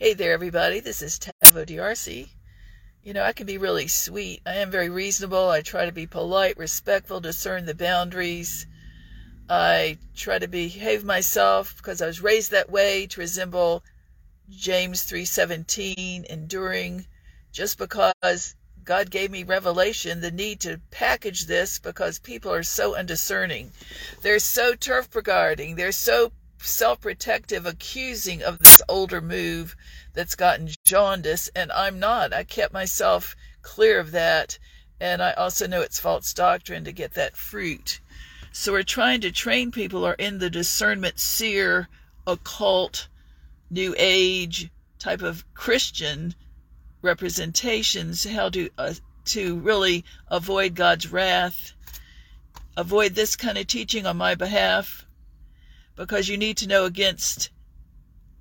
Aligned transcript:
Hey 0.00 0.14
there, 0.14 0.32
everybody. 0.32 0.78
This 0.78 1.02
is 1.02 1.18
Taveau 1.18 1.66
DRC. 1.66 2.28
You 3.02 3.12
know, 3.12 3.24
I 3.24 3.32
can 3.32 3.46
be 3.46 3.58
really 3.58 3.88
sweet. 3.88 4.40
I 4.46 4.54
am 4.54 4.70
very 4.70 4.88
reasonable. 4.88 5.50
I 5.50 5.60
try 5.60 5.86
to 5.86 5.90
be 5.90 6.06
polite, 6.06 6.56
respectful, 6.56 7.18
discern 7.18 7.66
the 7.66 7.74
boundaries. 7.74 8.64
I 9.50 9.98
try 10.14 10.38
to 10.38 10.46
behave 10.46 11.02
myself 11.02 11.76
because 11.76 12.00
I 12.00 12.06
was 12.06 12.22
raised 12.22 12.52
that 12.52 12.70
way 12.70 13.08
to 13.08 13.20
resemble 13.20 13.82
James 14.48 15.02
3:17, 15.02 16.24
enduring 16.26 17.08
just 17.50 17.76
because 17.76 18.54
God 18.84 19.10
gave 19.10 19.32
me 19.32 19.42
revelation, 19.42 20.20
the 20.20 20.30
need 20.30 20.60
to 20.60 20.80
package 20.92 21.46
this 21.46 21.80
because 21.80 22.20
people 22.20 22.52
are 22.52 22.62
so 22.62 22.94
undiscerning. 22.94 23.72
They're 24.22 24.38
so 24.38 24.76
turf 24.76 25.16
regarding. 25.16 25.74
They're 25.74 25.90
so 25.90 26.30
self 26.66 27.00
protective, 27.00 27.66
accusing 27.66 28.42
of 28.42 28.58
this 28.58 28.82
older 28.88 29.20
move 29.20 29.76
that's 30.12 30.34
gotten 30.34 30.70
jaundice, 30.84 31.48
and 31.54 31.70
I'm 31.72 31.98
not. 31.98 32.32
I 32.32 32.44
kept 32.44 32.72
myself 32.72 33.36
clear 33.62 34.00
of 34.00 34.10
that, 34.12 34.58
and 35.00 35.22
I 35.22 35.32
also 35.32 35.66
know 35.66 35.82
it's 35.82 36.00
false 36.00 36.32
doctrine 36.32 36.84
to 36.84 36.92
get 36.92 37.14
that 37.14 37.36
fruit. 37.36 38.00
So 38.52 38.72
we're 38.72 38.82
trying 38.82 39.20
to 39.20 39.30
train 39.30 39.70
people 39.70 40.04
are 40.04 40.14
in 40.14 40.38
the 40.38 40.50
discernment 40.50 41.18
seer, 41.18 41.88
occult, 42.26 43.08
new 43.70 43.94
age 43.96 44.70
type 44.98 45.22
of 45.22 45.44
Christian 45.54 46.34
representations, 47.02 48.24
how 48.24 48.48
to 48.50 48.70
uh, 48.78 48.94
to 49.26 49.58
really 49.58 50.04
avoid 50.28 50.74
God's 50.74 51.12
wrath, 51.12 51.72
avoid 52.76 53.14
this 53.14 53.36
kind 53.36 53.58
of 53.58 53.66
teaching 53.66 54.06
on 54.06 54.16
my 54.16 54.34
behalf, 54.34 55.06
because 55.98 56.28
you 56.28 56.38
need 56.38 56.56
to 56.56 56.68
know 56.68 56.84
against 56.84 57.50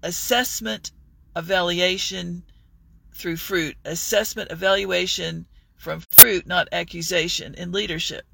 assessment, 0.03 0.91
evaluation 1.35 2.43
through 3.15 3.35
fruit, 3.35 3.75
assessment, 3.83 4.51
evaluation 4.51 5.47
from 5.75 5.99
fruit, 6.11 6.45
not 6.45 6.67
accusation 6.71 7.55
in 7.55 7.71
leadership. 7.71 8.25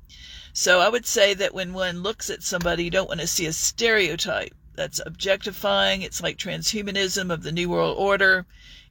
So 0.52 0.81
I 0.81 0.89
would 0.89 1.05
say 1.05 1.33
that 1.35 1.53
when 1.53 1.71
one 1.71 2.03
looks 2.03 2.30
at 2.30 2.43
somebody, 2.43 2.83
you 2.83 2.89
don't 2.89 3.07
want 3.07 3.21
to 3.21 3.27
see 3.27 3.45
a 3.45 3.53
stereotype 3.53 4.53
that's 4.75 4.99
objectifying. 5.05 6.02
It's 6.02 6.21
like 6.21 6.37
transhumanism 6.37 7.31
of 7.31 7.43
the 7.43 7.53
New 7.53 7.69
World 7.69 7.97
Order. 7.97 8.45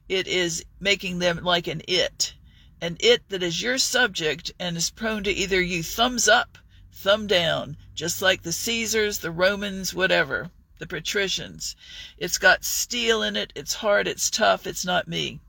It 0.09 0.27
is 0.27 0.65
making 0.79 1.19
them 1.19 1.43
like 1.43 1.67
an 1.67 1.83
it, 1.87 2.33
an 2.81 2.97
it 2.99 3.29
that 3.29 3.43
is 3.43 3.61
your 3.61 3.77
subject 3.77 4.51
and 4.59 4.77
is 4.77 4.89
prone 4.89 5.23
to 5.25 5.31
either 5.31 5.61
you 5.61 5.83
thumbs 5.83 6.27
up 6.27 6.57
thumb 6.93 7.27
down, 7.27 7.75
just 7.95 8.21
like 8.21 8.43
the 8.43 8.51
Caesars, 8.51 9.17
the 9.17 9.31
Romans, 9.31 9.93
whatever, 9.93 10.51
the 10.79 10.87
patricians. 10.87 11.75
It's 12.17 12.37
got 12.37 12.63
steel 12.63 13.23
in 13.23 13.35
it, 13.35 13.51
it's 13.55 13.73
hard, 13.73 14.07
it's 14.07 14.29
tough, 14.29 14.65
it's 14.65 14.85
not 14.85 15.07
me. 15.07 15.39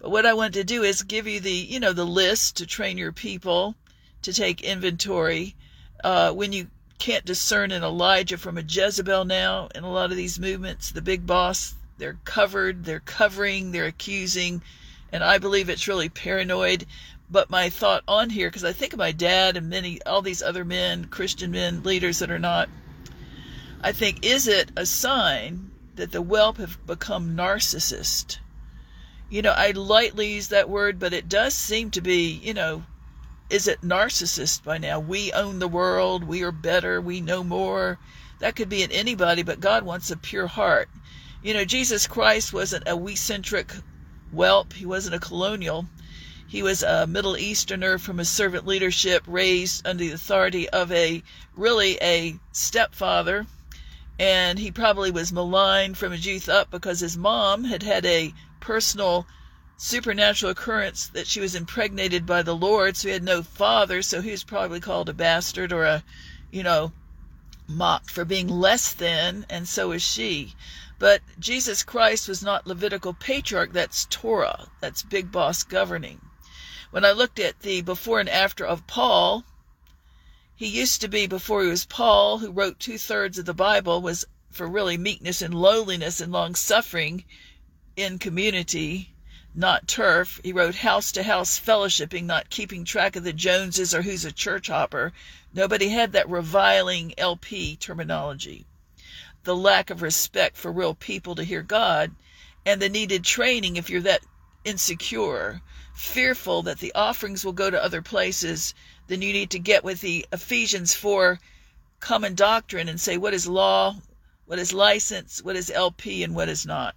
But 0.00 0.10
what 0.10 0.26
I 0.26 0.32
want 0.32 0.54
to 0.54 0.64
do 0.64 0.82
is 0.82 1.02
give 1.02 1.26
you 1.26 1.40
the, 1.40 1.52
you 1.52 1.78
know, 1.78 1.92
the 1.92 2.06
list 2.06 2.56
to 2.56 2.66
train 2.66 2.98
your 2.98 3.12
people 3.12 3.74
to 4.22 4.32
take 4.32 4.62
inventory. 4.62 5.54
Uh, 6.02 6.32
when 6.32 6.52
you 6.52 6.68
can't 6.98 7.24
discern 7.24 7.70
an 7.70 7.82
Elijah 7.82 8.38
from 8.38 8.58
a 8.58 8.62
Jezebel 8.62 9.24
now 9.24 9.68
in 9.74 9.84
a 9.84 9.90
lot 9.90 10.10
of 10.10 10.16
these 10.16 10.38
movements, 10.38 10.90
the 10.90 11.02
big 11.02 11.26
boss, 11.26 11.74
they're 11.98 12.18
covered, 12.24 12.84
they're 12.84 13.00
covering, 13.00 13.72
they're 13.72 13.86
accusing, 13.86 14.62
and 15.12 15.22
I 15.22 15.38
believe 15.38 15.68
it's 15.68 15.88
really 15.88 16.08
paranoid. 16.08 16.86
But 17.32 17.48
my 17.48 17.70
thought 17.70 18.02
on 18.08 18.30
here, 18.30 18.48
because 18.48 18.64
I 18.64 18.72
think 18.72 18.92
of 18.92 18.98
my 18.98 19.12
dad 19.12 19.56
and 19.56 19.70
many, 19.70 20.02
all 20.02 20.20
these 20.20 20.42
other 20.42 20.64
men, 20.64 21.04
Christian 21.04 21.52
men, 21.52 21.84
leaders 21.84 22.18
that 22.18 22.30
are 22.30 22.40
not, 22.40 22.68
I 23.80 23.92
think, 23.92 24.24
is 24.26 24.48
it 24.48 24.72
a 24.76 24.84
sign 24.84 25.70
that 25.94 26.10
the 26.10 26.22
whelp 26.22 26.56
have 26.56 26.84
become 26.86 27.36
narcissist? 27.36 28.38
You 29.28 29.42
know, 29.42 29.52
I 29.52 29.70
lightly 29.70 30.32
use 30.32 30.48
that 30.48 30.68
word, 30.68 30.98
but 30.98 31.12
it 31.12 31.28
does 31.28 31.54
seem 31.54 31.92
to 31.92 32.00
be, 32.00 32.32
you 32.42 32.52
know, 32.52 32.82
is 33.48 33.68
it 33.68 33.82
narcissist 33.82 34.64
by 34.64 34.78
now? 34.78 34.98
We 34.98 35.32
own 35.32 35.60
the 35.60 35.68
world, 35.68 36.24
we 36.24 36.42
are 36.42 36.52
better, 36.52 37.00
we 37.00 37.20
know 37.20 37.44
more. 37.44 37.98
That 38.40 38.56
could 38.56 38.68
be 38.68 38.82
in 38.82 38.90
anybody, 38.90 39.44
but 39.44 39.60
God 39.60 39.84
wants 39.84 40.10
a 40.10 40.16
pure 40.16 40.48
heart. 40.48 40.88
You 41.42 41.54
know, 41.54 41.64
Jesus 41.64 42.06
Christ 42.08 42.52
wasn't 42.52 42.88
a 42.88 42.96
we 42.96 43.14
centric 43.14 43.72
whelp, 44.32 44.72
he 44.72 44.84
wasn't 44.84 45.14
a 45.14 45.20
colonial. 45.20 45.86
He 46.50 46.64
was 46.64 46.82
a 46.82 47.06
Middle 47.06 47.36
Easterner 47.36 47.96
from 47.96 48.18
a 48.18 48.24
servant 48.24 48.66
leadership 48.66 49.22
raised 49.28 49.86
under 49.86 50.02
the 50.02 50.10
authority 50.10 50.68
of 50.68 50.90
a 50.90 51.22
really 51.54 51.96
a 52.02 52.40
stepfather. 52.50 53.46
And 54.18 54.58
he 54.58 54.72
probably 54.72 55.12
was 55.12 55.32
maligned 55.32 55.96
from 55.96 56.10
his 56.10 56.26
youth 56.26 56.48
up 56.48 56.68
because 56.68 56.98
his 56.98 57.16
mom 57.16 57.62
had 57.62 57.84
had 57.84 58.04
a 58.04 58.34
personal 58.58 59.28
supernatural 59.76 60.50
occurrence 60.50 61.06
that 61.06 61.28
she 61.28 61.38
was 61.38 61.54
impregnated 61.54 62.26
by 62.26 62.42
the 62.42 62.56
Lord. 62.56 62.96
So 62.96 63.06
he 63.06 63.14
had 63.14 63.22
no 63.22 63.44
father. 63.44 64.02
So 64.02 64.20
he 64.20 64.32
was 64.32 64.42
probably 64.42 64.80
called 64.80 65.08
a 65.08 65.12
bastard 65.12 65.72
or 65.72 65.84
a, 65.84 66.02
you 66.50 66.64
know, 66.64 66.90
mocked 67.68 68.10
for 68.10 68.24
being 68.24 68.48
less 68.48 68.92
than. 68.92 69.46
And 69.48 69.68
so 69.68 69.92
is 69.92 70.02
she. 70.02 70.56
But 70.98 71.22
Jesus 71.38 71.84
Christ 71.84 72.26
was 72.26 72.42
not 72.42 72.66
Levitical 72.66 73.14
patriarch. 73.14 73.72
That's 73.72 74.04
Torah. 74.10 74.66
That's 74.80 75.04
big 75.04 75.30
boss 75.30 75.62
governing. 75.62 76.20
When 76.90 77.04
I 77.04 77.12
looked 77.12 77.38
at 77.38 77.60
the 77.60 77.82
before 77.82 78.18
and 78.18 78.28
after 78.28 78.66
of 78.66 78.88
Paul, 78.88 79.44
he 80.56 80.66
used 80.66 81.00
to 81.00 81.08
be, 81.08 81.28
before 81.28 81.62
he 81.62 81.68
was 81.68 81.84
Paul, 81.84 82.38
who 82.38 82.50
wrote 82.50 82.80
two 82.80 82.98
thirds 82.98 83.38
of 83.38 83.44
the 83.44 83.54
Bible, 83.54 84.02
was 84.02 84.24
for 84.50 84.66
really 84.66 84.98
meekness 84.98 85.40
and 85.40 85.54
lowliness 85.54 86.20
and 86.20 86.32
long 86.32 86.56
suffering 86.56 87.24
in 87.94 88.18
community, 88.18 89.14
not 89.54 89.86
turf. 89.86 90.40
He 90.42 90.52
wrote 90.52 90.74
house 90.74 91.12
to 91.12 91.22
house 91.22 91.60
fellowshipping, 91.60 92.24
not 92.24 92.50
keeping 92.50 92.84
track 92.84 93.14
of 93.14 93.22
the 93.22 93.32
Joneses 93.32 93.94
or 93.94 94.02
who's 94.02 94.24
a 94.24 94.32
church 94.32 94.66
hopper. 94.66 95.12
Nobody 95.54 95.90
had 95.90 96.10
that 96.10 96.28
reviling 96.28 97.14
LP 97.16 97.76
terminology. 97.76 98.66
The 99.44 99.54
lack 99.54 99.90
of 99.90 100.02
respect 100.02 100.56
for 100.56 100.72
real 100.72 100.96
people 100.96 101.36
to 101.36 101.44
hear 101.44 101.62
God, 101.62 102.16
and 102.66 102.82
the 102.82 102.88
needed 102.88 103.22
training 103.22 103.76
if 103.76 103.88
you're 103.88 104.00
that 104.00 104.24
insecure 104.64 105.62
fearful 106.00 106.62
that 106.62 106.78
the 106.78 106.94
offerings 106.94 107.44
will 107.44 107.52
go 107.52 107.70
to 107.70 107.84
other 107.84 108.00
places, 108.00 108.72
then 109.08 109.20
you 109.20 109.34
need 109.34 109.50
to 109.50 109.58
get 109.58 109.84
with 109.84 110.00
the 110.00 110.26
Ephesians 110.32 110.94
4 110.94 111.38
common 112.00 112.34
doctrine 112.34 112.88
and 112.88 112.98
say 112.98 113.18
what 113.18 113.34
is 113.34 113.46
law, 113.46 113.94
what 114.46 114.58
is 114.58 114.72
license, 114.72 115.42
what 115.42 115.56
is 115.56 115.70
LP, 115.70 116.24
and 116.24 116.34
what 116.34 116.48
is 116.48 116.64
not. 116.64 116.96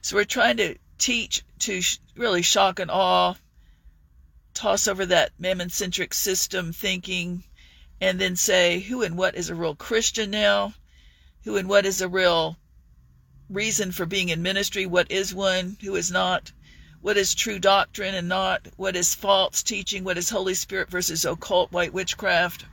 So 0.00 0.16
we're 0.16 0.24
trying 0.24 0.56
to 0.56 0.76
teach 0.96 1.44
to 1.60 1.82
really 2.16 2.40
shock 2.40 2.80
and 2.80 2.90
awe, 2.90 3.34
toss 4.54 4.88
over 4.88 5.04
that 5.04 5.32
mammon 5.38 5.68
centric 5.68 6.14
system 6.14 6.72
thinking, 6.72 7.44
and 8.00 8.18
then 8.18 8.34
say 8.34 8.80
who 8.80 9.02
and 9.02 9.16
what 9.18 9.34
is 9.34 9.50
a 9.50 9.54
real 9.54 9.74
Christian 9.74 10.30
now, 10.30 10.72
who 11.44 11.58
and 11.58 11.68
what 11.68 11.84
is 11.84 12.00
a 12.00 12.08
real 12.08 12.56
reason 13.50 13.92
for 13.92 14.06
being 14.06 14.30
in 14.30 14.42
ministry, 14.42 14.86
what 14.86 15.10
is 15.10 15.34
one, 15.34 15.76
who 15.82 15.94
is 15.96 16.10
not 16.10 16.50
what 17.04 17.18
is 17.18 17.34
true 17.34 17.58
doctrine 17.58 18.14
and 18.14 18.30
not, 18.30 18.66
what 18.78 18.96
is 18.96 19.14
false 19.14 19.62
teaching, 19.62 20.04
what 20.04 20.16
is 20.16 20.30
Holy 20.30 20.54
Spirit 20.54 20.88
versus 20.88 21.26
occult 21.26 21.70
white 21.70 21.92
witchcraft, 21.92 22.64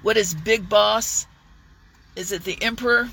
what 0.00 0.16
is 0.16 0.32
big 0.32 0.66
boss? 0.66 1.26
Is 2.16 2.32
it 2.32 2.44
the 2.44 2.56
emperor? 2.62 3.10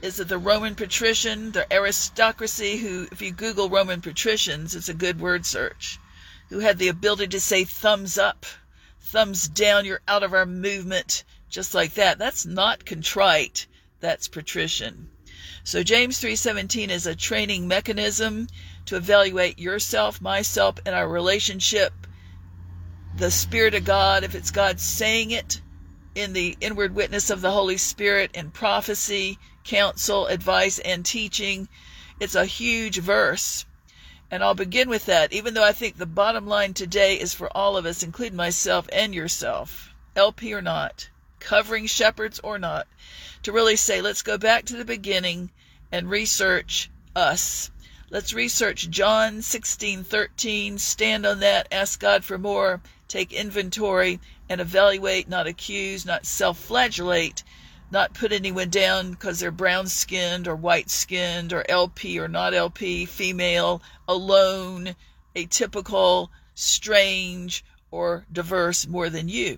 Is 0.00 0.20
it 0.20 0.28
the 0.28 0.38
Roman 0.38 0.76
patrician, 0.76 1.50
the 1.50 1.66
aristocracy 1.72 2.76
who, 2.76 3.08
if 3.10 3.20
you 3.20 3.32
Google 3.32 3.68
Roman 3.68 4.00
patricians, 4.00 4.76
it's 4.76 4.88
a 4.88 4.94
good 4.94 5.18
word 5.18 5.44
search, 5.44 5.98
who 6.48 6.60
had 6.60 6.78
the 6.78 6.86
ability 6.86 7.26
to 7.26 7.40
say 7.40 7.64
thumbs 7.64 8.16
up, 8.16 8.46
thumbs 9.00 9.48
down, 9.48 9.86
you're 9.86 10.02
out 10.06 10.22
of 10.22 10.34
our 10.34 10.46
movement, 10.46 11.24
just 11.48 11.74
like 11.74 11.94
that. 11.94 12.20
That's 12.20 12.46
not 12.46 12.84
contrite, 12.84 13.66
that's 13.98 14.28
patrician. 14.28 15.10
So 15.64 15.82
James 15.82 16.18
3:17 16.20 16.90
is 16.90 17.06
a 17.06 17.14
training 17.14 17.68
mechanism 17.68 18.46
to 18.90 18.96
evaluate 18.96 19.60
yourself, 19.60 20.20
myself, 20.20 20.74
and 20.84 20.96
our 20.96 21.08
relationship, 21.08 21.92
the 23.16 23.30
Spirit 23.30 23.72
of 23.76 23.84
God, 23.84 24.24
if 24.24 24.34
it's 24.34 24.50
God 24.50 24.80
saying 24.80 25.30
it 25.30 25.60
in 26.16 26.32
the 26.32 26.56
inward 26.60 26.92
witness 26.92 27.30
of 27.30 27.40
the 27.40 27.52
Holy 27.52 27.76
Spirit 27.76 28.32
in 28.34 28.50
prophecy, 28.50 29.38
counsel, 29.62 30.26
advice, 30.26 30.80
and 30.80 31.06
teaching. 31.06 31.68
It's 32.18 32.34
a 32.34 32.44
huge 32.44 32.98
verse. 32.98 33.64
And 34.28 34.42
I'll 34.42 34.54
begin 34.54 34.88
with 34.88 35.06
that, 35.06 35.32
even 35.32 35.54
though 35.54 35.62
I 35.62 35.70
think 35.70 35.96
the 35.96 36.04
bottom 36.04 36.48
line 36.48 36.74
today 36.74 37.14
is 37.14 37.32
for 37.32 37.48
all 37.56 37.76
of 37.76 37.86
us, 37.86 38.02
including 38.02 38.34
myself 38.34 38.88
and 38.92 39.14
yourself, 39.14 39.94
LP 40.16 40.52
or 40.52 40.62
not, 40.62 41.08
covering 41.38 41.86
shepherds 41.86 42.40
or 42.42 42.58
not, 42.58 42.88
to 43.44 43.52
really 43.52 43.76
say, 43.76 44.00
let's 44.00 44.22
go 44.22 44.36
back 44.36 44.64
to 44.64 44.76
the 44.76 44.84
beginning 44.84 45.52
and 45.92 46.10
research 46.10 46.90
us. 47.14 47.70
Let's 48.12 48.32
research 48.32 48.90
John 48.90 49.40
16:13, 49.40 50.80
stand 50.80 51.24
on 51.24 51.38
that, 51.38 51.68
ask 51.70 52.00
God 52.00 52.24
for 52.24 52.38
more, 52.38 52.82
take 53.06 53.32
inventory 53.32 54.18
and 54.48 54.60
evaluate, 54.60 55.28
not 55.28 55.46
accuse, 55.46 56.04
not 56.04 56.26
self-flagellate, 56.26 57.44
not 57.88 58.12
put 58.12 58.32
anyone 58.32 58.68
down 58.68 59.12
because 59.12 59.38
they're 59.38 59.52
brown 59.52 59.86
skinned 59.86 60.48
or 60.48 60.56
white 60.56 60.90
skinned 60.90 61.52
or 61.52 61.64
LP 61.70 62.18
or 62.18 62.26
not 62.26 62.52
LP, 62.52 63.06
female, 63.06 63.80
alone, 64.08 64.96
atypical, 65.36 66.30
strange, 66.52 67.64
or 67.92 68.26
diverse 68.32 68.88
more 68.88 69.08
than 69.08 69.28
you. 69.28 69.56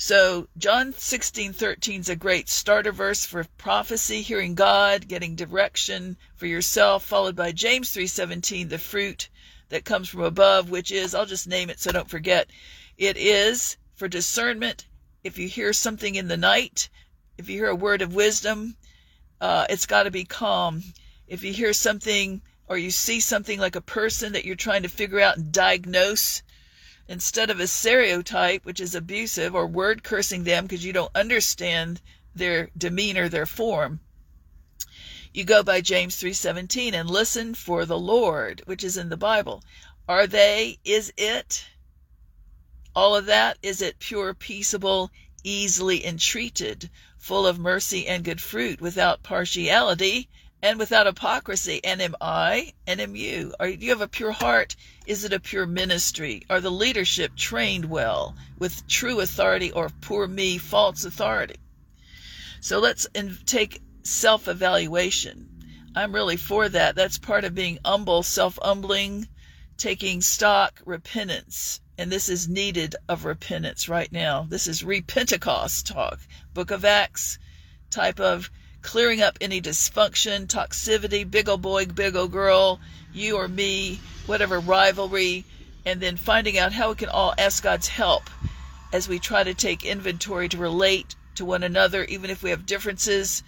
So 0.00 0.48
John 0.56 0.92
16:13 0.92 2.02
is 2.02 2.08
a 2.08 2.14
great 2.14 2.48
starter 2.48 2.92
verse 2.92 3.24
for 3.24 3.42
prophecy, 3.58 4.22
hearing 4.22 4.54
God, 4.54 5.08
getting 5.08 5.34
direction 5.34 6.16
for 6.36 6.46
yourself, 6.46 7.04
followed 7.04 7.34
by 7.34 7.50
James 7.50 7.90
3:17, 7.90 8.68
the 8.68 8.78
fruit 8.78 9.28
that 9.70 9.84
comes 9.84 10.08
from 10.08 10.20
above, 10.20 10.70
which 10.70 10.92
is 10.92 11.16
I'll 11.16 11.26
just 11.26 11.48
name 11.48 11.68
it 11.68 11.80
so 11.80 11.90
don't 11.90 12.08
forget. 12.08 12.48
It 12.96 13.16
is 13.16 13.76
for 13.96 14.06
discernment. 14.06 14.86
If 15.24 15.36
you 15.36 15.48
hear 15.48 15.72
something 15.72 16.14
in 16.14 16.28
the 16.28 16.36
night, 16.36 16.88
if 17.36 17.48
you 17.48 17.58
hear 17.58 17.70
a 17.70 17.74
word 17.74 18.00
of 18.00 18.14
wisdom, 18.14 18.76
uh, 19.40 19.66
it's 19.68 19.86
got 19.86 20.04
to 20.04 20.12
be 20.12 20.24
calm. 20.24 20.84
If 21.26 21.42
you 21.42 21.52
hear 21.52 21.72
something 21.72 22.40
or 22.68 22.78
you 22.78 22.92
see 22.92 23.18
something 23.18 23.58
like 23.58 23.74
a 23.74 23.80
person 23.80 24.34
that 24.34 24.44
you're 24.44 24.54
trying 24.54 24.84
to 24.84 24.88
figure 24.88 25.18
out 25.18 25.38
and 25.38 25.50
diagnose, 25.50 26.44
instead 27.08 27.48
of 27.48 27.58
a 27.58 27.66
stereotype, 27.66 28.64
which 28.64 28.80
is 28.80 28.94
abusive, 28.94 29.54
or 29.54 29.66
word 29.66 30.04
cursing 30.04 30.44
them 30.44 30.66
because 30.66 30.84
you 30.84 30.92
don't 30.92 31.16
understand 31.16 32.00
their 32.34 32.70
demeanor, 32.76 33.28
their 33.28 33.46
form. 33.46 34.00
You 35.32 35.44
go 35.44 35.62
by 35.62 35.80
James 35.80 36.16
3:17 36.16 36.94
and 36.94 37.08
listen 37.08 37.54
for 37.54 37.86
the 37.86 37.98
Lord, 37.98 38.62
which 38.66 38.84
is 38.84 38.96
in 38.96 39.08
the 39.08 39.16
Bible. 39.16 39.64
Are 40.08 40.26
they 40.26 40.78
is 40.84 41.12
it 41.16 41.64
all 42.94 43.14
of 43.14 43.26
that 43.26 43.58
is 43.62 43.80
it 43.80 43.98
pure, 43.98 44.34
peaceable, 44.34 45.10
easily 45.44 46.04
entreated, 46.04 46.90
full 47.16 47.46
of 47.46 47.58
mercy 47.58 48.06
and 48.06 48.24
good 48.24 48.40
fruit, 48.40 48.80
without 48.80 49.22
partiality 49.22 50.28
and 50.62 50.78
without 50.78 51.06
hypocrisy. 51.06 51.80
And 51.84 52.02
am 52.02 52.16
I 52.20 52.72
and 52.86 53.00
am 53.00 53.14
you? 53.14 53.54
Are, 53.60 53.70
do 53.70 53.84
you 53.84 53.90
have 53.90 54.00
a 54.00 54.08
pure 54.08 54.32
heart? 54.32 54.76
Is 55.06 55.24
it 55.24 55.32
a 55.32 55.40
pure 55.40 55.66
ministry? 55.66 56.42
Are 56.50 56.60
the 56.60 56.70
leadership 56.70 57.36
trained 57.36 57.84
well 57.84 58.36
with 58.58 58.86
true 58.88 59.20
authority 59.20 59.70
or 59.72 59.90
poor 60.00 60.26
me, 60.26 60.58
false 60.58 61.04
authority? 61.04 61.56
So 62.60 62.80
let's 62.80 63.06
in, 63.14 63.38
take 63.46 63.80
self 64.02 64.48
evaluation. 64.48 65.48
I'm 65.94 66.14
really 66.14 66.36
for 66.36 66.68
that. 66.68 66.94
That's 66.94 67.18
part 67.18 67.44
of 67.44 67.54
being 67.54 67.78
humble, 67.84 68.22
self 68.22 68.58
humbling, 68.60 69.28
taking 69.76 70.20
stock, 70.20 70.80
repentance. 70.84 71.80
And 71.96 72.12
this 72.12 72.28
is 72.28 72.48
needed 72.48 72.94
of 73.08 73.24
repentance 73.24 73.88
right 73.88 74.10
now. 74.12 74.46
This 74.48 74.68
is 74.68 74.84
re-Pentecost 74.84 75.86
talk. 75.86 76.20
Book 76.54 76.70
of 76.70 76.84
Acts 76.84 77.38
type 77.90 78.20
of 78.20 78.50
clearing 78.82 79.20
up 79.20 79.36
any 79.40 79.60
dysfunction, 79.60 80.46
toxicity, 80.46 81.28
big 81.28 81.48
old 81.48 81.62
boy, 81.62 81.84
big 81.86 82.14
old 82.14 82.32
girl, 82.32 82.80
you 83.12 83.36
or 83.36 83.48
me, 83.48 84.00
whatever 84.26 84.60
rivalry, 84.60 85.44
and 85.84 86.00
then 86.00 86.16
finding 86.16 86.58
out 86.58 86.72
how 86.72 86.90
we 86.90 86.94
can 86.94 87.08
all 87.08 87.34
ask 87.38 87.62
God's 87.62 87.88
help 87.88 88.30
as 88.92 89.08
we 89.08 89.18
try 89.18 89.42
to 89.42 89.54
take 89.54 89.84
inventory 89.84 90.48
to 90.48 90.56
relate 90.56 91.16
to 91.34 91.44
one 91.44 91.62
another, 91.62 92.04
even 92.04 92.30
if 92.30 92.42
we 92.42 92.50
have 92.50 92.66
differences. 92.66 93.42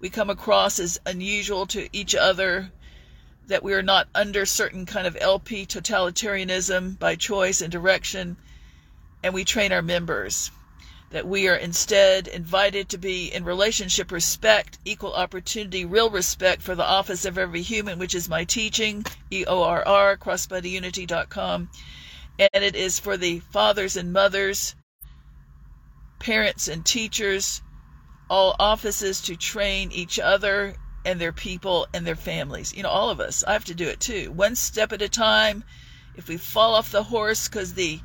We 0.00 0.10
come 0.10 0.30
across 0.30 0.78
as 0.78 1.00
unusual 1.06 1.66
to 1.66 1.88
each 1.92 2.14
other, 2.14 2.72
that 3.46 3.62
we 3.62 3.74
are 3.74 3.82
not 3.82 4.08
under 4.14 4.46
certain 4.46 4.86
kind 4.86 5.06
of 5.06 5.16
LP 5.20 5.66
totalitarianism 5.66 6.98
by 6.98 7.16
choice 7.16 7.60
and 7.60 7.70
direction, 7.70 8.36
and 9.22 9.34
we 9.34 9.44
train 9.44 9.72
our 9.72 9.82
members 9.82 10.50
that 11.12 11.28
we 11.28 11.46
are 11.46 11.54
instead 11.54 12.26
invited 12.26 12.88
to 12.88 12.96
be 12.96 13.32
in 13.32 13.44
relationship 13.44 14.10
respect, 14.10 14.78
equal 14.86 15.12
opportunity, 15.12 15.84
real 15.84 16.08
respect 16.08 16.62
for 16.62 16.74
the 16.74 16.84
office 16.84 17.26
of 17.26 17.36
every 17.36 17.60
human, 17.60 17.98
which 17.98 18.14
is 18.14 18.30
my 18.30 18.44
teaching, 18.44 19.04
E-O-R-R, 19.30 20.16
crossbodyunity.com. 20.16 21.68
And 22.38 22.64
it 22.64 22.74
is 22.74 22.98
for 22.98 23.18
the 23.18 23.40
fathers 23.40 23.96
and 23.96 24.10
mothers, 24.10 24.74
parents 26.18 26.66
and 26.66 26.84
teachers, 26.84 27.60
all 28.30 28.56
offices 28.58 29.20
to 29.20 29.36
train 29.36 29.92
each 29.92 30.18
other 30.18 30.74
and 31.04 31.20
their 31.20 31.32
people 31.32 31.86
and 31.92 32.06
their 32.06 32.16
families. 32.16 32.72
You 32.72 32.84
know, 32.84 32.88
all 32.88 33.10
of 33.10 33.20
us. 33.20 33.44
I 33.46 33.52
have 33.52 33.66
to 33.66 33.74
do 33.74 33.86
it 33.86 34.00
too. 34.00 34.32
One 34.32 34.56
step 34.56 34.92
at 34.92 35.02
a 35.02 35.10
time. 35.10 35.62
If 36.16 36.28
we 36.28 36.38
fall 36.38 36.74
off 36.74 36.90
the 36.90 37.02
horse 37.02 37.48
because 37.48 37.74
the 37.74 38.00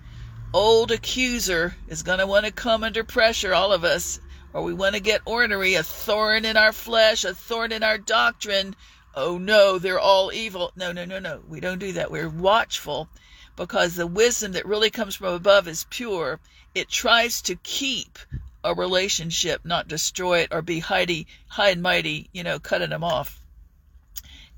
old 0.54 0.92
accuser 0.92 1.76
is 1.88 2.04
going 2.04 2.20
to 2.20 2.28
want 2.28 2.46
to 2.46 2.52
come 2.52 2.84
under 2.84 3.04
pressure, 3.04 3.54
all 3.54 3.74
of 3.74 3.84
us, 3.84 4.20
or 4.54 4.64
we 4.64 4.74
want 4.74 4.96
to 4.96 5.02
get 5.02 5.22
ornery, 5.26 5.76
a 5.76 5.84
thorn 5.84 6.46
in 6.46 6.56
our 6.56 6.72
flesh, 6.72 7.26
a 7.26 7.34
thorn 7.34 7.72
in 7.72 7.84
our 7.84 7.98
doctrine. 7.98 8.76
Oh 9.14 9.38
no, 9.38 9.78
they're 9.78 10.00
all 10.00 10.32
evil. 10.32 10.72
No, 10.76 10.92
no, 10.92 11.06
no, 11.06 11.20
no. 11.20 11.44
We 11.48 11.60
don't 11.60 11.80
do 11.80 11.94
that. 11.94 12.12
We're 12.12 12.30
watchful 12.30 13.10
because 13.56 13.96
the 13.96 14.08
wisdom 14.08 14.54
that 14.54 14.66
really 14.66 14.90
comes 14.90 15.16
from 15.16 15.34
above 15.34 15.68
is 15.68 15.86
pure. 15.90 16.40
It 16.74 16.90
tries 16.90 17.42
to 17.44 17.56
keep 17.56 18.18
a 18.64 18.74
relationship, 18.74 19.66
not 19.66 19.88
destroy 19.88 20.40
it 20.40 20.54
or 20.54 20.62
be 20.62 20.80
high, 20.80 21.26
high 21.48 21.70
and 21.70 21.82
mighty, 21.82 22.30
you 22.32 22.44
know, 22.44 22.58
cutting 22.58 22.92
them 22.92 23.04
off 23.04 23.42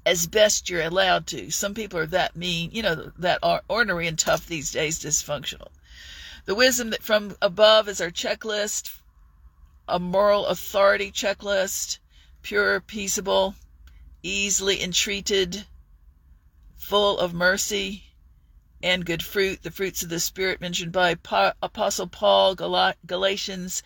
as 0.06 0.28
best 0.28 0.70
you're 0.70 0.82
allowed 0.82 1.28
to. 1.28 1.52
Some 1.52 1.74
people 1.74 2.00
are 2.00 2.06
that 2.08 2.36
mean, 2.36 2.72
you 2.72 2.82
know, 2.82 3.12
that 3.18 3.40
are 3.44 3.64
ornery 3.68 4.08
and 4.08 4.18
tough 4.18 4.48
these 4.48 4.72
days, 4.72 5.00
dysfunctional. 5.00 5.68
The 6.50 6.56
wisdom 6.56 6.90
that 6.90 7.04
from 7.04 7.38
above 7.44 7.88
is 7.88 8.02
our 8.02 8.10
checklist, 8.10 8.90
a 9.88 10.00
moral 10.00 10.48
authority 10.48 11.12
checklist, 11.12 12.00
pure, 12.42 12.82
peaceable, 12.82 13.54
easily 14.24 14.82
entreated, 14.82 15.68
full 16.76 17.20
of 17.20 17.36
mercy 17.36 18.06
and 18.82 19.06
good 19.06 19.22
fruit, 19.22 19.62
the 19.62 19.70
fruits 19.70 20.02
of 20.02 20.10
the 20.10 20.20
Spirit 20.20 20.60
mentioned 20.60 20.92
by 20.92 21.16
Apostle 21.62 22.08
Paul, 22.08 22.56
Galatians 22.56 23.84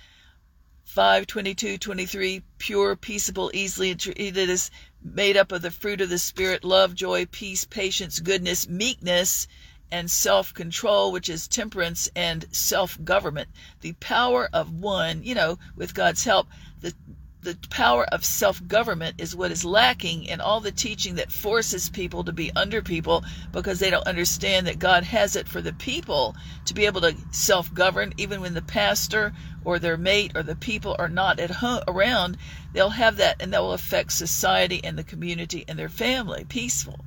5 0.85 1.27
22 1.27 1.77
23 1.77 2.43
pure 2.59 2.95
peaceable 2.95 3.51
easily 3.53 3.91
entreated 3.91 4.49
is 4.49 4.71
made 5.01 5.35
up 5.35 5.51
of 5.51 5.61
the 5.61 5.71
fruit 5.71 5.99
of 5.99 6.09
the 6.09 6.17
spirit 6.17 6.63
love 6.63 6.93
joy 6.93 7.25
peace 7.25 7.65
patience 7.65 8.19
goodness 8.19 8.67
meekness 8.67 9.47
and 9.93 10.09
self 10.09 10.55
control, 10.55 11.11
which 11.11 11.29
is 11.29 11.47
temperance 11.47 12.09
and 12.15 12.47
self 12.51 12.97
government. 13.03 13.47
The 13.81 13.93
power 13.93 14.49
of 14.51 14.73
one, 14.73 15.23
you 15.23 15.35
know, 15.35 15.59
with 15.75 15.93
God's 15.93 16.23
help, 16.23 16.47
the 16.81 16.95
the 17.43 17.55
power 17.69 18.05
of 18.05 18.25
self 18.25 18.65
government 18.67 19.15
is 19.19 19.35
what 19.35 19.51
is 19.51 19.63
lacking 19.63 20.23
in 20.23 20.41
all 20.41 20.61
the 20.61 20.71
teaching 20.71 21.13
that 21.15 21.31
forces 21.31 21.89
people 21.89 22.23
to 22.23 22.31
be 22.31 22.51
under 22.55 22.81
people 22.81 23.23
because 23.51 23.77
they 23.77 23.91
don't 23.91 24.07
understand 24.07 24.65
that 24.65 24.79
God 24.79 25.03
has 25.03 25.35
it 25.35 25.47
for 25.47 25.61
the 25.61 25.73
people 25.73 26.35
to 26.65 26.73
be 26.73 26.87
able 26.87 27.01
to 27.01 27.15
self 27.31 27.71
govern, 27.71 28.13
even 28.17 28.41
when 28.41 28.55
the 28.55 28.63
pastor 28.63 29.31
or 29.63 29.77
their 29.77 29.97
mate 29.97 30.31
or 30.33 30.41
the 30.41 30.55
people 30.55 30.95
are 30.97 31.09
not 31.09 31.39
at 31.39 31.51
home 31.51 31.83
around. 31.87 32.37
They'll 32.71 32.89
have 32.89 33.17
that, 33.17 33.35
and 33.39 33.53
that 33.53 33.61
will 33.61 33.73
affect 33.73 34.13
society 34.13 34.83
and 34.83 34.97
the 34.97 35.03
community 35.03 35.65
and 35.67 35.77
their 35.77 35.89
family 35.89 36.45
peaceful. 36.45 37.05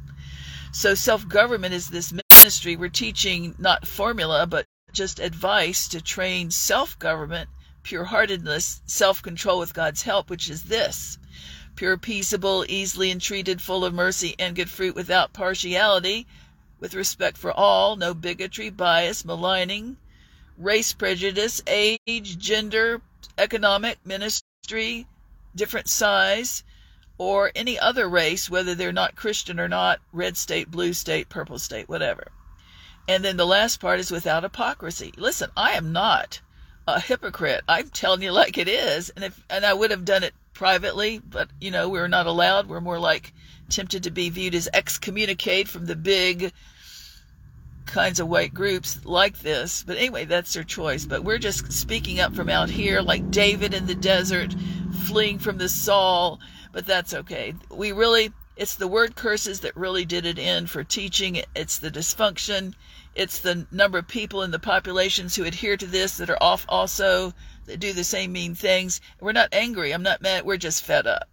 So 0.72 0.94
self 0.94 1.26
government 1.26 1.72
is 1.72 1.88
this 1.88 2.12
we're 2.76 2.88
teaching 2.88 3.54
not 3.58 3.88
formula, 3.88 4.46
but 4.46 4.66
just 4.92 5.18
advice 5.18 5.88
to 5.88 6.00
train 6.00 6.50
self 6.50 6.98
government, 6.98 7.50
pure 7.82 8.04
heartedness, 8.04 8.82
self 8.86 9.20
control 9.20 9.58
with 9.58 9.74
God's 9.74 10.02
help, 10.02 10.30
which 10.30 10.48
is 10.48 10.62
this 10.62 11.18
pure, 11.74 11.96
peaceable, 11.96 12.64
easily 12.68 13.10
entreated, 13.10 13.60
full 13.60 13.84
of 13.84 13.92
mercy 13.92 14.36
and 14.38 14.56
good 14.56 14.70
fruit, 14.70 14.94
without 14.94 15.32
partiality, 15.32 16.26
with 16.78 16.94
respect 16.94 17.36
for 17.36 17.52
all, 17.52 17.96
no 17.96 18.14
bigotry, 18.14 18.70
bias, 18.70 19.24
maligning, 19.24 19.96
race 20.56 20.92
prejudice, 20.92 21.60
age, 21.66 22.38
gender, 22.38 23.02
economic, 23.36 23.98
ministry, 24.06 25.06
different 25.54 25.88
size, 25.88 26.62
or 27.18 27.50
any 27.54 27.78
other 27.78 28.08
race, 28.08 28.48
whether 28.48 28.74
they're 28.74 28.92
not 28.92 29.16
Christian 29.16 29.58
or 29.58 29.68
not, 29.68 30.00
red 30.12 30.36
state, 30.36 30.70
blue 30.70 30.92
state, 30.92 31.28
purple 31.28 31.58
state, 31.58 31.88
whatever. 31.88 32.28
And 33.08 33.24
then 33.24 33.36
the 33.36 33.46
last 33.46 33.80
part 33.80 34.00
is 34.00 34.10
without 34.10 34.42
hypocrisy. 34.42 35.12
Listen, 35.16 35.50
I 35.56 35.72
am 35.72 35.92
not 35.92 36.40
a 36.88 37.00
hypocrite. 37.00 37.62
I'm 37.68 37.88
telling 37.90 38.22
you 38.22 38.32
like 38.32 38.58
it 38.58 38.68
is. 38.68 39.10
And 39.10 39.24
if 39.24 39.44
and 39.48 39.64
I 39.64 39.74
would 39.74 39.90
have 39.90 40.04
done 40.04 40.24
it 40.24 40.34
privately, 40.52 41.18
but 41.18 41.48
you 41.60 41.70
know, 41.70 41.88
we're 41.88 42.08
not 42.08 42.26
allowed. 42.26 42.68
We're 42.68 42.80
more 42.80 42.98
like 42.98 43.32
tempted 43.68 44.04
to 44.04 44.10
be 44.10 44.30
viewed 44.30 44.54
as 44.54 44.68
excommunicate 44.72 45.68
from 45.68 45.86
the 45.86 45.96
big 45.96 46.52
kinds 47.86 48.18
of 48.18 48.28
white 48.28 48.54
groups 48.54 49.04
like 49.04 49.38
this. 49.38 49.84
But 49.84 49.98
anyway, 49.98 50.24
that's 50.24 50.52
their 50.54 50.64
choice. 50.64 51.04
But 51.04 51.24
we're 51.24 51.38
just 51.38 51.72
speaking 51.72 52.18
up 52.20 52.34
from 52.34 52.48
out 52.48 52.70
here 52.70 53.00
like 53.00 53.30
David 53.30 53.74
in 53.74 53.86
the 53.86 53.94
desert, 53.94 54.54
fleeing 55.06 55.38
from 55.38 55.58
the 55.58 55.68
Saul 55.68 56.40
but 56.76 56.84
that's 56.84 57.14
okay. 57.14 57.54
We 57.70 57.92
really, 57.92 58.34
it's 58.54 58.74
the 58.74 58.86
word 58.86 59.16
curses 59.16 59.60
that 59.60 59.74
really 59.74 60.04
did 60.04 60.26
it 60.26 60.38
in 60.38 60.66
for 60.66 60.84
teaching. 60.84 61.40
It's 61.54 61.78
the 61.78 61.90
dysfunction. 61.90 62.74
It's 63.16 63.38
the 63.38 63.66
number 63.70 63.96
of 63.96 64.06
people 64.06 64.42
in 64.42 64.50
the 64.50 64.58
populations 64.58 65.34
who 65.34 65.44
adhere 65.44 65.78
to 65.78 65.86
this 65.86 66.18
that 66.18 66.28
are 66.28 66.42
off 66.42 66.66
also 66.68 67.32
that 67.64 67.80
do 67.80 67.94
the 67.94 68.04
same 68.04 68.30
mean 68.30 68.54
things. 68.54 69.00
We're 69.20 69.32
not 69.32 69.48
angry. 69.52 69.92
I'm 69.92 70.02
not 70.02 70.20
mad. 70.20 70.44
We're 70.44 70.58
just 70.58 70.84
fed 70.84 71.06
up. 71.06 71.26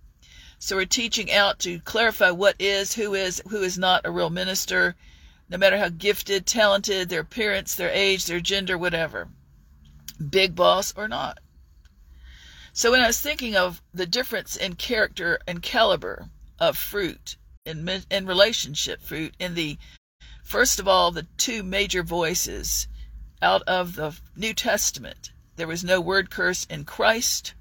So 0.60 0.78
we're 0.78 0.86
teaching 0.86 1.30
out 1.30 1.60
to 1.60 1.82
clarify 1.82 2.32
what 2.32 2.56
is, 2.58 2.94
who 2.94 3.14
is, 3.14 3.42
who 3.50 3.62
is 3.64 3.78
not 3.78 4.06
a 4.06 4.12
real 4.12 4.30
minister, 4.30 4.96
no 5.50 5.58
matter 5.58 5.78
how 5.78 5.90
gifted, 5.90 6.46
talented, 6.46 7.10
their 7.10 7.20
appearance, 7.20 7.76
their 7.76 7.90
age, 7.90 8.28
their 8.28 8.40
gender, 8.40 8.78
whatever. 8.78 9.28
Big 10.30 10.56
boss 10.56 10.94
or 10.96 11.10
not. 11.10 11.40
So 12.72 12.92
when 12.92 13.02
I 13.02 13.08
was 13.08 13.20
thinking 13.20 13.58
of 13.58 13.82
the 13.94 14.06
difference 14.06 14.56
in 14.56 14.76
character 14.76 15.38
and 15.46 15.62
caliber 15.62 16.30
of 16.60 16.78
fruit 16.78 17.36
in, 17.66 17.90
in 18.10 18.26
relationship 18.26 19.02
fruit 19.02 19.34
in 19.38 19.54
the 19.56 19.78
first 20.44 20.80
of 20.80 20.88
all 20.88 21.10
the 21.12 21.28
two 21.38 21.64
major 21.64 22.04
voices 22.04 22.88
out 23.42 23.64
of 23.64 23.96
the 23.96 24.16
New 24.36 24.54
Testament 24.54 25.32
there 25.56 25.68
was 25.68 25.84
no 25.84 26.00
word 26.00 26.30
curse 26.30 26.66
in 26.66 26.86
Christ 26.86 27.54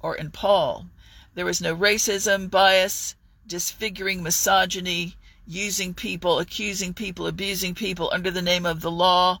or 0.00 0.16
in 0.16 0.30
Paul 0.30 0.86
there 1.34 1.46
was 1.46 1.62
no 1.62 1.74
racism, 1.74 2.50
bias, 2.50 3.16
disfiguring 3.46 4.22
misogyny, 4.22 5.16
using 5.46 5.94
people, 5.94 6.38
accusing 6.38 6.92
people, 6.92 7.26
abusing 7.26 7.74
people 7.74 8.10
under 8.12 8.30
the 8.30 8.42
name 8.42 8.66
of 8.66 8.82
the 8.82 8.90
law. 8.90 9.40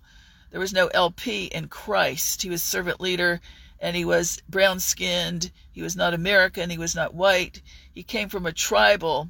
There 0.50 0.60
was 0.60 0.72
no 0.72 0.86
LP 0.88 1.44
in 1.46 1.68
Christ. 1.68 2.40
He 2.40 2.48
was 2.48 2.62
servant 2.62 2.98
leader 2.98 3.42
and 3.78 3.94
he 3.94 4.06
was 4.06 4.40
brown 4.48 4.80
skinned. 4.80 5.50
He 5.70 5.82
was 5.82 5.94
not 5.94 6.14
American. 6.14 6.70
He 6.70 6.78
was 6.78 6.94
not 6.94 7.12
white. 7.12 7.60
He 7.92 8.02
came 8.02 8.30
from 8.30 8.46
a 8.46 8.52
tribal 8.52 9.28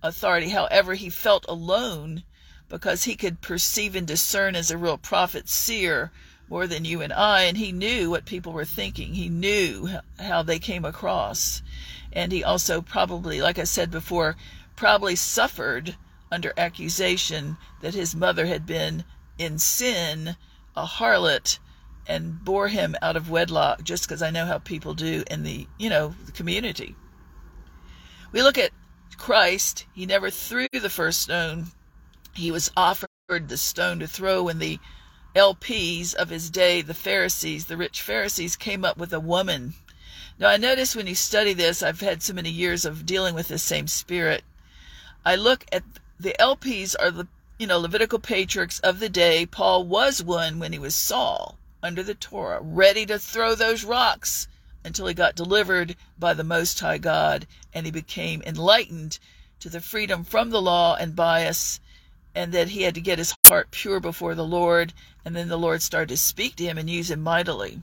authority. 0.00 0.50
However, 0.50 0.94
he 0.94 1.10
felt 1.10 1.44
alone 1.48 2.22
because 2.68 3.04
he 3.04 3.16
could 3.16 3.40
perceive 3.40 3.94
and 3.94 4.06
discern 4.06 4.56
as 4.56 4.70
a 4.70 4.78
real 4.78 4.98
prophet 4.98 5.48
seer 5.48 6.10
more 6.48 6.66
than 6.66 6.84
you 6.84 7.00
and 7.00 7.12
I, 7.12 7.42
and 7.42 7.56
he 7.56 7.72
knew 7.72 8.10
what 8.10 8.24
people 8.24 8.52
were 8.52 8.64
thinking. 8.64 9.14
He 9.14 9.28
knew 9.28 9.88
how 10.18 10.42
they 10.42 10.58
came 10.58 10.84
across. 10.84 11.62
And 12.12 12.30
he 12.30 12.44
also 12.44 12.80
probably, 12.80 13.40
like 13.40 13.58
I 13.58 13.64
said 13.64 13.90
before, 13.90 14.36
probably 14.76 15.16
suffered 15.16 15.96
under 16.30 16.52
accusation 16.56 17.56
that 17.80 17.94
his 17.94 18.14
mother 18.14 18.46
had 18.46 18.66
been 18.66 19.04
in 19.38 19.58
sin, 19.58 20.36
a 20.76 20.84
harlot, 20.84 21.58
and 22.06 22.44
bore 22.44 22.68
him 22.68 22.94
out 23.02 23.16
of 23.16 23.30
wedlock, 23.30 23.82
just 23.82 24.04
because 24.04 24.22
I 24.22 24.30
know 24.30 24.46
how 24.46 24.58
people 24.58 24.94
do 24.94 25.24
in 25.30 25.42
the, 25.42 25.66
you 25.78 25.90
know, 25.90 26.14
the 26.26 26.32
community. 26.32 26.94
We 28.32 28.42
look 28.42 28.58
at 28.58 28.70
Christ, 29.16 29.86
he 29.92 30.06
never 30.06 30.30
threw 30.30 30.68
the 30.72 30.90
first 30.90 31.22
stone. 31.22 31.66
He 32.36 32.50
was 32.50 32.70
offered 32.76 33.08
the 33.28 33.56
stone 33.56 33.98
to 34.00 34.06
throw 34.06 34.42
when 34.42 34.58
the 34.58 34.78
LPs 35.34 36.14
of 36.14 36.28
his 36.28 36.50
day, 36.50 36.82
the 36.82 36.92
Pharisees, 36.92 37.64
the 37.64 37.78
rich 37.78 38.02
Pharisees, 38.02 38.56
came 38.56 38.84
up 38.84 38.98
with 38.98 39.10
a 39.14 39.20
woman. 39.20 39.74
Now, 40.38 40.48
I 40.48 40.58
notice 40.58 40.94
when 40.94 41.06
you 41.06 41.14
study 41.14 41.54
this, 41.54 41.82
I've 41.82 42.00
had 42.00 42.22
so 42.22 42.34
many 42.34 42.50
years 42.50 42.84
of 42.84 43.06
dealing 43.06 43.34
with 43.34 43.48
this 43.48 43.62
same 43.62 43.86
spirit. 43.86 44.44
I 45.24 45.34
look 45.34 45.64
at 45.72 45.82
the 46.20 46.36
LPs 46.38 46.94
are 47.00 47.10
the 47.10 47.26
you 47.58 47.66
know 47.66 47.78
Levitical 47.78 48.18
patriarchs 48.18 48.80
of 48.80 49.00
the 49.00 49.08
day. 49.08 49.46
Paul 49.46 49.84
was 49.84 50.22
one 50.22 50.58
when 50.58 50.74
he 50.74 50.78
was 50.78 50.94
Saul 50.94 51.58
under 51.82 52.02
the 52.02 52.14
Torah, 52.14 52.60
ready 52.60 53.06
to 53.06 53.18
throw 53.18 53.54
those 53.54 53.82
rocks 53.82 54.46
until 54.84 55.06
he 55.06 55.14
got 55.14 55.36
delivered 55.36 55.96
by 56.18 56.34
the 56.34 56.44
Most 56.44 56.80
High 56.80 56.98
God 56.98 57.46
and 57.72 57.86
he 57.86 57.90
became 57.90 58.42
enlightened 58.42 59.18
to 59.60 59.70
the 59.70 59.80
freedom 59.80 60.22
from 60.22 60.50
the 60.50 60.60
law 60.60 60.96
and 60.96 61.16
bias 61.16 61.80
and 62.36 62.52
that 62.52 62.68
he 62.68 62.82
had 62.82 62.94
to 62.94 63.00
get 63.00 63.18
his 63.18 63.34
heart 63.48 63.70
pure 63.70 63.98
before 63.98 64.34
the 64.34 64.44
Lord, 64.44 64.92
and 65.24 65.34
then 65.34 65.48
the 65.48 65.58
Lord 65.58 65.80
started 65.80 66.10
to 66.10 66.18
speak 66.18 66.54
to 66.56 66.64
him 66.64 66.76
and 66.76 66.88
use 66.88 67.10
him 67.10 67.22
mightily. 67.22 67.80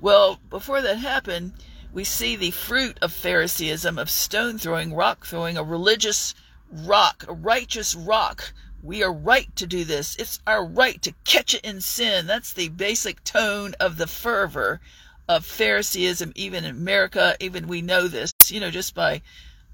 Well, 0.00 0.40
before 0.48 0.80
that 0.80 0.96
happened, 0.96 1.52
we 1.92 2.02
see 2.02 2.34
the 2.34 2.50
fruit 2.50 2.98
of 3.02 3.12
Phariseeism, 3.12 3.98
of 3.98 4.08
stone 4.08 4.56
throwing, 4.56 4.94
rock 4.94 5.26
throwing, 5.26 5.58
a 5.58 5.62
religious 5.62 6.34
rock, 6.72 7.26
a 7.28 7.34
righteous 7.34 7.94
rock. 7.94 8.54
We 8.82 9.02
are 9.02 9.12
right 9.12 9.54
to 9.56 9.66
do 9.66 9.84
this. 9.84 10.16
It's 10.16 10.40
our 10.46 10.64
right 10.64 11.00
to 11.02 11.14
catch 11.24 11.54
it 11.54 11.64
in 11.64 11.82
sin. 11.82 12.26
That's 12.26 12.54
the 12.54 12.70
basic 12.70 13.22
tone 13.22 13.74
of 13.78 13.98
the 13.98 14.06
fervor 14.06 14.80
of 15.28 15.44
Phariseeism, 15.44 16.32
even 16.34 16.64
in 16.64 16.70
America. 16.70 17.36
Even 17.38 17.68
we 17.68 17.82
know 17.82 18.08
this, 18.08 18.32
you 18.48 18.60
know, 18.60 18.70
just 18.70 18.94
by 18.94 19.20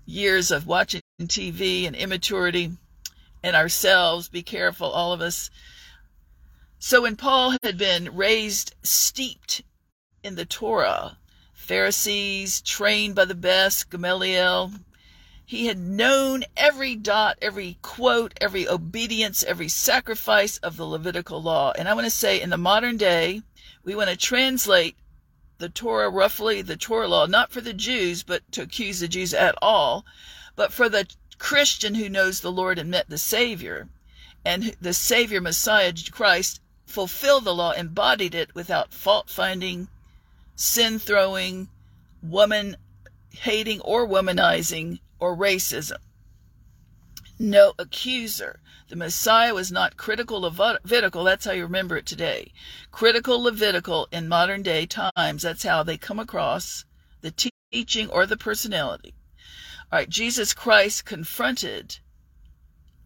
years 0.05 0.51
of 0.51 0.67
watching 0.67 1.01
TV 1.23 1.87
and 1.87 1.95
immaturity 1.95 2.73
and 3.45 3.55
ourselves. 3.55 4.29
Be 4.29 4.43
careful, 4.43 4.91
all 4.91 5.13
of 5.13 5.21
us. 5.21 5.51
So 6.79 7.03
when 7.03 7.15
Paul 7.15 7.57
had 7.63 7.77
been 7.77 8.17
raised 8.17 8.75
steeped 8.83 9.63
in 10.23 10.35
the 10.35 10.47
Torah, 10.47 11.19
Pharisees 11.53 12.63
trained 12.63 13.15
by 13.15 13.27
the 13.27 13.35
best, 13.35 13.91
Gamaliel, 13.91 14.73
he 15.45 15.67
had 15.67 15.79
known 15.79 16.45
every 16.57 16.97
dot, 16.97 17.37
every 17.43 17.77
quote, 17.83 18.33
every 18.41 18.67
obedience, 18.67 19.45
every 19.45 19.69
sacrifice 19.69 20.57
of 20.59 20.79
the 20.79 20.87
Levitical 20.87 21.43
law. 21.43 21.73
And 21.77 21.87
I 21.87 21.93
want 21.93 22.07
to 22.07 22.11
say 22.11 22.41
in 22.41 22.49
the 22.49 22.57
modern 22.57 22.97
day, 22.97 23.43
we 23.85 23.95
want 23.95 24.09
to 24.09 24.17
translate 24.17 24.97
the 25.59 25.69
Torah 25.69 26.09
roughly, 26.09 26.63
the 26.63 26.77
Torah 26.77 27.09
law, 27.09 27.27
not 27.27 27.53
for 27.53 27.61
the 27.61 27.75
Jews, 27.75 28.23
but 28.23 28.41
to 28.53 28.63
accuse 28.63 29.01
the 29.01 29.09
Jews 29.09 29.35
at 29.35 29.55
all, 29.61 30.07
but 30.57 30.73
for 30.73 30.89
the 30.89 31.07
Christian 31.45 31.97
who 31.97 32.09
knows 32.09 32.41
the 32.41 32.51
Lord 32.51 32.79
and 32.79 32.91
met 32.91 33.11
the 33.11 33.19
Savior. 33.19 33.91
And 34.47 34.75
the 34.81 34.95
Savior, 34.95 35.43
Messiah, 35.43 35.93
Christ, 36.11 36.63
fulfilled 36.87 37.45
the 37.45 37.55
law, 37.55 37.73
embodied 37.73 38.35
it 38.35 38.55
without 38.55 38.95
fault 38.95 39.29
finding, 39.29 39.89
sin 40.57 40.99
throwing, 40.99 41.69
woman 42.23 42.79
hating, 43.29 43.83
or 43.83 44.09
womanizing, 44.09 45.01
or 45.19 45.37
racism. 45.37 45.99
No 47.39 47.75
accuser. 47.79 48.61
The 48.89 48.97
Messiah 48.97 49.53
was 49.53 49.71
not 49.71 49.99
critical 49.99 50.41
Levitical. 50.41 51.25
That's 51.25 51.45
how 51.45 51.53
you 51.53 51.65
remember 51.65 51.99
it 51.99 52.07
today. 52.07 52.55
Critical 52.91 53.39
Levitical 53.43 54.09
in 54.11 54.29
modern 54.29 54.63
day 54.63 54.87
times. 54.87 55.43
That's 55.43 55.65
how 55.65 55.83
they 55.83 55.99
come 55.99 56.19
across 56.19 56.87
the 57.21 57.51
teaching 57.71 58.09
or 58.09 58.25
the 58.25 58.39
personality. 58.39 59.13
All 59.95 60.01
right, 60.01 60.11
Jesus 60.11 60.53
Christ 60.53 61.05
confronted, 61.05 61.99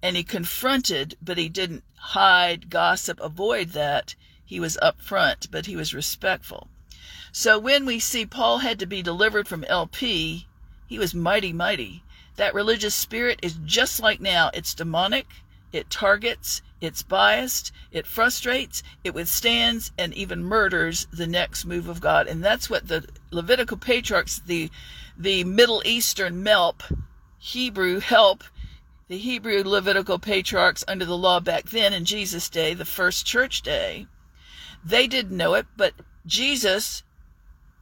and 0.03 0.17
he 0.17 0.23
confronted, 0.25 1.19
but 1.21 1.37
he 1.37 1.51
didn't 1.51 1.85
hide, 1.97 2.71
gossip, 2.71 3.21
avoid 3.21 3.73
that. 3.73 4.15
He 4.43 4.59
was 4.59 4.79
upfront, 4.83 5.51
but 5.51 5.67
he 5.67 5.77
was 5.77 5.93
respectful. 5.93 6.69
So 7.31 7.59
when 7.59 7.85
we 7.85 7.99
see 7.99 8.25
Paul 8.25 8.61
had 8.61 8.79
to 8.79 8.87
be 8.87 9.03
delivered 9.03 9.47
from 9.47 9.65
LP, 9.65 10.47
he 10.87 10.99
was 10.99 11.15
mighty, 11.15 11.53
mighty. 11.53 12.05
That 12.37 12.55
religious 12.55 12.95
spirit 12.95 13.39
is 13.43 13.59
just 13.67 14.01
like 14.01 14.23
now. 14.23 14.51
It's 14.55 14.73
demonic, 14.73 15.27
it 15.75 15.91
targets, 15.91 16.63
it's 16.81 17.03
biased, 17.03 17.71
it 17.93 18.07
frustrates, 18.07 18.83
it 19.05 19.13
withstands, 19.13 19.93
and 19.99 20.15
even 20.15 20.43
murders 20.43 21.07
the 21.13 21.27
next 21.27 21.67
move 21.67 21.87
of 21.87 22.01
God. 22.01 22.27
And 22.27 22.43
that's 22.43 22.71
what 22.71 22.89
the 22.89 23.07
Levitical 23.31 23.77
patriarchs, 23.77 24.41
the 24.47 24.71
the 25.19 25.43
Middle 25.43 25.83
Eastern 25.85 26.45
MELP, 26.45 26.85
Hebrew 27.39 27.99
help, 27.99 28.45
the 29.09 29.19
Hebrew 29.19 29.65
Levitical 29.65 30.21
patriarchs 30.21 30.85
under 30.87 31.05
the 31.05 31.19
law 31.19 31.41
back 31.41 31.65
then 31.71 31.93
in 31.93 32.05
Jesus' 32.05 32.49
day, 32.49 32.73
the 32.73 32.85
first 32.85 33.27
church 33.27 33.63
day, 33.63 34.07
they 34.85 35.09
didn't 35.09 35.37
know 35.37 35.55
it, 35.55 35.67
but 35.77 35.95
Jesus 36.25 37.03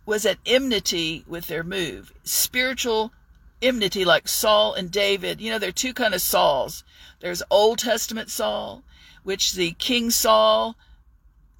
was 0.07 0.25
at 0.25 0.39
enmity 0.47 1.25
with 1.27 1.49
their 1.49 1.63
move. 1.63 2.15
Spiritual 2.23 3.13
enmity 3.61 4.05
like 4.05 4.29
Saul 4.29 4.73
and 4.73 4.91
David. 4.91 5.41
You 5.41 5.51
know, 5.51 5.59
there 5.59 5.69
are 5.69 5.73
two 5.73 5.93
kind 5.93 6.15
of 6.15 6.23
Sauls. 6.23 6.85
There's 7.21 7.43
Old 7.51 7.81
Testament 7.81 8.31
Saul, 8.31 8.83
which 9.25 9.53
the 9.53 9.73
King 9.73 10.11
Saul 10.11 10.77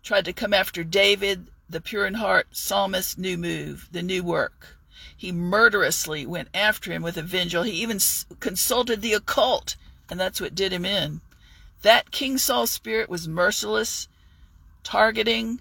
tried 0.03 0.25
to 0.25 0.33
come 0.33 0.55
after 0.55 0.85
David, 0.85 1.49
the 1.69 1.81
pure 1.81 2.07
in 2.07 2.15
heart 2.15 2.47
psalmist, 2.53 3.19
new 3.19 3.37
move, 3.37 3.89
the 3.91 4.03
new 4.03 4.23
work. 4.23 4.76
He 5.17 5.33
murderously 5.33 6.27
went 6.27 6.49
after 6.53 6.93
him 6.93 7.03
with 7.03 7.17
a 7.17 7.23
vengeful. 7.23 7.63
He 7.63 7.73
even 7.73 7.99
consulted 8.41 9.01
the 9.01 9.15
occult, 9.15 9.77
and 10.11 10.21
that's 10.21 10.41
what 10.41 10.55
did 10.55 10.73
him 10.73 10.85
in. 10.85 11.23
That 11.83 12.11
King 12.11 12.37
Saul 12.37 12.67
spirit 12.67 13.09
was 13.09 13.27
merciless, 13.27 14.09
targeting, 14.83 15.61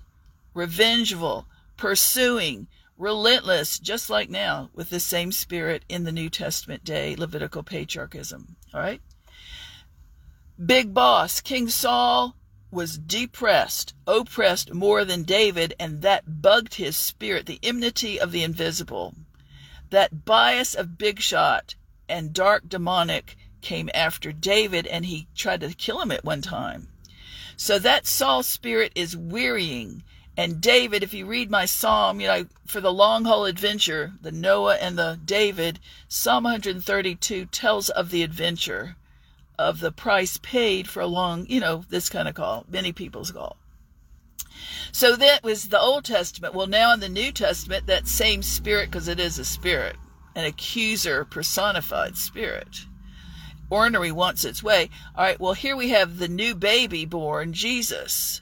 revengeful, 0.53 1.47
pursuing, 1.77 2.67
relentless, 2.97 3.79
just 3.79 4.09
like 4.09 4.29
now, 4.29 4.69
with 4.73 4.89
the 4.89 4.99
same 4.99 5.31
spirit 5.31 5.83
in 5.89 6.03
the 6.03 6.11
New 6.11 6.29
Testament 6.29 6.83
day, 6.83 7.15
Levitical 7.15 7.63
patriarchism. 7.63 8.55
All 8.73 8.79
right? 8.79 9.01
Big 10.63 10.93
boss, 10.93 11.41
King 11.41 11.67
Saul 11.69 12.35
was 12.71 12.97
depressed, 12.97 13.93
oppressed 14.07 14.73
more 14.73 15.05
than 15.05 15.23
David, 15.23 15.73
and 15.79 16.01
that 16.01 16.41
bugged 16.41 16.75
his 16.75 16.97
spirit, 16.97 17.45
the 17.45 17.59
enmity 17.63 18.19
of 18.19 18.31
the 18.31 18.43
invisible. 18.43 19.13
That 19.89 20.25
bias 20.25 20.75
of 20.75 20.97
big 20.97 21.19
shot 21.19 21.75
and 22.07 22.33
dark 22.33 22.67
demonic 22.69 23.37
came 23.61 23.89
after 23.93 24.31
David, 24.31 24.85
and 24.87 25.05
he 25.05 25.27
tried 25.35 25.61
to 25.61 25.73
kill 25.73 26.01
him 26.01 26.11
at 26.11 26.23
one 26.23 26.41
time. 26.41 26.89
So 27.57 27.79
that 27.79 28.05
Saul 28.05 28.43
spirit 28.43 28.91
is 28.95 29.15
wearying 29.15 30.03
And 30.37 30.59
David, 30.59 31.01
if 31.01 31.13
you 31.13 31.25
read 31.25 31.49
my 31.49 31.65
psalm, 31.65 32.19
you 32.19 32.27
know, 32.27 32.45
for 32.67 32.81
the 32.81 32.91
long 32.91 33.23
haul 33.23 33.45
adventure, 33.45 34.13
the 34.21 34.31
Noah 34.31 34.75
and 34.75 34.97
the 34.97 35.17
David, 35.23 35.79
Psalm 36.09 36.43
132 36.43 37.45
tells 37.45 37.89
of 37.89 38.09
the 38.09 38.21
adventure, 38.21 38.97
of 39.57 39.79
the 39.79 39.93
price 39.93 40.37
paid 40.37 40.89
for 40.89 40.99
a 40.99 41.07
long, 41.07 41.45
you 41.47 41.61
know, 41.61 41.85
this 41.89 42.09
kind 42.09 42.27
of 42.27 42.35
call, 42.35 42.65
many 42.67 42.91
people's 42.91 43.31
call. 43.31 43.55
So 44.91 45.15
that 45.15 45.43
was 45.43 45.69
the 45.69 45.79
Old 45.79 46.05
Testament. 46.05 46.53
Well, 46.53 46.67
now 46.67 46.93
in 46.93 46.99
the 46.99 47.09
New 47.09 47.31
Testament, 47.31 47.87
that 47.87 48.07
same 48.07 48.41
spirit, 48.41 48.89
because 48.91 49.07
it 49.07 49.19
is 49.19 49.39
a 49.39 49.45
spirit, 49.45 49.95
an 50.35 50.45
accuser 50.45 51.25
personified 51.25 52.17
spirit. 52.17 52.85
Ornery 53.69 54.11
wants 54.11 54.45
its 54.45 54.61
way. 54.61 54.89
All 55.15 55.23
right, 55.23 55.39
well, 55.39 55.53
here 55.53 55.75
we 55.75 55.89
have 55.89 56.17
the 56.17 56.27
new 56.27 56.55
baby 56.55 57.05
born, 57.05 57.53
Jesus 57.53 58.41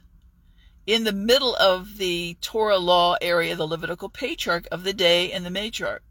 in 0.86 1.04
the 1.06 1.14
middle 1.14 1.56
of 1.56 1.98
the 1.98 2.36
Torah 2.42 2.78
law 2.78 3.16
area, 3.22 3.56
the 3.56 3.68
Levitical 3.68 4.10
patriarch 4.10 4.68
of 4.72 4.84
the 4.84 4.94
day 4.94 5.32
and 5.32 5.46
the 5.46 5.50
matriarch. 5.50 6.02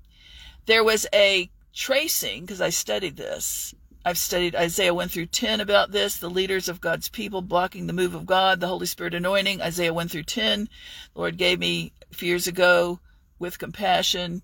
There 0.67 0.85
was 0.85 1.07
a 1.13 1.51
tracing, 1.75 2.43
because 2.43 2.61
I 2.61 2.71
studied 2.71 3.17
this. 3.17 3.75
I've 4.05 4.19
studied 4.19 4.57
Isaiah 4.57 4.93
1 4.93 5.09
through 5.11 5.27
10 5.27 5.61
about 5.61 5.93
this, 5.93 6.17
the 6.17 6.29
leaders 6.29 6.69
of 6.69 6.81
God's 6.81 7.09
people 7.09 7.41
blocking 7.41 7.87
the 7.87 7.93
move 7.93 8.17
of 8.17 8.27
God, 8.27 8.59
the 8.59 8.67
Holy 8.67 8.87
Spirit 8.87 9.15
anointing, 9.15 9.63
Isaiah 9.63 9.95
1 9.95 10.09
through 10.09 10.25
10. 10.25 10.69
The 11.15 11.21
Lord 11.21 11.37
gave 11.37 11.61
me 11.61 11.93
a 12.11 12.15
few 12.15 12.29
years 12.29 12.49
ago 12.49 12.99
with 13.39 13.61
compassion 13.61 14.43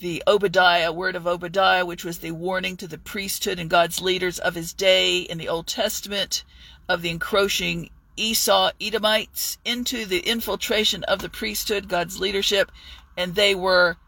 the 0.00 0.24
Obadiah, 0.26 0.90
word 0.90 1.14
of 1.14 1.24
Obadiah, 1.24 1.86
which 1.86 2.04
was 2.04 2.18
the 2.18 2.32
warning 2.32 2.76
to 2.78 2.88
the 2.88 2.98
priesthood 2.98 3.60
and 3.60 3.70
God's 3.70 4.00
leaders 4.00 4.40
of 4.40 4.56
his 4.56 4.72
day 4.72 5.18
in 5.18 5.38
the 5.38 5.48
Old 5.48 5.68
Testament 5.68 6.42
of 6.88 7.00
the 7.00 7.10
encroaching 7.10 7.90
Esau 8.16 8.72
Edomites 8.80 9.56
into 9.64 10.04
the 10.04 10.18
infiltration 10.18 11.04
of 11.04 11.20
the 11.20 11.28
priesthood, 11.28 11.88
God's 11.88 12.18
leadership, 12.18 12.72
and 13.16 13.36
they 13.36 13.54
were 13.54 13.98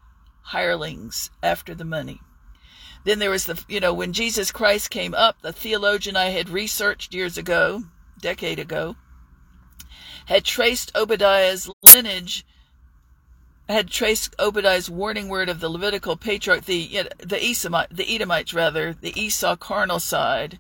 hirelings 0.43 1.31
after 1.41 1.73
the 1.73 1.85
money. 1.85 2.21
Then 3.07 3.21
there 3.21 3.31
was 3.31 3.45
the, 3.45 3.65
you 3.69 3.79
know, 3.79 3.95
when 3.95 4.13
Jesus 4.13 4.51
Christ 4.51 4.91
came 4.91 5.15
up, 5.15 5.41
the 5.41 5.53
theologian 5.53 6.17
I 6.17 6.31
had 6.31 6.49
researched 6.49 7.15
years 7.15 7.39
ago, 7.39 7.85
decade 8.21 8.59
ago, 8.59 8.97
had 10.25 10.45
traced 10.45 10.91
Obadiah's 10.93 11.71
lineage, 11.85 12.45
had 13.69 13.91
traced 13.91 14.35
Obadiah's 14.41 14.91
warning 14.91 15.29
word 15.29 15.49
of 15.49 15.61
the 15.61 15.69
Levitical 15.69 16.17
patriarch, 16.17 16.65
the 16.65 16.75
you 16.75 17.05
know, 17.05 17.09
the 17.19 17.37
Esamite, 17.37 17.97
the 17.97 18.13
Edomites 18.13 18.53
rather, 18.53 18.93
the 18.93 19.17
Esau 19.17 19.55
carnal 19.55 20.01
side, 20.01 20.59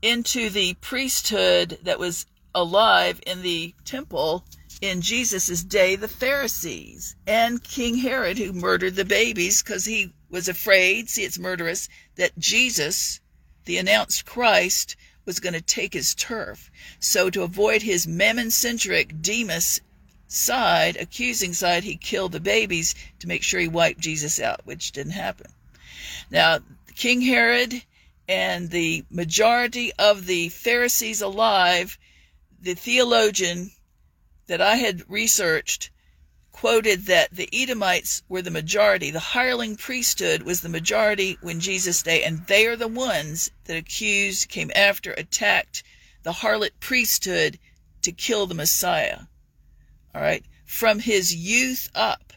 into 0.00 0.50
the 0.50 0.74
priesthood 0.74 1.80
that 1.82 1.98
was 1.98 2.26
alive 2.54 3.20
in 3.26 3.42
the 3.42 3.74
temple 3.84 4.44
in 4.80 5.00
Jesus' 5.00 5.64
day, 5.64 5.96
the 5.96 6.06
Pharisees 6.06 7.16
and 7.26 7.64
King 7.64 7.96
Herod, 7.96 8.38
who 8.38 8.52
murdered 8.52 8.94
the 8.94 9.04
babies 9.04 9.62
because 9.62 9.86
he 9.86 10.12
was 10.34 10.48
afraid, 10.48 11.08
see, 11.08 11.22
it's 11.22 11.38
murderous, 11.38 11.88
that 12.16 12.36
Jesus, 12.36 13.20
the 13.66 13.78
announced 13.78 14.26
Christ, 14.26 14.96
was 15.24 15.38
going 15.38 15.52
to 15.52 15.60
take 15.60 15.92
his 15.92 16.12
turf. 16.12 16.72
So, 16.98 17.30
to 17.30 17.44
avoid 17.44 17.82
his 17.82 18.08
mammon 18.08 18.50
centric 18.50 19.22
Demas 19.22 19.80
side, 20.26 20.96
accusing 20.96 21.52
side, 21.52 21.84
he 21.84 21.96
killed 21.96 22.32
the 22.32 22.40
babies 22.40 22.96
to 23.20 23.28
make 23.28 23.44
sure 23.44 23.60
he 23.60 23.68
wiped 23.68 24.00
Jesus 24.00 24.40
out, 24.40 24.66
which 24.66 24.90
didn't 24.90 25.12
happen. 25.12 25.52
Now, 26.32 26.58
King 26.96 27.20
Herod 27.20 27.84
and 28.28 28.70
the 28.70 29.04
majority 29.10 29.92
of 30.00 30.26
the 30.26 30.48
Pharisees 30.48 31.22
alive 31.22 31.96
the 32.60 32.74
theologian 32.74 33.70
that 34.48 34.60
I 34.60 34.74
had 34.74 35.08
researched 35.08 35.90
quoted 36.54 37.06
that 37.06 37.34
the 37.34 37.48
Edomites 37.52 38.22
were 38.28 38.40
the 38.40 38.50
majority. 38.50 39.10
The 39.10 39.18
hireling 39.18 39.74
priesthood 39.76 40.44
was 40.44 40.60
the 40.60 40.68
majority 40.68 41.36
when 41.42 41.58
Jesus' 41.58 42.00
day, 42.00 42.22
and 42.22 42.46
they 42.46 42.64
are 42.66 42.76
the 42.76 42.86
ones 42.86 43.50
that 43.64 43.76
accused, 43.76 44.48
came 44.48 44.70
after, 44.76 45.12
attacked 45.14 45.82
the 46.22 46.32
harlot 46.32 46.70
priesthood 46.78 47.58
to 48.02 48.12
kill 48.12 48.46
the 48.46 48.54
Messiah. 48.54 49.18
All 50.14 50.22
right. 50.22 50.44
From 50.64 51.00
his 51.00 51.34
youth 51.34 51.90
up. 51.92 52.32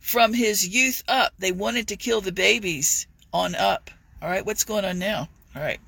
From 0.00 0.34
his 0.34 0.66
youth 0.66 1.04
up, 1.06 1.32
they 1.38 1.52
wanted 1.52 1.86
to 1.88 1.96
kill 1.96 2.20
the 2.20 2.32
babies 2.32 3.06
on 3.32 3.54
up. 3.54 3.88
All 4.20 4.28
right. 4.28 4.44
What's 4.44 4.64
going 4.64 4.84
on 4.84 4.98
now? 4.98 5.28
All 5.54 5.62
right. 5.62 5.80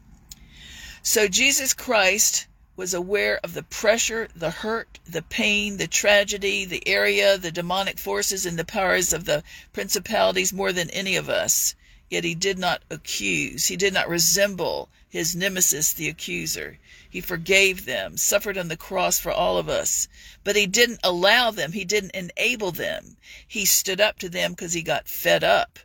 So 1.02 1.26
Jesus 1.26 1.74
Christ 1.74 2.46
was 2.74 2.94
aware 2.94 3.38
of 3.44 3.52
the 3.52 3.62
pressure, 3.62 4.28
the 4.34 4.50
hurt, 4.50 4.98
the 5.04 5.20
pain, 5.20 5.76
the 5.76 5.86
tragedy, 5.86 6.64
the 6.64 6.86
area, 6.88 7.36
the 7.36 7.52
demonic 7.52 7.98
forces, 7.98 8.46
and 8.46 8.58
the 8.58 8.64
powers 8.64 9.12
of 9.12 9.26
the 9.26 9.44
principalities 9.74 10.54
more 10.54 10.72
than 10.72 10.88
any 10.90 11.14
of 11.14 11.28
us. 11.28 11.74
Yet 12.08 12.24
he 12.24 12.34
did 12.34 12.58
not 12.58 12.82
accuse. 12.90 13.66
He 13.66 13.76
did 13.76 13.92
not 13.92 14.08
resemble 14.08 14.88
his 15.08 15.36
nemesis, 15.36 15.92
the 15.92 16.08
accuser. 16.08 16.78
He 17.08 17.20
forgave 17.20 17.84
them, 17.84 18.16
suffered 18.16 18.56
on 18.56 18.68
the 18.68 18.76
cross 18.78 19.18
for 19.18 19.30
all 19.30 19.58
of 19.58 19.68
us. 19.68 20.08
But 20.42 20.56
he 20.56 20.66
didn't 20.66 21.00
allow 21.04 21.50
them, 21.50 21.72
he 21.72 21.84
didn't 21.84 22.14
enable 22.14 22.72
them. 22.72 23.18
He 23.46 23.66
stood 23.66 24.00
up 24.00 24.18
to 24.20 24.30
them 24.30 24.52
because 24.52 24.72
he 24.72 24.82
got 24.82 25.08
fed 25.08 25.44
up. 25.44 25.78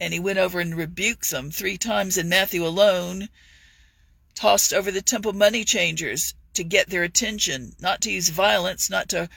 And 0.00 0.14
he 0.14 0.20
went 0.20 0.38
over 0.38 0.58
and 0.60 0.74
rebuked 0.74 1.30
them 1.30 1.50
three 1.50 1.76
times 1.76 2.16
in 2.16 2.30
Matthew 2.30 2.66
alone 2.66 3.28
tossed 4.40 4.72
over 4.72 4.90
the 4.90 5.02
temple 5.02 5.34
money 5.34 5.64
changers 5.64 6.32
to 6.54 6.64
get 6.64 6.88
their 6.88 7.02
attention, 7.02 7.74
not 7.78 8.00
to 8.00 8.10
use 8.10 8.30
violence, 8.30 8.88
not 8.88 9.06
to 9.06 9.28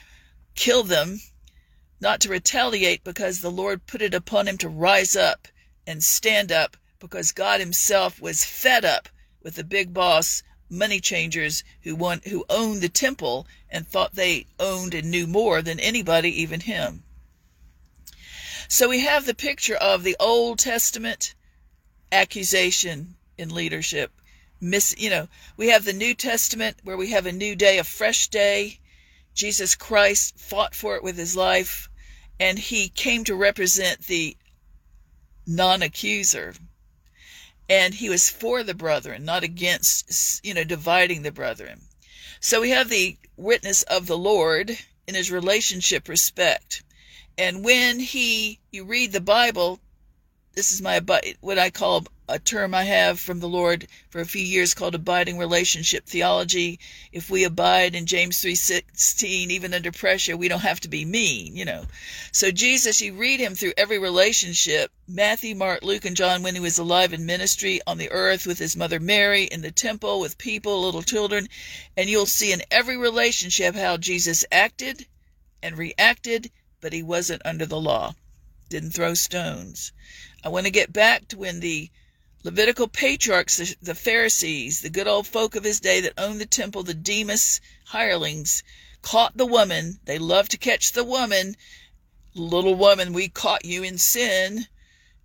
kill 0.54 0.82
them, 0.82 1.20
not 2.00 2.22
to 2.22 2.30
retaliate 2.30 3.04
because 3.04 3.40
the 3.40 3.50
Lord 3.50 3.86
put 3.86 4.00
it 4.00 4.14
upon 4.14 4.48
him 4.48 4.56
to 4.56 4.68
rise 4.68 5.14
up 5.14 5.46
and 5.86 6.02
stand 6.02 6.50
up 6.50 6.78
because 6.98 7.32
God 7.32 7.60
himself 7.60 8.18
was 8.18 8.46
fed 8.46 8.86
up 8.86 9.10
with 9.42 9.56
the 9.56 9.62
big 9.62 9.92
boss 9.92 10.42
money 10.70 11.00
changers 11.00 11.62
who 11.82 11.94
want 11.94 12.26
who 12.28 12.46
owned 12.48 12.80
the 12.80 12.88
temple 12.88 13.46
and 13.68 13.86
thought 13.86 14.14
they 14.14 14.46
owned 14.58 14.94
and 14.94 15.10
knew 15.10 15.26
more 15.26 15.60
than 15.60 15.78
anybody 15.80 16.30
even 16.40 16.60
him. 16.60 17.04
So 18.68 18.88
we 18.88 19.00
have 19.00 19.26
the 19.26 19.34
picture 19.34 19.76
of 19.76 20.02
the 20.02 20.16
Old 20.18 20.60
Testament 20.60 21.34
accusation 22.10 23.16
in 23.36 23.54
leadership 23.54 24.10
miss 24.64 24.94
you 24.96 25.10
know 25.10 25.28
we 25.58 25.68
have 25.68 25.84
the 25.84 25.92
new 25.92 26.14
testament 26.14 26.78
where 26.84 26.96
we 26.96 27.10
have 27.10 27.26
a 27.26 27.32
new 27.32 27.54
day 27.54 27.78
a 27.78 27.84
fresh 27.84 28.28
day. 28.28 28.80
Jesus 29.34 29.74
christ 29.74 30.38
fought 30.38 30.74
for 30.74 30.96
it 30.96 31.02
with 31.02 31.18
his 31.18 31.36
life 31.36 31.88
and 32.40 32.58
he 32.58 32.88
came 32.88 33.24
to 33.24 33.34
represent 33.34 34.06
the 34.06 34.36
non-accuser. 35.46 36.54
And 37.68 37.94
he 37.94 38.08
was 38.08 38.30
for 38.30 38.62
the 38.62 38.74
brethren 38.74 39.24
not 39.26 39.44
against 39.44 40.44
you 40.44 40.54
know 40.54 40.64
dividing 40.64 41.22
the 41.22 41.32
brethren. 41.32 41.82
So 42.40 42.62
we 42.62 42.70
have 42.70 42.88
the 42.88 43.18
witness 43.36 43.82
of 43.82 44.06
the 44.06 44.18
lord 44.18 44.78
in 45.06 45.14
his 45.14 45.30
relationship 45.30 46.08
respect. 46.08 46.82
And 47.36 47.62
when 47.64 47.98
he 47.98 48.60
you 48.72 48.84
read 48.84 49.12
the 49.12 49.20
bible 49.20 49.78
this 50.56 50.70
is 50.70 50.80
my 50.80 51.00
what 51.40 51.58
I 51.58 51.70
call 51.70 52.04
a 52.28 52.38
term 52.38 52.74
I 52.74 52.84
have 52.84 53.18
from 53.18 53.40
the 53.40 53.48
Lord 53.48 53.88
for 54.10 54.20
a 54.20 54.24
few 54.24 54.40
years 54.42 54.72
called 54.72 54.94
abiding 54.94 55.36
relationship 55.36 56.06
theology. 56.06 56.78
If 57.12 57.28
we 57.28 57.42
abide 57.42 57.96
in 57.96 58.06
James 58.06 58.40
3:16 58.40 59.50
even 59.50 59.74
under 59.74 59.90
pressure, 59.90 60.36
we 60.36 60.46
don't 60.46 60.60
have 60.60 60.78
to 60.80 60.88
be 60.88 61.04
mean, 61.04 61.56
you 61.56 61.64
know. 61.64 61.86
So 62.30 62.52
Jesus, 62.52 63.00
you 63.00 63.14
read 63.14 63.40
him 63.40 63.56
through 63.56 63.74
every 63.76 63.98
relationship, 63.98 64.92
Matthew, 65.08 65.56
Mark, 65.56 65.82
Luke 65.82 66.04
and 66.04 66.16
John 66.16 66.44
when 66.44 66.54
he 66.54 66.60
was 66.60 66.78
alive 66.78 67.12
in 67.12 67.26
ministry 67.26 67.80
on 67.84 67.98
the 67.98 68.12
earth 68.12 68.46
with 68.46 68.60
his 68.60 68.76
mother 68.76 69.00
Mary 69.00 69.44
in 69.44 69.60
the 69.60 69.72
temple 69.72 70.20
with 70.20 70.38
people, 70.38 70.82
little 70.82 71.02
children, 71.02 71.48
and 71.96 72.08
you'll 72.08 72.26
see 72.26 72.52
in 72.52 72.62
every 72.70 72.96
relationship 72.96 73.74
how 73.74 73.96
Jesus 73.96 74.44
acted 74.52 75.04
and 75.64 75.76
reacted, 75.76 76.52
but 76.80 76.92
he 76.92 77.02
wasn't 77.02 77.42
under 77.44 77.66
the 77.66 77.80
law. 77.80 78.14
Didn't 78.68 78.92
throw 78.92 79.14
stones. 79.14 79.92
I 80.42 80.48
want 80.48 80.66
to 80.66 80.70
get 80.70 80.92
back 80.92 81.28
to 81.28 81.38
when 81.38 81.60
the 81.60 81.90
Levitical 82.44 82.88
patriarchs, 82.88 83.74
the 83.80 83.94
Pharisees, 83.94 84.82
the 84.82 84.90
good 84.90 85.08
old 85.08 85.26
folk 85.26 85.54
of 85.54 85.64
his 85.64 85.80
day 85.80 86.02
that 86.02 86.12
owned 86.18 86.42
the 86.42 86.46
temple, 86.46 86.82
the 86.82 86.92
Demas 86.92 87.58
hirelings, 87.86 88.62
caught 89.00 89.34
the 89.34 89.46
woman. 89.46 89.98
They 90.04 90.18
loved 90.18 90.50
to 90.50 90.58
catch 90.58 90.92
the 90.92 91.04
woman. 91.04 91.56
Little 92.34 92.74
woman, 92.74 93.14
we 93.14 93.28
caught 93.28 93.64
you 93.64 93.82
in 93.82 93.96
sin. 93.96 94.66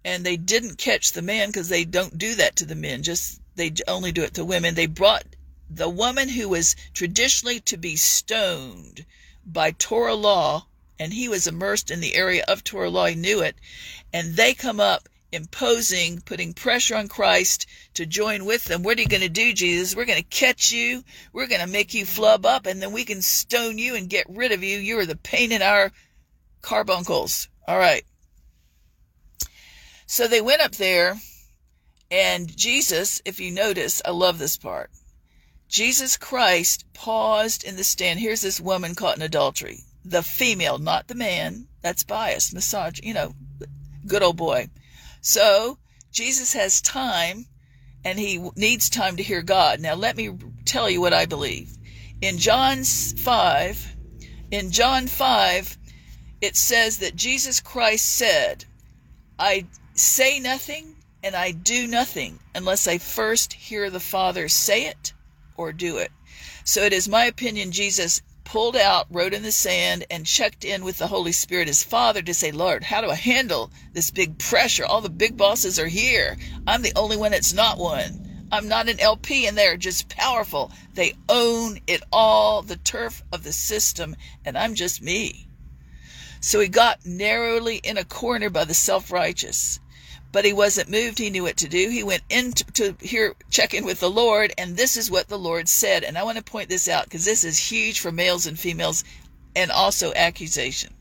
And 0.05 0.25
they 0.25 0.37
didn't 0.37 0.77
catch 0.77 1.11
the 1.11 1.21
man 1.21 1.49
because 1.49 1.67
they 1.67 1.83
don't 1.83 2.17
do 2.17 2.35
that 2.35 2.55
to 2.55 2.65
the 2.65 2.75
men. 2.75 3.03
Just 3.03 3.41
they 3.55 3.73
only 3.85 4.13
do 4.13 4.23
it 4.23 4.35
to 4.35 4.45
women. 4.45 4.75
They 4.75 4.85
brought 4.85 5.25
the 5.69 5.89
woman 5.89 6.29
who 6.29 6.47
was 6.47 6.77
traditionally 6.93 7.59
to 7.59 7.75
be 7.75 7.97
stoned 7.97 9.05
by 9.45 9.71
Torah 9.71 10.15
law 10.15 10.67
and 10.99 11.13
he 11.13 11.29
was 11.29 11.47
immersed 11.47 11.89
in 11.89 12.01
the 12.01 12.15
area 12.15 12.43
of 12.47 12.63
Torah. 12.63 13.09
He 13.09 13.15
knew 13.15 13.41
it. 13.41 13.55
And 14.13 14.35
they 14.35 14.53
come 14.53 14.79
up 14.79 15.07
imposing, 15.31 16.21
putting 16.21 16.53
pressure 16.53 16.95
on 16.95 17.07
Christ 17.07 17.67
to 17.93 18.05
join 18.05 18.45
with 18.45 18.65
them. 18.65 18.83
What 18.83 18.97
are 18.97 19.01
you 19.01 19.07
going 19.07 19.21
to 19.21 19.29
do, 19.29 19.53
Jesus? 19.53 19.95
We're 19.95 20.05
going 20.05 20.21
to 20.21 20.29
catch 20.29 20.71
you. 20.71 21.03
We're 21.31 21.47
going 21.47 21.61
to 21.61 21.67
make 21.67 21.93
you 21.93 22.05
flub 22.05 22.45
up, 22.45 22.65
and 22.65 22.81
then 22.81 22.91
we 22.91 23.05
can 23.05 23.21
stone 23.21 23.77
you 23.77 23.95
and 23.95 24.09
get 24.09 24.25
rid 24.29 24.51
of 24.51 24.63
you. 24.63 24.79
You 24.79 24.99
are 24.99 25.05
the 25.05 25.15
pain 25.15 25.51
in 25.51 25.61
our 25.61 25.91
carbuncles. 26.61 27.47
All 27.67 27.77
right. 27.77 28.03
So 30.07 30.27
they 30.27 30.41
went 30.41 30.61
up 30.61 30.71
there, 30.71 31.17
and 32.09 32.55
Jesus, 32.55 33.21
if 33.25 33.39
you 33.39 33.51
notice, 33.51 34.01
I 34.03 34.09
love 34.09 34.39
this 34.39 34.57
part. 34.57 34.89
Jesus 35.67 36.17
Christ 36.17 36.83
paused 36.93 37.63
in 37.63 37.75
the 37.75 37.83
stand. 37.83 38.19
Here's 38.19 38.41
this 38.41 38.59
woman 38.59 38.95
caught 38.95 39.17
in 39.17 39.21
adultery. 39.21 39.83
The 40.09 40.23
female, 40.23 40.79
not 40.79 41.07
the 41.07 41.15
man. 41.15 41.67
That's 41.81 42.03
biased, 42.03 42.53
massage, 42.53 42.99
you 43.01 43.13
know, 43.13 43.33
good 44.05 44.23
old 44.23 44.37
boy. 44.37 44.69
So 45.21 45.77
Jesus 46.11 46.53
has 46.53 46.81
time 46.81 47.45
and 48.03 48.17
he 48.17 48.49
needs 48.55 48.89
time 48.89 49.17
to 49.17 49.23
hear 49.23 49.41
God. 49.41 49.79
Now 49.79 49.93
let 49.93 50.17
me 50.17 50.31
tell 50.65 50.89
you 50.89 50.99
what 50.99 51.13
I 51.13 51.25
believe. 51.25 51.77
In 52.21 52.37
John 52.37 52.83
5, 52.83 53.95
in 54.51 54.71
John 54.71 55.07
5, 55.07 55.77
it 56.41 56.55
says 56.57 56.97
that 56.97 57.15
Jesus 57.15 57.59
Christ 57.59 58.05
said, 58.05 58.65
I 59.37 59.67
say 59.93 60.39
nothing 60.39 60.95
and 61.23 61.35
I 61.35 61.51
do 61.51 61.87
nothing 61.87 62.39
unless 62.55 62.87
I 62.87 62.97
first 62.97 63.53
hear 63.53 63.89
the 63.89 63.99
Father 63.99 64.49
say 64.49 64.87
it 64.87 65.13
or 65.55 65.71
do 65.71 65.97
it. 65.97 66.11
So 66.63 66.81
it 66.83 66.93
is 66.93 67.07
my 67.07 67.25
opinion 67.25 67.71
Jesus 67.71 68.21
pulled 68.49 68.75
out, 68.75 69.05
wrote 69.11 69.31
in 69.31 69.43
the 69.43 69.51
sand, 69.51 70.03
and 70.09 70.25
checked 70.25 70.65
in 70.65 70.83
with 70.83 70.97
the 70.97 71.05
Holy 71.05 71.31
Spirit, 71.31 71.67
his 71.67 71.83
Father, 71.83 72.19
to 72.19 72.33
say, 72.33 72.51
Lord, 72.51 72.83
how 72.83 72.99
do 72.99 73.07
I 73.07 73.15
handle 73.15 73.69
this 73.93 74.09
big 74.09 74.39
pressure? 74.39 74.83
All 74.83 75.01
the 75.01 75.09
big 75.09 75.37
bosses 75.37 75.77
are 75.77 75.87
here. 75.87 76.35
I'm 76.65 76.81
the 76.81 76.93
only 76.95 77.15
one 77.15 77.29
that's 77.29 77.53
not 77.53 77.77
one. 77.77 78.47
I'm 78.51 78.67
not 78.67 78.89
an 78.89 78.99
LP, 78.99 79.45
and 79.45 79.55
they're 79.55 79.77
just 79.77 80.09
powerful. 80.09 80.71
They 80.95 81.13
own 81.29 81.79
it 81.85 82.01
all, 82.11 82.63
the 82.63 82.77
turf 82.77 83.21
of 83.31 83.43
the 83.43 83.53
system, 83.53 84.15
and 84.43 84.57
I'm 84.57 84.73
just 84.73 84.99
me. 84.99 85.47
So 86.41 86.59
he 86.59 86.69
got 86.69 87.05
narrowly 87.05 87.77
in 87.77 87.99
a 87.99 88.03
corner 88.03 88.49
by 88.49 88.65
the 88.65 88.73
self 88.73 89.11
righteous 89.11 89.79
but 90.31 90.45
he 90.45 90.53
wasn't 90.53 90.89
moved. 90.89 91.17
He 91.17 91.29
knew 91.29 91.43
what 91.43 91.57
to 91.57 91.67
do. 91.67 91.89
He 91.89 92.03
went 92.03 92.23
in 92.29 92.51
to, 92.53 92.63
to 92.73 92.95
hear, 92.99 93.35
check 93.49 93.73
in 93.73 93.85
with 93.85 93.99
the 93.99 94.09
Lord, 94.09 94.53
and 94.57 94.77
this 94.77 94.95
is 94.97 95.09
what 95.09 95.27
the 95.27 95.39
Lord 95.39 95.67
said. 95.67 96.03
And 96.03 96.17
I 96.17 96.23
want 96.23 96.37
to 96.37 96.43
point 96.43 96.69
this 96.69 96.87
out 96.87 97.05
because 97.05 97.25
this 97.25 97.43
is 97.43 97.57
huge 97.57 97.99
for 97.99 98.11
males 98.11 98.45
and 98.45 98.59
females 98.59 99.03
and 99.55 99.71
also 99.71 100.13
accusation. 100.13 100.93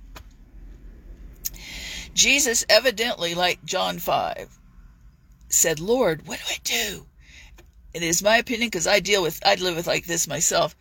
Jesus 2.15 2.65
evidently, 2.69 3.35
like 3.35 3.65
John 3.65 3.99
5, 3.99 4.59
said, 5.49 5.79
Lord, 5.79 6.27
what 6.27 6.39
do 6.39 6.45
I 6.49 6.59
do? 6.65 7.07
It 7.95 8.03
is 8.03 8.23
my 8.23 8.39
opinion 8.39 8.69
because 8.69 8.87
I 8.87 9.01
deal 9.01 9.23
with, 9.23 9.41
I 9.45 9.55
live 9.57 9.77
with 9.77 9.87
like 9.87 10.07
this 10.07 10.27
myself. 10.27 10.75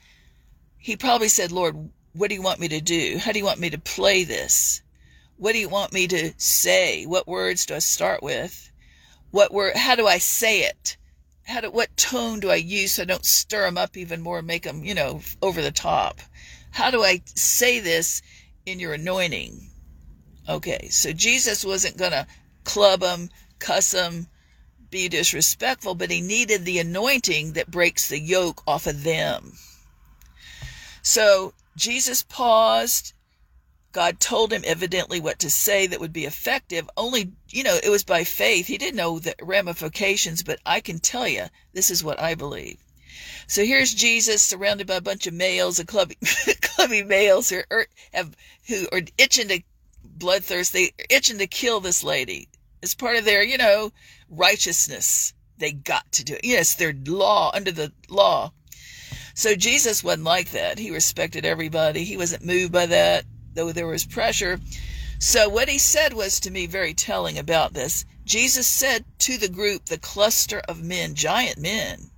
He 0.77 0.95
probably 0.95 1.29
said, 1.29 1.51
Lord, 1.51 1.89
what 2.13 2.29
do 2.29 2.35
you 2.35 2.41
want 2.41 2.59
me 2.59 2.67
to 2.69 2.81
do? 2.81 3.17
How 3.17 3.31
do 3.31 3.39
you 3.39 3.45
want 3.45 3.59
me 3.59 3.69
to 3.69 3.77
play 3.77 4.23
this? 4.23 4.81
What 5.37 5.53
do 5.53 5.59
you 5.59 5.69
want 5.69 5.93
me 5.93 6.07
to 6.07 6.33
say? 6.37 7.05
What 7.05 7.27
words 7.27 7.65
do 7.65 7.75
I 7.75 7.79
start 7.79 8.23
with? 8.23 8.71
What 9.31 9.53
word? 9.53 9.75
How 9.75 9.95
do 9.95 10.07
I 10.07 10.17
say 10.17 10.61
it? 10.61 10.97
How 11.45 11.61
do, 11.61 11.69
what 11.69 11.95
tone 11.95 12.39
do 12.39 12.49
I 12.49 12.55
use 12.55 12.93
so 12.93 13.03
I 13.03 13.05
don't 13.05 13.23
stir 13.23 13.61
them 13.61 13.77
up 13.77 13.95
even 13.95 14.21
more, 14.21 14.39
and 14.39 14.47
make 14.47 14.63
them, 14.63 14.83
you 14.83 14.95
know, 14.95 15.21
over 15.41 15.61
the 15.61 15.71
top? 15.71 16.19
How 16.71 16.91
do 16.91 17.03
I 17.03 17.21
say 17.25 17.79
this 17.79 18.21
in 18.65 18.79
your 18.79 18.93
anointing? 18.93 19.69
Okay, 20.49 20.89
so 20.89 21.13
Jesus 21.13 21.63
wasn't 21.63 21.97
going 21.97 22.11
to 22.11 22.27
club 22.63 23.01
them, 23.01 23.29
cuss 23.59 23.91
them, 23.91 24.27
be 24.89 25.07
disrespectful, 25.07 25.95
but 25.95 26.11
he 26.11 26.21
needed 26.21 26.65
the 26.65 26.79
anointing 26.79 27.53
that 27.53 27.69
breaks 27.69 28.07
the 28.07 28.19
yoke 28.19 28.63
off 28.65 28.87
of 28.87 29.03
them. 29.03 29.53
So 31.01 31.53
Jesus 31.75 32.23
paused 32.23 33.13
God 33.97 34.19
told 34.19 34.53
him 34.53 34.61
evidently 34.63 35.19
what 35.19 35.39
to 35.39 35.49
say 35.49 35.87
that 35.87 35.99
would 35.99 36.13
be 36.13 36.25
effective. 36.25 36.87
Only, 36.95 37.31
you 37.49 37.63
know, 37.63 37.79
it 37.83 37.89
was 37.89 38.03
by 38.03 38.25
faith. 38.25 38.67
He 38.67 38.77
didn't 38.77 38.95
know 38.95 39.17
the 39.17 39.33
ramifications, 39.41 40.43
but 40.43 40.59
I 40.67 40.81
can 40.81 40.99
tell 40.99 41.27
you, 41.27 41.45
this 41.73 41.89
is 41.89 42.03
what 42.03 42.19
I 42.19 42.35
believe. 42.35 42.77
So 43.47 43.65
here's 43.65 43.95
Jesus 43.95 44.43
surrounded 44.43 44.85
by 44.85 44.97
a 44.97 45.01
bunch 45.01 45.25
of 45.25 45.33
males, 45.33 45.79
and 45.79 45.87
clubby, 45.87 46.15
clubby 46.61 47.01
males 47.01 47.49
who 47.49 47.61
are, 47.71 47.87
have, 48.13 48.35
who 48.67 48.87
are 48.91 49.01
itching 49.17 49.47
to 49.47 49.63
bloodthirst. 50.15 50.73
They 50.73 50.89
are 50.99 51.05
itching 51.09 51.39
to 51.39 51.47
kill 51.47 51.79
this 51.79 52.03
lady. 52.03 52.49
It's 52.83 52.93
part 52.93 53.17
of 53.17 53.25
their, 53.25 53.41
you 53.41 53.57
know, 53.57 53.91
righteousness. 54.29 55.33
They 55.57 55.71
got 55.71 56.11
to 56.11 56.23
do 56.23 56.35
it. 56.35 56.41
Yes, 56.43 56.75
their 56.75 56.93
law, 57.07 57.49
under 57.51 57.71
the 57.71 57.91
law. 58.09 58.51
So 59.33 59.55
Jesus 59.55 60.03
wasn't 60.03 60.25
like 60.25 60.51
that. 60.51 60.77
He 60.77 60.91
respected 60.91 61.47
everybody. 61.47 62.03
He 62.03 62.15
wasn't 62.15 62.45
moved 62.45 62.71
by 62.71 62.85
that 62.85 63.25
though 63.57 63.71
there 63.71 63.87
was 63.87 64.05
pressure. 64.05 64.59
So, 65.19 65.49
what 65.49 65.67
he 65.67 65.79
said 65.79 66.13
was 66.13 66.39
to 66.39 66.51
me 66.51 66.67
very 66.67 66.93
telling 66.93 67.39
about 67.39 67.73
this. 67.73 68.05
Jesus 68.23 68.67
said 68.67 69.03
to 69.19 69.37
the 69.37 69.49
group, 69.49 69.85
the 69.85 69.97
cluster 69.97 70.59
of 70.69 70.83
men, 70.83 71.15
giant 71.15 71.57
men, 71.57 72.11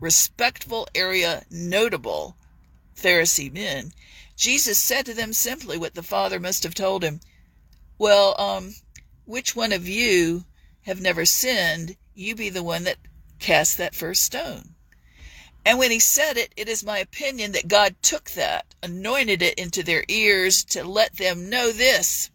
respectful 0.00 0.88
area, 0.94 1.44
notable 1.50 2.36
Pharisee 2.96 3.52
men, 3.52 3.92
Jesus 4.34 4.78
said 4.78 5.04
to 5.06 5.14
them 5.14 5.34
simply 5.34 5.76
what 5.76 5.94
the 5.94 6.02
Father 6.02 6.40
must 6.40 6.62
have 6.62 6.74
told 6.74 7.04
him. 7.04 7.20
Well, 7.98 8.34
um, 8.40 8.76
which 9.26 9.54
one 9.54 9.72
of 9.72 9.86
you 9.86 10.46
have 10.82 11.02
never 11.02 11.26
sinned? 11.26 11.96
You 12.14 12.34
be 12.34 12.48
the 12.48 12.62
one 12.62 12.84
that 12.84 12.96
cast 13.38 13.76
that 13.76 13.94
first 13.94 14.24
stone. 14.24 14.74
And 15.64 15.78
when 15.78 15.90
he 15.90 15.98
said 15.98 16.36
it, 16.36 16.52
it 16.56 16.68
is 16.68 16.84
my 16.84 16.98
opinion 16.98 17.52
that 17.52 17.68
God 17.68 17.96
took 18.00 18.30
that, 18.30 18.74
anointed 18.82 19.42
it 19.42 19.58
into 19.58 19.82
their 19.82 20.04
ears 20.08 20.64
to 20.64 20.84
let 20.84 21.16
them 21.16 21.50
know 21.50 21.72
this. 21.72 22.30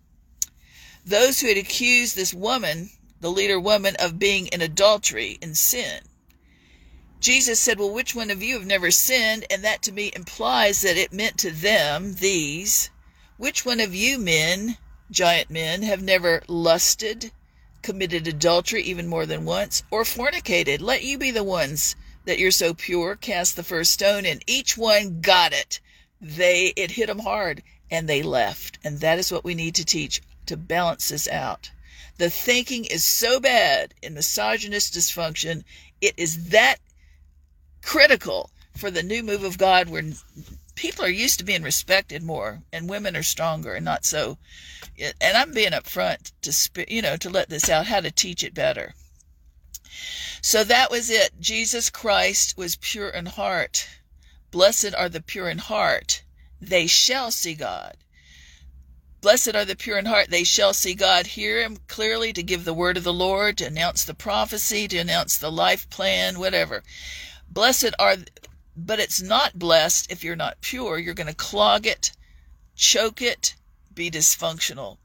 Those 1.05 1.39
who 1.39 1.47
had 1.47 1.57
accused 1.57 2.15
this 2.15 2.33
woman, 2.33 2.91
the 3.21 3.31
leader 3.31 3.59
woman, 3.59 3.95
of 3.97 4.19
being 4.19 4.47
in 4.47 4.61
adultery 4.61 5.39
and 5.41 5.57
sin. 5.57 6.03
Jesus 7.19 7.59
said, 7.59 7.79
Well, 7.79 7.93
which 7.93 8.13
one 8.13 8.29
of 8.29 8.43
you 8.43 8.55
have 8.55 8.67
never 8.67 8.91
sinned? 8.91 9.45
And 9.49 9.63
that 9.63 9.81
to 9.83 9.93
me 9.93 10.11
implies 10.13 10.81
that 10.81 10.97
it 10.97 11.13
meant 11.13 11.37
to 11.39 11.51
them, 11.51 12.15
these, 12.15 12.89
which 13.37 13.65
one 13.65 13.79
of 13.79 13.95
you 13.95 14.19
men, 14.19 14.77
giant 15.09 15.49
men, 15.49 15.83
have 15.83 16.01
never 16.01 16.43
lusted, 16.49 17.31
committed 17.81 18.27
adultery 18.27 18.83
even 18.83 19.07
more 19.07 19.25
than 19.25 19.45
once, 19.45 19.83
or 19.89 20.03
fornicated? 20.03 20.81
Let 20.81 21.03
you 21.03 21.17
be 21.17 21.31
the 21.31 21.45
ones 21.45 21.95
that 22.25 22.39
you're 22.39 22.51
so 22.51 22.73
pure, 22.73 23.15
cast 23.15 23.55
the 23.55 23.63
first 23.63 23.91
stone, 23.91 24.25
and 24.25 24.43
each 24.47 24.77
one 24.77 25.21
got 25.21 25.53
it. 25.53 25.79
They, 26.21 26.73
it 26.75 26.91
hit 26.91 27.07
them 27.07 27.19
hard, 27.19 27.63
and 27.91 28.07
they 28.07 28.23
left. 28.23 28.79
And 28.83 28.99
that 28.99 29.19
is 29.19 29.31
what 29.31 29.43
we 29.43 29.55
need 29.55 29.75
to 29.75 29.85
teach 29.85 30.21
to 30.45 30.57
balance 30.57 31.09
this 31.09 31.27
out. 31.27 31.71
The 32.17 32.29
thinking 32.29 32.85
is 32.85 33.03
so 33.03 33.39
bad 33.39 33.93
in 34.01 34.13
misogynist 34.13 34.93
dysfunction, 34.93 35.63
it 35.99 36.13
is 36.17 36.49
that 36.49 36.77
critical 37.81 38.51
for 38.77 38.89
the 38.91 39.03
new 39.03 39.23
move 39.23 39.43
of 39.43 39.57
God 39.57 39.89
where 39.89 40.03
people 40.75 41.05
are 41.05 41.09
used 41.09 41.39
to 41.39 41.45
being 41.45 41.63
respected 41.63 42.23
more 42.23 42.61
and 42.71 42.89
women 42.89 43.15
are 43.15 43.23
stronger 43.23 43.73
and 43.73 43.85
not 43.85 44.05
so 44.05 44.37
and 44.99 45.37
I'm 45.37 45.53
being 45.53 45.71
upfront 45.71 46.31
to 46.41 46.85
you 46.93 47.01
know 47.01 47.15
to 47.17 47.29
let 47.29 47.49
this 47.49 47.69
out 47.69 47.87
how 47.87 47.99
to 47.99 48.11
teach 48.11 48.43
it 48.43 48.53
better 48.53 48.93
so 50.45 50.65
that 50.65 50.91
was 50.91 51.09
it. 51.09 51.31
Jesus 51.39 51.89
Christ 51.89 52.57
was 52.57 52.75
pure 52.75 53.07
in 53.07 53.27
heart. 53.27 53.87
Blessed 54.51 54.93
are 54.93 55.07
the 55.07 55.21
pure 55.21 55.49
in 55.49 55.57
heart. 55.57 56.21
They 56.59 56.85
shall 56.85 57.31
see 57.31 57.55
God. 57.55 57.95
Blessed 59.21 59.55
are 59.55 59.63
the 59.63 59.77
pure 59.77 59.97
in 59.97 60.05
heart. 60.05 60.29
They 60.29 60.43
shall 60.43 60.73
see 60.73 60.95
God. 60.95 61.27
Hear 61.27 61.63
him 61.63 61.77
clearly 61.87 62.33
to 62.33 62.43
give 62.43 62.65
the 62.65 62.73
word 62.73 62.97
of 62.97 63.05
the 63.05 63.13
Lord, 63.13 63.57
to 63.59 63.65
announce 63.65 64.03
the 64.03 64.13
prophecy, 64.13 64.85
to 64.89 64.97
announce 64.97 65.37
the 65.37 65.49
life 65.49 65.89
plan, 65.89 66.37
whatever. 66.37 66.83
Blessed 67.49 67.95
are, 67.97 68.17
but 68.75 68.99
it's 68.99 69.21
not 69.21 69.57
blessed 69.57 70.11
if 70.11 70.25
you're 70.25 70.35
not 70.35 70.59
pure. 70.59 70.99
You're 70.99 71.13
going 71.13 71.27
to 71.27 71.33
clog 71.33 71.87
it, 71.87 72.11
choke 72.75 73.21
it, 73.21 73.55
be 73.93 74.11
dysfunctional, 74.11 74.97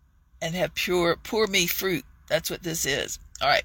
and 0.43 0.57
have 0.57 0.75
pure, 0.75 1.15
poor 1.15 1.47
me 1.47 1.69
fruit. 1.69 2.05
That's 2.27 2.51
what 2.51 2.65
this 2.65 2.85
is. 2.85 3.21
All 3.41 3.49
right. 3.49 3.63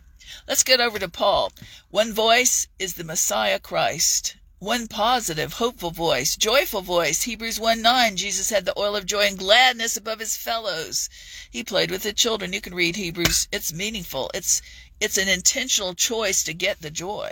Let's 0.48 0.64
get 0.64 0.80
over 0.80 1.00
to 1.00 1.10
Paul. 1.10 1.52
One 1.90 2.14
voice 2.14 2.68
is 2.80 2.94
the 2.94 3.04
Messiah 3.04 3.60
Christ. 3.60 4.36
One 4.64 4.88
positive, 4.88 5.54
hopeful 5.54 5.92
voice, 5.92 6.38
joyful 6.38 6.82
voice. 6.82 7.24
Hebrews 7.24 7.60
1 7.60 7.82
9, 7.82 8.16
Jesus 8.16 8.50
had 8.50 8.64
the 8.64 8.80
oil 8.80 8.96
of 8.96 9.06
joy 9.06 9.28
and 9.28 9.38
gladness 9.38 9.98
above 9.98 10.20
his 10.20 10.38
fellows. 10.38 11.10
He 11.52 11.66
played 11.66 11.92
with 11.92 12.04
the 12.04 12.14
children. 12.14 12.54
You 12.54 12.62
can 12.62 12.74
read 12.74 12.96
Hebrews. 12.96 13.50
It's 13.52 13.74
meaningful. 13.74 14.32
It's 14.34 14.62
it's 15.02 15.18
an 15.18 15.28
intentional 15.28 15.94
choice 15.94 16.44
to 16.46 16.54
get 16.54 16.82
the 16.82 16.90
joy. 16.90 17.32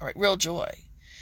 All 0.00 0.06
right, 0.06 0.16
real 0.16 0.36
joy. 0.36 0.74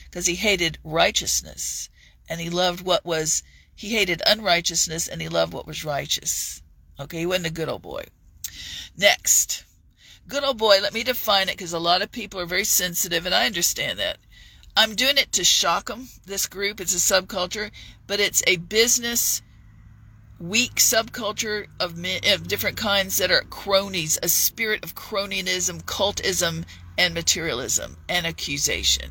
Because 0.04 0.24
he 0.24 0.36
hated 0.36 0.78
righteousness 0.82 1.90
and 2.26 2.40
he 2.40 2.48
loved 2.48 2.80
what 2.80 3.04
was 3.04 3.42
he 3.74 3.90
hated 3.90 4.22
unrighteousness 4.26 5.08
and 5.08 5.20
he 5.20 5.28
loved 5.28 5.52
what 5.52 5.66
was 5.66 5.84
righteous. 5.84 6.62
Okay, 6.98 7.18
he 7.18 7.26
wasn't 7.26 7.48
a 7.48 7.50
good 7.50 7.68
old 7.68 7.82
boy. 7.82 8.04
Next. 8.96 9.64
Good 10.30 10.44
old 10.44 10.58
boy, 10.58 10.78
let 10.80 10.94
me 10.94 11.02
define 11.02 11.48
it 11.48 11.58
because 11.58 11.72
a 11.72 11.78
lot 11.78 12.02
of 12.02 12.12
people 12.12 12.40
are 12.40 12.46
very 12.46 12.64
sensitive, 12.64 13.26
and 13.26 13.34
I 13.34 13.46
understand 13.46 13.98
that. 13.98 14.18
I'm 14.76 14.94
doing 14.94 15.18
it 15.18 15.32
to 15.32 15.44
shock 15.44 15.86
them. 15.86 16.08
This 16.24 16.46
group, 16.46 16.80
it's 16.80 16.94
a 16.94 17.22
subculture, 17.22 17.70
but 18.06 18.20
it's 18.20 18.42
a 18.46 18.56
business 18.56 19.42
weak 20.38 20.76
subculture 20.76 21.66
of, 21.80 21.96
men, 21.96 22.20
of 22.32 22.48
different 22.48 22.76
kinds 22.76 23.18
that 23.18 23.30
are 23.30 23.42
cronies, 23.42 24.18
a 24.22 24.28
spirit 24.28 24.84
of 24.84 24.94
cronyism, 24.94 25.82
cultism, 25.82 26.64
and 26.96 27.12
materialism 27.12 27.96
and 28.08 28.26
accusation. 28.26 29.10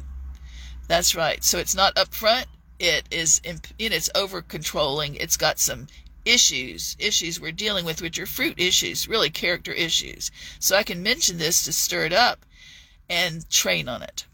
That's 0.87 1.15
right. 1.15 1.43
So 1.43 1.59
it's 1.59 1.75
not 1.75 1.95
upfront. 1.95 2.45
It 2.79 3.07
is, 3.11 3.41
in, 3.43 3.59
it's 3.77 4.09
over 4.15 4.41
controlling. 4.41 5.15
It's 5.15 5.37
got 5.37 5.59
some 5.59 5.87
issues, 6.29 6.95
issues 6.99 7.39
we're 7.39 7.51
dealing 7.51 7.85
with, 7.85 8.01
which 8.01 8.19
are 8.19 8.25
fruit 8.25 8.59
issues, 8.59 9.07
really 9.07 9.29
character 9.29 9.71
issues. 9.71 10.29
So 10.59 10.75
I 10.75 10.83
can 10.83 11.01
mention 11.01 11.37
this 11.37 11.65
to 11.65 11.73
stir 11.73 12.05
it 12.05 12.13
up 12.13 12.45
and 13.09 13.49
train 13.49 13.89
on 13.89 14.03
it. 14.03 14.25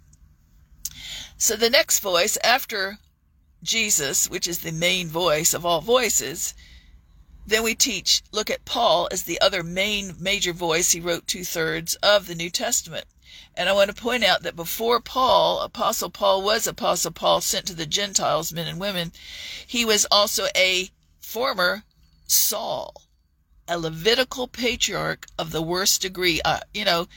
So 1.38 1.56
the 1.56 1.70
next 1.70 2.00
voice 2.00 2.38
after 2.44 3.00
Jesus, 3.64 4.30
which 4.30 4.48
is 4.48 4.60
the 4.60 4.72
main 4.72 5.08
voice 5.08 5.54
of 5.54 5.66
all 5.66 5.82
voices, 5.82 6.54
then 7.48 7.64
we 7.64 7.76
teach, 7.76 8.24
look 8.32 8.50
at 8.50 8.66
Paul 8.66 9.08
as 9.12 9.24
the 9.24 9.40
other 9.40 9.64
main 9.64 10.16
major 10.20 10.54
voice. 10.54 10.92
He 10.92 11.00
wrote 11.00 11.28
two 11.28 11.44
thirds 11.44 11.96
of 11.96 12.28
the 12.28 12.36
New 12.36 12.50
Testament. 12.50 13.06
And 13.56 13.70
I 13.70 13.74
want 13.74 13.90
to 13.90 14.02
point 14.02 14.24
out 14.24 14.44
that 14.44 14.56
before 14.56 15.00
Paul, 15.00 15.62
Apostle 15.62 16.10
Paul 16.10 16.42
was 16.42 16.68
Apostle 16.68 17.12
Paul 17.12 17.42
sent 17.42 17.66
to 17.68 17.74
the 17.74 17.86
Gentiles, 17.86 18.52
men 18.52 18.68
and 18.68 18.80
women, 18.80 19.14
he 19.66 19.86
was 19.86 20.06
also 20.12 20.48
a 20.56 20.90
former 21.36 21.84
Saul, 22.28 22.94
a 23.68 23.78
Levitical 23.78 24.48
patriarch 24.48 25.28
of 25.38 25.52
the 25.52 25.62
worst 25.62 26.02
degree, 26.02 26.40
uh, 26.46 26.62
you 26.74 26.86
know, 26.86 27.10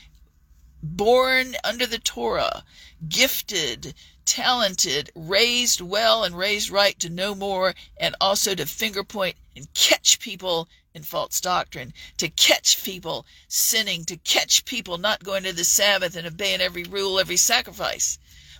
born 0.83 1.55
under 1.63 1.85
the 1.85 1.99
Torah, 1.99 2.65
gifted, 3.07 3.93
talented, 4.25 5.09
raised 5.15 5.79
well 5.79 6.25
and 6.25 6.37
raised 6.37 6.69
right 6.69 6.99
to 6.99 7.07
know 7.07 7.33
more, 7.33 7.73
and 7.95 8.13
also 8.19 8.55
to 8.55 8.65
finger 8.65 9.05
point 9.05 9.37
and 9.55 9.73
catch 9.73 10.19
people 10.19 10.67
in 10.93 11.03
false 11.03 11.39
doctrine, 11.39 11.93
to 12.17 12.27
catch 12.27 12.83
people 12.83 13.25
sinning, 13.47 14.03
to 14.03 14.17
catch 14.17 14.65
people 14.65 14.97
not 14.97 15.23
going 15.23 15.43
to 15.43 15.53
the 15.53 15.63
Sabbath 15.63 16.17
and 16.17 16.27
obeying 16.27 16.59
every 16.59 16.83
rule, 16.83 17.21
every 17.21 17.37
sacrifice. 17.37 18.19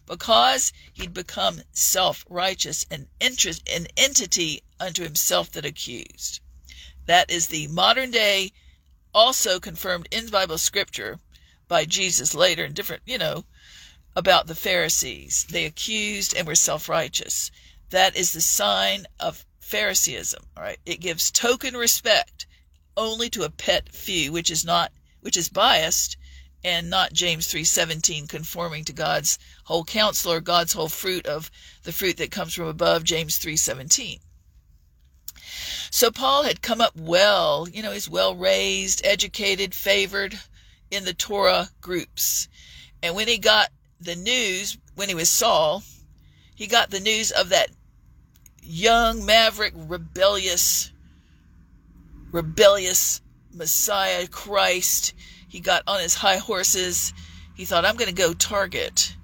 Because 0.09 0.73
he'd 0.91 1.13
become 1.13 1.61
self 1.71 2.25
righteous, 2.27 2.83
and 2.89 3.07
interest, 3.19 3.61
an 3.69 3.85
entity 3.95 4.63
unto 4.79 5.03
himself 5.03 5.51
that 5.51 5.65
accused. 5.65 6.39
That 7.05 7.29
is 7.29 7.45
the 7.45 7.67
modern 7.67 8.09
day, 8.09 8.51
also 9.13 9.59
confirmed 9.59 10.07
in 10.09 10.25
Bible 10.29 10.57
scripture 10.57 11.19
by 11.67 11.85
Jesus 11.85 12.33
later 12.33 12.65
in 12.65 12.73
different, 12.73 13.03
you 13.05 13.19
know, 13.19 13.45
about 14.15 14.47
the 14.47 14.55
Pharisees. 14.55 15.45
They 15.47 15.65
accused 15.65 16.35
and 16.35 16.47
were 16.47 16.55
self 16.55 16.89
righteous. 16.89 17.51
That 17.91 18.15
is 18.15 18.33
the 18.33 18.41
sign 18.41 19.05
of 19.19 19.45
Phariseeism. 19.59 20.43
All 20.57 20.63
right, 20.63 20.79
it 20.87 21.01
gives 21.01 21.29
token 21.29 21.77
respect 21.77 22.47
only 22.97 23.29
to 23.29 23.43
a 23.43 23.51
pet 23.51 23.93
few, 23.93 24.31
which 24.31 24.49
is 24.49 24.65
not 24.65 24.91
which 25.21 25.37
is 25.37 25.49
biased 25.49 26.17
and 26.63 26.89
not 26.89 27.13
James 27.13 27.47
3:17 27.47 28.27
conforming 28.27 28.83
to 28.85 28.93
God's 28.93 29.39
whole 29.65 29.83
counsel 29.83 30.31
or 30.31 30.41
God's 30.41 30.73
whole 30.73 30.89
fruit 30.89 31.25
of 31.25 31.49
the 31.83 31.91
fruit 31.91 32.17
that 32.17 32.31
comes 32.31 32.53
from 32.53 32.67
above 32.67 33.03
James 33.03 33.37
3:17. 33.37 34.19
So 35.91 36.11
Paul 36.11 36.43
had 36.43 36.61
come 36.61 36.81
up 36.81 36.95
well, 36.95 37.67
you 37.67 37.81
know, 37.81 37.91
he's 37.91 38.09
well 38.09 38.35
raised, 38.35 39.05
educated, 39.05 39.73
favored 39.73 40.39
in 40.91 41.05
the 41.05 41.13
Torah 41.13 41.69
groups. 41.81 42.47
And 43.01 43.15
when 43.15 43.27
he 43.27 43.37
got 43.37 43.69
the 43.99 44.15
news 44.15 44.77
when 44.95 45.09
he 45.09 45.15
was 45.15 45.29
Saul, 45.29 45.83
he 46.55 46.67
got 46.67 46.89
the 46.89 46.99
news 46.99 47.31
of 47.31 47.49
that 47.49 47.69
young, 48.61 49.25
maverick, 49.25 49.73
rebellious, 49.75 50.91
rebellious 52.31 53.21
Messiah, 53.51 54.27
Christ. 54.27 55.13
He 55.49 55.59
got 55.59 55.83
on 55.87 55.99
his 55.99 56.15
high 56.15 56.37
horses. 56.37 57.13
He 57.55 57.65
thought, 57.65 57.83
I'm 57.83 57.97
going 57.97 58.07
to 58.09 58.15
go 58.15 58.33
target. 58.33 59.15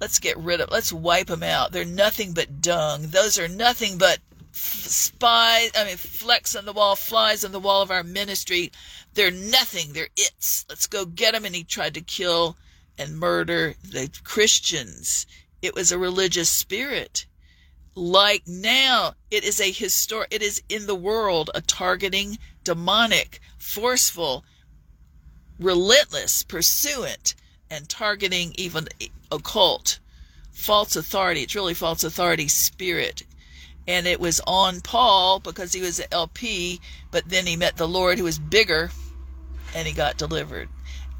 Let's 0.00 0.18
get 0.18 0.36
rid 0.38 0.60
of, 0.60 0.70
let's 0.70 0.92
wipe 0.92 1.28
them 1.28 1.44
out. 1.44 1.70
They're 1.70 1.84
nothing 1.84 2.32
but 2.32 2.60
dung. 2.60 3.08
Those 3.08 3.38
are 3.38 3.48
nothing 3.48 3.96
but 3.96 4.18
spies, 4.52 5.70
I 5.76 5.84
mean, 5.84 5.96
flecks 5.96 6.56
on 6.56 6.64
the 6.64 6.72
wall, 6.72 6.96
flies 6.96 7.44
on 7.44 7.52
the 7.52 7.60
wall 7.60 7.82
of 7.82 7.90
our 7.90 8.02
ministry. 8.02 8.72
They're 9.14 9.30
nothing. 9.30 9.92
They're 9.92 10.08
its. 10.16 10.64
Let's 10.68 10.86
go 10.86 11.04
get 11.04 11.32
them. 11.34 11.44
And 11.44 11.54
he 11.54 11.64
tried 11.64 11.94
to 11.94 12.00
kill 12.00 12.56
and 12.98 13.18
murder 13.18 13.74
the 13.82 14.10
Christians. 14.24 15.26
It 15.62 15.74
was 15.74 15.92
a 15.92 15.98
religious 15.98 16.48
spirit. 16.48 17.26
Like 17.96 18.42
now, 18.46 19.14
it 19.30 19.44
is 19.44 19.60
a 19.60 19.70
historic, 19.70 20.28
it 20.32 20.42
is 20.42 20.62
in 20.68 20.86
the 20.86 20.96
world 20.96 21.50
a 21.54 21.60
targeting, 21.60 22.38
demonic, 22.64 23.40
forceful, 23.56 24.44
relentless, 25.58 26.42
pursuant, 26.42 27.34
and 27.70 27.88
targeting 27.88 28.54
even 28.56 28.88
occult, 29.30 29.98
false 30.52 30.96
authority. 30.96 31.42
It's 31.42 31.54
really 31.54 31.74
false 31.74 32.04
authority 32.04 32.48
spirit. 32.48 33.22
And 33.86 34.06
it 34.06 34.20
was 34.20 34.40
on 34.46 34.80
Paul 34.80 35.40
because 35.40 35.72
he 35.72 35.80
was 35.80 35.98
an 35.98 36.06
LP, 36.10 36.80
but 37.10 37.28
then 37.28 37.46
he 37.46 37.56
met 37.56 37.76
the 37.76 37.88
Lord 37.88 38.18
who 38.18 38.24
was 38.24 38.38
bigger 38.38 38.90
and 39.74 39.86
he 39.86 39.92
got 39.92 40.16
delivered. 40.16 40.68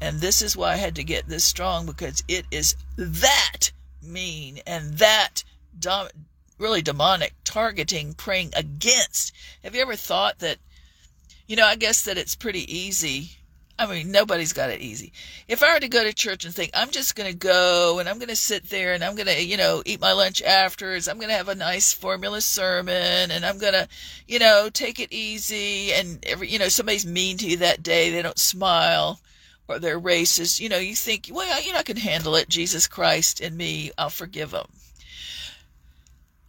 And 0.01 0.19
this 0.19 0.41
is 0.41 0.57
why 0.57 0.73
I 0.73 0.77
had 0.77 0.95
to 0.95 1.03
get 1.03 1.27
this 1.27 1.43
strong 1.43 1.85
because 1.85 2.23
it 2.27 2.45
is 2.51 2.75
that 2.97 3.71
mean 4.01 4.59
and 4.65 4.97
that 4.97 5.43
dom- 5.77 6.09
really 6.57 6.81
demonic 6.81 7.33
targeting, 7.43 8.13
praying 8.13 8.51
against. 8.55 9.33
Have 9.63 9.75
you 9.75 9.81
ever 9.81 9.95
thought 9.95 10.39
that, 10.39 10.57
you 11.47 11.55
know, 11.55 11.65
I 11.65 11.75
guess 11.75 12.03
that 12.03 12.17
it's 12.17 12.35
pretty 12.35 12.71
easy. 12.73 13.31
I 13.77 13.87
mean, 13.87 14.09
nobody's 14.09 14.53
got 14.53 14.69
it 14.69 14.79
easy. 14.79 15.11
If 15.49 15.61
I 15.61 15.73
were 15.73 15.81
to 15.81 15.89
go 15.89 16.03
to 16.03 16.13
church 16.13 16.45
and 16.45 16.55
think, 16.55 16.71
I'm 16.73 16.91
just 16.91 17.15
going 17.15 17.29
to 17.29 17.37
go 17.37 17.99
and 17.99 18.07
I'm 18.07 18.19
going 18.19 18.29
to 18.29 18.35
sit 18.35 18.69
there 18.69 18.93
and 18.93 19.03
I'm 19.03 19.15
going 19.15 19.27
to, 19.27 19.43
you 19.43 19.57
know, 19.57 19.83
eat 19.85 19.99
my 19.99 20.13
lunch 20.13 20.41
afterwards, 20.41 21.09
I'm 21.09 21.17
going 21.17 21.29
to 21.29 21.35
have 21.35 21.49
a 21.49 21.55
nice 21.55 21.91
formula 21.91 22.39
sermon 22.39 23.31
and 23.31 23.45
I'm 23.45 23.57
going 23.57 23.73
to, 23.73 23.89
you 24.27 24.39
know, 24.39 24.69
take 24.71 25.01
it 25.01 25.11
easy 25.11 25.91
and 25.91 26.25
every, 26.25 26.47
you 26.47 26.57
know, 26.57 26.69
somebody's 26.69 27.05
mean 27.05 27.37
to 27.39 27.49
you 27.49 27.57
that 27.57 27.83
day, 27.83 28.11
they 28.11 28.21
don't 28.21 28.39
smile 28.39 29.19
or 29.67 29.79
they're 29.79 29.99
racist, 29.99 30.61
you 30.61 30.69
know, 30.69 30.77
you 30.77 30.95
think, 30.95 31.29
well, 31.31 31.61
you 31.61 31.73
know, 31.73 31.79
I 31.79 31.83
can 31.83 31.97
handle 31.97 32.35
it. 32.35 32.47
Jesus 32.47 32.87
Christ 32.87 33.41
and 33.41 33.57
me, 33.57 33.91
I'll 33.97 34.09
forgive 34.09 34.51
them. 34.51 34.67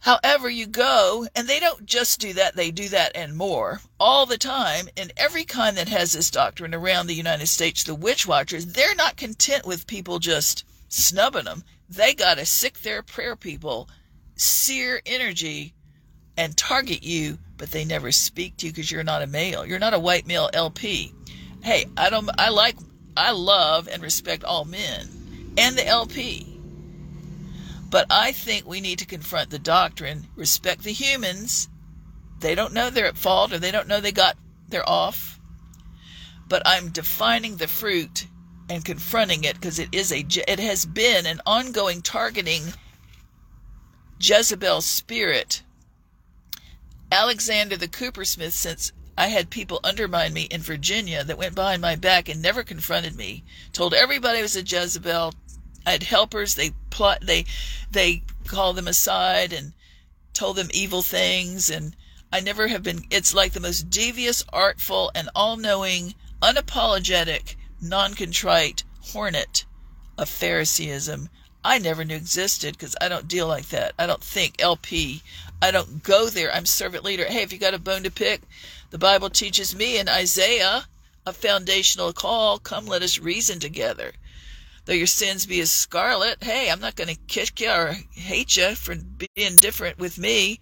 However, 0.07 0.49
you 0.49 0.67
go, 0.67 1.27
and 1.35 1.49
they 1.49 1.59
don't 1.59 1.85
just 1.85 2.21
do 2.21 2.31
that, 2.31 2.55
they 2.55 2.71
do 2.71 2.87
that 2.87 3.11
and 3.13 3.35
more 3.35 3.81
all 3.99 4.25
the 4.25 4.37
time. 4.37 4.87
And 4.95 5.11
every 5.17 5.43
kind 5.43 5.75
that 5.75 5.89
has 5.89 6.13
this 6.13 6.31
doctrine 6.31 6.73
around 6.73 7.07
the 7.07 7.13
United 7.13 7.47
States, 7.47 7.83
the 7.83 7.93
witch 7.93 8.25
watchers, 8.25 8.67
they're 8.67 8.95
not 8.95 9.17
content 9.17 9.67
with 9.67 9.85
people 9.85 10.19
just 10.19 10.63
snubbing 10.87 11.43
them. 11.43 11.61
They 11.89 12.13
got 12.13 12.37
to 12.37 12.45
sick 12.45 12.79
their 12.79 13.03
prayer 13.03 13.35
people, 13.35 13.89
seer 14.37 15.01
energy, 15.05 15.73
and 16.37 16.55
target 16.55 17.03
you, 17.03 17.37
but 17.57 17.71
they 17.71 17.83
never 17.83 18.13
speak 18.13 18.55
to 18.57 18.67
you 18.67 18.71
because 18.71 18.89
you're 18.89 19.03
not 19.03 19.23
a 19.23 19.27
male. 19.27 19.65
You're 19.65 19.77
not 19.77 19.93
a 19.93 19.99
white 19.99 20.25
male 20.25 20.49
LP. 20.53 21.13
Hey, 21.61 21.83
I 21.97 22.09
don't, 22.09 22.29
I 22.37 22.47
like 22.47 22.77
I 23.17 23.31
love 23.31 23.89
and 23.89 24.01
respect 24.01 24.45
all 24.45 24.63
men 24.63 25.09
and 25.57 25.75
the 25.75 25.85
LP. 25.85 26.56
But 27.89 28.07
I 28.09 28.31
think 28.33 28.67
we 28.67 28.81
need 28.81 28.99
to 28.99 29.05
confront 29.05 29.49
the 29.49 29.59
doctrine, 29.59 30.27
respect 30.35 30.83
the 30.83 30.91
humans. 30.91 31.69
They 32.39 32.53
don't 32.53 32.73
know 32.73 32.89
they're 32.89 33.07
at 33.07 33.17
fault 33.17 33.53
or 33.53 33.59
they 33.59 33.71
don't 33.71 33.87
know 33.87 34.01
they 34.01 34.11
got 34.11 34.37
they're 34.67 34.87
off. 34.87 35.39
But 36.47 36.63
I'm 36.65 36.89
defining 36.89 37.57
the 37.57 37.67
fruit 37.67 38.27
and 38.69 38.83
confronting 38.83 39.43
it 39.43 39.55
because 39.55 39.79
it 39.79 39.89
is 39.93 40.11
a 40.11 40.25
it 40.47 40.59
has 40.59 40.85
been 40.85 41.25
an 41.25 41.41
ongoing 41.45 42.01
targeting 42.01 42.73
Jezebel 44.19 44.81
spirit. 44.81 45.63
Alexander 47.11 47.77
the 47.77 47.87
coppersmith 47.87 48.53
since 48.53 48.91
I 49.17 49.27
had 49.27 49.49
people 49.49 49.79
undermine 49.83 50.33
me 50.33 50.43
in 50.43 50.61
Virginia 50.61 51.23
that 51.23 51.37
went 51.37 51.55
behind 51.55 51.81
my 51.81 51.95
back 51.95 52.27
and 52.29 52.41
never 52.41 52.63
confronted 52.63 53.15
me. 53.15 53.43
Told 53.71 53.93
everybody 53.93 54.39
I 54.39 54.41
was 54.43 54.55
a 54.55 54.61
Jezebel. 54.61 55.33
Had 55.87 56.03
helpers. 56.03 56.55
They 56.55 56.71
plot. 56.89 57.19
They 57.21 57.45
they 57.89 58.23
called 58.45 58.75
them 58.75 58.89
aside 58.89 59.53
and 59.53 59.71
told 60.33 60.57
them 60.57 60.69
evil 60.73 61.01
things. 61.01 61.69
And 61.69 61.95
I 62.31 62.41
never 62.41 62.67
have 62.67 62.83
been. 62.83 63.05
It's 63.09 63.33
like 63.33 63.53
the 63.53 63.61
most 63.61 63.89
devious, 63.89 64.43
artful, 64.51 65.11
and 65.15 65.29
all-knowing, 65.33 66.13
unapologetic, 66.41 67.55
non-contrite 67.79 68.83
hornet 69.13 69.63
of 70.17 70.27
Phariseeism. 70.27 71.29
I 71.63 71.79
never 71.79 72.03
knew 72.03 72.17
existed 72.17 72.77
because 72.77 72.97
I 72.99 73.07
don't 73.07 73.29
deal 73.29 73.47
like 73.47 73.69
that. 73.69 73.93
I 73.97 74.07
don't 74.07 74.23
think 74.23 74.61
LP. 74.61 75.23
I 75.61 75.71
don't 75.71 76.03
go 76.03 76.27
there. 76.27 76.53
I'm 76.53 76.65
servant 76.65 77.05
leader. 77.05 77.23
Hey, 77.23 77.43
if 77.43 77.53
you 77.53 77.59
got 77.59 77.73
a 77.73 77.79
bone 77.79 78.03
to 78.03 78.11
pick, 78.11 78.41
the 78.89 78.97
Bible 78.97 79.29
teaches 79.29 79.73
me 79.73 79.97
in 79.97 80.09
Isaiah, 80.09 80.87
a 81.25 81.31
foundational 81.31 82.11
call. 82.11 82.59
Come, 82.59 82.87
let 82.87 83.03
us 83.03 83.19
reason 83.19 83.59
together. 83.61 84.11
Though 84.87 84.93
your 84.93 85.05
sins 85.05 85.45
be 85.45 85.59
as 85.59 85.69
scarlet, 85.69 86.41
hey, 86.41 86.71
I'm 86.71 86.79
not 86.79 86.95
going 86.95 87.13
to 87.13 87.21
kick 87.27 87.59
you 87.59 87.69
or 87.69 87.97
hate 88.11 88.55
you 88.55 88.73
for 88.73 88.95
being 88.95 89.57
different 89.57 89.99
with 89.99 90.17
me. 90.17 90.61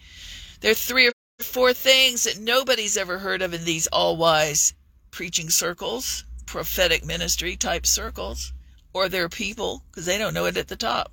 There 0.62 0.72
are 0.72 0.74
three 0.74 1.10
or 1.10 1.14
four 1.42 1.74
things 1.74 2.24
that 2.24 2.40
nobody's 2.40 2.98
ever 2.98 3.20
heard 3.20 3.44
of 3.44 3.54
in 3.54 3.66
these 3.66 3.86
all 3.86 4.18
wise 4.18 4.74
preaching 5.12 5.52
circles, 5.52 6.24
prophetic 6.48 7.06
ministry 7.06 7.56
type 7.56 7.86
circles, 7.86 8.52
or 8.94 9.10
their 9.10 9.30
people, 9.30 9.84
because 9.92 10.08
they 10.08 10.18
don't 10.18 10.34
know 10.34 10.46
it 10.46 10.58
at 10.58 10.70
the 10.70 10.76
top. 10.76 11.12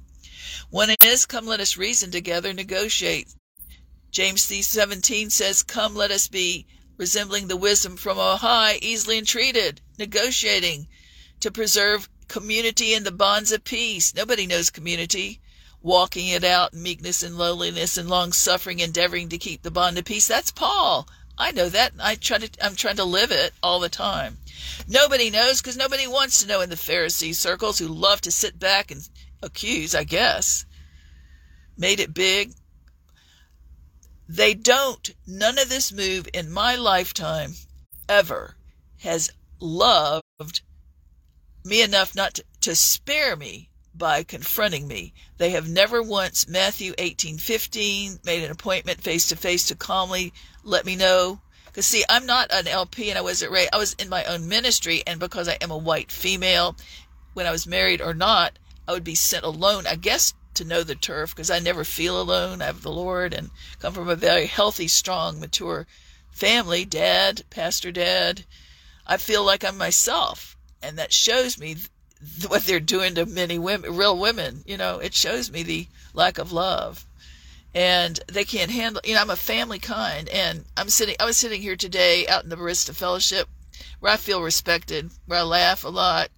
One 0.70 0.88
is, 1.02 1.26
come 1.26 1.44
let 1.44 1.60
us 1.60 1.76
reason 1.76 2.10
together, 2.10 2.54
negotiate. 2.54 3.28
James 4.10 4.46
3:17 4.46 5.28
says, 5.28 5.62
"Come, 5.62 5.94
let 5.94 6.10
us 6.10 6.28
be 6.28 6.66
resembling 6.96 7.48
the 7.48 7.58
wisdom 7.58 7.98
from 7.98 8.18
on 8.18 8.38
high, 8.38 8.78
easily 8.80 9.18
entreated, 9.18 9.82
negotiating 9.98 10.88
to 11.40 11.50
preserve 11.50 12.08
community 12.32 12.94
and 12.94 13.04
the 13.04 13.12
bonds 13.12 13.52
of 13.52 13.62
peace. 13.62 14.14
Nobody 14.14 14.46
knows 14.46 14.70
community. 14.70 15.38
Walking 15.82 16.28
it 16.28 16.44
out 16.44 16.72
meekness 16.72 17.22
and 17.22 17.36
lowliness 17.36 17.98
and 17.98 18.08
long 18.08 18.32
suffering, 18.32 18.80
endeavoring 18.80 19.28
to 19.28 19.38
keep 19.38 19.62
the 19.62 19.70
bond 19.70 19.98
of 19.98 20.06
peace. 20.06 20.28
That's 20.28 20.50
Paul. 20.50 21.06
I 21.36 21.50
know 21.50 21.68
that. 21.68 21.92
I 22.00 22.14
try 22.14 22.38
to. 22.38 22.48
I'm 22.64 22.74
trying 22.74 22.96
to 22.96 23.04
live 23.04 23.32
it 23.32 23.52
all 23.62 23.80
the 23.80 23.90
time. 23.90 24.38
Nobody 24.88 25.28
knows 25.28 25.60
because 25.60 25.76
nobody 25.76 26.06
wants 26.06 26.40
to 26.40 26.48
know 26.48 26.62
in 26.62 26.70
the 26.70 26.76
Pharisee 26.76 27.34
circles 27.34 27.78
who 27.78 27.88
love 27.88 28.22
to 28.22 28.30
sit 28.30 28.58
back 28.58 28.90
and 28.90 29.06
accuse. 29.42 29.94
I 29.94 30.04
guess 30.04 30.64
made 31.76 32.00
it 32.00 32.14
big. 32.14 32.52
They 34.26 34.54
don't. 34.54 35.10
None 35.26 35.58
of 35.58 35.68
this 35.68 35.92
move 35.92 36.28
in 36.32 36.50
my 36.50 36.76
lifetime 36.76 37.54
ever 38.08 38.56
has 39.00 39.30
loved 39.60 40.62
me 41.64 41.82
enough 41.82 42.14
not 42.14 42.34
to, 42.34 42.44
to 42.62 42.74
spare 42.74 43.36
me 43.36 43.68
by 43.94 44.22
confronting 44.22 44.88
me. 44.88 45.12
They 45.38 45.50
have 45.50 45.68
never 45.68 46.02
once, 46.02 46.48
Matthew 46.48 46.94
18:15, 46.94 48.24
made 48.24 48.42
an 48.42 48.50
appointment 48.50 49.02
face 49.02 49.28
to 49.28 49.36
face 49.36 49.66
to 49.66 49.74
calmly 49.74 50.32
let 50.64 50.84
me 50.84 50.96
know. 50.96 51.40
Because 51.66 51.86
see, 51.86 52.04
I'm 52.08 52.26
not 52.26 52.52
an 52.52 52.66
LP, 52.66 53.10
and 53.10 53.18
I 53.18 53.22
wasn't 53.22 53.52
Ray. 53.52 53.68
I 53.72 53.76
was 53.76 53.92
in 53.94 54.08
my 54.08 54.24
own 54.24 54.48
ministry, 54.48 55.02
and 55.06 55.20
because 55.20 55.48
I 55.48 55.58
am 55.60 55.70
a 55.70 55.76
white 55.76 56.10
female, 56.10 56.76
when 57.34 57.46
I 57.46 57.50
was 57.52 57.66
married 57.66 58.00
or 58.00 58.14
not, 58.14 58.58
I 58.88 58.92
would 58.92 59.04
be 59.04 59.14
sent 59.14 59.44
alone. 59.44 59.86
I 59.86 59.96
guess 59.96 60.34
to 60.54 60.64
know 60.64 60.82
the 60.82 60.94
turf, 60.94 61.34
because 61.34 61.50
I 61.50 61.58
never 61.60 61.84
feel 61.84 62.20
alone. 62.20 62.60
I 62.60 62.66
have 62.66 62.82
the 62.82 62.90
Lord, 62.90 63.32
and 63.32 63.50
come 63.78 63.94
from 63.94 64.08
a 64.08 64.16
very 64.16 64.46
healthy, 64.46 64.88
strong, 64.88 65.38
mature 65.38 65.86
family. 66.30 66.84
Dad, 66.84 67.44
pastor, 67.50 67.92
dad. 67.92 68.44
I 69.06 69.16
feel 69.16 69.44
like 69.44 69.64
I'm 69.64 69.76
myself 69.76 70.51
and 70.82 70.98
that 70.98 71.12
shows 71.12 71.58
me 71.58 71.76
what 72.48 72.62
they're 72.64 72.80
doing 72.80 73.14
to 73.14 73.26
many 73.26 73.58
women, 73.58 73.96
real 73.96 74.18
women. 74.18 74.62
You 74.66 74.76
know, 74.76 74.98
it 74.98 75.14
shows 75.14 75.50
me 75.50 75.62
the 75.62 75.86
lack 76.14 76.38
of 76.38 76.52
love, 76.52 77.04
and 77.74 78.20
they 78.28 78.44
can't 78.44 78.70
handle. 78.70 79.02
You 79.04 79.14
know, 79.14 79.20
I'm 79.20 79.30
a 79.30 79.36
family 79.36 79.78
kind, 79.78 80.28
and 80.28 80.64
I'm 80.76 80.88
sitting. 80.88 81.16
I 81.18 81.24
was 81.24 81.36
sitting 81.36 81.62
here 81.62 81.76
today 81.76 82.26
out 82.26 82.44
in 82.44 82.50
the 82.50 82.56
Barista 82.56 82.94
Fellowship, 82.94 83.48
where 84.00 84.12
I 84.12 84.16
feel 84.16 84.42
respected, 84.42 85.10
where 85.26 85.40
I 85.40 85.42
laugh 85.42 85.84
a 85.84 85.88
lot, 85.88 86.30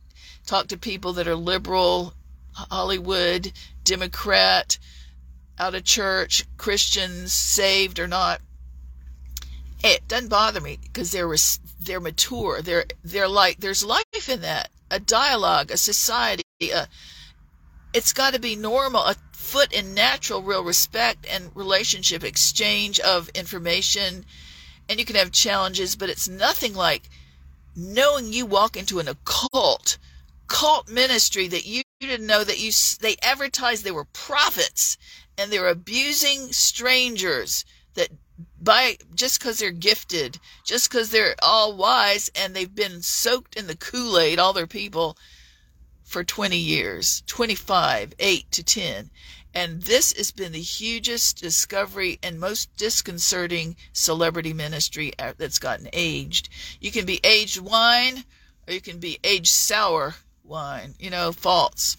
talk 0.47 0.69
to 0.69 0.79
people 0.79 1.13
that 1.15 1.29
are 1.29 1.37
liberal, 1.37 2.15
Hollywood, 2.53 3.53
Democrat, 3.85 4.79
out 5.59 5.75
of 5.75 5.85
church, 5.85 6.45
Christians, 6.57 7.33
saved 7.33 7.99
or 7.99 8.09
not. 8.09 8.41
It 9.83 10.09
doesn't 10.09 10.29
bother 10.29 10.61
me 10.61 10.79
because 10.83 11.13
they're 11.13 11.29
they're 11.85 12.01
mature. 12.01 12.63
They're 12.63 12.87
they're 13.03 13.29
like 13.29 13.61
there's 13.61 13.85
life 13.85 14.29
in 14.29 14.41
that. 14.43 14.71
A 14.91 15.01
dialogue, 15.01 15.71
a 15.71 15.77
society. 15.77 16.45
A, 16.63 16.89
it's 17.93 18.13
got 18.13 18.35
to 18.35 18.41
be 18.41 18.57
normal. 18.57 19.03
A 19.03 19.17
foot 19.33 19.73
in 19.73 19.95
natural, 19.95 20.43
real 20.43 20.65
respect 20.65 21.27
and 21.31 21.55
relationship 21.55 22.25
exchange 22.25 22.99
of 23.01 23.29
information. 23.31 24.25
And 24.89 24.99
you 24.99 25.07
can 25.07 25.17
have 25.17 25.33
challenges, 25.33 25.97
but 25.97 26.11
it's 26.11 26.29
nothing 26.29 26.75
like 26.75 27.09
knowing 27.77 28.33
you 28.33 28.47
walk 28.47 28.77
into 28.77 28.99
an 28.99 29.09
occult 29.09 29.99
cult 30.47 30.89
ministry 30.89 31.49
that 31.49 31.67
you 31.67 31.83
didn't 32.01 32.27
know 32.27 32.45
that 32.45 32.61
you 32.61 32.71
they 33.01 33.17
advertised 33.23 33.83
they 33.83 33.91
were 33.91 34.05
prophets 34.05 34.99
and 35.39 35.51
they're 35.51 35.69
abusing 35.69 36.53
strangers 36.53 37.65
that 37.95 38.11
by 38.61 38.97
just 39.15 39.39
because 39.39 39.59
they're 39.59 39.71
gifted, 39.71 40.39
just 40.65 40.91
because 40.91 41.11
they're 41.11 41.35
all 41.43 41.77
wise 41.77 42.31
and 42.35 42.55
they've 42.55 42.75
been 42.75 43.03
soaked 43.03 43.57
in 43.57 43.67
the 43.67 43.77
Kool 43.77 44.19
Aid, 44.19 44.39
all 44.39 44.53
their 44.53 44.67
people, 44.67 45.17
for 46.05 46.23
20 46.23 46.57
years 46.57 47.23
25, 47.27 48.15
8 48.19 48.51
to 48.53 48.63
10. 48.63 49.11
And 49.55 49.83
this 49.83 50.13
has 50.15 50.33
been 50.33 50.53
the 50.53 50.61
hugest 50.61 51.41
discovery 51.41 52.19
and 52.23 52.41
most 52.41 52.75
disconcerting 52.77 53.77
celebrity 53.93 54.53
ministry 54.53 55.13
uh, 55.19 55.33
that's 55.37 55.59
gotten 55.59 55.89
aged. 55.93 56.49
You 56.81 56.91
can 56.91 57.07
be 57.07 57.21
aged 57.23 57.61
wine 57.61 58.25
or 58.67 58.75
you 58.75 58.81
can 58.81 58.99
be 58.99 59.19
aged 59.23 59.53
sour 59.53 60.17
wine, 60.43 60.95
you 60.99 61.11
know, 61.11 61.33
false. 61.33 61.97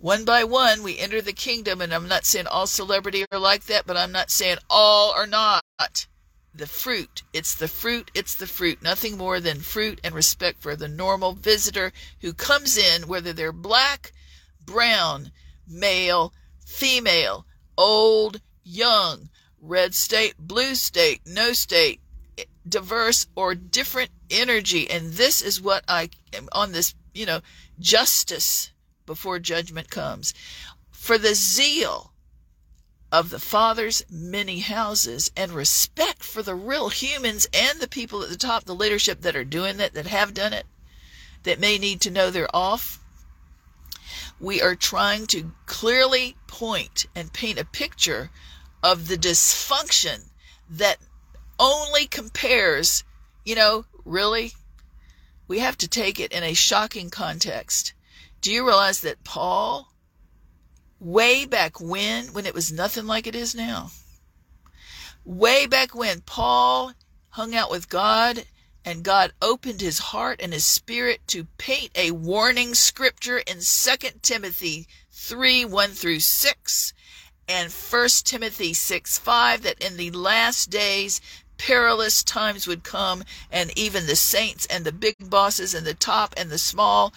One 0.00 0.24
by 0.24 0.44
one, 0.44 0.82
we 0.82 0.98
enter 0.98 1.20
the 1.20 1.34
kingdom, 1.34 1.82
and 1.82 1.92
I'm 1.92 2.08
not 2.08 2.24
saying 2.24 2.46
all 2.46 2.66
celebrity 2.66 3.26
are 3.30 3.38
like 3.38 3.66
that, 3.66 3.86
but 3.86 3.98
I'm 3.98 4.12
not 4.12 4.30
saying 4.30 4.56
all 4.70 5.12
are 5.12 5.26
not. 5.26 6.06
The 6.54 6.66
fruit, 6.66 7.22
it's 7.34 7.54
the 7.54 7.68
fruit, 7.68 8.10
it's 8.14 8.34
the 8.34 8.46
fruit. 8.46 8.80
Nothing 8.80 9.18
more 9.18 9.40
than 9.40 9.60
fruit 9.60 10.00
and 10.02 10.14
respect 10.14 10.62
for 10.62 10.74
the 10.74 10.88
normal 10.88 11.34
visitor 11.34 11.92
who 12.22 12.32
comes 12.32 12.78
in, 12.78 13.08
whether 13.08 13.34
they're 13.34 13.52
black, 13.52 14.12
brown, 14.64 15.32
male, 15.68 16.32
female, 16.64 17.44
old, 17.76 18.40
young, 18.64 19.28
red 19.60 19.94
state, 19.94 20.34
blue 20.38 20.76
state, 20.76 21.20
no 21.26 21.52
state, 21.52 22.00
diverse 22.66 23.26
or 23.36 23.54
different 23.54 24.12
energy. 24.30 24.90
And 24.90 25.12
this 25.12 25.42
is 25.42 25.60
what 25.60 25.84
I 25.86 26.08
am 26.32 26.48
on 26.52 26.72
this, 26.72 26.94
you 27.12 27.26
know, 27.26 27.42
justice 27.78 28.72
before 29.06 29.38
judgment 29.38 29.90
comes. 29.90 30.34
For 30.90 31.18
the 31.18 31.34
zeal 31.34 32.12
of 33.12 33.30
the 33.30 33.38
Father's 33.38 34.04
many 34.10 34.60
houses 34.60 35.30
and 35.36 35.52
respect 35.52 36.22
for 36.22 36.42
the 36.42 36.54
real 36.54 36.90
humans 36.90 37.48
and 37.52 37.80
the 37.80 37.88
people 37.88 38.22
at 38.22 38.28
the 38.28 38.36
top, 38.36 38.64
the 38.64 38.74
leadership 38.74 39.22
that 39.22 39.34
are 39.34 39.44
doing 39.44 39.78
that, 39.78 39.94
that 39.94 40.06
have 40.06 40.34
done 40.34 40.52
it, 40.52 40.66
that 41.42 41.58
may 41.58 41.78
need 41.78 42.00
to 42.02 42.10
know 42.10 42.30
they're 42.30 42.54
off. 42.54 42.98
We 44.38 44.62
are 44.62 44.76
trying 44.76 45.26
to 45.28 45.52
clearly 45.66 46.36
point 46.46 47.06
and 47.14 47.32
paint 47.32 47.58
a 47.58 47.64
picture 47.64 48.30
of 48.82 49.08
the 49.08 49.16
dysfunction 49.16 50.30
that 50.68 50.98
only 51.58 52.06
compares, 52.06 53.04
you 53.44 53.54
know, 53.54 53.84
really, 54.04 54.52
we 55.48 55.58
have 55.58 55.76
to 55.78 55.88
take 55.88 56.20
it 56.20 56.32
in 56.32 56.42
a 56.42 56.54
shocking 56.54 57.10
context. 57.10 57.92
Do 58.40 58.52
you 58.52 58.66
realize 58.66 59.02
that 59.02 59.22
Paul, 59.22 59.92
way 60.98 61.44
back 61.44 61.80
when, 61.80 62.28
when 62.28 62.46
it 62.46 62.54
was 62.54 62.72
nothing 62.72 63.06
like 63.06 63.26
it 63.26 63.34
is 63.34 63.54
now, 63.54 63.90
way 65.24 65.66
back 65.66 65.94
when 65.94 66.22
Paul 66.22 66.92
hung 67.30 67.54
out 67.54 67.70
with 67.70 67.88
God 67.88 68.44
and 68.84 69.04
God 69.04 69.32
opened 69.42 69.80
his 69.82 69.98
heart 69.98 70.40
and 70.42 70.54
his 70.54 70.64
spirit 70.64 71.20
to 71.28 71.44
paint 71.58 71.90
a 71.94 72.12
warning 72.12 72.74
scripture 72.74 73.38
in 73.38 73.58
2 73.60 74.08
Timothy 74.22 74.86
3 75.12 75.66
1 75.66 75.90
through 75.90 76.20
6 76.20 76.94
and 77.46 77.70
1 77.70 78.08
Timothy 78.24 78.72
6 78.72 79.18
5 79.18 79.62
that 79.62 79.84
in 79.84 79.98
the 79.98 80.10
last 80.12 80.70
days 80.70 81.20
perilous 81.58 82.22
times 82.24 82.66
would 82.66 82.82
come 82.82 83.22
and 83.52 83.76
even 83.76 84.06
the 84.06 84.16
saints 84.16 84.64
and 84.66 84.86
the 84.86 84.92
big 84.92 85.28
bosses 85.28 85.74
and 85.74 85.86
the 85.86 85.92
top 85.92 86.32
and 86.38 86.48
the 86.48 86.56
small 86.56 87.12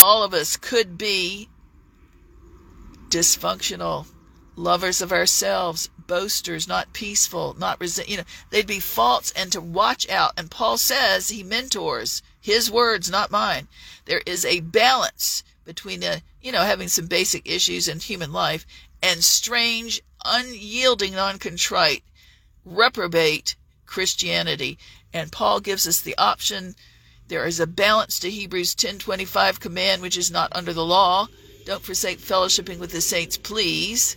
all 0.00 0.22
of 0.22 0.34
us 0.34 0.56
could 0.56 0.96
be 0.98 1.48
dysfunctional, 3.08 4.06
lovers 4.56 5.00
of 5.02 5.12
ourselves, 5.12 5.90
boasters, 6.06 6.66
not 6.68 6.92
peaceful, 6.92 7.54
not 7.58 7.80
resent. 7.80 8.08
You 8.08 8.18
know, 8.18 8.24
they'd 8.50 8.66
be 8.66 8.80
false, 8.80 9.32
and 9.32 9.50
to 9.52 9.60
watch 9.60 10.08
out. 10.08 10.32
And 10.36 10.50
Paul 10.50 10.78
says 10.78 11.28
he 11.28 11.42
mentors 11.42 12.22
his 12.40 12.70
words, 12.70 13.10
not 13.10 13.30
mine. 13.30 13.68
There 14.06 14.22
is 14.26 14.44
a 14.44 14.60
balance 14.60 15.42
between 15.64 16.00
the, 16.00 16.22
you 16.40 16.52
know, 16.52 16.62
having 16.62 16.88
some 16.88 17.06
basic 17.06 17.48
issues 17.48 17.86
in 17.86 18.00
human 18.00 18.32
life 18.32 18.66
and 19.02 19.22
strange, 19.22 20.02
unyielding, 20.24 21.14
non-contrite, 21.14 22.02
reprobate 22.64 23.56
Christianity. 23.86 24.78
And 25.12 25.32
Paul 25.32 25.60
gives 25.60 25.86
us 25.86 26.00
the 26.00 26.16
option 26.18 26.74
there 27.30 27.46
is 27.46 27.60
a 27.60 27.66
balance 27.66 28.18
to 28.18 28.28
Hebrews 28.28 28.74
10:25 28.74 29.60
command 29.60 30.02
which 30.02 30.18
is 30.18 30.32
not 30.32 30.54
under 30.54 30.72
the 30.72 30.84
law. 30.84 31.28
Don't 31.64 31.84
forsake 31.84 32.18
fellowshipping 32.18 32.78
with 32.78 32.90
the 32.90 33.00
saints, 33.00 33.36
please. 33.36 34.16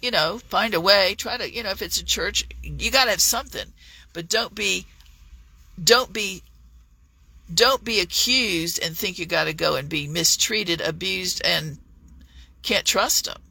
You 0.00 0.10
know, 0.10 0.40
find 0.48 0.72
a 0.72 0.80
way. 0.80 1.14
Try 1.14 1.36
to, 1.36 1.52
you 1.52 1.62
know, 1.62 1.70
if 1.70 1.82
it's 1.82 2.00
a 2.00 2.04
church, 2.04 2.48
you 2.62 2.90
got 2.90 3.04
to 3.04 3.10
have 3.10 3.20
something. 3.20 3.74
But 4.14 4.30
don't 4.30 4.54
be 4.54 4.86
don't 5.82 6.14
be 6.14 6.42
don't 7.52 7.84
be 7.84 8.00
accused 8.00 8.80
and 8.82 8.96
think 8.96 9.18
you 9.18 9.26
got 9.26 9.44
to 9.44 9.52
go 9.52 9.76
and 9.76 9.88
be 9.88 10.08
mistreated, 10.08 10.80
abused, 10.80 11.42
and 11.44 11.78
can't 12.62 12.86
trust 12.86 13.26
them. 13.26 13.42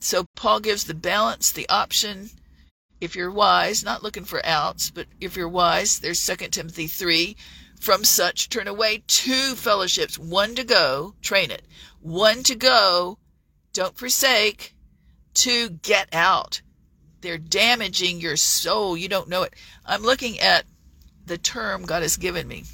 So 0.00 0.24
Paul 0.34 0.60
gives 0.60 0.84
the 0.84 0.94
balance, 0.94 1.52
the 1.52 1.68
option. 1.68 2.30
If 3.02 3.14
you're 3.14 3.30
wise, 3.30 3.84
not 3.84 4.02
looking 4.02 4.24
for 4.24 4.44
outs, 4.46 4.88
but 4.88 5.08
if 5.20 5.36
you're 5.36 5.48
wise, 5.48 5.98
there's 5.98 6.24
2 6.24 6.48
Timothy 6.48 6.86
3. 6.86 7.36
From 7.80 8.04
such 8.04 8.50
turn 8.50 8.68
away 8.68 9.02
two 9.06 9.54
fellowships, 9.54 10.18
one 10.18 10.54
to 10.54 10.64
go, 10.64 11.14
train 11.22 11.50
it. 11.50 11.62
One 12.00 12.42
to 12.44 12.54
go, 12.54 13.18
don't 13.72 13.96
forsake. 13.96 14.74
Two, 15.34 15.70
get 15.70 16.08
out. 16.12 16.60
They're 17.22 17.38
damaging 17.38 18.20
your 18.20 18.36
soul. 18.36 18.96
You 18.96 19.08
don't 19.08 19.28
know 19.28 19.42
it. 19.42 19.54
I'm 19.84 20.02
looking 20.02 20.38
at 20.40 20.64
the 21.24 21.38
term 21.38 21.86
God 21.86 22.02
has 22.02 22.16
given 22.16 22.46
me. 22.46 22.64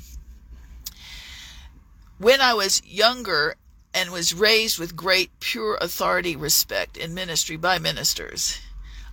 When 2.18 2.40
I 2.40 2.54
was 2.54 2.84
younger 2.84 3.56
and 3.96 4.10
was 4.10 4.34
raised 4.34 4.78
with 4.78 4.94
great 4.94 5.40
pure 5.40 5.78
authority 5.80 6.36
respect 6.36 6.98
in 6.98 7.14
ministry 7.14 7.56
by 7.56 7.78
ministers. 7.78 8.60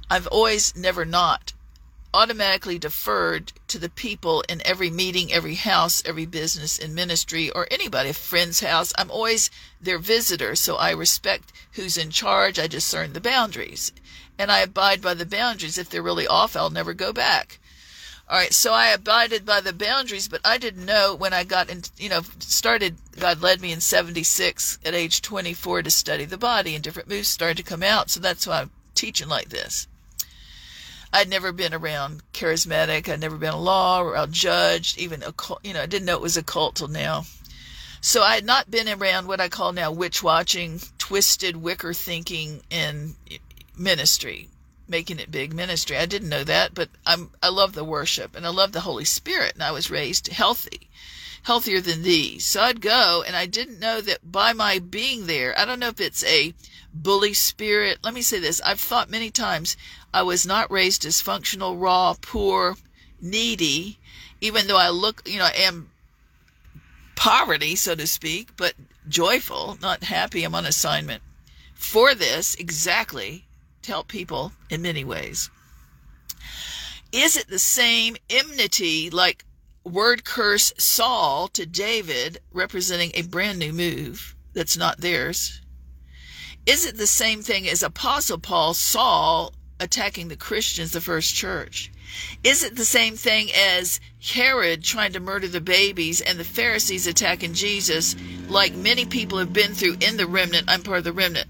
I've 0.10 0.28
always 0.28 0.76
never 0.76 1.06
not 1.06 1.54
automatically 2.14 2.78
deferred 2.78 3.54
to 3.68 3.80
the 3.80 3.90
people 3.90 4.44
in 4.48 4.62
every 4.66 4.90
meeting, 4.90 5.34
every 5.34 5.56
house, 5.56 6.04
every 6.06 6.26
business 6.26 6.78
in 6.78 6.94
ministry 6.94 7.50
or 7.50 7.68
anybody, 7.72 8.10
a 8.10 8.14
friend's 8.14 8.60
house. 8.60 8.94
I'm 8.98 9.10
always 9.10 9.50
their 9.82 10.00
visitor, 10.00 10.56
so 10.56 10.76
I 10.76 10.92
respect 10.92 11.52
who's 11.74 11.98
in 11.98 12.12
charge. 12.12 12.60
I 12.60 12.68
discern 12.68 13.14
the 13.14 13.22
boundaries 13.22 13.92
and 14.38 14.52
I 14.52 14.60
abide 14.60 15.02
by 15.02 15.14
the 15.14 15.26
boundaries. 15.26 15.78
If 15.78 15.90
they're 15.90 16.02
really 16.02 16.28
off, 16.28 16.56
I'll 16.56 16.70
never 16.70 16.94
go 16.94 17.14
back. 17.14 17.60
All 18.30 18.38
right, 18.38 18.54
so 18.54 18.74
I 18.74 18.88
abided 18.88 19.46
by 19.46 19.60
the 19.60 19.74
boundaries, 19.74 20.28
but 20.28 20.42
I 20.46 20.58
didn't 20.58 20.86
know 20.86 21.14
when 21.14 21.34
I 21.34 21.44
got 21.44 21.70
in, 21.70 21.84
you 21.98 22.10
know, 22.10 22.22
started, 22.40 22.96
God 23.20 23.42
led 23.42 23.60
me 23.62 23.74
in 23.74 23.82
76 23.82 24.80
at 24.86 24.94
age 24.94 25.22
24 25.22 25.84
to 25.84 25.92
study 25.92 26.26
the 26.26 26.38
body, 26.38 26.74
and 26.74 26.84
different 26.84 27.10
moves 27.10 27.28
started 27.28 27.58
to 27.58 27.64
come 27.64 27.84
out. 27.84 28.10
So 28.10 28.20
that's 28.20 28.48
why 28.48 28.62
I'm 28.62 28.72
teaching 28.96 29.28
like 29.28 29.50
this. 29.50 29.88
I'd 31.14 31.30
never 31.30 31.52
been 31.52 31.74
around 31.74 32.24
charismatic. 32.34 33.08
I'd 33.08 33.22
never 33.22 33.38
been 33.38 33.54
a 33.54 33.60
law 33.60 34.02
or 34.02 34.16
a 34.16 34.28
judge, 34.28 34.98
even 34.98 35.24
a 35.24 35.32
cult, 35.32 35.64
you 35.64 35.74
know, 35.74 35.82
I 35.84 35.86
didn't 35.86 36.06
know 36.06 36.16
it 36.16 36.22
was 36.22 36.36
a 36.36 36.44
cult 36.44 36.76
till 36.76 36.90
now. 36.90 37.24
So 38.02 38.24
I 38.24 38.36
had 38.36 38.46
not 38.46 38.70
been 38.70 38.90
around 38.90 39.28
what 39.28 39.40
I 39.40 39.48
call 39.48 39.72
now 39.72 39.92
witch 39.92 40.22
watching, 40.22 40.82
twisted 40.98 41.56
wicker 41.56 41.94
thinking 41.94 42.64
in 42.70 43.16
ministry 43.78 44.50
making 44.88 45.20
it 45.20 45.32
big 45.32 45.54
ministry. 45.54 45.98
I 45.98 46.06
didn't 46.06 46.30
know 46.30 46.44
that, 46.44 46.74
but 46.74 46.90
I'm 47.06 47.32
I 47.42 47.50
love 47.50 47.74
the 47.74 47.84
worship 47.84 48.36
and 48.36 48.46
I 48.46 48.50
love 48.50 48.74
the 48.74 48.82
Holy 48.82 49.06
Spirit 49.06 49.54
and 49.54 49.64
I 49.64 49.72
was 49.72 49.90
raised 49.90 50.28
healthy. 50.28 50.90
Healthier 51.44 51.82
than 51.82 52.04
these. 52.04 52.46
So 52.46 52.62
I'd 52.62 52.80
go 52.80 53.24
and 53.26 53.36
I 53.36 53.46
didn't 53.46 53.80
know 53.80 54.02
that 54.02 54.32
by 54.32 54.54
my 54.54 54.80
being 54.80 55.26
there, 55.26 55.58
I 55.58 55.66
don't 55.66 55.80
know 55.80 55.90
if 55.90 56.00
it's 56.00 56.24
a 56.24 56.54
bully 56.94 57.34
spirit. 57.34 58.00
Let 58.04 58.14
me 58.14 58.22
say 58.22 58.40
this. 58.40 58.62
I've 58.62 58.80
thought 58.80 59.10
many 59.10 59.32
times 59.32 59.76
I 60.14 60.22
was 60.22 60.46
not 60.46 60.72
raised 60.72 61.04
dysfunctional, 61.04 61.80
raw, 61.80 62.16
poor, 62.22 62.76
needy, 63.22 64.00
even 64.42 64.68
though 64.68 64.78
I 64.78 64.90
look, 64.90 65.22
you 65.26 65.40
know, 65.40 65.46
I 65.46 65.54
am 65.58 65.90
poverty, 67.16 67.76
so 67.76 67.96
to 67.96 68.06
speak, 68.06 68.56
but 68.58 68.74
joyful, 69.08 69.78
not 69.82 70.04
happy. 70.04 70.44
I'm 70.44 70.56
on 70.56 70.66
assignment 70.66 71.24
for 71.74 72.14
this 72.14 72.56
exactly 72.56 73.46
to 73.82 73.92
help 73.92 74.08
people 74.08 74.52
in 74.70 74.82
many 74.82 75.04
ways. 75.04 75.50
Is 77.12 77.38
it 77.38 77.48
the 77.48 77.60
same 77.60 78.18
enmity 78.30 79.10
like 79.10 79.46
word 79.84 80.24
curse 80.24 80.74
Saul 80.78 81.48
to 81.50 81.66
David, 81.66 82.40
representing 82.52 83.12
a 83.14 83.22
brand 83.24 83.60
new 83.60 83.74
move 83.74 84.36
that's 84.54 84.78
not 84.78 85.00
theirs? 85.00 85.62
Is 86.66 86.86
it 86.86 86.96
the 86.96 87.08
same 87.08 87.42
thing 87.42 87.68
as 87.68 87.84
Apostle 87.84 88.38
Paul, 88.38 88.74
Saul, 88.74 89.54
attacking 89.82 90.30
the 90.30 90.38
Christians, 90.38 90.92
the 90.92 91.02
first 91.02 91.36
church? 91.36 91.92
Is 92.42 92.64
it 92.64 92.78
the 92.78 92.86
same 92.86 93.18
thing 93.18 93.50
as 93.54 94.00
Herod 94.22 94.82
trying 94.82 95.12
to 95.12 95.20
murder 95.20 95.50
the 95.50 95.60
babies 95.60 96.22
and 96.22 96.40
the 96.40 96.46
Pharisees 96.46 97.06
attacking 97.06 97.54
Jesus, 97.54 98.16
like 98.48 98.74
many 98.76 99.04
people 99.06 99.40
have 99.40 99.52
been 99.52 99.74
through 99.74 99.98
in 100.00 100.16
the 100.16 100.26
remnant? 100.26 100.70
I'm 100.70 100.84
part 100.84 101.00
of 101.00 101.04
the 101.04 101.12
remnant. 101.12 101.50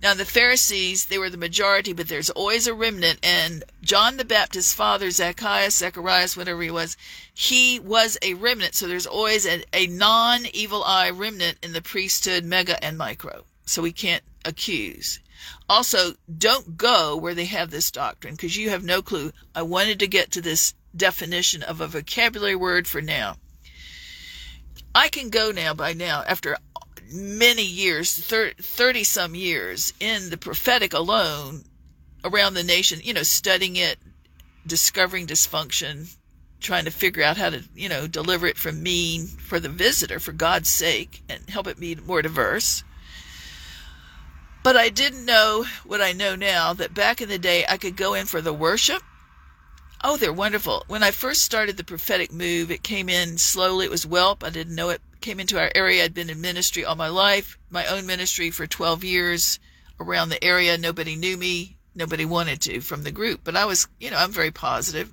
Now, 0.00 0.14
the 0.14 0.24
Pharisees, 0.24 1.06
they 1.06 1.18
were 1.18 1.30
the 1.30 1.36
majority, 1.36 1.92
but 1.92 2.06
there's 2.06 2.30
always 2.30 2.68
a 2.68 2.74
remnant. 2.74 3.18
And 3.24 3.64
John 3.82 4.18
the 4.18 4.24
Baptist's 4.24 4.72
father, 4.72 5.10
Zacchaeus, 5.10 5.74
Zacharias, 5.74 6.36
whatever 6.36 6.62
he 6.62 6.70
was, 6.70 6.96
he 7.34 7.80
was 7.80 8.16
a 8.22 8.34
remnant. 8.34 8.76
So 8.76 8.86
there's 8.86 9.06
always 9.06 9.46
a, 9.46 9.64
a 9.72 9.88
non 9.88 10.46
evil 10.52 10.84
eye 10.84 11.10
remnant 11.10 11.58
in 11.64 11.72
the 11.72 11.82
priesthood, 11.82 12.44
mega 12.44 12.82
and 12.84 12.96
micro. 12.96 13.44
So 13.68 13.82
we 13.82 13.92
can't 13.92 14.24
accuse. 14.44 15.20
Also, 15.68 16.14
don't 16.38 16.78
go 16.78 17.16
where 17.16 17.34
they 17.34 17.44
have 17.44 17.70
this 17.70 17.90
doctrine 17.90 18.34
because 18.34 18.56
you 18.56 18.70
have 18.70 18.82
no 18.82 19.02
clue. 19.02 19.30
I 19.54 19.62
wanted 19.62 19.98
to 20.00 20.06
get 20.06 20.30
to 20.32 20.40
this 20.40 20.74
definition 20.96 21.62
of 21.62 21.80
a 21.80 21.86
vocabulary 21.86 22.56
word 22.56 22.88
for 22.88 23.02
now. 23.02 23.36
I 24.94 25.08
can 25.08 25.28
go 25.28 25.52
now 25.52 25.74
by 25.74 25.92
now 25.92 26.24
after 26.26 26.56
many 27.12 27.62
years, 27.62 28.18
30 28.18 29.04
some 29.04 29.34
years 29.34 29.92
in 30.00 30.30
the 30.30 30.38
prophetic 30.38 30.94
alone 30.94 31.64
around 32.24 32.54
the 32.54 32.64
nation, 32.64 33.00
you 33.02 33.12
know, 33.12 33.22
studying 33.22 33.76
it, 33.76 33.98
discovering 34.66 35.26
dysfunction, 35.26 36.16
trying 36.60 36.86
to 36.86 36.90
figure 36.90 37.22
out 37.22 37.36
how 37.36 37.50
to, 37.50 37.62
you 37.74 37.88
know, 37.88 38.06
deliver 38.06 38.46
it 38.46 38.56
from 38.56 38.82
mean 38.82 39.26
for 39.26 39.60
the 39.60 39.68
visitor 39.68 40.18
for 40.18 40.32
God's 40.32 40.68
sake 40.68 41.22
and 41.28 41.48
help 41.48 41.66
it 41.66 41.78
be 41.78 41.94
more 41.94 42.22
diverse. 42.22 42.82
But 44.62 44.76
I 44.76 44.88
didn't 44.88 45.24
know 45.24 45.64
what 45.84 46.00
I 46.00 46.12
know 46.12 46.34
now 46.36 46.72
that 46.74 46.94
back 46.94 47.20
in 47.20 47.28
the 47.28 47.38
day 47.38 47.64
I 47.68 47.76
could 47.76 47.96
go 47.96 48.14
in 48.14 48.26
for 48.26 48.40
the 48.40 48.52
worship. 48.52 49.02
Oh, 50.04 50.16
they're 50.16 50.32
wonderful. 50.32 50.84
When 50.86 51.02
I 51.02 51.10
first 51.10 51.42
started 51.42 51.76
the 51.76 51.84
prophetic 51.84 52.32
move, 52.32 52.70
it 52.70 52.82
came 52.82 53.08
in 53.08 53.38
slowly. 53.38 53.86
It 53.86 53.90
was 53.90 54.04
whelp. 54.04 54.44
I 54.44 54.50
didn't 54.50 54.74
know 54.74 54.90
it 54.90 55.00
came 55.20 55.40
into 55.40 55.58
our 55.58 55.72
area. 55.74 56.04
I'd 56.04 56.14
been 56.14 56.30
in 56.30 56.40
ministry 56.40 56.84
all 56.84 56.96
my 56.96 57.08
life, 57.08 57.58
my 57.70 57.86
own 57.86 58.06
ministry 58.06 58.50
for 58.50 58.66
12 58.66 59.02
years 59.04 59.58
around 59.98 60.28
the 60.28 60.42
area. 60.42 60.78
Nobody 60.78 61.16
knew 61.16 61.36
me. 61.36 61.76
Nobody 61.94 62.24
wanted 62.24 62.60
to 62.62 62.80
from 62.80 63.02
the 63.02 63.10
group, 63.10 63.40
but 63.42 63.56
I 63.56 63.64
was, 63.64 63.88
you 63.98 64.10
know, 64.10 64.18
I'm 64.18 64.30
very 64.30 64.52
positive. 64.52 65.12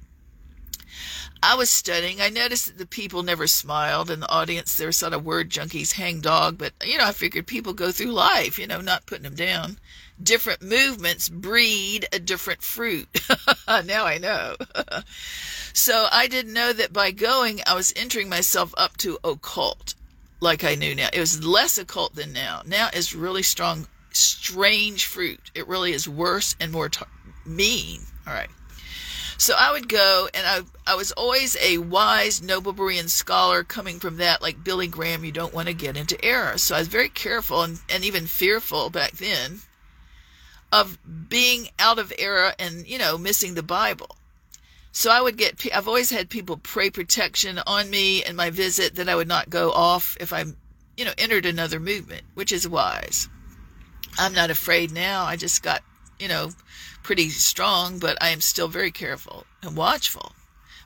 I 1.46 1.54
was 1.54 1.70
studying. 1.70 2.22
I 2.22 2.30
noticed 2.30 2.66
that 2.66 2.78
the 2.80 2.88
people 2.88 3.22
never 3.22 3.46
smiled 3.46 4.10
in 4.10 4.20
the 4.20 4.30
audience. 4.30 4.76
They 4.76 4.86
were 4.86 4.92
sort 4.92 5.14
of 5.14 5.24
word 5.24 5.52
junkies, 5.52 5.94
hang 5.94 6.20
dog, 6.20 6.58
but, 6.58 6.74
you 6.84 6.98
know, 6.98 7.06
I 7.06 7.12
figured 7.12 7.46
people 7.46 7.74
go 7.74 7.92
through 7.92 8.14
life, 8.14 8.58
you 8.58 8.66
know, 8.66 8.82
not 8.82 9.06
putting 9.06 9.26
them 9.26 9.36
down. 9.36 9.78
Different 10.22 10.64
movements 10.64 11.30
breed 11.30 12.08
a 12.12 12.18
different 12.18 12.64
fruit. 12.64 13.08
now 13.68 14.06
I 14.06 14.18
know. 14.18 14.56
So 15.78 16.08
I 16.10 16.28
didn't 16.28 16.54
know 16.54 16.72
that 16.72 16.94
by 16.94 17.12
going, 17.12 17.60
I 17.68 17.76
was 17.76 17.92
entering 17.98 18.30
myself 18.30 18.74
up 18.78 18.96
to 19.00 19.20
occult, 19.26 19.94
like 20.40 20.64
I 20.64 20.76
knew 20.76 20.96
now. 20.96 21.10
It 21.12 21.20
was 21.20 21.46
less 21.46 21.78
occult 21.78 22.16
than 22.16 22.32
now. 22.32 22.62
Now 22.66 22.88
is 22.94 23.14
really 23.14 23.44
strong, 23.44 23.86
strange 24.12 25.06
fruit. 25.06 25.52
It 25.54 25.68
really 25.68 25.92
is 25.92 26.08
worse 26.08 26.56
and 26.62 26.72
more 26.72 26.90
mean. 27.46 28.04
All 28.26 28.34
right. 28.34 28.50
So 29.38 29.54
I 29.58 29.72
would 29.72 29.90
go, 29.90 30.30
and 30.34 30.46
I 30.46 30.92
I 30.92 30.96
was 30.96 31.12
always 31.12 31.58
a 31.62 31.78
wise, 31.80 32.42
noble 32.42 32.74
Berean 32.74 33.10
scholar 33.10 33.64
coming 33.64 34.00
from 34.00 34.18
that, 34.18 34.42
like 34.42 34.64
Billy 34.64 34.88
Graham. 34.88 35.26
You 35.26 35.32
don't 35.32 35.54
want 35.54 35.68
to 35.68 35.74
get 35.74 35.98
into 35.98 36.24
error. 36.24 36.58
So 36.58 36.76
I 36.76 36.80
was 36.80 36.88
very 36.88 37.10
careful 37.10 37.62
and, 37.64 37.80
and 37.90 38.06
even 38.06 38.28
fearful 38.28 38.90
back 38.90 39.12
then 39.14 39.60
of 40.72 40.98
being 41.30 41.70
out 41.80 42.00
of 42.00 42.14
error 42.18 42.54
and 42.60 42.88
you 42.88 42.98
know 42.98 43.18
missing 43.18 43.56
the 43.56 43.64
Bible. 43.64 44.16
So 44.96 45.12
I 45.12 45.20
would 45.20 45.36
get, 45.36 45.62
I've 45.76 45.90
always 45.90 46.10
had 46.10 46.30
people 46.30 46.56
pray 46.56 46.90
protection 46.90 47.60
on 47.68 47.90
me 47.90 48.24
and 48.24 48.38
my 48.38 48.50
visit 48.50 48.96
that 48.96 49.10
I 49.10 49.16
would 49.16 49.28
not 49.28 49.50
go 49.50 49.74
off 49.74 50.16
if 50.22 50.32
I, 50.32 50.46
you 50.96 51.04
know, 51.04 51.12
entered 51.18 51.46
another 51.46 51.82
movement, 51.82 52.22
which 52.34 52.54
is 52.54 52.66
wise. 52.66 53.28
I'm 54.18 54.34
not 54.34 54.52
afraid 54.52 54.94
now. 54.94 55.26
I 55.26 55.36
just 55.36 55.62
got, 55.62 55.84
you 56.18 56.30
know, 56.30 56.52
pretty 57.06 57.30
strong, 57.30 58.00
but 58.00 58.18
I 58.20 58.30
am 58.30 58.42
still 58.42 58.68
very 58.68 58.90
careful 58.90 59.46
and 59.62 59.78
watchful. 59.78 60.32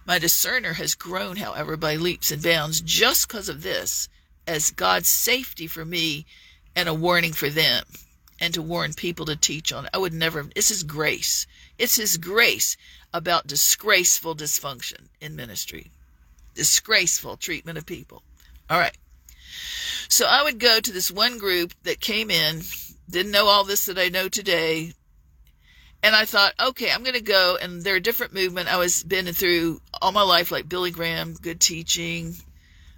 My 0.06 0.20
discerner 0.20 0.74
has 0.74 0.94
grown, 0.94 1.38
however, 1.38 1.78
by 1.78 1.96
leaps 1.96 2.30
and 2.30 2.44
bounds 2.44 2.82
just 2.82 3.26
because 3.26 3.48
of 3.48 3.62
this, 3.62 4.10
as 4.46 4.70
God's 4.72 5.08
safety 5.08 5.66
for 5.66 5.86
me 5.86 6.26
and 6.76 6.90
a 6.90 6.94
warning 6.94 7.32
for 7.32 7.48
them, 7.48 7.86
and 8.38 8.54
to 8.54 8.62
warn 8.62 8.92
people 8.96 9.26
to 9.28 9.38
teach 9.38 9.72
on. 9.72 9.88
I 9.94 9.98
would 9.98 10.12
never, 10.12 10.44
this 10.44 10.72
is 10.72 10.84
grace. 10.84 11.48
It's 11.78 11.96
His 11.96 12.18
grace 12.18 12.76
about 13.14 13.48
disgraceful 13.48 14.36
dysfunction 14.36 15.08
in 15.22 15.38
ministry, 15.38 15.90
disgraceful 16.54 17.38
treatment 17.38 17.78
of 17.78 17.86
people. 17.86 18.24
All 18.70 18.78
right. 18.78 18.98
So 20.10 20.26
I 20.26 20.44
would 20.44 20.60
go 20.60 20.82
to 20.82 20.92
this 20.92 21.10
one 21.10 21.38
group 21.38 21.74
that 21.84 22.02
came 22.02 22.30
in, 22.30 22.64
didn't 23.10 23.32
know 23.32 23.46
all 23.46 23.64
this 23.64 23.86
that 23.86 23.98
I 23.98 24.10
know 24.10 24.28
today. 24.28 24.96
And 26.02 26.16
I 26.16 26.26
thought, 26.26 26.54
okay, 26.60 26.92
I'm 26.92 27.04
going 27.04 27.16
to 27.16 27.22
go. 27.22 27.58
And 27.62 27.82
they're 27.82 27.98
a 27.98 28.02
different 28.02 28.34
movement. 28.34 28.72
I 28.72 28.78
was 28.78 29.04
been 29.04 29.26
through 29.34 29.82
all 30.02 30.12
my 30.12 30.22
life, 30.22 30.52
like 30.52 30.70
Billy 30.70 30.92
Graham, 30.92 31.34
good 31.34 31.60
teaching, 31.60 32.36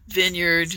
Vineyard, 0.08 0.76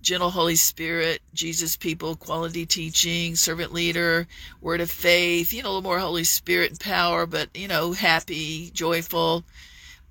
Gentle 0.00 0.30
Holy 0.30 0.56
Spirit, 0.56 1.20
Jesus 1.34 1.76
People, 1.76 2.16
Quality 2.16 2.64
Teaching, 2.64 3.34
Servant 3.36 3.72
Leader, 3.72 4.26
Word 4.60 4.80
of 4.80 4.90
Faith, 4.90 5.52
you 5.52 5.62
know, 5.62 5.68
a 5.68 5.70
little 5.70 5.82
more 5.82 5.98
Holy 5.98 6.24
Spirit 6.24 6.70
and 6.70 6.80
power, 6.80 7.26
but, 7.26 7.50
you 7.54 7.68
know, 7.68 7.92
happy, 7.92 8.70
joyful, 8.70 9.44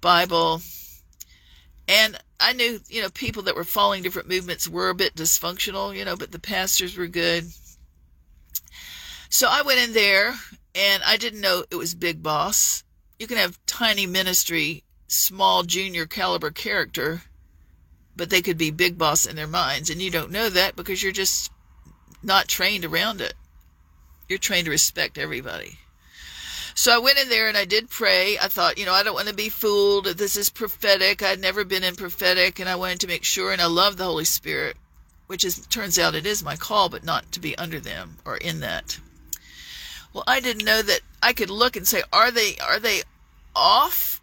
Bible. 0.02 0.62
And 1.88 2.20
I 2.40 2.54
knew, 2.54 2.80
you 2.90 3.02
know, 3.02 3.10
people 3.10 3.44
that 3.44 3.56
were 3.56 3.64
following 3.64 4.04
different 4.04 4.30
movements 4.30 4.68
were 4.68 4.90
a 4.90 4.96
bit 4.96 5.16
dysfunctional, 5.16 5.96
you 5.98 6.06
know, 6.06 6.16
but 6.18 6.32
the 6.32 6.40
pastors 6.40 6.98
were 6.98 7.08
good. 7.08 7.46
So 9.30 9.48
I 9.50 9.62
went 9.64 9.80
in 9.80 9.94
there 9.94 10.36
and 10.78 11.02
I 11.04 11.18
didn't 11.18 11.42
know 11.42 11.66
it 11.72 11.76
was 11.76 11.96
Big 11.96 12.22
Boss. 12.22 12.84
You 13.18 13.26
can 13.26 13.38
have 13.38 13.60
tiny 13.66 14.06
ministry, 14.06 14.84
small 15.08 15.64
junior 15.64 16.06
caliber 16.06 16.52
character, 16.52 17.24
but 18.16 18.30
they 18.30 18.44
could 18.44 18.60
be 18.60 18.70
Big 18.70 18.96
Boss 18.96 19.26
in 19.26 19.36
their 19.36 19.48
minds. 19.48 19.90
And 19.90 20.00
you 20.00 20.12
don't 20.12 20.32
know 20.32 20.50
that 20.50 20.76
because 20.76 21.02
you're 21.02 21.12
just 21.12 21.52
not 22.22 22.48
trained 22.48 22.86
around 22.86 23.22
it. 23.22 23.34
You're 24.30 24.38
trained 24.38 24.66
to 24.66 24.72
respect 24.72 25.18
everybody. 25.18 25.80
So 26.76 26.94
I 26.94 27.00
went 27.00 27.18
in 27.18 27.30
there 27.30 27.48
and 27.48 27.58
I 27.58 27.66
did 27.66 27.90
pray. 27.90 28.38
I 28.38 28.48
thought, 28.48 28.78
you 28.78 28.86
know, 28.86 28.94
I 28.94 29.02
don't 29.02 29.16
want 29.16 29.30
to 29.30 29.34
be 29.34 29.50
fooled. 29.50 30.06
This 30.06 30.38
is 30.38 30.52
prophetic. 30.52 31.24
I'd 31.24 31.40
never 31.40 31.64
been 31.64 31.84
in 31.84 31.96
prophetic 31.96 32.60
and 32.60 32.70
I 32.70 32.76
wanted 32.76 33.00
to 33.00 33.08
make 33.08 33.24
sure 33.24 33.52
and 33.52 33.60
I 33.60 33.66
love 33.66 33.98
the 33.98 34.04
Holy 34.04 34.26
Spirit, 34.26 34.78
which 35.26 35.44
is 35.44 35.66
turns 35.68 35.98
out 35.98 36.14
it 36.14 36.28
is 36.28 36.44
my 36.44 36.56
call, 36.56 36.88
but 36.88 37.04
not 37.04 37.32
to 37.32 37.40
be 37.40 37.58
under 37.58 37.80
them 37.80 38.18
or 38.26 38.38
in 38.38 38.60
that. 38.60 39.00
Well, 40.18 40.24
I 40.26 40.40
didn't 40.40 40.66
know 40.66 40.82
that 40.82 41.02
I 41.22 41.32
could 41.32 41.52
look 41.52 41.76
and 41.76 41.88
say, 41.88 42.02
are 42.12 42.32
they 42.32 42.58
are 42.58 42.80
they 42.80 43.04
off? 43.56 44.20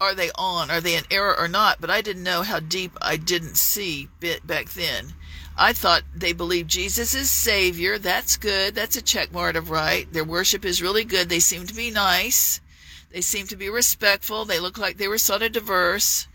Are 0.00 0.14
they 0.14 0.30
on? 0.36 0.70
Are 0.70 0.80
they 0.80 0.96
in 0.96 1.04
error 1.10 1.38
or 1.38 1.48
not? 1.48 1.82
But 1.82 1.90
I 1.90 2.00
didn't 2.00 2.22
know 2.22 2.40
how 2.40 2.60
deep 2.60 2.92
I 3.02 3.18
didn't 3.18 3.58
see 3.58 4.08
bit 4.20 4.46
back 4.46 4.70
then. 4.70 5.12
I 5.54 5.74
thought 5.74 6.02
they 6.14 6.32
believe 6.32 6.66
Jesus 6.66 7.14
is 7.14 7.30
Savior. 7.30 7.98
That's 7.98 8.38
good. 8.38 8.74
That's 8.74 8.96
a 8.96 9.02
check 9.02 9.32
mark 9.32 9.54
of 9.54 9.68
right. 9.68 10.10
Their 10.10 10.24
worship 10.24 10.64
is 10.64 10.80
really 10.80 11.04
good. 11.04 11.28
They 11.28 11.40
seem 11.40 11.66
to 11.66 11.74
be 11.74 11.90
nice. 11.90 12.62
They 13.10 13.20
seem 13.20 13.46
to 13.48 13.56
be 13.56 13.68
respectful. 13.68 14.46
They 14.46 14.60
look 14.60 14.78
like 14.78 14.96
they 14.96 15.08
were 15.08 15.18
sort 15.18 15.42
of 15.42 15.52
diverse. 15.52 16.26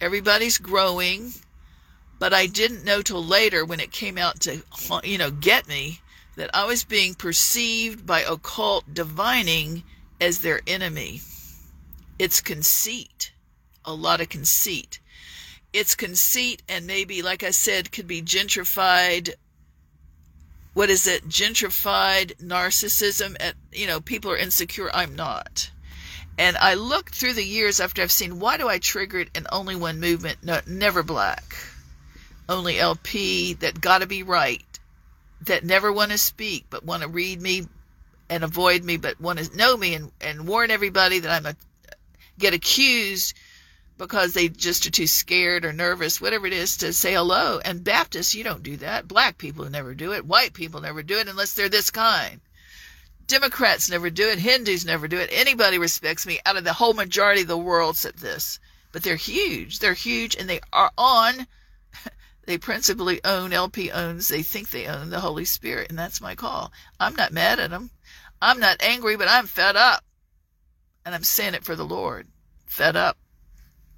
Everybody's 0.00 0.58
growing. 0.58 1.34
But 2.18 2.34
I 2.34 2.46
didn't 2.46 2.84
know 2.84 3.00
till 3.00 3.24
later 3.24 3.64
when 3.64 3.78
it 3.78 3.92
came 3.92 4.18
out 4.18 4.40
to, 4.40 4.64
you 5.04 5.18
know, 5.18 5.30
get 5.30 5.68
me 5.68 6.00
that 6.38 6.50
I 6.54 6.64
was 6.64 6.84
being 6.84 7.14
perceived 7.14 8.06
by 8.06 8.20
occult 8.20 8.92
divining 8.92 9.84
as 10.20 10.40
their 10.40 10.60
enemy. 10.66 11.20
It's 12.18 12.40
conceit. 12.40 13.32
A 13.84 13.92
lot 13.92 14.20
of 14.20 14.28
conceit 14.28 14.98
it's 15.72 15.94
conceit 15.94 16.62
and 16.68 16.86
maybe, 16.86 17.22
like 17.22 17.42
I 17.42 17.50
said, 17.50 17.92
could 17.92 18.06
be 18.06 18.22
gentrified. 18.22 19.34
What 20.74 20.90
is 20.90 21.06
it? 21.06 21.28
Gentrified 21.28 22.36
narcissism. 22.38 23.36
At 23.40 23.54
you 23.72 23.86
know, 23.86 24.00
people 24.00 24.30
are 24.30 24.36
insecure. 24.36 24.90
I'm 24.92 25.14
not. 25.14 25.70
And 26.38 26.56
I 26.56 26.74
looked 26.74 27.14
through 27.14 27.34
the 27.34 27.44
years 27.44 27.80
after 27.80 28.00
I've 28.00 28.12
seen 28.12 28.38
why 28.38 28.56
do 28.56 28.68
I 28.68 28.78
trigger 28.78 29.20
it 29.20 29.30
in 29.34 29.46
only 29.50 29.76
one 29.76 30.00
movement? 30.00 30.38
No, 30.42 30.60
never 30.66 31.02
black, 31.02 31.56
only 32.48 32.78
LP. 32.78 33.54
That 33.54 33.80
got 33.80 33.98
to 33.98 34.06
be 34.06 34.22
right. 34.22 34.62
That 35.42 35.64
never 35.64 35.92
want 35.92 36.10
to 36.10 36.18
speak 36.18 36.66
but 36.68 36.84
want 36.84 37.02
to 37.02 37.08
read 37.08 37.40
me 37.40 37.66
and 38.28 38.44
avoid 38.44 38.84
me, 38.84 38.96
but 38.96 39.20
want 39.20 39.38
to 39.38 39.56
know 39.56 39.76
me 39.76 39.94
and, 39.94 40.12
and 40.20 40.46
warn 40.46 40.70
everybody 40.70 41.20
that 41.20 41.30
I'm 41.30 41.46
a 41.46 41.54
get 42.38 42.54
accused 42.54 43.34
because 43.98 44.32
they 44.32 44.48
just 44.48 44.86
are 44.86 44.90
too 44.90 45.08
scared 45.08 45.64
or 45.64 45.72
nervous, 45.72 46.20
whatever 46.20 46.46
it 46.46 46.52
is, 46.52 46.76
to 46.76 46.92
say 46.92 47.14
hello. 47.14 47.60
And 47.64 47.82
Baptists, 47.82 48.34
you 48.34 48.44
don't 48.44 48.62
do 48.62 48.76
that. 48.76 49.08
Black 49.08 49.38
people 49.38 49.68
never 49.68 49.92
do 49.92 50.12
it. 50.12 50.24
White 50.24 50.52
people 50.54 50.80
never 50.80 51.02
do 51.02 51.18
it 51.18 51.28
unless 51.28 51.54
they're 51.54 51.68
this 51.68 51.90
kind. 51.90 52.40
Democrats 53.26 53.90
never 53.90 54.08
do 54.08 54.28
it. 54.28 54.38
Hindus 54.38 54.84
never 54.84 55.08
do 55.08 55.18
it. 55.18 55.30
Anybody 55.32 55.78
respects 55.78 56.26
me 56.26 56.38
out 56.46 56.56
of 56.56 56.64
the 56.64 56.72
whole 56.72 56.94
majority 56.94 57.42
of 57.42 57.48
the 57.48 57.58
world 57.58 57.96
except 57.96 58.20
this. 58.20 58.60
But 58.92 59.02
they're 59.02 59.16
huge. 59.16 59.80
They're 59.80 59.94
huge 59.94 60.36
and 60.36 60.48
they 60.48 60.60
are 60.72 60.92
on. 60.96 61.46
They 62.48 62.56
principally 62.56 63.20
own, 63.26 63.52
LP 63.52 63.90
owns, 63.90 64.28
they 64.28 64.42
think 64.42 64.70
they 64.70 64.86
own 64.86 65.10
the 65.10 65.20
Holy 65.20 65.44
Spirit. 65.44 65.90
And 65.90 65.98
that's 65.98 66.22
my 66.22 66.34
call. 66.34 66.72
I'm 66.98 67.14
not 67.14 67.30
mad 67.30 67.58
at 67.58 67.68
them. 67.68 67.90
I'm 68.40 68.58
not 68.58 68.82
angry, 68.82 69.18
but 69.18 69.28
I'm 69.28 69.46
fed 69.46 69.76
up. 69.76 70.02
And 71.04 71.14
I'm 71.14 71.24
saying 71.24 71.52
it 71.52 71.66
for 71.66 71.76
the 71.76 71.84
Lord. 71.84 72.26
Fed 72.64 72.96
up 72.96 73.18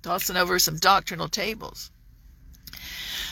tossing 0.02 0.36
over 0.36 0.58
some 0.58 0.78
doctrinal 0.78 1.28
tables. 1.28 1.92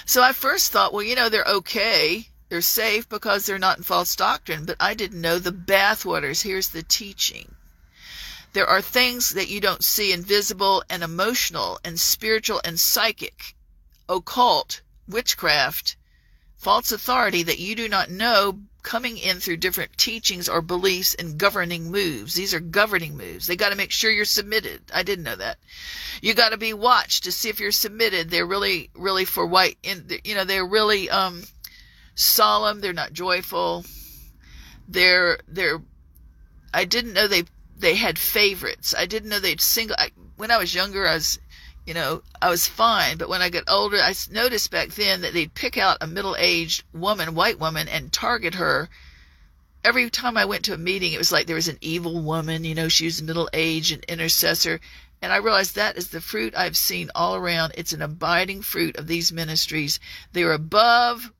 So 0.06 0.22
I 0.22 0.32
first 0.32 0.70
thought, 0.70 0.92
well, 0.92 1.02
you 1.02 1.16
know, 1.16 1.28
they're 1.28 1.42
okay. 1.44 2.28
They're 2.48 2.60
safe 2.60 3.08
because 3.08 3.44
they're 3.44 3.58
not 3.58 3.78
in 3.78 3.82
false 3.82 4.14
doctrine, 4.14 4.66
but 4.66 4.76
I 4.78 4.94
didn't 4.94 5.20
know 5.20 5.40
the 5.40 5.50
bathwaters. 5.50 6.42
Here's 6.42 6.68
the 6.68 6.84
teaching. 6.84 7.56
There 8.52 8.68
are 8.68 8.80
things 8.80 9.30
that 9.30 9.48
you 9.48 9.60
don't 9.60 9.82
see 9.82 10.12
invisible 10.12 10.84
and 10.88 11.02
emotional 11.02 11.80
and 11.84 11.98
spiritual 11.98 12.60
and 12.62 12.78
psychic, 12.78 13.56
occult, 14.08 14.80
witchcraft, 15.08 15.96
false 16.56 16.92
authority 16.92 17.42
that 17.44 17.58
you 17.58 17.74
do 17.74 17.88
not 17.88 18.10
know 18.10 18.60
coming 18.82 19.18
in 19.18 19.38
through 19.38 19.56
different 19.56 19.96
teachings 19.98 20.48
or 20.48 20.62
beliefs 20.62 21.14
and 21.14 21.36
governing 21.36 21.90
moves. 21.90 22.34
These 22.34 22.54
are 22.54 22.60
governing 22.60 23.16
moves. 23.16 23.46
They 23.46 23.56
got 23.56 23.70
to 23.70 23.76
make 23.76 23.90
sure 23.90 24.10
you're 24.10 24.24
submitted. 24.24 24.80
I 24.94 25.02
didn't 25.02 25.24
know 25.24 25.36
that. 25.36 25.58
You 26.22 26.34
got 26.34 26.50
to 26.50 26.56
be 26.56 26.72
watched 26.72 27.24
to 27.24 27.32
see 27.32 27.48
if 27.48 27.60
you're 27.60 27.72
submitted. 27.72 28.30
They're 28.30 28.46
really, 28.46 28.90
really 28.94 29.24
for 29.24 29.46
white. 29.46 29.76
You 29.82 30.34
know, 30.34 30.44
they're 30.44 30.66
really 30.66 31.10
um, 31.10 31.42
solemn. 32.14 32.80
They're 32.80 32.92
not 32.92 33.12
joyful. 33.12 33.84
They're 34.88 35.38
they're. 35.46 35.82
I 36.72 36.84
didn't 36.84 37.12
know 37.12 37.28
they 37.28 37.44
they 37.76 37.94
had 37.94 38.18
favorites. 38.18 38.94
I 38.96 39.06
didn't 39.06 39.28
know 39.28 39.38
they'd 39.38 39.60
single. 39.60 39.96
I, 39.98 40.10
when 40.36 40.50
I 40.50 40.58
was 40.58 40.74
younger, 40.74 41.06
I 41.06 41.14
was 41.14 41.38
you 41.88 41.94
know, 41.94 42.20
I 42.42 42.50
was 42.50 42.68
fine. 42.68 43.16
But 43.16 43.30
when 43.30 43.40
I 43.40 43.48
got 43.48 43.64
older, 43.66 43.96
I 43.96 44.14
noticed 44.30 44.70
back 44.70 44.90
then 44.90 45.22
that 45.22 45.32
they'd 45.32 45.54
pick 45.54 45.78
out 45.78 45.96
a 46.02 46.06
middle 46.06 46.36
aged 46.38 46.84
woman, 46.92 47.34
white 47.34 47.58
woman, 47.58 47.88
and 47.88 48.12
target 48.12 48.56
her. 48.56 48.90
Every 49.82 50.10
time 50.10 50.36
I 50.36 50.44
went 50.44 50.66
to 50.66 50.74
a 50.74 50.78
meeting, 50.78 51.14
it 51.14 51.18
was 51.18 51.32
like 51.32 51.46
there 51.46 51.56
was 51.56 51.68
an 51.68 51.78
evil 51.80 52.20
woman, 52.20 52.64
you 52.64 52.74
know, 52.74 52.88
she 52.88 53.06
was 53.06 53.22
middle 53.22 53.48
aged, 53.54 53.92
an 53.92 54.02
intercessor. 54.06 54.80
And 55.22 55.32
I 55.32 55.38
realized 55.38 55.76
that 55.76 55.96
is 55.96 56.10
the 56.10 56.20
fruit 56.20 56.52
I've 56.54 56.76
seen 56.76 57.10
all 57.14 57.36
around. 57.36 57.72
It's 57.74 57.94
an 57.94 58.02
abiding 58.02 58.60
fruit 58.60 58.98
of 58.98 59.06
these 59.06 59.32
ministries. 59.32 59.98
They're 60.34 60.52
above, 60.52 61.32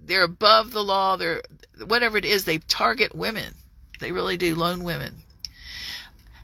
they're 0.00 0.24
above 0.24 0.72
the 0.72 0.82
law. 0.82 1.14
They're, 1.14 1.42
whatever 1.86 2.18
it 2.18 2.24
is, 2.24 2.44
they 2.44 2.58
target 2.58 3.14
women. 3.14 3.54
They 4.00 4.10
really 4.10 4.36
do, 4.36 4.56
lone 4.56 4.82
women. 4.82 5.22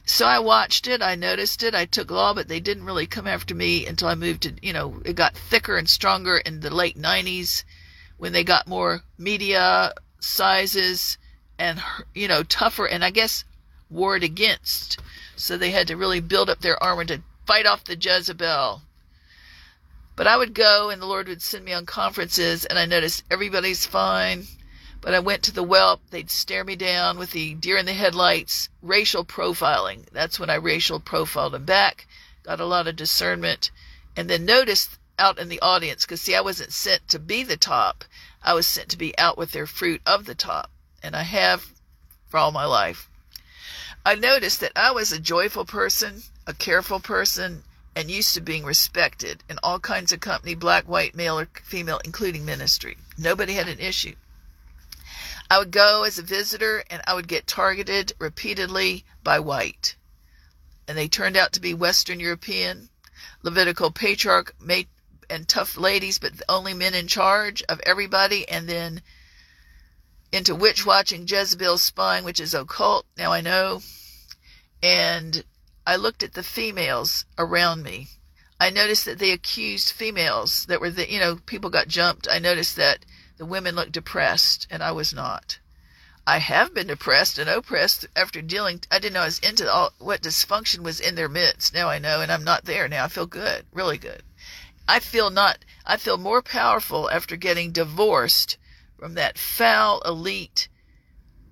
So 0.08 0.24
I 0.24 0.38
watched 0.38 0.86
it, 0.86 1.02
I 1.02 1.16
noticed 1.16 1.64
it, 1.64 1.74
I 1.74 1.84
took 1.84 2.12
law, 2.12 2.32
but 2.32 2.46
they 2.46 2.60
didn't 2.60 2.84
really 2.84 3.08
come 3.08 3.26
after 3.26 3.56
me 3.56 3.86
until 3.86 4.06
I 4.06 4.14
moved 4.14 4.44
to, 4.44 4.54
you 4.62 4.72
know, 4.72 5.02
it 5.04 5.16
got 5.16 5.34
thicker 5.34 5.76
and 5.76 5.88
stronger 5.88 6.36
in 6.38 6.60
the 6.60 6.72
late 6.72 6.96
90s 6.96 7.64
when 8.16 8.32
they 8.32 8.44
got 8.44 8.68
more 8.68 9.02
media 9.18 9.92
sizes 10.20 11.18
and, 11.58 11.82
you 12.14 12.28
know, 12.28 12.44
tougher 12.44 12.86
and 12.86 13.04
I 13.04 13.10
guess 13.10 13.42
warred 13.90 14.22
against. 14.22 15.00
So 15.34 15.58
they 15.58 15.72
had 15.72 15.88
to 15.88 15.96
really 15.96 16.20
build 16.20 16.48
up 16.48 16.60
their 16.60 16.80
armor 16.80 17.04
to 17.06 17.22
fight 17.44 17.66
off 17.66 17.82
the 17.82 17.96
Jezebel. 17.96 18.82
But 20.14 20.28
I 20.28 20.36
would 20.36 20.54
go 20.54 20.88
and 20.88 21.02
the 21.02 21.06
Lord 21.06 21.26
would 21.26 21.42
send 21.42 21.64
me 21.64 21.72
on 21.72 21.84
conferences 21.84 22.64
and 22.64 22.78
I 22.78 22.86
noticed 22.86 23.24
everybody's 23.28 23.84
fine. 23.84 24.46
But 25.06 25.14
I 25.14 25.20
went 25.20 25.44
to 25.44 25.52
the 25.52 25.62
whelp, 25.62 26.00
they'd 26.10 26.32
stare 26.32 26.64
me 26.64 26.74
down 26.74 27.16
with 27.16 27.30
the 27.30 27.54
deer 27.54 27.76
in 27.76 27.86
the 27.86 27.92
headlights, 27.92 28.70
racial 28.82 29.24
profiling. 29.24 30.04
That's 30.10 30.40
when 30.40 30.50
I 30.50 30.56
racial 30.56 30.98
profiled 30.98 31.52
them 31.52 31.64
back, 31.64 32.08
got 32.42 32.58
a 32.58 32.64
lot 32.64 32.88
of 32.88 32.96
discernment, 32.96 33.70
and 34.16 34.28
then 34.28 34.44
noticed 34.44 34.98
out 35.16 35.38
in 35.38 35.48
the 35.48 35.60
audience, 35.60 36.04
because 36.04 36.22
see, 36.22 36.34
I 36.34 36.40
wasn't 36.40 36.72
sent 36.72 37.06
to 37.10 37.20
be 37.20 37.44
the 37.44 37.56
top, 37.56 38.04
I 38.42 38.54
was 38.54 38.66
sent 38.66 38.88
to 38.88 38.98
be 38.98 39.16
out 39.16 39.38
with 39.38 39.52
their 39.52 39.68
fruit 39.68 40.02
of 40.04 40.24
the 40.24 40.34
top, 40.34 40.72
and 41.04 41.14
I 41.14 41.22
have 41.22 41.72
for 42.26 42.38
all 42.38 42.50
my 42.50 42.64
life. 42.64 43.08
I 44.04 44.16
noticed 44.16 44.58
that 44.58 44.72
I 44.74 44.90
was 44.90 45.12
a 45.12 45.20
joyful 45.20 45.66
person, 45.66 46.24
a 46.48 46.52
careful 46.52 46.98
person, 46.98 47.62
and 47.94 48.10
used 48.10 48.34
to 48.34 48.40
being 48.40 48.64
respected 48.64 49.44
in 49.48 49.60
all 49.62 49.78
kinds 49.78 50.10
of 50.10 50.18
company, 50.18 50.56
black, 50.56 50.88
white, 50.88 51.14
male, 51.14 51.38
or 51.38 51.48
female, 51.62 52.00
including 52.04 52.44
ministry. 52.44 52.96
Nobody 53.16 53.52
had 53.52 53.68
an 53.68 53.78
issue. 53.78 54.16
I 55.48 55.58
would 55.58 55.70
go 55.70 56.02
as 56.02 56.18
a 56.18 56.22
visitor 56.22 56.82
and 56.90 57.02
I 57.06 57.14
would 57.14 57.28
get 57.28 57.46
targeted 57.46 58.12
repeatedly 58.18 59.04
by 59.22 59.38
white. 59.38 59.96
And 60.88 60.96
they 60.96 61.08
turned 61.08 61.36
out 61.36 61.52
to 61.52 61.60
be 61.60 61.74
Western 61.74 62.20
European, 62.20 62.88
Levitical 63.42 63.90
patriarch 63.90 64.54
mate 64.60 64.88
and 65.28 65.48
tough 65.48 65.76
ladies, 65.76 66.18
but 66.18 66.32
only 66.48 66.74
men 66.74 66.94
in 66.94 67.06
charge 67.06 67.62
of 67.64 67.80
everybody. 67.84 68.48
And 68.48 68.68
then 68.68 69.02
into 70.32 70.54
witch 70.54 70.84
watching, 70.84 71.26
Jezebel 71.26 71.78
spying, 71.78 72.24
which 72.24 72.40
is 72.40 72.54
occult. 72.54 73.06
Now 73.16 73.32
I 73.32 73.40
know. 73.40 73.82
And 74.82 75.44
I 75.86 75.96
looked 75.96 76.22
at 76.22 76.34
the 76.34 76.42
females 76.42 77.24
around 77.38 77.82
me. 77.82 78.08
I 78.58 78.70
noticed 78.70 79.04
that 79.04 79.18
they 79.18 79.32
accused 79.32 79.92
females 79.92 80.66
that 80.66 80.80
were 80.80 80.90
the, 80.90 81.10
you 81.10 81.20
know, 81.20 81.38
people 81.46 81.70
got 81.70 81.88
jumped. 81.88 82.26
I 82.30 82.38
noticed 82.38 82.76
that 82.76 83.04
the 83.36 83.46
women 83.46 83.74
looked 83.74 83.92
depressed 83.92 84.66
and 84.70 84.82
I 84.82 84.92
was 84.92 85.12
not. 85.12 85.58
I 86.26 86.38
have 86.38 86.74
been 86.74 86.88
depressed 86.88 87.38
and 87.38 87.48
oppressed 87.48 88.06
after 88.16 88.42
dealing. 88.42 88.82
I 88.90 88.98
didn't 88.98 89.14
know 89.14 89.22
I 89.22 89.26
was 89.26 89.38
into 89.38 89.70
all 89.70 89.92
what 89.98 90.22
dysfunction 90.22 90.80
was 90.80 90.98
in 90.98 91.14
their 91.14 91.28
midst. 91.28 91.72
Now 91.72 91.88
I 91.88 91.98
know, 91.98 92.20
and 92.20 92.32
I'm 92.32 92.42
not 92.42 92.64
there 92.64 92.88
now. 92.88 93.04
I 93.04 93.08
feel 93.08 93.26
good, 93.26 93.64
really 93.72 93.96
good. 93.96 94.24
I 94.88 94.98
feel 94.98 95.30
not. 95.30 95.64
I 95.84 95.96
feel 95.96 96.16
more 96.16 96.42
powerful 96.42 97.08
after 97.10 97.36
getting 97.36 97.70
divorced 97.70 98.56
from 98.98 99.14
that 99.14 99.38
foul 99.38 100.00
elite 100.00 100.68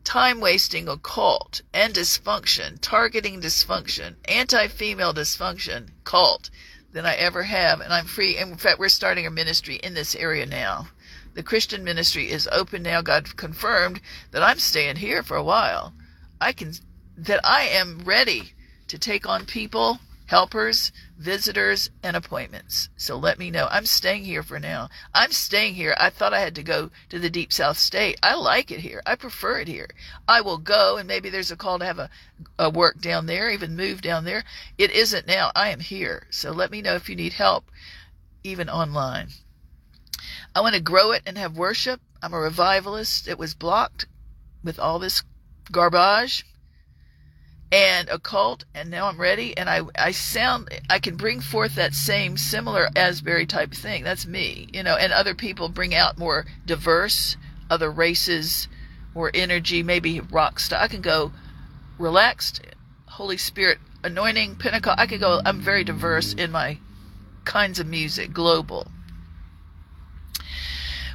time 0.03 0.41
wasting 0.41 0.89
occult 0.89 1.63
and 1.73 1.95
dysfunction, 1.95 2.79
targeting 2.81 3.41
dysfunction, 3.41 4.17
anti 4.27 4.69
female 4.69 5.15
dysfunction 5.15 5.91
cult 6.05 6.51
than 6.93 7.07
I 7.07 7.15
ever 7.15 7.45
have. 7.45 7.81
And 7.81 7.93
I'm 7.93 8.07
free. 8.07 8.37
In 8.37 8.57
fact, 8.57 8.79
we're 8.79 8.89
starting 8.89 9.27
a 9.27 9.31
ministry 9.31 9.77
in 9.77 9.95
this 9.95 10.15
area 10.15 10.47
now. 10.47 10.89
The 11.35 11.43
Christian 11.43 11.85
ministry 11.85 12.31
is 12.31 12.49
open 12.53 12.83
now. 12.83 13.03
God 13.03 13.37
confirmed 13.37 14.01
that 14.31 14.43
I'm 14.43 14.59
staying 14.59 14.97
here 14.97 15.23
for 15.23 15.37
a 15.37 15.43
while. 15.43 15.93
I 16.41 16.53
can, 16.53 16.73
that 17.17 17.41
I 17.45 17.63
am 17.63 18.01
ready 18.05 18.53
to 18.89 18.99
take 18.99 19.29
on 19.29 19.45
people 19.45 19.99
helpers, 20.27 20.91
visitors, 21.19 21.91
and 22.03 22.17
appointments. 22.17 22.89
So 22.97 23.17
let 23.17 23.39
me 23.39 23.51
know. 23.51 23.69
I'm 23.71 23.85
staying 23.85 24.25
here 24.25 24.43
for 24.43 24.59
now. 24.59 24.89
I'm 25.13 25.33
staying 25.33 25.75
here. 25.75 25.95
I 25.99 26.11
thought 26.11 26.33
I 26.33 26.41
had 26.41 26.55
to 26.55 26.63
go 26.63 26.91
to 27.11 27.19
the 27.19 27.29
deep 27.29 27.53
south 27.53 27.79
state. 27.79 28.19
I 28.23 28.35
like 28.35 28.71
it 28.71 28.81
here. 28.81 29.03
I 29.05 29.17
prefer 29.17 29.59
it 29.61 29.69
here. 29.69 29.91
I 30.27 30.41
will 30.41 30.59
go 30.59 30.97
and 30.97 31.07
maybe 31.07 31.29
there's 31.29 31.51
a 31.51 31.57
call 31.57 31.79
to 31.79 31.85
have 31.85 31.99
a, 31.99 32.11
a 32.59 32.71
work 32.71 33.01
down 33.01 33.27
there, 33.27 33.51
even 33.51 33.77
move 33.77 34.01
down 34.01 34.25
there. 34.25 34.45
It 34.79 34.91
isn't 34.91 35.27
now. 35.27 35.51
I 35.55 35.69
am 35.71 35.81
here. 35.81 36.27
So 36.31 36.53
let 36.53 36.71
me 36.71 36.81
know 36.81 36.95
if 36.95 37.09
you 37.09 37.17
need 37.17 37.35
help, 37.35 37.71
even 38.43 38.71
online. 38.71 39.29
I 40.55 40.61
want 40.61 40.75
to 40.75 40.81
grow 40.81 41.11
it 41.11 41.23
and 41.27 41.37
have 41.37 41.57
worship. 41.57 42.01
I'm 42.23 42.33
a 42.33 42.39
revivalist. 42.39 43.27
It 43.27 43.39
was 43.39 43.55
blocked 43.55 44.07
with 44.63 44.79
all 44.79 44.99
this 44.99 45.23
garbage 45.73 46.47
and 47.73 48.09
occult, 48.09 48.65
and 48.73 48.89
now 48.89 49.09
I'm 49.09 49.21
ready 49.21 49.57
and 49.57 49.69
I 49.69 49.81
I 49.99 50.13
sound 50.13 50.69
I 50.89 51.01
can 51.01 51.17
bring 51.17 51.41
forth 51.41 51.75
that 51.75 51.93
same 51.93 52.37
similar 52.37 52.89
Asbury 52.95 53.47
type 53.47 53.73
thing. 53.73 54.05
That's 54.05 54.27
me, 54.27 54.69
you 54.73 54.85
know, 54.85 54.95
and 54.97 55.13
other 55.13 55.35
people 55.35 55.69
bring 55.69 55.95
out 55.95 56.19
more 56.19 56.47
diverse 56.65 57.37
other 57.69 57.91
races, 57.91 58.69
more 59.13 59.31
energy, 59.35 59.83
maybe 59.83 60.21
rock 60.21 60.61
star. 60.61 60.81
I 60.81 60.87
can 60.87 61.01
go 61.01 61.33
relaxed, 61.99 62.61
Holy 63.07 63.39
Spirit 63.39 63.79
anointing, 64.05 64.57
Pentecost. 64.57 65.01
I 65.01 65.07
could 65.07 65.21
go 65.21 65.41
I'm 65.45 65.61
very 65.61 65.83
diverse 65.83 66.33
in 66.33 66.53
my 66.53 66.79
kinds 67.45 67.81
of 67.81 67.89
music, 67.89 68.33
global. 68.33 68.87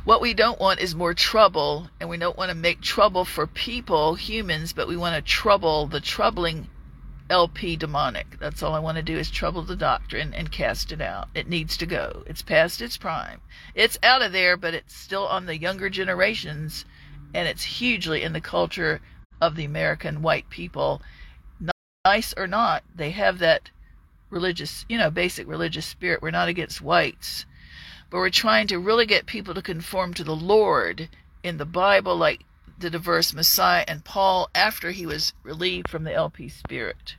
What 0.05 0.21
we 0.21 0.33
don't 0.33 0.61
want 0.61 0.79
is 0.79 0.95
more 0.95 1.13
trouble, 1.13 1.89
and 1.99 2.09
we 2.09 2.17
don't 2.17 2.37
want 2.37 2.49
to 2.49 2.55
make 2.55 2.79
trouble 2.79 3.25
for 3.25 3.45
people, 3.45 4.15
humans, 4.15 4.71
but 4.71 4.87
we 4.87 4.95
want 4.95 5.15
to 5.15 5.21
trouble 5.21 5.87
the 5.87 5.99
troubling 5.99 6.69
LP 7.29 7.75
demonic. 7.75 8.39
That's 8.39 8.63
all 8.63 8.73
I 8.73 8.79
want 8.79 8.95
to 8.95 9.03
do 9.03 9.17
is 9.17 9.29
trouble 9.29 9.61
the 9.61 9.75
doctrine 9.75 10.33
and 10.33 10.53
cast 10.53 10.93
it 10.93 11.01
out. 11.01 11.27
It 11.35 11.49
needs 11.49 11.75
to 11.77 11.85
go. 11.85 12.23
It's 12.27 12.41
past 12.41 12.81
its 12.81 12.95
prime. 12.95 13.41
It's 13.75 13.99
out 14.01 14.21
of 14.21 14.31
there, 14.31 14.55
but 14.55 14.73
it's 14.73 14.95
still 14.95 15.27
on 15.27 15.45
the 15.45 15.57
younger 15.57 15.89
generations, 15.89 16.85
and 17.33 17.47
it's 17.47 17.63
hugely 17.63 18.23
in 18.23 18.31
the 18.31 18.41
culture 18.41 19.01
of 19.41 19.57
the 19.57 19.65
American 19.65 20.21
white 20.21 20.49
people. 20.49 21.01
Nice 22.05 22.33
or 22.37 22.47
not, 22.47 22.83
they 22.95 23.11
have 23.11 23.39
that 23.39 23.69
religious, 24.29 24.85
you 24.87 24.97
know, 24.97 25.11
basic 25.11 25.45
religious 25.45 25.85
spirit. 25.85 26.21
We're 26.21 26.31
not 26.31 26.47
against 26.47 26.81
whites 26.81 27.45
but 28.09 28.17
we're 28.17 28.29
trying 28.29 28.67
to 28.67 28.79
really 28.79 29.05
get 29.05 29.25
people 29.25 29.53
to 29.53 29.61
conform 29.61 30.13
to 30.15 30.23
the 30.23 30.35
Lord 30.35 31.09
in 31.43 31.57
the 31.57 31.65
Bible, 31.65 32.15
like 32.15 32.43
the 32.79 32.89
diverse 32.89 33.33
Messiah 33.33 33.85
and 33.87 34.03
Paul 34.03 34.49
after 34.55 34.91
he 34.91 35.05
was 35.05 35.33
relieved 35.43 35.89
from 35.89 36.03
the 36.03 36.13
LP 36.13 36.49
spirit. 36.49 37.15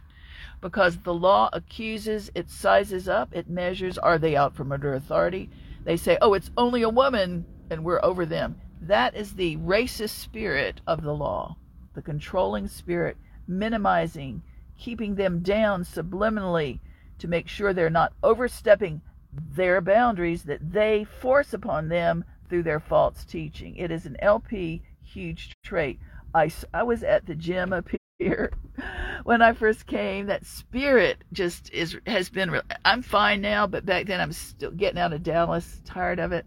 Because 0.61 0.99
the 0.99 1.14
law 1.14 1.49
accuses, 1.53 2.30
it 2.34 2.51
sizes 2.51 3.09
up, 3.09 3.34
it 3.34 3.49
measures, 3.49 3.99
are 3.99 4.18
they 4.18 4.36
out 4.36 4.55
from 4.55 4.72
under 4.72 4.95
authority? 4.95 5.49
They 5.84 5.97
say, 5.97 6.18
oh, 6.20 6.34
it's 6.34 6.51
only 6.57 6.82
a 6.82 6.88
woman 6.88 7.47
and 7.70 7.84
we're 7.84 8.05
over 8.05 8.26
them. 8.26 8.61
That 8.82 9.14
is 9.14 9.34
the 9.34 9.57
racist 9.59 10.11
spirit 10.11 10.80
of 10.86 11.03
the 11.03 11.14
law, 11.14 11.57
the 11.95 12.03
controlling 12.03 12.66
spirit, 12.68 13.16
minimizing, 13.47 14.43
keeping 14.78 15.14
them 15.14 15.41
down 15.41 15.84
subliminally 15.84 16.80
to 17.18 17.28
make 17.28 17.49
sure 17.49 17.72
they're 17.72 17.91
not 17.91 18.12
overstepping 18.22 19.03
their 19.33 19.81
boundaries 19.81 20.45
that 20.45 20.72
they 20.72 21.07
force 21.20 21.53
upon 21.53 21.89
them 21.89 22.24
through 22.49 22.64
their 22.64 22.81
false 22.81 23.24
teaching. 23.24 23.76
It 23.76 23.91
is 23.91 24.07
an 24.07 24.16
LP 24.20 24.83
huge 25.03 25.53
trait. 25.62 25.99
I, 26.35 26.51
I 26.72 26.83
was 26.83 27.03
at 27.03 27.26
the 27.26 27.35
gym 27.35 27.72
up 27.72 27.89
here 28.18 28.53
when 29.24 29.43
I 29.43 29.53
first 29.53 29.87
came. 29.87 30.26
That 30.26 30.47
spirit 30.47 31.22
just 31.33 31.72
is 31.72 31.97
has 32.07 32.28
been. 32.28 32.61
I'm 32.85 33.03
fine 33.03 33.41
now, 33.41 33.66
but 33.66 33.87
back 33.87 34.07
then 34.07 34.20
I'm 34.20 34.33
still 34.33 34.70
getting 34.70 34.99
out 34.99 35.12
of 35.12 35.22
Dallas, 35.22 35.81
tired 35.85 36.18
of 36.18 36.33
it. 36.33 36.47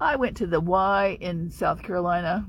I 0.00 0.16
went 0.16 0.36
to 0.38 0.46
the 0.46 0.60
Y 0.60 1.16
in 1.20 1.50
South 1.50 1.82
Carolina, 1.82 2.46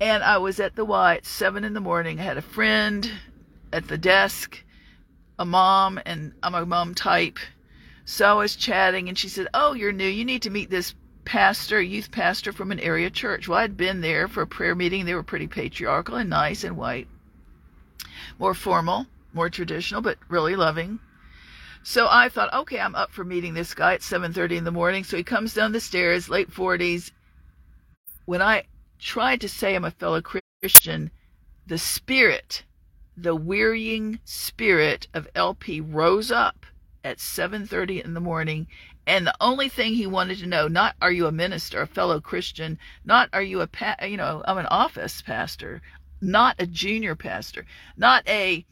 and 0.00 0.22
I 0.22 0.38
was 0.38 0.60
at 0.60 0.76
the 0.76 0.84
Y 0.84 1.16
at 1.16 1.26
seven 1.26 1.64
in 1.64 1.74
the 1.74 1.80
morning. 1.80 2.18
I 2.18 2.24
had 2.24 2.36
a 2.36 2.42
friend 2.42 3.10
at 3.72 3.88
the 3.88 3.98
desk, 3.98 4.64
a 5.38 5.44
mom, 5.44 6.00
and 6.04 6.34
I'm 6.42 6.54
a 6.54 6.66
mom 6.66 6.94
type 6.94 7.38
so 8.10 8.24
I 8.24 8.32
was 8.32 8.56
chatting, 8.56 9.10
and 9.10 9.18
she 9.18 9.28
said, 9.28 9.48
Oh, 9.52 9.74
you're 9.74 9.92
new. 9.92 10.08
You 10.08 10.24
need 10.24 10.40
to 10.40 10.50
meet 10.50 10.70
this 10.70 10.94
pastor, 11.26 11.78
youth 11.82 12.10
pastor 12.10 12.54
from 12.54 12.72
an 12.72 12.80
area 12.80 13.10
church. 13.10 13.46
Well, 13.46 13.58
I'd 13.58 13.76
been 13.76 14.00
there 14.00 14.28
for 14.28 14.40
a 14.40 14.46
prayer 14.46 14.74
meeting. 14.74 15.04
They 15.04 15.12
were 15.12 15.22
pretty 15.22 15.46
patriarchal 15.46 16.16
and 16.16 16.30
nice 16.30 16.64
and 16.64 16.78
white, 16.78 17.06
more 18.38 18.54
formal, 18.54 19.06
more 19.34 19.50
traditional, 19.50 20.00
but 20.00 20.16
really 20.30 20.56
loving. 20.56 21.00
So 21.82 22.08
I 22.08 22.30
thought, 22.30 22.54
okay, 22.54 22.80
I'm 22.80 22.94
up 22.94 23.12
for 23.12 23.24
meeting 23.24 23.52
this 23.52 23.74
guy 23.74 23.92
at 23.92 24.00
7:30 24.00 24.56
in 24.56 24.64
the 24.64 24.70
morning. 24.70 25.04
So 25.04 25.18
he 25.18 25.22
comes 25.22 25.52
down 25.52 25.72
the 25.72 25.78
stairs, 25.78 26.30
late 26.30 26.50
40s. 26.50 27.10
When 28.24 28.40
I 28.40 28.64
tried 28.98 29.42
to 29.42 29.50
say 29.50 29.74
I'm 29.74 29.84
a 29.84 29.90
fellow 29.90 30.22
Christian, 30.62 31.10
the 31.66 31.76
spirit, 31.76 32.64
the 33.18 33.36
wearying 33.36 34.18
spirit 34.24 35.08
of 35.12 35.28
LP 35.34 35.82
rose 35.82 36.30
up 36.30 36.64
at 37.08 37.18
7:30 37.18 38.04
in 38.04 38.14
the 38.14 38.20
morning 38.20 38.66
and 39.06 39.26
the 39.26 39.34
only 39.40 39.68
thing 39.68 39.94
he 39.94 40.06
wanted 40.06 40.38
to 40.38 40.46
know 40.46 40.68
not 40.68 40.94
are 41.00 41.12
you 41.12 41.26
a 41.26 41.32
minister 41.32 41.82
a 41.82 41.86
fellow 41.86 42.20
christian 42.20 42.78
not 43.04 43.28
are 43.32 43.42
you 43.42 43.60
a 43.60 43.66
pa- 43.66 43.96
you 44.02 44.16
know 44.16 44.42
i'm 44.46 44.58
an 44.58 44.66
office 44.66 45.22
pastor 45.22 45.82
not 46.20 46.54
a 46.58 46.66
junior 46.66 47.14
pastor 47.16 47.64
not 47.96 48.22
a 48.28 48.64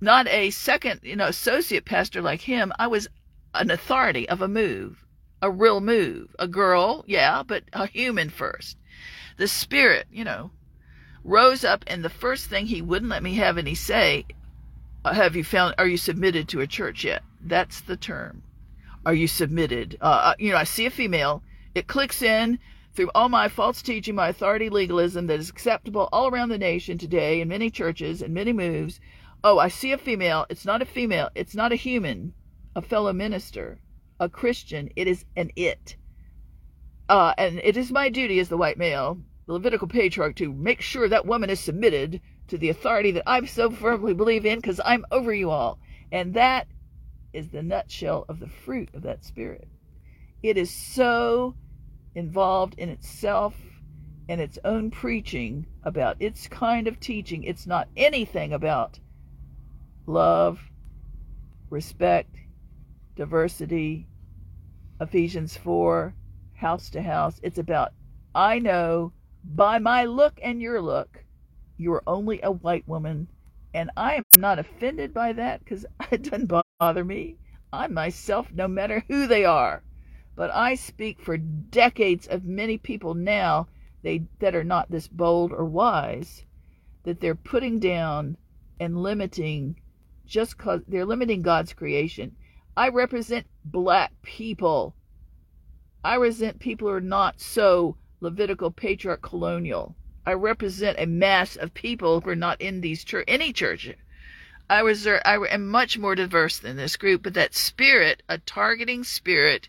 not 0.00 0.28
a 0.28 0.50
second 0.50 1.00
you 1.02 1.16
know 1.16 1.26
associate 1.26 1.84
pastor 1.84 2.20
like 2.20 2.42
him 2.42 2.72
i 2.78 2.86
was 2.86 3.08
an 3.54 3.70
authority 3.70 4.28
of 4.28 4.42
a 4.42 4.48
move 4.48 5.06
a 5.42 5.50
real 5.50 5.80
move. 5.80 6.34
A 6.38 6.48
girl 6.48 7.04
yeah 7.06 7.42
but 7.42 7.64
a 7.72 7.86
human 7.86 8.30
first. 8.30 8.76
The 9.36 9.48
spirit 9.48 10.06
you 10.10 10.24
know 10.24 10.50
rose 11.24 11.64
up 11.64 11.84
and 11.86 12.04
the 12.04 12.10
first 12.10 12.46
thing 12.46 12.66
he 12.66 12.80
wouldn't 12.82 13.10
let 13.10 13.22
me 13.22 13.34
have 13.34 13.58
any 13.58 13.74
say 13.74 14.24
have 15.12 15.36
you 15.36 15.44
found 15.44 15.74
are 15.78 15.86
you 15.86 15.96
submitted 15.96 16.48
to 16.48 16.60
a 16.60 16.66
church 16.66 17.04
yet? 17.04 17.22
That's 17.40 17.80
the 17.80 17.96
term. 17.96 18.42
Are 19.04 19.14
you 19.14 19.28
submitted? 19.28 19.98
Uh, 20.00 20.04
uh, 20.04 20.34
you 20.38 20.50
know 20.50 20.56
i 20.56 20.64
see 20.64 20.86
a 20.86 20.90
female. 20.90 21.42
It 21.74 21.86
clicks 21.86 22.22
in 22.22 22.58
through 22.94 23.10
all 23.14 23.28
my 23.28 23.48
false 23.48 23.82
teaching 23.82 24.14
my 24.14 24.28
authority 24.28 24.68
legalism 24.70 25.26
that 25.26 25.38
is 25.38 25.50
acceptable 25.50 26.08
all 26.12 26.28
around 26.28 26.48
the 26.48 26.58
nation 26.58 26.98
today 26.98 27.40
in 27.40 27.48
many 27.48 27.70
churches 27.70 28.22
and 28.22 28.34
many 28.34 28.52
moves. 28.52 29.00
Oh 29.44 29.58
i 29.58 29.68
see 29.68 29.92
a 29.92 29.98
female. 29.98 30.46
It's 30.48 30.64
not 30.64 30.82
a 30.82 30.86
female. 30.86 31.30
It's 31.34 31.54
not 31.54 31.72
a 31.72 31.76
human 31.76 32.32
a 32.74 32.82
fellow 32.82 33.12
minister 33.12 33.78
a 34.18 34.28
christian. 34.28 34.90
It 34.96 35.06
is 35.06 35.24
an 35.36 35.50
it. 35.56 35.96
Uh, 37.08 37.34
and 37.38 37.60
it 37.62 37.76
is 37.76 37.92
my 37.92 38.08
duty 38.08 38.40
as 38.40 38.48
the 38.48 38.56
white 38.56 38.78
male 38.78 39.18
the 39.46 39.52
levitical 39.52 39.86
patriarch 39.86 40.34
to 40.36 40.52
make 40.52 40.80
sure 40.80 41.08
that 41.08 41.26
woman 41.26 41.50
is 41.50 41.60
submitted 41.60 42.20
to 42.48 42.58
the 42.58 42.68
authority 42.68 43.10
that 43.12 43.24
I 43.26 43.44
so 43.46 43.70
firmly 43.70 44.14
believe 44.14 44.46
in 44.46 44.58
because 44.58 44.80
I'm 44.84 45.04
over 45.10 45.32
you 45.32 45.50
all. 45.50 45.78
And 46.12 46.34
that 46.34 46.68
is 47.32 47.50
the 47.50 47.62
nutshell 47.62 48.24
of 48.28 48.40
the 48.40 48.48
fruit 48.48 48.88
of 48.94 49.02
that 49.02 49.24
spirit. 49.24 49.68
It 50.42 50.56
is 50.56 50.70
so 50.70 51.54
involved 52.14 52.74
in 52.78 52.88
itself 52.88 53.54
and 54.28 54.40
its 54.40 54.58
own 54.64 54.90
preaching 54.90 55.66
about 55.84 56.16
its 56.20 56.48
kind 56.48 56.88
of 56.88 56.98
teaching. 56.98 57.44
It's 57.44 57.66
not 57.66 57.88
anything 57.96 58.52
about 58.52 58.98
love, 60.06 60.60
respect, 61.70 62.34
diversity, 63.16 64.06
Ephesians 65.00 65.56
4, 65.56 66.14
house 66.54 66.90
to 66.90 67.02
house. 67.02 67.38
It's 67.42 67.58
about, 67.58 67.92
I 68.34 68.58
know 68.58 69.12
by 69.44 69.78
my 69.78 70.04
look 70.04 70.40
and 70.42 70.60
your 70.60 70.80
look, 70.80 71.24
you 71.76 71.92
are 71.92 72.02
only 72.06 72.40
a 72.42 72.50
white 72.50 72.86
woman 72.88 73.28
And 73.74 73.90
I 73.96 74.14
am 74.14 74.24
not 74.34 74.58
offended 74.58 75.12
by 75.12 75.34
that 75.34 75.60
because 75.60 75.84
it 76.10 76.22
doesn't 76.22 76.52
bother 76.78 77.04
me. 77.04 77.36
I'm 77.72 77.92
myself, 77.92 78.50
no 78.52 78.66
matter 78.66 79.04
who 79.08 79.26
they 79.26 79.44
are. 79.44 79.82
But 80.34 80.50
I 80.50 80.74
speak 80.74 81.20
for 81.20 81.36
decades 81.36 82.26
of 82.26 82.44
many 82.44 82.78
people 82.78 83.14
now 83.14 83.68
they, 84.02 84.22
that 84.38 84.54
are 84.54 84.64
not 84.64 84.90
this 84.90 85.08
bold 85.08 85.52
or 85.52 85.64
wise, 85.64 86.44
that 87.04 87.20
they're 87.20 87.34
putting 87.34 87.78
down 87.78 88.36
and 88.80 89.02
limiting 89.02 89.76
just 90.24 90.56
because 90.56 90.80
they're 90.88 91.04
limiting 91.04 91.42
God's 91.42 91.72
creation. 91.74 92.36
I 92.76 92.88
represent 92.88 93.46
black 93.64 94.12
people. 94.22 94.94
I 96.04 96.16
represent 96.16 96.60
people 96.60 96.88
who 96.88 96.94
are 96.94 97.00
not 97.00 97.40
so 97.40 97.96
Levitical 98.20 98.70
patriarch 98.70 99.20
colonial. 99.20 99.94
I 100.26 100.32
represent 100.32 100.98
a 100.98 101.06
mass 101.06 101.54
of 101.54 101.72
people 101.72 102.20
who 102.20 102.30
are 102.30 102.36
not 102.36 102.60
in 102.60 102.80
these 102.80 103.04
church 103.04 103.24
any 103.28 103.52
church. 103.52 103.88
I 104.68 104.82
was 104.82 105.06
I 105.06 105.36
am 105.48 105.68
much 105.68 105.96
more 105.96 106.16
diverse 106.16 106.58
than 106.58 106.76
this 106.76 106.96
group, 106.96 107.22
but 107.22 107.34
that 107.34 107.54
spirit, 107.54 108.24
a 108.28 108.38
targeting 108.38 109.04
spirit, 109.04 109.68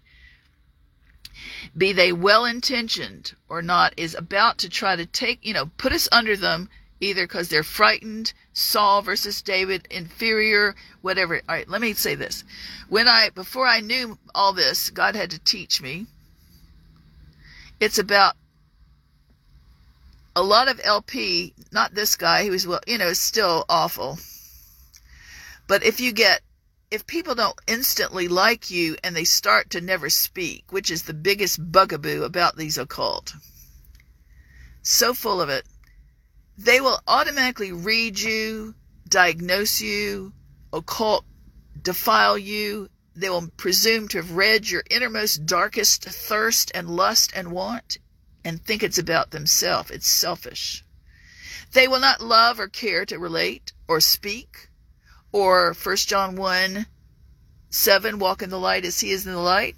be 1.78 1.94
they 1.94 2.12
well 2.12 2.46
intentioned 2.46 3.36
or 3.48 3.62
not, 3.62 3.94
is 3.98 4.16
about 4.16 4.58
to 4.60 4.70
try 4.70 4.96
to 4.96 5.06
take, 5.06 5.46
you 5.46 5.54
know, 5.54 5.70
put 5.78 5.94
us 5.94 6.10
under 6.12 6.36
them 6.36 6.70
either 7.00 7.26
because 7.26 7.50
they're 7.50 7.62
frightened, 7.62 8.34
Saul 8.54 9.04
versus 9.04 9.44
David, 9.44 9.88
inferior, 9.92 10.76
whatever. 11.02 11.36
All 11.36 11.56
right, 11.56 11.70
let 11.70 11.82
me 11.82 11.94
say 11.94 12.16
this. 12.16 12.44
When 12.90 13.08
I, 13.08 13.30
before 13.30 13.68
I 13.68 13.82
knew 13.82 14.18
all 14.34 14.54
this, 14.54 14.90
God 14.90 15.16
had 15.16 15.30
to 15.30 15.40
teach 15.40 15.80
me. 15.80 16.08
It's 17.80 18.00
about 18.00 18.36
a 20.38 20.44
lot 20.44 20.68
of 20.68 20.80
LP, 20.84 21.56
not 21.72 21.96
this 21.96 22.16
guy, 22.16 22.44
he 22.44 22.52
was, 22.52 22.68
well, 22.68 22.80
you 22.86 23.00
know, 23.00 23.12
still 23.14 23.66
awful. 23.68 24.20
But 25.66 25.84
if 25.84 26.00
you 26.00 26.12
get, 26.12 26.42
if 26.92 27.08
people 27.08 27.34
don't 27.34 27.60
instantly 27.66 28.28
like 28.28 28.70
you 28.70 28.98
and 29.04 29.16
they 29.16 29.24
start 29.24 29.72
to 29.72 29.82
never 29.82 30.12
speak, 30.12 30.72
which 30.72 30.92
is 30.92 31.02
the 31.02 31.16
biggest 31.16 31.72
bugaboo 31.72 32.22
about 32.22 32.56
these 32.56 32.78
occult, 32.78 33.34
so 34.84 35.16
full 35.16 35.42
of 35.42 35.50
it, 35.50 35.66
they 36.56 36.82
will 36.82 37.00
automatically 37.08 37.72
read 37.72 38.20
you, 38.20 38.76
diagnose 39.10 39.82
you, 39.82 40.34
occult, 40.72 41.26
defile 41.82 42.38
you. 42.38 42.90
They 43.16 43.32
will 43.32 43.50
presume 43.58 44.08
to 44.10 44.18
have 44.18 44.34
read 44.34 44.70
your 44.70 44.84
innermost, 44.92 45.48
darkest 45.48 46.04
thirst 46.04 46.72
and 46.76 46.88
lust 46.88 47.32
and 47.36 47.52
want 47.52 47.98
and 48.48 48.64
think 48.64 48.82
it's 48.82 48.98
about 48.98 49.32
themselves. 49.32 49.92
It's 49.92 50.08
selfish. 50.08 50.86
They 51.74 51.86
will 51.90 52.00
not 52.00 52.22
love 52.22 52.62
or 52.62 52.70
care 52.70 53.06
to 53.06 53.20
relate 53.20 53.74
or 53.90 54.00
speak 54.00 54.70
or 55.34 55.74
1 55.74 55.96
John 55.98 56.38
1 56.38 56.86
7 57.70 58.20
walk 58.20 58.42
in 58.42 58.50
the 58.50 58.58
light 58.58 58.86
as 58.86 59.02
he 59.02 59.12
is 59.12 59.28
in 59.28 59.34
the 59.34 59.40
light 59.40 59.76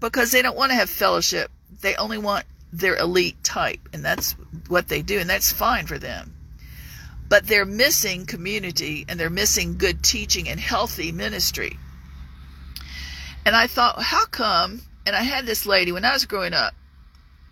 because 0.00 0.32
they 0.32 0.42
don't 0.42 0.56
want 0.56 0.70
to 0.72 0.76
have 0.76 0.90
fellowship. 0.90 1.52
They 1.80 1.94
only 1.94 2.18
want 2.18 2.44
their 2.72 2.96
elite 2.96 3.42
type, 3.44 3.88
and 3.92 4.04
that's 4.04 4.32
what 4.66 4.88
they 4.88 5.00
do, 5.00 5.20
and 5.20 5.30
that's 5.30 5.52
fine 5.52 5.86
for 5.86 5.98
them. 5.98 6.34
But 7.28 7.46
they're 7.46 7.64
missing 7.64 8.26
community 8.26 9.04
and 9.08 9.20
they're 9.20 9.30
missing 9.30 9.78
good 9.78 10.02
teaching 10.02 10.48
and 10.48 10.58
healthy 10.58 11.12
ministry. 11.12 11.78
And 13.46 13.54
I 13.54 13.68
thought, 13.68 14.02
how 14.02 14.26
come? 14.26 14.82
And 15.06 15.14
I 15.14 15.22
had 15.22 15.46
this 15.46 15.64
lady 15.64 15.92
when 15.92 16.04
I 16.04 16.12
was 16.12 16.24
growing 16.24 16.54
up, 16.54 16.74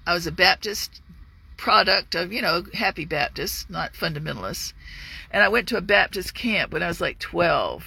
I 0.07 0.14
was 0.14 0.26
a 0.26 0.32
Baptist 0.32 1.02
product 1.57 2.14
of, 2.14 2.32
you 2.32 2.40
know, 2.40 2.64
happy 2.74 3.04
Baptist, 3.04 3.68
not 3.68 3.94
fundamentalist. 3.94 4.72
And 5.30 5.42
I 5.42 5.48
went 5.48 5.68
to 5.68 5.76
a 5.76 5.82
Baptist 5.82 6.34
camp 6.34 6.72
when 6.72 6.82
I 6.82 6.88
was 6.88 7.00
like 7.00 7.18
12 7.18 7.84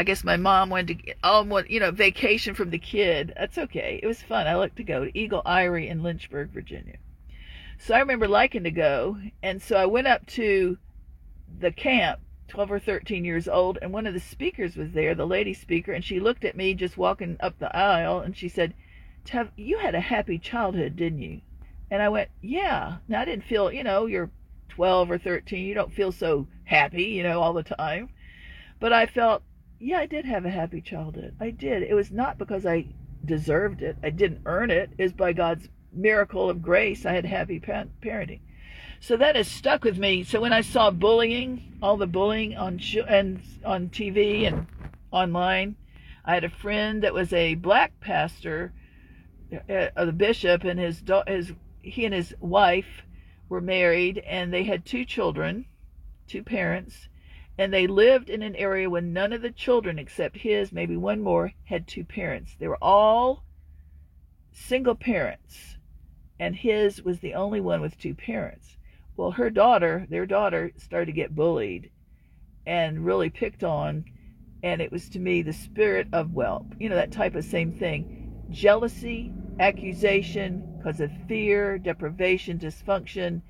I 0.00 0.04
guess 0.04 0.22
my 0.22 0.36
mom 0.36 0.70
wanted 0.70 1.00
to 1.00 1.14
all 1.24 1.44
you 1.62 1.80
know 1.80 1.90
vacation 1.90 2.54
from 2.54 2.70
the 2.70 2.78
kid. 2.78 3.34
That's 3.36 3.58
okay. 3.58 3.98
It 4.00 4.06
was 4.06 4.22
fun. 4.22 4.46
I 4.46 4.54
like 4.54 4.76
to 4.76 4.84
go 4.84 5.04
to 5.04 5.18
Eagle 5.18 5.42
Eyrie 5.44 5.88
in 5.88 6.04
Lynchburg, 6.04 6.50
Virginia. 6.50 6.98
So 7.78 7.94
I 7.94 7.98
remember 7.98 8.28
liking 8.28 8.62
to 8.62 8.70
go, 8.70 9.18
and 9.42 9.60
so 9.60 9.76
I 9.76 9.86
went 9.86 10.06
up 10.06 10.24
to 10.28 10.78
the 11.58 11.72
camp, 11.72 12.20
12 12.46 12.70
or 12.70 12.78
13 12.78 13.24
years 13.24 13.48
old, 13.48 13.78
and 13.82 13.92
one 13.92 14.06
of 14.06 14.14
the 14.14 14.20
speakers 14.20 14.76
was 14.76 14.92
there, 14.92 15.16
the 15.16 15.26
lady 15.26 15.52
speaker, 15.52 15.92
and 15.92 16.04
she 16.04 16.20
looked 16.20 16.44
at 16.44 16.56
me 16.56 16.74
just 16.74 16.96
walking 16.96 17.36
up 17.40 17.58
the 17.58 17.74
aisle, 17.76 18.20
and 18.20 18.36
she 18.36 18.48
said, 18.48 18.74
"Tev, 19.28 19.50
you 19.56 19.78
had 19.78 19.94
a 19.94 20.00
happy 20.00 20.38
childhood, 20.38 20.96
didn't 20.96 21.20
you?" 21.20 21.40
And 21.90 22.00
I 22.02 22.08
went, 22.08 22.30
"Yeah." 22.40 22.96
Now 23.08 23.20
I 23.20 23.24
didn't 23.26 23.44
feel, 23.44 23.70
you 23.70 23.84
know, 23.84 24.06
you're 24.06 24.30
12 24.70 25.10
or 25.10 25.18
13, 25.18 25.66
you 25.66 25.74
don't 25.74 25.92
feel 25.92 26.12
so 26.12 26.46
happy, 26.64 27.04
you 27.04 27.22
know, 27.22 27.40
all 27.40 27.52
the 27.52 27.62
time, 27.62 28.08
but 28.80 28.92
I 28.92 29.06
felt 29.06 29.42
yeah, 29.80 29.98
I 29.98 30.06
did 30.06 30.24
have 30.24 30.44
a 30.44 30.50
happy 30.50 30.80
childhood. 30.80 31.36
I 31.40 31.50
did. 31.50 31.82
It 31.84 31.94
was 31.94 32.10
not 32.10 32.36
because 32.36 32.66
I 32.66 32.86
deserved 33.24 33.82
it. 33.82 33.96
I 34.02 34.10
didn't 34.10 34.42
earn 34.44 34.70
it. 34.70 34.90
It's 34.98 35.12
by 35.12 35.32
God's 35.32 35.68
miracle 35.92 36.50
of 36.50 36.62
grace. 36.62 37.06
I 37.06 37.12
had 37.12 37.24
happy 37.24 37.60
parenting. 37.60 38.40
So 39.00 39.16
that 39.16 39.36
has 39.36 39.46
stuck 39.46 39.84
with 39.84 39.98
me. 39.98 40.24
So 40.24 40.40
when 40.40 40.52
I 40.52 40.62
saw 40.62 40.90
bullying, 40.90 41.78
all 41.80 41.96
the 41.96 42.06
bullying 42.06 42.56
on 42.56 42.78
sh- 42.78 42.96
and 43.08 43.40
on 43.64 43.88
TV 43.88 44.46
and 44.46 44.66
online, 45.12 45.76
I 46.24 46.34
had 46.34 46.44
a 46.44 46.50
friend 46.50 47.02
that 47.04 47.14
was 47.14 47.32
a 47.32 47.54
black 47.54 48.00
pastor, 48.00 48.72
uh, 49.52 50.04
the 50.04 50.12
bishop, 50.12 50.64
and 50.64 50.78
his 50.78 51.02
his 51.26 51.52
he 51.80 52.04
and 52.04 52.14
his 52.14 52.34
wife 52.40 53.02
were 53.48 53.60
married, 53.60 54.18
and 54.18 54.52
they 54.52 54.64
had 54.64 54.84
two 54.84 55.04
children, 55.04 55.64
two 56.26 56.42
parents, 56.42 57.08
and 57.56 57.72
they 57.72 57.86
lived 57.86 58.28
in 58.28 58.42
an 58.42 58.54
area 58.56 58.90
where 58.90 59.00
none 59.00 59.32
of 59.32 59.42
the 59.42 59.50
children 59.50 59.98
except 59.98 60.36
his, 60.36 60.70
maybe 60.70 60.96
one 60.96 61.20
more, 61.20 61.52
had 61.64 61.86
two 61.86 62.04
parents. 62.04 62.56
They 62.58 62.68
were 62.68 62.82
all 62.82 63.44
single 64.52 64.94
parents, 64.94 65.76
and 66.38 66.54
his 66.54 67.02
was 67.02 67.20
the 67.20 67.34
only 67.34 67.60
one 67.60 67.80
with 67.80 67.98
two 67.98 68.14
parents. 68.14 68.76
Well, 69.16 69.32
her 69.32 69.50
daughter, 69.50 70.06
their 70.10 70.26
daughter, 70.26 70.72
started 70.76 71.06
to 71.06 71.12
get 71.12 71.34
bullied 71.34 71.90
and 72.66 73.04
really 73.04 73.30
picked 73.30 73.64
on, 73.64 74.04
and 74.62 74.82
it 74.82 74.92
was 74.92 75.08
to 75.10 75.18
me 75.18 75.42
the 75.42 75.52
spirit 75.52 76.06
of, 76.12 76.34
well, 76.34 76.66
you 76.78 76.88
know, 76.88 76.96
that 76.96 77.12
type 77.12 77.34
of 77.34 77.44
same 77.44 77.72
thing 77.72 78.27
jealousy, 78.50 79.32
accusation, 79.60 80.76
because 80.76 81.00
of 81.00 81.10
fear, 81.26 81.78
deprivation, 81.78 82.58
dysfunction, 82.58 83.42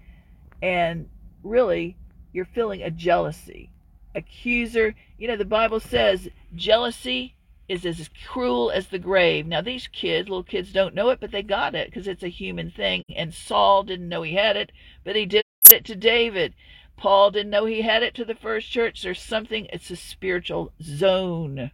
and 0.63 1.09
really, 1.43 1.97
you're 2.33 2.45
feeling 2.45 2.83
a 2.83 2.91
jealousy 2.91 3.71
accuser. 4.15 4.95
You 5.19 5.29
know, 5.29 5.37
the 5.37 5.45
Bible 5.45 5.81
says 5.81 6.29
jealousy 6.55 7.37
is 7.69 7.85
as 7.85 8.11
cruel 8.27 8.71
as 8.71 8.89
the 8.89 8.99
grave. 8.99 9.47
Now, 9.47 9.61
these 9.61 9.87
kids, 9.89 10.29
little 10.29 10.43
kids, 10.43 10.73
don't 10.73 10.95
know 10.95 11.11
it, 11.11 11.21
but 11.21 11.31
they 11.31 11.43
got 11.43 11.75
it 11.75 11.89
because 11.89 12.09
it's 12.09 12.23
a 12.23 12.29
human 12.29 12.71
thing. 12.71 13.03
And 13.15 13.33
Saul 13.33 13.83
didn't 13.83 14.09
know 14.09 14.23
he 14.23 14.35
had 14.35 14.57
it, 14.57 14.73
but 15.05 15.17
he 15.17 15.27
did 15.27 15.43
it 15.71 15.85
to 15.85 15.95
David. 15.95 16.55
Paul 16.97 17.31
didn't 17.31 17.51
know 17.51 17.67
he 17.67 17.83
had 17.83 18.03
it 18.03 18.15
to 18.15 18.25
the 18.25 18.35
first 18.35 18.71
church. 18.71 19.03
There's 19.03 19.21
something, 19.21 19.67
it's 19.73 19.91
a 19.91 19.97
spiritual 19.97 20.73
zone. 20.83 21.71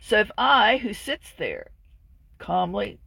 So 0.00 0.18
if 0.18 0.30
I, 0.36 0.78
who 0.78 0.92
sits 0.92 1.32
there 1.38 1.70
calmly, 2.38 2.98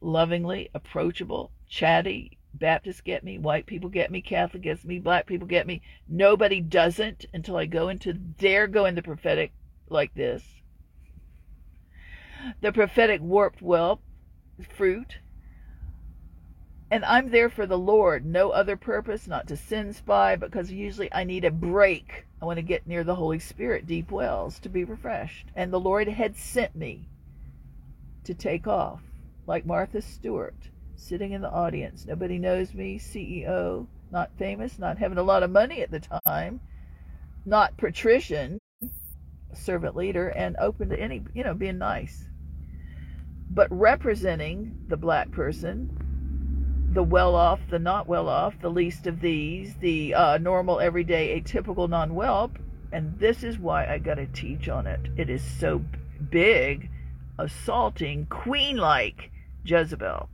lovingly, 0.00 0.70
approachable, 0.74 1.50
chatty, 1.68 2.38
Baptists 2.52 3.00
get 3.00 3.22
me, 3.22 3.38
white 3.38 3.66
people 3.66 3.88
get 3.88 4.10
me, 4.10 4.20
Catholic 4.20 4.64
gets 4.64 4.84
me, 4.84 4.98
black 4.98 5.26
people 5.26 5.46
get 5.46 5.66
me. 5.66 5.82
Nobody 6.08 6.60
doesn't 6.60 7.26
until 7.32 7.56
I 7.56 7.66
go 7.66 7.88
into 7.88 8.12
dare 8.12 8.66
go 8.66 8.86
in 8.86 8.96
the 8.96 9.02
prophetic 9.02 9.52
like 9.88 10.12
this. 10.14 10.42
The 12.60 12.72
prophetic 12.72 13.20
warped 13.20 13.60
whelp 13.60 14.02
fruit. 14.68 15.18
And 16.90 17.04
I'm 17.04 17.30
there 17.30 17.48
for 17.48 17.66
the 17.66 17.78
Lord, 17.78 18.26
no 18.26 18.50
other 18.50 18.76
purpose, 18.76 19.28
not 19.28 19.46
to 19.46 19.56
sin 19.56 19.92
spy, 19.92 20.34
because 20.34 20.72
usually 20.72 21.12
I 21.12 21.22
need 21.22 21.44
a 21.44 21.52
break. 21.52 22.26
I 22.42 22.46
want 22.46 22.56
to 22.56 22.62
get 22.62 22.84
near 22.84 23.04
the 23.04 23.14
Holy 23.14 23.38
Spirit, 23.38 23.86
deep 23.86 24.10
wells, 24.10 24.58
to 24.58 24.68
be 24.68 24.82
refreshed. 24.82 25.46
And 25.54 25.72
the 25.72 25.78
Lord 25.78 26.08
had 26.08 26.34
sent 26.34 26.74
me 26.74 27.08
to 28.24 28.34
take 28.34 28.66
off, 28.66 29.00
like 29.46 29.66
Martha 29.66 30.02
Stewart 30.02 30.56
sitting 30.96 31.32
in 31.32 31.40
the 31.40 31.50
audience. 31.50 32.06
Nobody 32.06 32.38
knows 32.38 32.74
me, 32.74 32.98
CEO, 32.98 33.86
not 34.12 34.30
famous, 34.38 34.78
not 34.78 34.98
having 34.98 35.18
a 35.18 35.22
lot 35.22 35.42
of 35.42 35.50
money 35.50 35.82
at 35.82 35.90
the 35.90 36.00
time, 36.24 36.60
not 37.44 37.76
patrician, 37.76 38.60
servant 39.52 39.96
leader, 39.96 40.28
and 40.28 40.56
open 40.58 40.90
to 40.90 41.00
any, 41.00 41.22
you 41.34 41.42
know, 41.42 41.54
being 41.54 41.78
nice. 41.78 42.26
But 43.50 43.68
representing 43.70 44.76
the 44.88 44.96
black 44.96 45.30
person, 45.30 46.90
the 46.92 47.02
well 47.02 47.34
off, 47.34 47.60
the 47.70 47.78
not 47.78 48.06
well 48.06 48.28
off, 48.28 48.54
the 48.60 48.70
least 48.70 49.06
of 49.06 49.20
these, 49.20 49.74
the 49.76 50.14
uh, 50.14 50.38
normal, 50.38 50.80
everyday, 50.80 51.40
atypical, 51.40 51.88
non 51.88 52.10
whelp. 52.14 52.58
And 52.92 53.18
this 53.18 53.44
is 53.44 53.58
why 53.58 53.86
I 53.86 53.98
got 53.98 54.14
to 54.14 54.26
teach 54.26 54.68
on 54.68 54.86
it. 54.86 55.00
It 55.16 55.30
is 55.30 55.42
so 55.42 55.82
big, 56.30 56.90
assaulting, 57.40 58.26
queen 58.26 58.76
like 58.76 59.30
Jezebel 59.64 60.28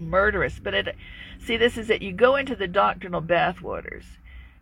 murderous. 0.00 0.58
But 0.58 0.74
it, 0.74 0.96
see, 1.38 1.56
this 1.56 1.76
is 1.76 1.90
it. 1.90 2.02
You 2.02 2.12
go 2.12 2.36
into 2.36 2.56
the 2.56 2.68
doctrinal 2.68 3.22
bathwaters, 3.22 4.04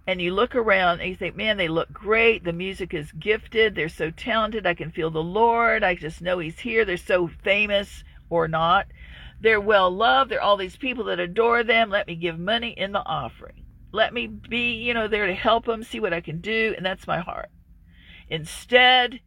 and 0.07 0.21
you 0.21 0.35
look 0.35 0.55
around 0.55 1.01
and 1.01 1.09
you 1.09 1.17
think, 1.17 1.37
man, 1.37 1.57
they 1.57 1.69
look 1.69 1.93
great. 1.93 2.45
The 2.45 2.53
music 2.53 2.93
is 2.93 3.13
gifted. 3.13 3.75
They're 3.75 3.89
so 3.89 4.11
talented. 4.11 4.67
I 4.67 4.75
can 4.75 4.91
feel 4.91 5.11
the 5.11 5.23
Lord. 5.23 5.85
I 5.85 5.95
just 5.95 6.23
know 6.23 6.39
He's 6.39 6.59
here. 6.59 6.85
They're 6.85 6.97
so 6.97 7.29
famous 7.29 8.05
or 8.29 8.49
not. 8.49 8.87
They're 9.41 9.61
well 9.61 9.91
loved. 9.91 10.31
They're 10.31 10.43
all 10.43 10.57
these 10.57 10.77
people 10.77 11.05
that 11.05 11.21
adore 11.21 11.63
them. 11.65 11.91
Let 11.91 12.07
me 12.07 12.15
give 12.15 12.39
money 12.39 12.71
in 12.77 12.93
the 12.93 13.05
offering. 13.05 13.65
Let 13.93 14.15
me 14.15 14.27
be, 14.27 14.75
you 14.75 14.95
know, 14.95 15.07
there 15.07 15.27
to 15.27 15.35
help 15.35 15.67
them, 15.67 15.83
see 15.83 16.01
what 16.01 16.15
I 16.15 16.21
can 16.21 16.41
do. 16.41 16.75
And 16.77 16.87
that's 16.87 17.07
my 17.07 17.19
heart. 17.19 17.51
Instead, 18.31 19.21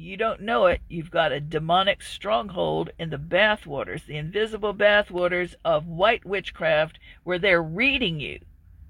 you 0.00 0.16
don't 0.16 0.40
know 0.40 0.64
it. 0.66 0.80
You've 0.88 1.10
got 1.10 1.30
a 1.30 1.40
demonic 1.40 2.02
stronghold 2.02 2.90
in 2.98 3.10
the 3.10 3.18
bathwaters, 3.18 4.06
the 4.06 4.16
invisible 4.16 4.72
bathwaters 4.72 5.54
of 5.62 5.86
white 5.86 6.24
witchcraft, 6.24 6.98
where 7.22 7.38
they're 7.38 7.62
reading 7.62 8.18
you. 8.18 8.40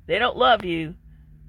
They 0.06 0.20
don't 0.20 0.36
love 0.36 0.64
you, 0.64 0.94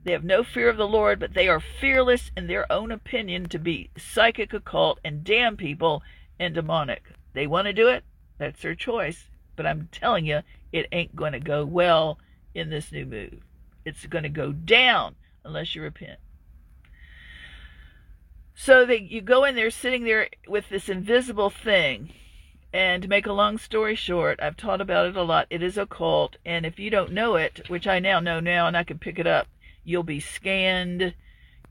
they 0.04 0.14
have 0.14 0.24
no 0.24 0.44
fear 0.44 0.68
of 0.68 0.78
the 0.78 0.88
Lord, 0.88 1.20
but 1.20 1.36
they 1.36 1.48
are 1.48 1.60
fearless 1.60 2.32
in 2.36 2.48
their 2.48 2.70
own 2.72 2.92
opinion 2.92 3.50
to 3.50 3.60
be 3.60 3.92
psychic, 3.96 4.52
occult, 4.52 5.00
and 5.06 5.24
damn 5.24 5.56
people 5.58 6.02
and 6.40 6.56
demonic. 6.56 7.04
They 7.34 7.46
want 7.46 7.68
to 7.68 7.74
do 7.74 7.88
it, 7.88 8.04
that's 8.40 8.64
their 8.64 8.74
choice. 8.74 9.28
But 9.56 9.68
I'm 9.68 9.90
telling 9.92 10.26
you, 10.26 10.42
it 10.72 10.88
ain't 10.92 11.16
going 11.16 11.34
to 11.34 11.40
go 11.40 11.66
well 11.66 12.18
in 12.56 12.72
this 12.72 12.92
new 12.92 13.06
move. 13.06 13.44
It's 13.86 14.08
going 14.08 14.24
to 14.24 14.30
go 14.30 14.52
down 14.52 15.16
unless 15.46 15.76
you 15.76 15.84
repent. 15.84 16.20
So 18.64 18.86
that 18.86 19.12
you 19.12 19.22
go 19.22 19.44
in 19.44 19.56
there 19.56 19.72
sitting 19.72 20.04
there 20.04 20.30
with 20.48 20.70
this 20.70 20.88
invisible 20.88 21.50
thing. 21.50 22.14
And 22.72 23.02
to 23.04 23.10
make 23.10 23.26
a 23.26 23.34
long 23.34 23.58
story 23.58 23.96
short, 23.96 24.40
I've 24.42 24.56
taught 24.56 24.82
about 24.82 25.08
it 25.08 25.18
a 25.18 25.24
lot. 25.24 25.48
It 25.50 25.64
is 25.64 25.78
occult, 25.78 26.38
and 26.46 26.66
if 26.66 26.80
you 26.80 26.90
don't 26.90 27.12
know 27.12 27.36
it, 27.36 27.70
which 27.70 27.88
I 27.88 28.00
now 28.00 28.20
know 28.20 28.40
now, 28.40 28.68
and 28.68 28.78
I 28.78 28.84
can 28.84 28.98
pick 29.00 29.20
it 29.20 29.28
up, 29.28 29.48
You'll 29.84 30.04
be 30.04 30.20
scanned. 30.20 31.16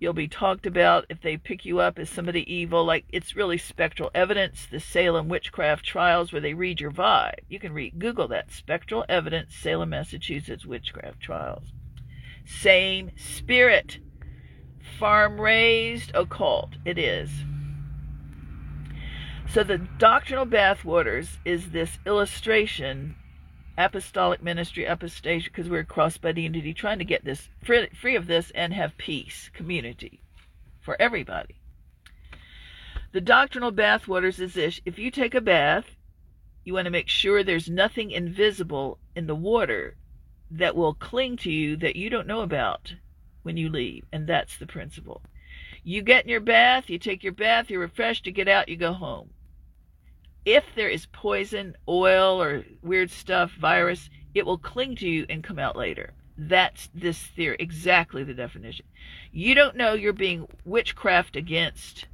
You'll 0.00 0.14
be 0.14 0.26
talked 0.26 0.66
about 0.66 1.06
if 1.08 1.20
they 1.20 1.36
pick 1.36 1.64
you 1.64 1.78
up 1.78 1.98
as 1.98 2.10
somebody 2.10 2.52
evil. 2.52 2.84
Like 2.84 3.04
it's 3.10 3.36
really 3.36 3.58
spectral 3.58 4.10
evidence. 4.14 4.66
The 4.66 4.80
Salem 4.80 5.28
witchcraft 5.28 5.84
trials 5.84 6.32
where 6.32 6.40
they 6.40 6.54
read 6.54 6.80
your 6.80 6.90
vibe. 6.90 7.40
You 7.48 7.60
can 7.60 7.72
read 7.72 7.98
Google 7.98 8.26
that 8.28 8.50
spectral 8.50 9.04
evidence 9.08 9.54
Salem, 9.54 9.90
Massachusetts 9.90 10.66
witchcraft 10.66 11.20
trials. 11.20 11.72
Same 12.44 13.12
spirit. 13.16 13.98
Farm 14.98 15.40
raised 15.40 16.12
occult. 16.14 16.70
It 16.84 16.98
is. 16.98 17.30
So 19.48 19.64
the 19.64 19.78
doctrinal 19.78 20.46
bathwaters 20.46 21.38
is 21.44 21.70
this 21.70 21.98
illustration 22.06 23.16
apostolic 23.80 24.42
ministry, 24.42 24.84
apostasy, 24.84 25.44
because 25.44 25.68
we're 25.68 25.84
crossed 25.84 26.20
by 26.20 26.32
the 26.32 26.42
unity, 26.42 26.74
trying 26.74 26.98
to 26.98 27.04
get 27.04 27.24
this 27.24 27.48
free, 27.64 27.88
free 27.98 28.14
of 28.14 28.26
this 28.26 28.50
and 28.54 28.74
have 28.74 28.96
peace, 28.98 29.50
community 29.54 30.20
for 30.80 31.00
everybody. 31.00 31.56
The 33.12 33.20
doctrinal 33.20 33.72
bathwaters 33.72 34.38
is 34.38 34.54
this 34.54 34.80
if 34.84 34.98
you 34.98 35.10
take 35.10 35.34
a 35.34 35.40
bath, 35.40 35.96
you 36.62 36.74
want 36.74 36.84
to 36.84 36.90
make 36.90 37.08
sure 37.08 37.42
there's 37.42 37.68
nothing 37.68 38.10
invisible 38.10 38.98
in 39.16 39.26
the 39.26 39.34
water 39.34 39.96
that 40.50 40.76
will 40.76 40.94
cling 40.94 41.36
to 41.38 41.50
you 41.50 41.76
that 41.76 41.96
you 41.96 42.10
don't 42.10 42.26
know 42.26 42.42
about 42.42 42.94
when 43.42 43.56
you 43.56 43.68
leave. 43.68 44.04
And 44.12 44.26
that's 44.26 44.56
the 44.56 44.66
principle. 44.66 45.22
You 45.82 46.02
get 46.02 46.24
in 46.24 46.30
your 46.30 46.40
bath, 46.40 46.90
you 46.90 46.98
take 46.98 47.22
your 47.22 47.32
bath, 47.32 47.70
you're 47.70 47.80
refreshed, 47.80 48.26
you 48.26 48.32
get 48.32 48.48
out, 48.48 48.68
you 48.68 48.76
go 48.76 48.92
home 48.92 49.30
if 50.44 50.64
there 50.74 50.88
is 50.88 51.06
poison, 51.06 51.76
oil, 51.88 52.42
or 52.42 52.64
weird 52.82 53.10
stuff, 53.10 53.52
virus, 53.52 54.08
it 54.34 54.46
will 54.46 54.58
cling 54.58 54.96
to 54.96 55.08
you 55.08 55.26
and 55.28 55.44
come 55.44 55.58
out 55.58 55.76
later. 55.76 56.12
That's 56.38 56.88
this 56.94 57.18
theory, 57.18 57.56
exactly 57.58 58.24
the 58.24 58.34
definition. 58.34 58.86
You 59.32 59.54
don't 59.54 59.76
know 59.76 59.92
you're 59.92 60.12
being 60.12 60.46
witchcraft 60.64 61.36
against. 61.36 62.06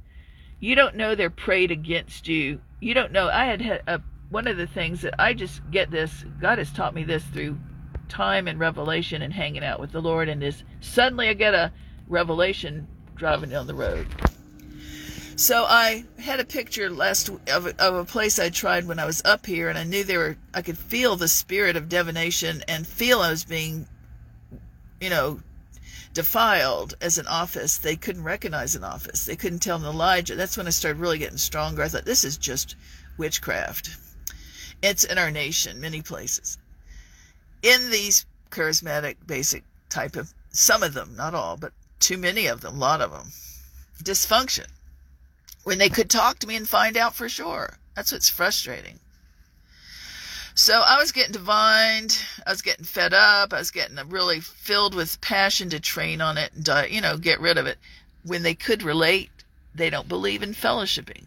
You 0.59 0.75
don't 0.75 0.95
know 0.95 1.15
they're 1.15 1.29
prayed 1.29 1.71
against 1.71 2.27
you. 2.27 2.59
You 2.81 2.93
don't 2.93 3.13
know. 3.13 3.29
I 3.29 3.45
had, 3.45 3.61
had 3.61 3.83
a, 3.87 4.01
one 4.29 4.47
of 4.47 4.57
the 4.57 4.67
things 4.67 5.01
that 5.01 5.15
I 5.19 5.33
just 5.33 5.61
get 5.71 5.89
this, 5.89 6.25
God 6.41 6.57
has 6.57 6.71
taught 6.73 6.93
me 6.93 7.03
this 7.03 7.23
through 7.25 7.57
time 8.09 8.47
and 8.47 8.59
revelation 8.59 9.21
and 9.21 9.33
hanging 9.33 9.63
out 9.63 9.79
with 9.79 9.91
the 9.91 10.01
Lord, 10.01 10.29
and 10.29 10.43
is 10.43 10.63
suddenly 10.81 11.29
I 11.29 11.33
get 11.33 11.53
a 11.53 11.71
revelation 12.07 12.87
driving 13.15 13.49
down 13.49 13.67
the 13.67 13.73
road. 13.73 14.07
So 15.35 15.65
I 15.65 16.03
had 16.17 16.39
a 16.39 16.45
picture 16.45 16.89
last 16.89 17.29
of 17.29 17.67
of 17.79 17.95
a 17.95 18.05
place 18.05 18.39
I 18.39 18.49
tried 18.49 18.87
when 18.87 18.97
I 18.97 19.05
was 19.05 19.21
up 19.23 19.45
here, 19.45 19.69
and 19.69 19.77
I 19.77 19.83
knew 19.83 20.03
there 20.03 20.19
were. 20.19 20.37
I 20.53 20.63
could 20.63 20.77
feel 20.77 21.15
the 21.15 21.27
spirit 21.27 21.75
of 21.75 21.89
divination 21.89 22.63
and 22.67 22.87
feel 22.87 23.19
I 23.19 23.29
was 23.29 23.45
being, 23.45 23.87
you 24.99 25.11
know, 25.11 25.39
defiled 26.13 26.95
as 27.01 27.19
an 27.19 27.27
office. 27.27 27.77
They 27.77 27.95
couldn't 27.95 28.23
recognize 28.23 28.75
an 28.75 28.83
office. 28.83 29.25
They 29.25 29.35
couldn't 29.35 29.59
tell 29.59 29.77
an 29.77 29.85
Elijah. 29.85 30.35
That's 30.35 30.57
when 30.57 30.65
I 30.65 30.71
started 30.71 30.99
really 30.99 31.19
getting 31.19 31.37
stronger. 31.37 31.83
I 31.83 31.87
thought 31.87 32.05
this 32.05 32.23
is 32.23 32.37
just 32.37 32.75
witchcraft. 33.17 33.95
It's 34.81 35.03
in 35.03 35.19
our 35.19 35.29
nation, 35.29 35.79
many 35.79 36.01
places. 36.01 36.57
In 37.67 37.91
these 37.91 38.25
charismatic, 38.49 39.17
basic 39.25 39.63
type 39.89 40.15
of 40.15 40.33
some 40.49 40.83
of 40.83 40.93
them, 40.93 41.15
not 41.15 41.33
all, 41.33 41.57
but 41.57 41.73
too 41.99 42.17
many 42.17 42.47
of 42.47 42.61
them, 42.61 42.75
a 42.75 42.79
lot 42.79 43.01
of 43.01 43.11
them, 43.11 43.31
dysfunction 44.03 44.67
when 45.67 45.79
they 45.79 45.89
could 45.89 46.09
talk 46.09 46.39
to 46.39 46.47
me 46.47 46.55
and 46.55 46.65
find 46.65 46.95
out 46.95 47.13
for 47.13 47.27
sure. 47.27 47.77
That's 47.93 48.13
what's 48.13 48.29
frustrating. 48.29 48.99
So 50.55 50.79
I 50.79 50.97
was 50.97 51.11
getting 51.11 51.33
divined. 51.33 52.17
I 52.45 52.51
was 52.51 52.61
getting 52.61 52.85
fed 52.85 53.13
up. 53.13 53.51
I 53.51 53.59
was 53.59 53.71
getting 53.71 53.97
really 54.07 54.39
filled 54.39 54.95
with 54.95 55.19
passion 55.19 55.69
to 55.71 55.81
train 55.81 56.21
on 56.21 56.37
it 56.37 56.53
and, 56.55 56.69
uh, 56.69 56.83
you 56.89 57.01
know, 57.01 57.17
get 57.17 57.41
rid 57.41 57.57
of 57.57 57.65
it. 57.65 57.79
When 58.23 58.43
they 58.43 58.55
could 58.55 58.81
relate, 58.81 59.29
they 59.75 59.89
don't 59.89 60.07
believe 60.07 60.41
in 60.41 60.53
fellowshipping. 60.53 61.25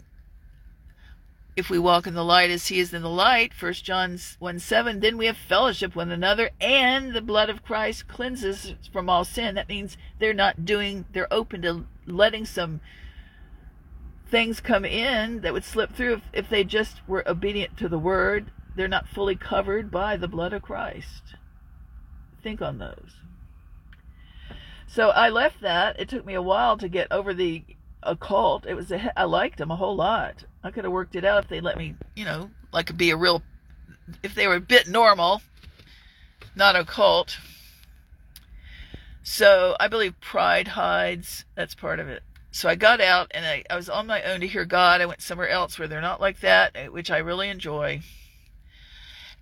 If 1.57 1.69
we 1.69 1.79
walk 1.79 2.07
in 2.07 2.15
the 2.15 2.25
light 2.25 2.51
as 2.51 2.69
he 2.69 2.79
is 2.79 2.95
in 2.95 3.03
the 3.03 3.09
light, 3.09 3.53
1 3.59 3.73
John 3.75 4.19
1 4.39 4.59
7, 4.59 5.01
then 5.01 5.19
we 5.19 5.27
have 5.27 5.37
fellowship 5.37 5.97
with 5.97 6.11
another, 6.11 6.51
and 6.61 7.13
the 7.13 7.21
blood 7.21 7.51
of 7.51 7.65
Christ 7.65 8.07
cleanses 8.07 8.75
from 8.93 9.11
all 9.11 9.25
sin. 9.25 9.57
That 9.57 9.69
means 9.69 9.97
they're 10.19 10.33
not 10.33 10.65
doing, 10.65 11.07
they're 11.13 11.33
open 11.33 11.63
to 11.63 11.87
letting 12.07 12.45
some 12.47 12.81
things 14.31 14.61
come 14.61 14.85
in 14.85 15.41
that 15.41 15.53
would 15.53 15.65
slip 15.65 15.93
through 15.93 16.15
if, 16.15 16.23
if 16.33 16.49
they 16.49 16.63
just 16.63 17.07
were 17.09 17.29
obedient 17.29 17.77
to 17.79 17.89
the 17.89 17.99
word. 17.99 18.53
They're 18.77 18.89
not 18.89 19.09
fully 19.09 19.35
covered 19.35 19.91
by 19.91 20.17
the 20.17 20.29
blood 20.29 20.53
of 20.53 20.63
Christ. 20.63 21.35
Think 22.43 22.63
on 22.63 22.79
those. 22.79 23.17
So 24.87 25.11
I 25.11 25.29
left 25.29 25.61
that. 25.61 25.99
It 25.99 26.09
took 26.09 26.25
me 26.25 26.35
a 26.35 26.43
while 26.43 26.77
to 26.79 26.89
get 26.89 27.09
over 27.11 27.35
the 27.35 27.65
occult. 28.03 28.67
It 28.67 28.75
was 28.75 28.91
a, 28.91 29.19
I 29.19 29.25
liked 29.25 29.59
them 29.59 29.71
a 29.71 29.77
whole 29.77 29.97
lot. 29.97 30.45
I 30.63 30.71
could 30.71 30.85
have 30.85 30.93
worked 30.93 31.17
it 31.17 31.25
out 31.25 31.45
if 31.45 31.49
they 31.49 31.61
let 31.61 31.79
me, 31.79 31.95
you 32.15 32.25
know, 32.25 32.51
like 32.73 32.97
be 32.97 33.11
a 33.11 33.17
real, 33.17 33.43
if 34.23 34.35
they 34.35 34.47
were 34.47 34.57
a 34.57 34.61
bit 34.61 34.89
normal, 34.89 35.43
not 36.55 36.77
occult. 36.77 37.39
So 39.23 39.77
I 39.81 39.89
believe 39.89 40.21
pride 40.21 40.69
hides. 40.69 41.45
That's 41.55 41.75
part 41.75 42.01
of 42.01 42.09
it 42.09 42.23
so 42.53 42.69
I 42.69 42.75
got 42.75 43.01
out 43.01 43.31
and 43.33 43.47
I, 43.47 43.65
I 43.71 43.77
was 43.77 43.89
on 43.89 44.07
my 44.07 44.23
own 44.23 44.41
to 44.41 44.47
hear 44.47 44.65
God. 44.65 45.01
I 45.01 45.07
went 45.07 45.23
somewhere 45.23 45.49
else 45.49 45.79
where 45.79 45.87
they're 45.87 46.01
not 46.01 46.21
like 46.21 46.41
that, 46.41 46.73
eh, 46.75 46.89
which 46.89 47.11
I 47.11 47.19
really 47.19 47.49
enjoy. 47.49 48.01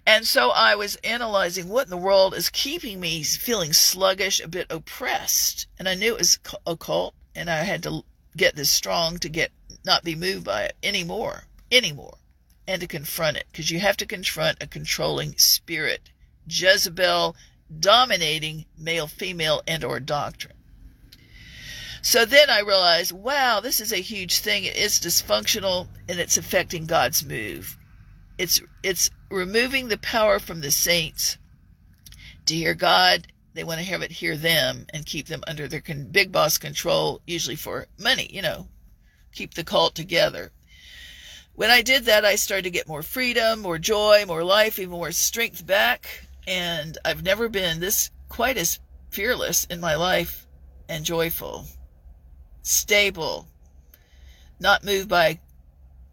And 0.07 0.27
so 0.27 0.51
I 0.51 0.75
was 0.75 0.97
analyzing 0.97 1.69
what 1.69 1.87
in 1.87 1.91
the 1.91 1.97
world 1.97 2.35
is 2.35 2.51
keeping 2.51 3.01
me 3.01 3.23
feeling 3.23 3.73
sluggish, 3.73 4.41
a 4.41 4.49
bit 4.49 4.66
oppressed. 4.71 5.66
And 5.79 5.89
I 5.89 5.95
knew 5.95 6.14
it 6.14 6.19
was 6.19 6.39
occult, 6.66 7.14
and 7.35 7.51
I 7.51 7.59
had 7.59 7.83
to 7.83 8.05
get 8.37 8.57
this 8.57 8.71
strong 8.71 9.19
to 9.19 9.29
get 9.29 9.53
not 9.85 10.05
be 10.05 10.14
moved 10.14 10.45
by 10.45 10.64
it 10.64 10.76
anymore, 10.83 11.45
anymore, 11.70 12.18
and 12.66 12.81
to 12.81 12.87
confront 12.87 13.37
it, 13.37 13.47
because 13.51 13.70
you 13.70 13.81
have 13.81 13.97
to 13.99 14.07
confront 14.07 14.62
a 14.62 14.66
controlling 14.66 15.37
spirit, 15.37 16.11
Jezebel 16.47 17.37
dominating 17.81 18.64
male, 18.76 19.07
female, 19.07 19.62
and 19.66 19.85
or 19.85 20.01
doctrine. 20.01 20.57
So 22.01 22.24
then 22.24 22.49
I 22.49 22.61
realized, 22.61 23.12
wow, 23.12 23.61
this 23.61 23.81
is 23.81 23.93
a 23.93 23.97
huge 23.97 24.39
thing. 24.39 24.64
It 24.64 24.76
is 24.76 25.01
dysfunctional 25.01 25.89
and 26.09 26.18
it's 26.18 26.37
affecting 26.37 26.87
God's 26.87 27.24
move. 27.24 27.76
It's 28.39 28.62
it's 28.83 29.11
removing 29.31 29.89
the 29.89 29.99
power 29.99 30.39
from 30.39 30.61
the 30.61 30.70
saints 30.70 31.39
to 32.47 32.55
hear 32.55 32.74
God. 32.74 33.26
They 33.55 33.64
want 33.64 33.81
to 33.81 33.87
have 33.87 34.03
it 34.03 34.12
hear 34.12 34.37
them 34.37 34.87
and 34.95 35.05
keep 35.05 35.26
them 35.26 35.43
under 35.49 35.66
their 35.66 35.83
big 35.83 36.31
boss 36.31 36.57
control, 36.57 37.20
usually 37.26 37.57
for 37.57 37.89
money, 37.99 38.31
you 38.33 38.43
know, 38.43 38.68
keep 39.39 39.55
the 39.55 39.62
cult 39.62 39.95
together. 39.95 40.51
When 41.55 41.70
I 41.70 41.80
did 41.80 42.07
that, 42.07 42.24
I 42.24 42.34
started 42.34 42.64
to 42.64 42.70
get 42.70 42.89
more 42.89 43.05
freedom, 43.05 43.61
more 43.61 43.78
joy, 43.78 44.24
more 44.26 44.43
life, 44.43 44.80
even 44.80 44.91
more 44.91 45.12
strength 45.12 45.64
back. 45.64 46.26
And 46.49 46.99
I've 47.05 47.22
never 47.22 47.49
been 47.49 47.78
this 47.78 48.11
quite 48.28 48.57
as 48.57 48.80
fearless 49.11 49.64
in 49.66 49.80
my 49.80 49.95
life 49.95 50.47
and 50.89 51.05
joyful 51.05 51.66
stable, 52.62 53.47
not 54.59 54.84
moved 54.84 55.09
by 55.09 55.39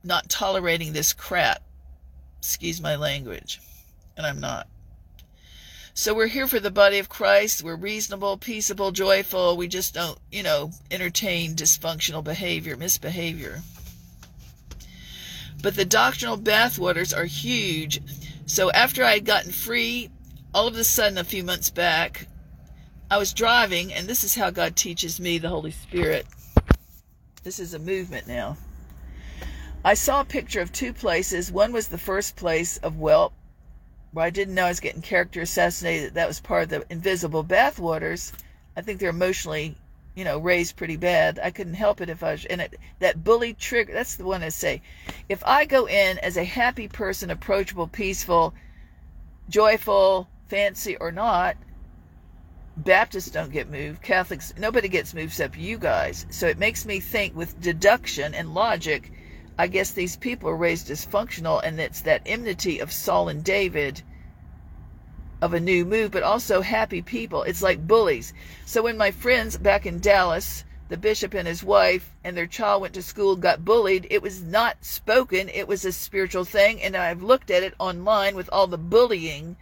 not 0.03 0.29
tolerating 0.29 0.93
this 0.93 1.11
crap. 1.11 1.63
Excuse 2.37 2.79
my 2.79 2.95
language. 2.95 3.59
And 4.15 4.25
I'm 4.25 4.39
not. 4.39 4.67
So 5.97 6.13
we're 6.13 6.27
here 6.27 6.45
for 6.45 6.59
the 6.59 6.71
body 6.71 6.99
of 6.99 7.07
Christ. 7.07 7.63
We're 7.63 7.77
reasonable, 7.77 8.35
peaceable, 8.35 8.91
joyful. 8.91 9.55
We 9.55 9.69
just 9.69 9.93
don't, 9.93 10.19
you 10.29 10.43
know, 10.43 10.71
entertain 10.91 11.55
dysfunctional 11.55 12.21
behavior, 12.21 12.75
misbehavior. 12.75 13.61
But 15.63 15.77
the 15.77 15.85
doctrinal 15.85 16.37
bathwaters 16.37 17.17
are 17.17 17.23
huge. 17.23 18.01
So 18.45 18.69
after 18.71 19.05
I 19.05 19.13
had 19.13 19.23
gotten 19.23 19.53
free, 19.53 20.09
all 20.53 20.67
of 20.67 20.75
a 20.75 20.83
sudden, 20.83 21.17
a 21.17 21.23
few 21.23 21.45
months 21.45 21.69
back, 21.69 22.27
I 23.09 23.17
was 23.17 23.31
driving, 23.31 23.93
and 23.93 24.05
this 24.05 24.25
is 24.25 24.35
how 24.35 24.49
God 24.49 24.75
teaches 24.75 25.21
me 25.21 25.37
the 25.37 25.47
Holy 25.47 25.71
Spirit. 25.71 26.27
This 27.43 27.57
is 27.57 27.73
a 27.73 27.79
movement 27.79 28.27
now. 28.27 28.57
I 29.85 29.93
saw 29.93 30.19
a 30.19 30.25
picture 30.25 30.59
of 30.59 30.73
two 30.73 30.91
places. 30.91 31.53
One 31.53 31.71
was 31.71 31.87
the 31.87 31.97
first 31.97 32.35
place 32.35 32.75
of 32.79 32.95
Whelp, 32.95 33.31
where 34.15 34.25
I 34.25 34.29
didn't 34.29 34.55
know 34.55 34.63
I 34.63 34.69
was 34.69 34.79
getting 34.79 35.01
character 35.01 35.41
assassinated. 35.41 36.13
That 36.13 36.29
was 36.29 36.39
part 36.39 36.63
of 36.63 36.69
the 36.69 36.85
invisible 36.89 37.43
bathwaters. 37.43 38.31
I 38.77 38.81
think 38.81 39.01
they're 39.01 39.09
emotionally, 39.09 39.75
you 40.15 40.23
know, 40.23 40.37
raised 40.37 40.77
pretty 40.77 40.95
bad. 40.95 41.37
I 41.43 41.51
couldn't 41.51 41.73
help 41.73 41.99
it 41.99 42.09
if 42.09 42.23
I 42.23 42.31
was 42.31 42.45
in 42.45 42.61
it. 42.61 42.75
That 42.99 43.25
bully 43.25 43.53
trigger, 43.53 43.91
that's 43.91 44.15
the 44.15 44.23
one 44.23 44.41
I 44.41 44.49
say. 44.49 44.81
If 45.27 45.43
I 45.45 45.65
go 45.65 45.85
in 45.85 46.17
as 46.19 46.37
a 46.37 46.45
happy 46.45 46.87
person, 46.87 47.29
approachable, 47.29 47.87
peaceful, 47.87 48.53
joyful, 49.49 50.29
fancy 50.47 50.95
or 50.95 51.11
not, 51.11 51.57
Baptists 52.77 53.31
don't 53.31 53.53
get 53.53 53.69
moved. 53.69 54.01
Catholics, 54.01 54.53
nobody 54.57 54.87
gets 54.87 55.13
moved 55.13 55.27
except 55.27 55.57
you 55.57 55.77
guys. 55.77 56.25
So 56.29 56.47
it 56.47 56.57
makes 56.57 56.85
me 56.85 57.01
think 57.01 57.35
with 57.35 57.59
deduction 57.61 58.33
and 58.33 58.53
logic, 58.53 59.11
I 59.57 59.67
guess 59.67 59.91
these 59.91 60.17
people 60.17 60.49
are 60.49 60.55
raised 60.55 60.89
dysfunctional, 60.89 61.61
and 61.63 61.79
it's 61.79 62.01
that 62.01 62.23
enmity 62.25 62.79
of 62.79 62.91
Saul 62.91 63.29
and 63.29 63.43
David 63.43 64.01
of 65.41 65.53
a 65.53 65.59
new 65.59 65.85
move, 65.85 66.11
but 66.11 66.23
also 66.23 66.61
happy 66.61 67.01
people. 67.01 67.43
It's 67.43 67.61
like 67.61 67.87
bullies. 67.87 68.33
So 68.65 68.83
when 68.83 68.97
my 68.97 69.11
friends 69.11 69.57
back 69.57 69.85
in 69.85 69.99
Dallas, 69.99 70.65
the 70.89 70.97
bishop 70.97 71.33
and 71.33 71.47
his 71.47 71.63
wife 71.63 72.11
and 72.23 72.35
their 72.35 72.47
child 72.47 72.81
went 72.81 72.93
to 72.95 73.01
school, 73.01 73.35
got 73.35 73.63
bullied, 73.63 74.07
it 74.09 74.21
was 74.21 74.41
not 74.41 74.83
spoken, 74.83 75.49
it 75.49 75.67
was 75.67 75.85
a 75.85 75.91
spiritual 75.91 76.45
thing. 76.45 76.81
And 76.81 76.95
I've 76.95 77.23
looked 77.23 77.49
at 77.49 77.63
it 77.63 77.75
online 77.79 78.35
with 78.35 78.49
all 78.51 78.67
the 78.67 78.77
bullying 78.77 79.55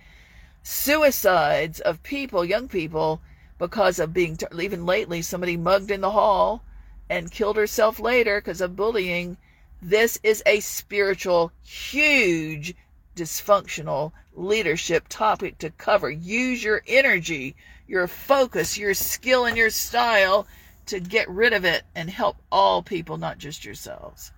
suicides 0.64 1.80
of 1.80 2.02
people, 2.04 2.44
young 2.44 2.68
people, 2.68 3.22
because 3.60 4.00
of 4.00 4.14
being, 4.14 4.38
even 4.60 4.86
lately, 4.86 5.22
somebody 5.22 5.56
mugged 5.56 5.92
in 5.92 6.02
the 6.02 6.12
hall 6.12 6.64
and 7.10 7.32
killed 7.32 7.58
herself 7.58 8.00
later 8.00 8.42
because 8.42 8.62
of 8.62 8.76
bullying. 8.76 9.38
This 9.86 10.18
is 10.24 10.42
a 10.46 10.62
spiritual, 10.62 11.52
huge, 11.62 12.74
dysfunctional 13.18 14.14
leadership 14.34 15.10
topic 15.10 15.58
to 15.58 15.72
cover. 15.72 16.10
Use 16.10 16.64
your 16.64 16.82
energy, 16.88 17.58
your 17.86 18.08
focus, 18.08 18.78
your 18.78 18.94
skill, 18.94 19.44
and 19.44 19.58
your 19.58 19.70
style 19.70 20.48
to 20.86 21.02
get 21.02 21.30
rid 21.30 21.52
of 21.52 21.66
it 21.66 21.84
and 21.94 22.10
help 22.10 22.38
all 22.50 22.82
people, 22.82 23.18
not 23.18 23.40
just 23.40 23.66
yourselves. 23.66 24.32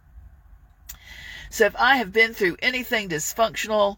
So 1.52 1.66
if 1.66 1.76
I 1.76 1.98
have 1.98 2.12
been 2.12 2.34
through 2.34 2.58
anything 2.64 3.10
dysfunctional, 3.10 3.98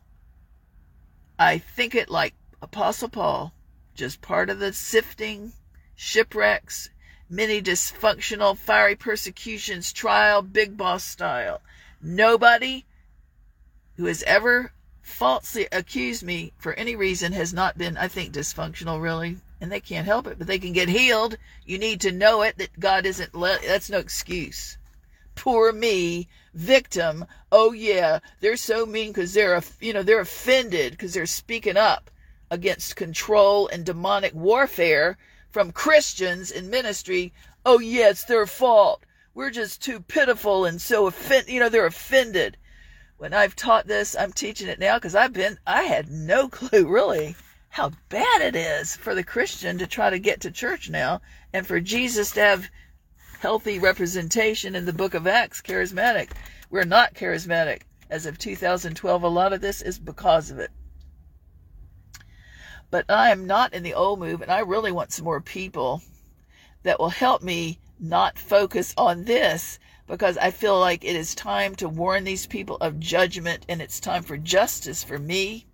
I 1.39 1.60
think 1.60 1.95
it 1.95 2.10
like 2.10 2.34
Apostle 2.62 3.08
Paul, 3.08 3.54
just 3.95 4.20
part 4.20 4.50
of 4.50 4.60
the 4.60 4.74
sifting, 4.74 5.54
shipwrecks, 5.95 6.89
many 7.30 7.61
dysfunctional, 7.61 8.57
fiery 8.57 8.95
persecutions, 8.95 9.91
trial, 9.91 10.41
big 10.41 10.78
boss 10.78 11.03
style. 11.03 11.61
Nobody 12.01 12.86
who 13.95 14.05
has 14.05 14.23
ever 14.23 14.71
falsely 15.01 15.67
accused 15.71 16.23
me 16.23 16.53
for 16.57 16.73
any 16.73 16.95
reason 16.95 17.32
has 17.34 17.53
not 17.53 17.78
been, 17.78 17.97
I 17.97 18.07
think, 18.07 18.34
dysfunctional, 18.34 19.01
really. 19.01 19.38
And 19.59 19.71
they 19.71 19.80
can't 19.80 20.05
help 20.05 20.28
it, 20.28 20.38
but 20.38 20.47
they 20.47 20.59
can 20.59 20.73
get 20.73 20.89
healed. 20.89 21.38
You 21.65 21.80
need 21.80 22.01
to 22.01 22.11
know 22.11 22.43
it 22.43 22.57
that 22.57 22.80
God 22.80 23.05
isn't 23.05 23.34
let, 23.34 23.63
that's 23.63 23.89
no 23.89 23.97
excuse. 23.97 24.78
Poor 25.34 25.71
me 25.71 26.28
victim, 26.53 27.25
oh 27.51 27.71
yeah, 27.71 28.19
they're 28.39 28.57
so 28.57 28.86
mean 28.86 29.11
because 29.11 29.34
they're, 29.34 29.61
you 29.80 29.93
know, 29.93 30.03
they're 30.03 30.19
offended 30.19 30.91
because 30.91 31.13
they're 31.13 31.25
speaking 31.25 31.78
up 31.78 32.09
against 32.49 32.95
control 32.95 33.67
and 33.67 33.86
demonic 33.86 34.34
warfare 34.34 35.17
from 35.58 35.72
Christians 35.72 36.51
in 36.51 36.70
ministry. 36.70 37.34
Oh 37.66 37.80
yeah, 37.80 38.10
it's 38.10 38.26
their 38.26 38.45
fault. 38.45 39.01
We're 39.34 39.49
just 39.49 39.82
too 39.82 40.01
pitiful 40.01 40.66
and 40.66 40.80
so 40.80 41.08
offended. 41.08 41.51
You 41.51 41.60
know, 41.60 41.68
they're 41.68 41.88
offended. 41.88 42.58
When 43.18 43.34
I've 43.34 43.55
taught 43.55 43.88
this, 43.88 44.16
I'm 44.16 44.32
teaching 44.32 44.68
it 44.68 44.78
now 44.78 44.97
because 44.97 45.16
I've 45.16 45.34
been, 45.34 45.58
I 45.66 45.82
had 45.82 46.12
no 46.12 46.47
clue 46.51 46.88
really 46.88 47.36
how 47.70 47.93
bad 48.10 48.41
it 48.43 48.55
is 48.55 48.95
for 48.95 49.16
the 49.16 49.24
Christian 49.24 49.80
to 49.80 49.88
try 49.88 50.12
to 50.12 50.20
get 50.20 50.41
to 50.41 50.51
church 50.51 50.91
now 50.91 51.22
and 51.51 51.66
for 51.66 51.80
Jesus 51.80 52.30
to 52.34 52.41
have 52.41 52.70
healthy 53.39 53.80
representation 53.80 54.76
in 54.76 54.86
the 54.86 54.93
book 54.93 55.16
of 55.16 55.26
Acts, 55.26 55.60
charismatic. 55.60 56.34
We're 56.70 56.84
not 56.84 57.16
charismatic. 57.16 57.82
As 58.12 58.28
of 58.28 58.38
2012, 58.38 59.24
a 59.24 59.28
lot 59.28 59.53
of 59.53 59.62
this 59.62 59.82
is 59.82 59.97
because 59.97 60.51
of 60.51 60.60
it. 60.60 60.70
But 62.90 63.06
I 63.10 63.32
am 63.32 63.48
not 63.48 63.74
in 63.74 63.84
the 63.84 63.94
old 63.94 64.20
move, 64.20 64.42
and 64.42 64.52
I 64.52 64.60
really 64.60 64.92
want 64.92 65.12
some 65.12 65.26
more 65.26 65.42
people 65.42 66.02
that 66.84 67.00
will 67.00 67.10
help 67.10 67.42
me 67.42 67.80
not 68.00 68.40
focus 68.40 68.94
on 68.98 69.26
this 69.26 69.80
because 70.08 70.38
I 70.38 70.52
feel 70.52 70.80
like 70.80 71.04
it 71.04 71.16
is 71.16 71.36
time 71.36 71.76
to 71.76 71.90
warn 71.90 72.24
these 72.24 72.48
people 72.48 72.78
of 72.78 73.00
judgment 73.00 73.66
and 73.68 73.82
it's 73.82 74.00
time 74.00 74.24
for 74.24 74.38
justice 74.38 75.04
for 75.04 75.20
me, 75.20 75.66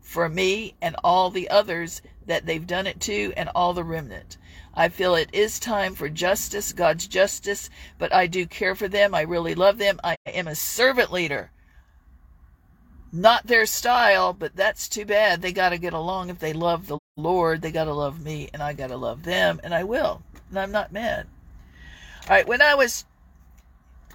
for 0.00 0.28
me, 0.28 0.74
and 0.80 0.94
all 1.02 1.30
the 1.30 1.50
others 1.50 2.00
that 2.26 2.46
they've 2.46 2.66
done 2.66 2.86
it 2.86 3.00
to, 3.00 3.32
and 3.36 3.48
all 3.54 3.72
the 3.72 3.84
remnant. 3.84 4.36
I 4.74 4.88
feel 4.88 5.14
it 5.14 5.30
is 5.32 5.58
time 5.58 5.94
for 5.94 6.08
justice, 6.08 6.72
God's 6.72 7.06
justice, 7.06 7.68
but 7.98 8.12
I 8.12 8.26
do 8.26 8.46
care 8.46 8.74
for 8.74 8.88
them. 8.88 9.14
I 9.14 9.22
really 9.22 9.54
love 9.54 9.78
them. 9.78 10.00
I 10.02 10.16
am 10.26 10.48
a 10.48 10.54
servant 10.54 11.12
leader. 11.12 11.50
Not 13.12 13.46
their 13.46 13.66
style, 13.66 14.32
but 14.32 14.56
that's 14.56 14.88
too 14.88 15.04
bad. 15.04 15.42
They 15.42 15.52
got 15.52 15.68
to 15.68 15.78
get 15.78 15.92
along 15.92 16.30
if 16.30 16.38
they 16.38 16.54
love 16.54 16.86
the 16.86 16.98
Lord. 17.16 17.60
They 17.60 17.70
got 17.70 17.84
to 17.84 17.92
love 17.92 18.24
me, 18.24 18.48
and 18.54 18.62
I 18.62 18.72
got 18.72 18.88
to 18.88 18.96
love 18.96 19.22
them, 19.22 19.60
and 19.62 19.74
I 19.74 19.84
will. 19.84 20.22
And 20.48 20.58
I'm 20.58 20.72
not 20.72 20.92
mad. 20.92 21.26
All 22.22 22.36
right, 22.36 22.46
when 22.48 22.62
I 22.62 22.74
was 22.74 23.04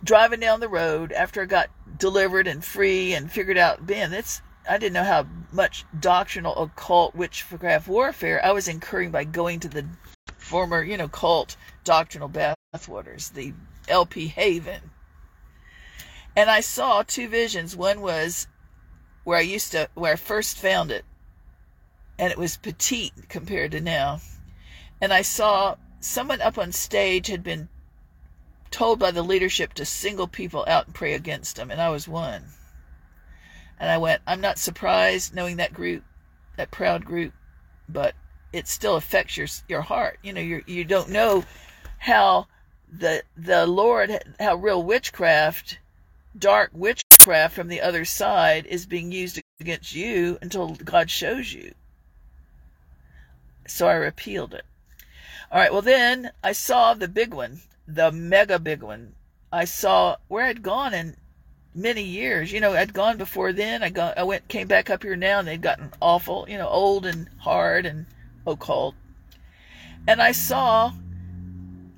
driving 0.03 0.39
down 0.39 0.61
the 0.61 0.69
road 0.69 1.11
after 1.11 1.43
I 1.43 1.45
got 1.45 1.69
delivered 1.99 2.47
and 2.47 2.63
free 2.63 3.13
and 3.13 3.31
figured 3.31 3.57
out, 3.57 3.87
man, 3.87 4.09
that's 4.09 4.41
I 4.69 4.77
didn't 4.77 4.93
know 4.93 5.03
how 5.03 5.27
much 5.51 5.85
doctrinal 5.97 6.55
occult 6.55 7.15
witchcraft 7.15 7.87
warfare 7.87 8.43
I 8.43 8.51
was 8.51 8.67
incurring 8.67 9.11
by 9.11 9.23
going 9.23 9.59
to 9.61 9.69
the 9.69 9.85
former, 10.37 10.83
you 10.83 10.97
know, 10.97 11.07
cult 11.07 11.55
doctrinal 11.83 12.29
bathwaters, 12.29 13.31
the 13.33 13.53
LP 13.87 14.27
Haven. 14.27 14.91
And 16.35 16.49
I 16.49 16.59
saw 16.61 17.03
two 17.03 17.29
visions. 17.29 17.75
One 17.75 18.01
was 18.01 18.47
where 19.27 19.37
I 19.37 19.41
used 19.41 19.73
to, 19.73 19.89
where 19.93 20.13
I 20.13 20.15
first 20.15 20.57
found 20.57 20.89
it, 20.89 21.03
and 22.17 22.31
it 22.31 22.37
was 22.37 22.55
petite 22.55 23.11
compared 23.27 23.71
to 23.71 23.81
now. 23.81 24.21
And 25.01 25.11
I 25.11 25.21
saw 25.21 25.75
someone 25.99 26.39
up 26.39 26.57
on 26.57 26.71
stage 26.71 27.27
had 27.27 27.43
been 27.43 27.67
told 28.71 28.99
by 28.99 29.11
the 29.11 29.23
leadership 29.23 29.73
to 29.73 29.83
single 29.83 30.29
people 30.29 30.63
out 30.65 30.85
and 30.85 30.95
pray 30.95 31.13
against 31.13 31.57
them, 31.57 31.69
and 31.69 31.81
I 31.81 31.89
was 31.89 32.07
one. 32.07 32.45
And 33.77 33.89
I 33.89 33.97
went, 33.97 34.21
I'm 34.25 34.39
not 34.39 34.59
surprised 34.59 35.35
knowing 35.35 35.57
that 35.57 35.73
group, 35.73 36.05
that 36.55 36.71
proud 36.71 37.03
group, 37.03 37.33
but 37.89 38.15
it 38.53 38.65
still 38.65 38.95
affects 38.95 39.35
your 39.35 39.47
your 39.67 39.81
heart. 39.81 40.19
You 40.23 40.31
know, 40.31 40.39
you 40.39 40.63
you 40.67 40.85
don't 40.85 41.09
know 41.09 41.43
how 41.97 42.47
the 42.89 43.23
the 43.35 43.67
Lord 43.67 44.09
how 44.39 44.55
real 44.55 44.81
witchcraft, 44.81 45.79
dark 46.39 46.71
witchcraft 47.27 47.55
from 47.55 47.67
the 47.67 47.81
other 47.81 48.05
side 48.05 48.65
is 48.67 48.85
being 48.85 49.11
used 49.11 49.41
against 49.59 49.93
you 49.93 50.37
until 50.41 50.69
God 50.75 51.09
shows 51.11 51.51
you. 51.51 51.73
So 53.67 53.85
I 53.85 53.95
repealed 53.95 54.53
it. 54.53 54.63
All 55.51 55.59
right, 55.59 55.73
well 55.73 55.81
then 55.81 56.31
I 56.41 56.53
saw 56.53 56.93
the 56.93 57.09
big 57.09 57.33
one, 57.33 57.59
the 57.85 58.13
mega 58.13 58.59
big 58.59 58.81
one. 58.81 59.13
I 59.51 59.65
saw 59.65 60.15
where 60.29 60.45
I'd 60.45 60.63
gone 60.63 60.93
in 60.93 61.17
many 61.75 62.03
years. 62.03 62.53
You 62.53 62.61
know, 62.61 62.73
I'd 62.73 62.93
gone 62.93 63.17
before 63.17 63.51
then. 63.51 63.83
I 63.83 63.89
got 63.89 64.17
I 64.17 64.23
went 64.23 64.47
came 64.47 64.69
back 64.69 64.89
up 64.89 65.03
here 65.03 65.17
now 65.17 65.39
and 65.39 65.47
they'd 65.49 65.61
gotten 65.61 65.91
awful, 66.01 66.45
you 66.47 66.57
know, 66.57 66.69
old 66.69 67.05
and 67.05 67.27
hard 67.39 67.85
and 67.85 68.05
occult. 68.45 68.95
And 70.07 70.21
I 70.21 70.31
saw 70.31 70.93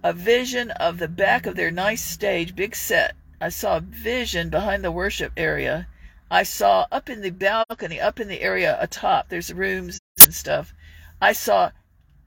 a 0.04 0.12
vision 0.12 0.72
of 0.72 0.98
the 0.98 1.08
back 1.08 1.46
of 1.46 1.56
their 1.56 1.70
nice 1.70 2.04
stage, 2.04 2.56
big 2.56 2.76
set. 2.76 3.16
I 3.42 3.50
saw 3.50 3.78
a 3.78 3.82
vision 3.82 4.50
behind 4.50 4.84
the 4.84 4.92
worship 4.92 5.32
area. 5.38 5.88
I 6.30 6.44
saw 6.44 6.86
up 6.92 7.10
in 7.10 7.22
the 7.22 7.30
balcony, 7.30 8.00
up 8.00 8.20
in 8.20 8.28
the 8.28 8.42
area 8.42 8.78
atop, 8.80 9.30
there's 9.30 9.54
rooms 9.54 10.00
and 10.24 10.34
stuff. 10.34 10.74
I 11.22 11.34
saw 11.34 11.72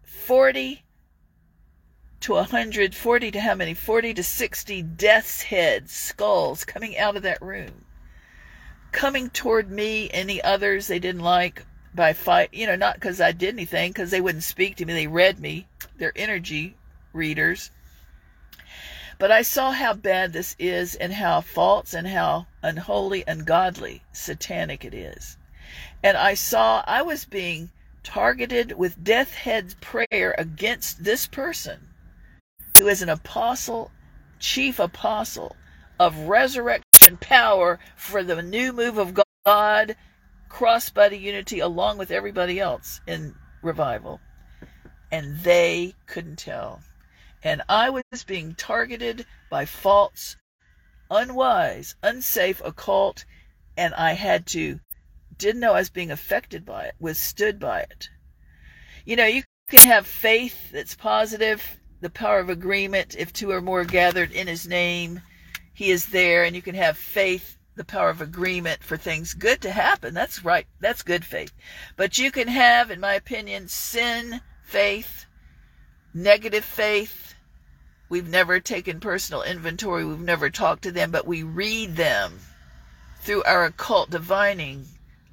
40 0.02 0.82
to 2.20 2.32
100, 2.32 2.94
40 2.94 3.30
to 3.30 3.40
how 3.40 3.54
many? 3.54 3.74
40 3.74 4.14
to 4.14 4.22
60 4.22 4.82
death's 4.82 5.42
heads, 5.42 5.92
skulls 5.92 6.64
coming 6.64 6.96
out 6.96 7.16
of 7.16 7.22
that 7.22 7.42
room. 7.42 7.84
Coming 8.90 9.30
toward 9.30 9.70
me, 9.70 10.08
any 10.12 10.42
others 10.42 10.86
they 10.86 10.98
didn't 10.98 11.22
like, 11.22 11.66
by 11.94 12.12
fight, 12.12 12.54
you 12.54 12.66
know, 12.66 12.76
not 12.76 12.94
because 12.94 13.20
I 13.20 13.32
did 13.32 13.54
anything, 13.54 13.90
because 13.90 14.10
they 14.10 14.20
wouldn't 14.20 14.44
speak 14.44 14.76
to 14.76 14.86
me. 14.86 14.94
They 14.94 15.06
read 15.06 15.38
me. 15.38 15.66
They're 15.98 16.12
energy 16.16 16.76
readers. 17.12 17.70
But 19.22 19.30
I 19.30 19.42
saw 19.42 19.70
how 19.70 19.94
bad 19.94 20.32
this 20.32 20.56
is 20.58 20.96
and 20.96 21.12
how 21.12 21.42
false 21.42 21.94
and 21.94 22.08
how 22.08 22.48
unholy, 22.60 23.22
ungodly, 23.24 24.02
satanic 24.10 24.84
it 24.84 24.92
is. 24.92 25.36
And 26.02 26.16
I 26.16 26.34
saw 26.34 26.82
I 26.88 27.02
was 27.02 27.24
being 27.24 27.70
targeted 28.02 28.72
with 28.72 29.04
death 29.04 29.32
head's 29.32 29.74
prayer 29.74 30.34
against 30.36 31.04
this 31.04 31.28
person 31.28 31.86
who 32.74 32.88
is 32.88 33.00
an 33.00 33.08
apostle, 33.08 33.92
chief 34.40 34.80
apostle 34.80 35.54
of 36.00 36.26
resurrection 36.26 37.16
power 37.18 37.78
for 37.94 38.24
the 38.24 38.42
new 38.42 38.72
move 38.72 38.98
of 38.98 39.22
God, 39.46 39.94
crossbody 40.50 41.20
unity, 41.20 41.60
along 41.60 41.96
with 41.96 42.10
everybody 42.10 42.58
else 42.58 43.00
in 43.06 43.36
revival. 43.62 44.20
And 45.12 45.38
they 45.38 45.94
couldn't 46.06 46.40
tell 46.40 46.82
and 47.42 47.62
I 47.68 47.90
was 47.90 48.24
being 48.26 48.54
targeted 48.54 49.26
by 49.50 49.64
false, 49.64 50.36
unwise, 51.10 51.94
unsafe 52.02 52.62
occult, 52.64 53.24
and 53.76 53.94
I 53.94 54.12
had 54.12 54.46
to, 54.48 54.80
didn't 55.38 55.60
know 55.60 55.72
I 55.72 55.80
was 55.80 55.90
being 55.90 56.10
affected 56.10 56.64
by 56.64 56.84
it, 56.84 56.94
withstood 57.00 57.58
by 57.58 57.80
it. 57.80 58.08
You 59.04 59.16
know, 59.16 59.26
you 59.26 59.42
can 59.68 59.80
have 59.80 60.06
faith 60.06 60.70
that's 60.70 60.94
positive, 60.94 61.80
the 62.00 62.10
power 62.10 62.38
of 62.38 62.48
agreement. 62.48 63.16
If 63.18 63.32
two 63.32 63.50
or 63.50 63.60
more 63.60 63.84
gathered 63.84 64.32
in 64.32 64.46
his 64.46 64.68
name, 64.68 65.20
he 65.74 65.90
is 65.90 66.06
there, 66.06 66.44
and 66.44 66.54
you 66.54 66.62
can 66.62 66.74
have 66.74 66.96
faith, 66.96 67.58
the 67.74 67.84
power 67.84 68.10
of 68.10 68.20
agreement 68.20 68.84
for 68.84 68.96
things 68.96 69.34
good 69.34 69.60
to 69.62 69.70
happen. 69.70 70.14
That's 70.14 70.44
right. 70.44 70.66
That's 70.80 71.02
good 71.02 71.24
faith. 71.24 71.52
But 71.96 72.18
you 72.18 72.30
can 72.30 72.48
have, 72.48 72.90
in 72.90 73.00
my 73.00 73.14
opinion, 73.14 73.66
sin 73.68 74.40
faith, 74.62 75.26
negative 76.14 76.64
faith, 76.64 77.31
We've 78.12 78.28
never 78.28 78.60
taken 78.60 79.00
personal 79.00 79.42
inventory. 79.42 80.04
We've 80.04 80.20
never 80.20 80.50
talked 80.50 80.82
to 80.82 80.92
them, 80.92 81.10
but 81.10 81.26
we 81.26 81.42
read 81.42 81.96
them 81.96 82.40
through 83.22 83.42
our 83.44 83.64
occult 83.64 84.10
divining, 84.10 84.84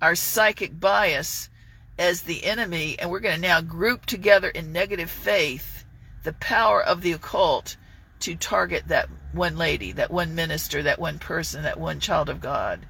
our 0.02 0.16
psychic 0.16 0.80
bias 0.80 1.50
as 1.98 2.22
the 2.22 2.46
enemy, 2.46 2.98
and 2.98 3.12
we're 3.12 3.20
going 3.20 3.36
to 3.36 3.42
now 3.42 3.60
group 3.60 4.06
together 4.06 4.48
in 4.48 4.72
negative 4.72 5.12
faith 5.12 5.84
the 6.24 6.32
power 6.32 6.82
of 6.82 7.02
the 7.02 7.12
occult 7.12 7.76
to 8.22 8.38
target 8.38 8.88
that 8.88 9.10
one 9.34 9.58
lady, 9.58 9.92
that 9.92 10.10
one 10.10 10.34
minister, 10.34 10.82
that 10.82 11.00
one 11.00 11.20
person, 11.20 11.64
that 11.64 11.82
one 11.82 12.00
child 12.00 12.30
of 12.30 12.40
God. 12.40 12.86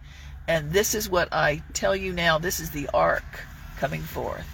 And 0.48 0.72
this 0.72 0.94
is 0.94 1.10
what 1.10 1.34
I 1.34 1.64
tell 1.74 1.96
you 1.96 2.14
now 2.14 2.38
this 2.38 2.60
is 2.60 2.70
the 2.70 2.88
ark 2.94 3.40
coming 3.80 4.04
forth. 4.04 4.46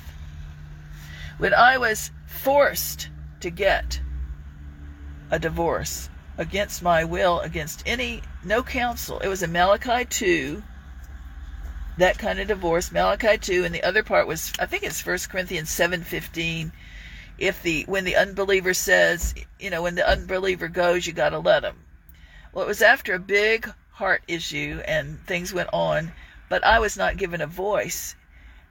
When 1.39 1.53
I 1.53 1.77
was 1.77 2.09
forced 2.25 3.09
to 3.41 3.49
get 3.49 3.99
a 5.32 5.39
divorce 5.39 6.09
against 6.38 6.84
my 6.84 7.03
will, 7.03 7.39
against 7.39 7.84
any, 7.86 8.21
no 8.43 8.61
counsel. 8.61 9.19
It 9.19 9.28
was 9.28 9.41
a 9.41 9.47
Malachi 9.47 10.05
2, 10.05 10.61
that 11.97 12.17
kind 12.17 12.39
of 12.39 12.47
divorce, 12.47 12.91
Malachi 12.91 13.38
2, 13.38 13.63
and 13.63 13.73
the 13.73 13.84
other 13.84 14.03
part 14.03 14.28
was, 14.28 14.51
I 14.59 14.65
think 14.65 14.84
it's 14.84 15.05
1 15.05 15.17
Corinthians 15.30 15.69
7.15, 15.69 16.71
if 17.38 17.61
the, 17.63 17.84
when 17.84 18.03
the 18.03 18.15
unbeliever 18.15 18.73
says, 18.73 19.34
you 19.59 19.69
know, 19.69 19.82
when 19.82 19.95
the 19.95 20.07
unbeliever 20.07 20.67
goes, 20.67 21.07
you 21.07 21.13
got 21.13 21.30
to 21.30 21.39
let 21.39 21.63
him. 21.63 21.78
Well, 22.53 22.65
it 22.65 22.67
was 22.67 22.82
after 22.82 23.13
a 23.13 23.19
big 23.19 23.71
heart 23.91 24.23
issue 24.28 24.82
and 24.86 25.19
things 25.26 25.53
went 25.53 25.69
on, 25.71 26.11
but 26.49 26.63
I 26.63 26.80
was 26.80 26.97
not 26.97 27.17
given 27.17 27.41
a 27.41 27.47
voice. 27.47 28.15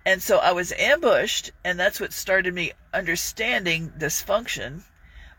And 0.07 0.22
so 0.22 0.38
I 0.38 0.52
was 0.52 0.72
ambushed, 0.72 1.50
and 1.64 1.80
that's 1.80 1.98
what 1.98 2.12
started 2.12 2.52
me 2.52 2.72
understanding 2.92 3.92
dysfunction 3.98 4.82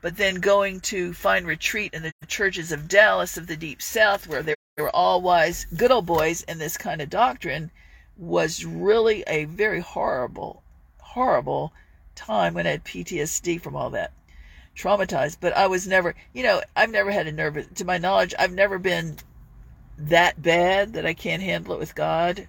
but 0.05 0.17
then 0.17 0.35
going 0.35 0.79
to 0.79 1.15
find 1.15 1.47
retreat 1.47 1.91
in 1.91 2.03
the 2.03 2.13
churches 2.27 2.71
of 2.71 2.87
Dallas 2.87 3.37
of 3.37 3.47
the 3.47 3.57
Deep 3.57 3.81
South, 3.81 4.27
where 4.27 4.43
they 4.43 4.53
were 4.77 4.95
all 4.95 5.19
wise, 5.19 5.65
good 5.75 5.89
old 5.89 6.05
boys 6.05 6.43
in 6.43 6.59
this 6.59 6.77
kind 6.77 7.01
of 7.01 7.09
doctrine, 7.09 7.71
was 8.15 8.63
really 8.63 9.23
a 9.25 9.45
very 9.45 9.79
horrible, 9.79 10.61
horrible 10.99 11.73
time 12.13 12.53
when 12.53 12.67
I 12.67 12.69
had 12.69 12.85
PTSD 12.85 13.59
from 13.59 13.75
all 13.75 13.89
that. 13.89 14.13
Traumatized, 14.75 15.37
but 15.41 15.57
I 15.57 15.65
was 15.65 15.87
never, 15.87 16.13
you 16.33 16.43
know, 16.43 16.61
I've 16.75 16.91
never 16.91 17.09
had 17.09 17.25
a 17.25 17.31
nervous, 17.31 17.65
to 17.73 17.83
my 17.83 17.97
knowledge, 17.97 18.35
I've 18.37 18.53
never 18.53 18.77
been 18.77 19.17
that 19.97 20.39
bad 20.39 20.93
that 20.93 21.07
I 21.07 21.15
can't 21.15 21.41
handle 21.41 21.73
it 21.73 21.79
with 21.79 21.95
God. 21.95 22.47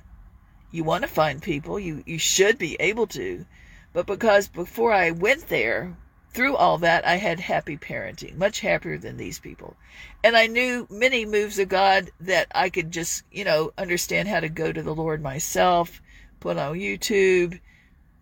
You 0.71 0.85
want 0.85 1.05
to 1.05 1.09
find 1.09 1.41
people, 1.41 1.81
you, 1.81 2.03
you 2.05 2.19
should 2.19 2.59
be 2.59 2.77
able 2.79 3.07
to. 3.07 3.47
But 3.95 4.05
because 4.05 4.47
before 4.47 4.93
I 4.93 5.11
went 5.11 5.49
there, 5.49 5.97
through 6.37 6.55
all 6.55 6.77
that, 6.77 7.07
I 7.07 7.17
had 7.17 7.41
happy 7.41 7.79
parenting, 7.79 8.37
much 8.37 8.61
happier 8.61 8.99
than 8.99 9.17
these 9.17 9.39
people. 9.39 9.75
And 10.23 10.37
I 10.37 10.47
knew 10.47 10.87
many 10.91 11.25
moves 11.25 11.59
of 11.59 11.71
God 11.71 12.11
that 12.21 12.49
I 12.55 12.69
could 12.69 12.91
just, 12.91 13.25
you 13.33 13.43
know, 13.43 13.73
understand 13.79 14.29
how 14.29 14.41
to 14.41 14.51
go 14.51 14.71
to 14.71 14.83
the 14.83 14.95
Lord 14.95 15.23
myself, 15.23 16.03
put 16.39 16.59
on 16.59 16.77
YouTube, 16.77 17.59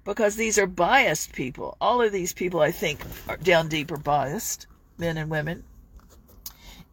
because 0.04 0.36
these 0.36 0.58
are 0.58 0.66
biased 0.66 1.32
people. 1.32 1.76
All 1.80 2.00
of 2.00 2.12
these 2.12 2.32
people, 2.32 2.60
I 2.60 2.70
think, 2.70 3.00
are 3.28 3.36
down 3.36 3.68
deep 3.68 3.90
are 3.90 3.96
biased, 3.96 4.68
men 4.96 5.16
and 5.16 5.28
women. 5.28 5.64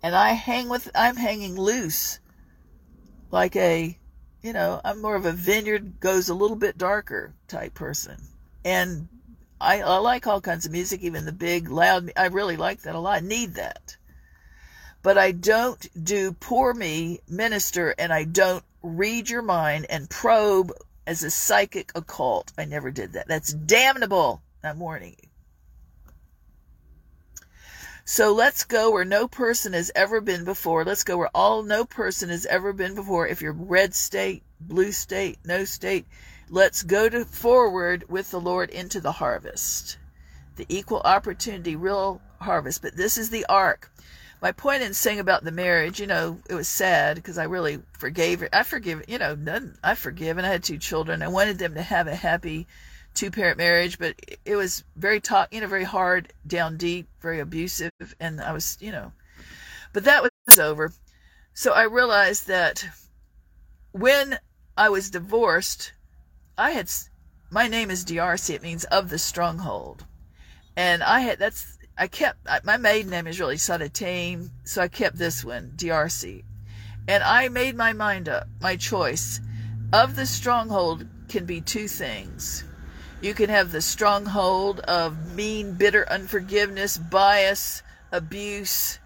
And 0.02 0.16
I 0.16 0.30
hang 0.32 0.70
with, 0.70 0.90
I'm 0.96 1.18
hanging 1.18 1.56
loose 1.56 2.20
like 3.30 3.56
a, 3.56 3.96
you 4.42 4.54
know, 4.54 4.82
I'm 4.84 5.04
more 5.04 5.16
of 5.16 5.28
a 5.28 5.32
vineyard 5.34 6.00
goes 6.00 6.30
a 6.30 6.34
little 6.34 6.58
bit 6.58 6.80
darker 6.80 7.36
type 7.48 7.76
person. 7.76 8.18
And 8.66 9.08
I, 9.62 9.82
I 9.82 9.98
like 9.98 10.28
all 10.28 10.42
kinds 10.42 10.66
of 10.66 10.72
music, 10.72 11.02
even 11.02 11.26
the 11.26 11.32
big, 11.32 11.70
loud. 11.70 12.12
I 12.18 12.28
really 12.28 12.58
like 12.58 12.82
that 12.82 12.96
a 12.96 13.00
lot. 13.00 13.18
I 13.18 13.26
need 13.26 13.56
that. 13.56 13.98
But 15.04 15.18
I 15.18 15.32
don't 15.32 16.04
do 16.04 16.34
poor 16.34 16.74
me 16.74 17.20
minister 17.28 17.96
and 17.98 18.12
I 18.12 18.24
don't 18.24 18.64
read 18.84 19.30
your 19.30 19.42
mind 19.42 19.86
and 19.90 20.10
probe 20.10 20.72
as 21.08 21.24
a 21.24 21.32
psychic 21.32 21.92
occult. 21.96 22.52
I 22.58 22.66
never 22.66 22.92
did 22.92 23.14
that. 23.14 23.28
That's 23.28 23.54
damnable. 23.54 24.42
I'm 24.64 24.80
warning 24.80 25.16
you. 25.22 25.30
So 28.04 28.34
let's 28.34 28.66
go 28.66 28.92
where 28.92 29.06
no 29.06 29.28
person 29.28 29.74
has 29.74 29.92
ever 29.96 30.22
been 30.22 30.44
before. 30.44 30.84
Let's 30.84 31.04
go 31.04 31.18
where 31.18 31.30
all 31.34 31.64
no 31.64 31.86
person 31.86 32.30
has 32.30 32.46
ever 32.46 32.74
been 32.74 32.96
before. 32.96 33.28
If 33.28 33.42
you're 33.42 33.54
red 33.54 33.96
state, 33.96 34.44
blue 34.60 34.92
state, 34.92 35.38
no 35.46 35.66
state, 35.66 36.06
Let's 36.54 36.84
go 36.84 37.08
to 37.08 37.24
forward 37.24 38.10
with 38.10 38.30
the 38.30 38.40
Lord 38.42 38.72
into 38.72 39.00
the 39.00 39.14
harvest. 39.14 39.98
The 40.58 40.66
equal 40.68 41.00
opportunity, 41.00 41.78
real 41.78 42.22
harvest. 42.42 42.82
But 42.82 42.98
this 42.98 43.18
is 43.18 43.30
the 43.30 43.46
ark. 43.48 43.90
My 44.42 44.52
point 44.52 44.84
in 44.84 44.94
saying 44.94 45.22
about 45.22 45.46
the 45.46 45.52
marriage, 45.54 46.02
you 46.02 46.08
know, 46.08 46.40
it 46.50 46.56
was 46.56 46.68
sad 46.68 47.16
because 47.16 47.38
I 47.38 47.46
really 47.46 47.82
forgave 47.98 48.44
it. 48.44 48.50
I 48.52 48.64
forgive, 48.64 49.06
you 49.08 49.18
know, 49.18 49.34
none, 49.34 49.78
I 49.82 49.96
forgive, 49.96 50.38
and 50.38 50.46
I 50.46 50.50
had 50.50 50.62
two 50.62 50.78
children. 50.78 51.22
I 51.22 51.30
wanted 51.30 51.58
them 51.58 51.74
to 51.76 51.82
have 51.82 52.08
a 52.08 52.16
happy 52.16 52.68
two 53.14 53.32
parent 53.32 53.58
marriage, 53.58 53.98
but 53.98 54.16
it 54.44 54.58
was 54.58 54.84
very 54.98 55.22
talk, 55.22 55.54
you 55.54 55.62
know, 55.62 55.68
very 55.68 55.86
hard, 55.86 56.34
down 56.46 56.76
deep, 56.76 57.08
very 57.22 57.40
abusive, 57.40 57.92
and 58.20 58.42
I 58.42 58.52
was, 58.52 58.78
you 58.82 58.92
know, 58.92 59.14
but 59.94 60.04
that 60.04 60.22
was 60.22 60.60
over. 60.60 60.92
So 61.54 61.72
I 61.72 61.84
realized 61.84 62.48
that 62.48 62.86
when 63.94 64.38
I 64.76 64.90
was 64.90 65.10
divorced, 65.10 65.94
I 66.58 66.72
had 66.72 66.90
my 67.50 67.68
name 67.68 67.90
is 67.90 68.06
D'Arcy. 68.06 68.54
It 68.54 68.62
means 68.62 68.84
of 68.86 69.10
the 69.10 69.20
stronghold, 69.20 70.06
and 70.76 71.04
I 71.04 71.22
had 71.22 71.40
that's 71.40 71.78
I 71.98 72.08
kept 72.08 72.48
my 72.64 72.78
maiden 72.78 73.12
name 73.12 73.28
is 73.28 73.40
really 73.40 73.58
Sadatame, 73.58 74.50
so 74.64 74.82
I 74.82 74.88
kept 74.88 75.18
this 75.18 75.44
one 75.44 75.74
D'Arcy, 75.76 76.44
and 77.08 77.24
I 77.24 77.50
made 77.50 77.76
my 77.76 77.94
mind 77.94 78.30
up. 78.30 78.48
My 78.60 78.76
choice 78.76 79.40
of 79.94 80.16
the 80.16 80.26
stronghold 80.26 81.06
can 81.28 81.46
be 81.46 81.62
two 81.62 81.88
things. 81.88 82.64
You 83.22 83.34
can 83.34 83.50
have 83.50 83.72
the 83.72 83.82
stronghold 83.82 84.80
of 84.82 85.36
mean, 85.36 85.74
bitter 85.76 86.10
unforgiveness, 86.10 86.98
bias, 86.98 87.84
abuse, 88.12 89.00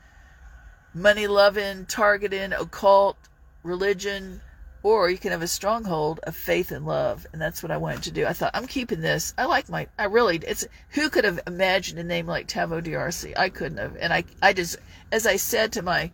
money 0.94 1.28
loving, 1.28 1.86
targeting, 1.86 2.54
occult, 2.54 3.18
religion, 3.62 4.42
or 4.86 5.10
you 5.10 5.18
can 5.18 5.32
have 5.32 5.41
a 5.41 5.48
stronghold 5.48 6.20
of 6.28 6.36
faith 6.36 6.72
and 6.72 6.86
love. 6.86 7.26
And 7.34 7.41
that's 7.41 7.64
what 7.64 7.72
I 7.72 7.78
wanted 7.78 8.03
to 8.03 8.12
do. 8.12 8.28
I 8.28 8.34
thought, 8.34 8.52
I'm 8.53 8.68
keeping 8.68 9.02
this. 9.02 9.34
I 9.36 9.45
like 9.45 9.68
my, 9.68 9.88
I 9.98 10.03
really, 10.03 10.38
it's, 10.38 10.64
who 10.90 11.10
could 11.10 11.24
have 11.24 11.40
imagined 11.48 11.98
a 11.98 12.03
name 12.03 12.28
like 12.28 12.48
Taveau 12.48 12.84
D'Arcy? 12.84 13.36
I 13.36 13.49
couldn't 13.49 13.80
have. 13.80 13.98
And 13.99 14.14
I, 14.14 14.26
I 14.44 14.53
just, 14.53 14.78
as 15.12 15.26
I 15.26 15.38
said 15.38 15.72
to 15.74 15.82
my, 15.82 16.12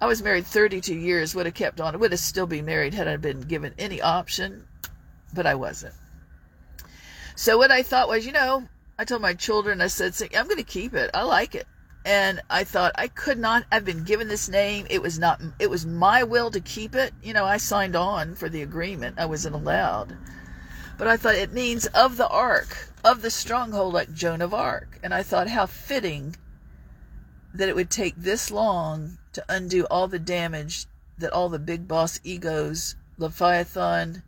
I 0.00 0.06
was 0.06 0.22
married 0.22 0.46
32 0.46 0.94
years, 0.94 1.34
would 1.34 1.46
have 1.46 1.56
kept 1.56 1.80
on, 1.80 1.98
would 1.98 2.12
have 2.12 2.20
still 2.20 2.46
been 2.46 2.64
married 2.64 2.94
had 2.94 3.08
I 3.08 3.16
been 3.16 3.40
given 3.40 3.74
any 3.76 4.00
option, 4.00 4.68
but 5.32 5.44
I 5.44 5.56
wasn't. 5.56 5.94
So 7.34 7.58
what 7.58 7.72
I 7.72 7.82
thought 7.82 8.06
was, 8.06 8.24
you 8.24 8.30
know, 8.30 8.68
I 9.00 9.04
told 9.04 9.20
my 9.20 9.34
children, 9.34 9.80
I 9.80 9.88
said, 9.88 10.14
I'm 10.36 10.46
going 10.46 10.58
to 10.58 10.62
keep 10.62 10.94
it. 10.94 11.10
I 11.12 11.24
like 11.24 11.56
it 11.56 11.66
and 12.04 12.42
I 12.50 12.64
thought 12.64 12.92
I 12.96 13.08
could 13.08 13.38
not 13.38 13.64
I've 13.72 13.84
been 13.84 14.04
given 14.04 14.28
this 14.28 14.48
name. 14.48 14.86
It 14.90 15.00
was 15.00 15.18
not. 15.18 15.40
It 15.58 15.70
was 15.70 15.86
my 15.86 16.22
will 16.22 16.50
to 16.50 16.60
keep 16.60 16.94
it. 16.94 17.14
You 17.22 17.32
know, 17.32 17.44
I 17.44 17.56
signed 17.56 17.96
on 17.96 18.34
for 18.34 18.48
the 18.48 18.62
agreement. 18.62 19.18
I 19.18 19.26
wasn't 19.26 19.54
allowed, 19.54 20.16
But 20.98 21.08
I 21.08 21.16
thought 21.16 21.34
it 21.34 21.52
means 21.52 21.86
of 21.86 22.16
the 22.16 22.28
ark, 22.28 22.90
of 23.02 23.22
the 23.22 23.30
stronghold, 23.30 23.94
like 23.94 24.12
Joan 24.12 24.42
of 24.42 24.52
Arc. 24.52 24.98
And 25.02 25.14
I 25.14 25.22
thought 25.22 25.48
how 25.48 25.66
fitting 25.66 26.36
that 27.54 27.68
it 27.68 27.76
would 27.76 27.90
take 27.90 28.16
this 28.16 28.50
long 28.50 29.18
to 29.32 29.44
undo 29.48 29.84
all 29.86 30.08
the 30.08 30.18
damage 30.18 30.86
that 31.18 31.32
all 31.32 31.48
the 31.48 31.58
big 31.58 31.86
boss 31.88 32.20
egos, 32.24 32.96
Leviathan, 33.16 34.22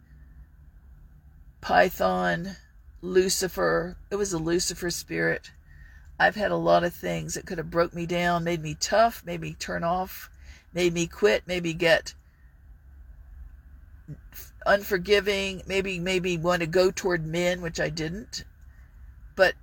Python, 1.61 2.57
Lucifer, 3.03 3.97
it 4.11 4.17
was 4.17 4.33
a 4.33 4.39
Lucifer 4.39 4.91
spirit. 4.91 5.51
I've 6.19 6.37
had 6.37 6.51
a 6.51 6.57
lot 6.57 6.85
of 6.85 6.95
things 6.95 7.35
that 7.35 7.47
could 7.47 7.59
have 7.59 7.71
broke 7.71 7.95
me 7.95 8.07
down, 8.07 8.45
made 8.45 8.63
me 8.63 8.77
tough, 8.79 9.25
made 9.27 9.41
me 9.41 9.55
turn 9.55 9.85
off, 9.85 10.31
made 10.73 10.95
me 10.95 11.07
quit, 11.07 11.43
maybe 11.47 11.75
get 11.75 12.15
unforgiving, 14.65 15.63
maybe 15.67 15.99
maybe 15.99 16.37
want 16.37 16.61
to 16.61 16.67
go 16.67 16.91
toward 16.91 17.27
men, 17.27 17.61
which 17.61 17.81
I 17.81 17.89
didn't. 17.89 18.45
But 19.35 19.55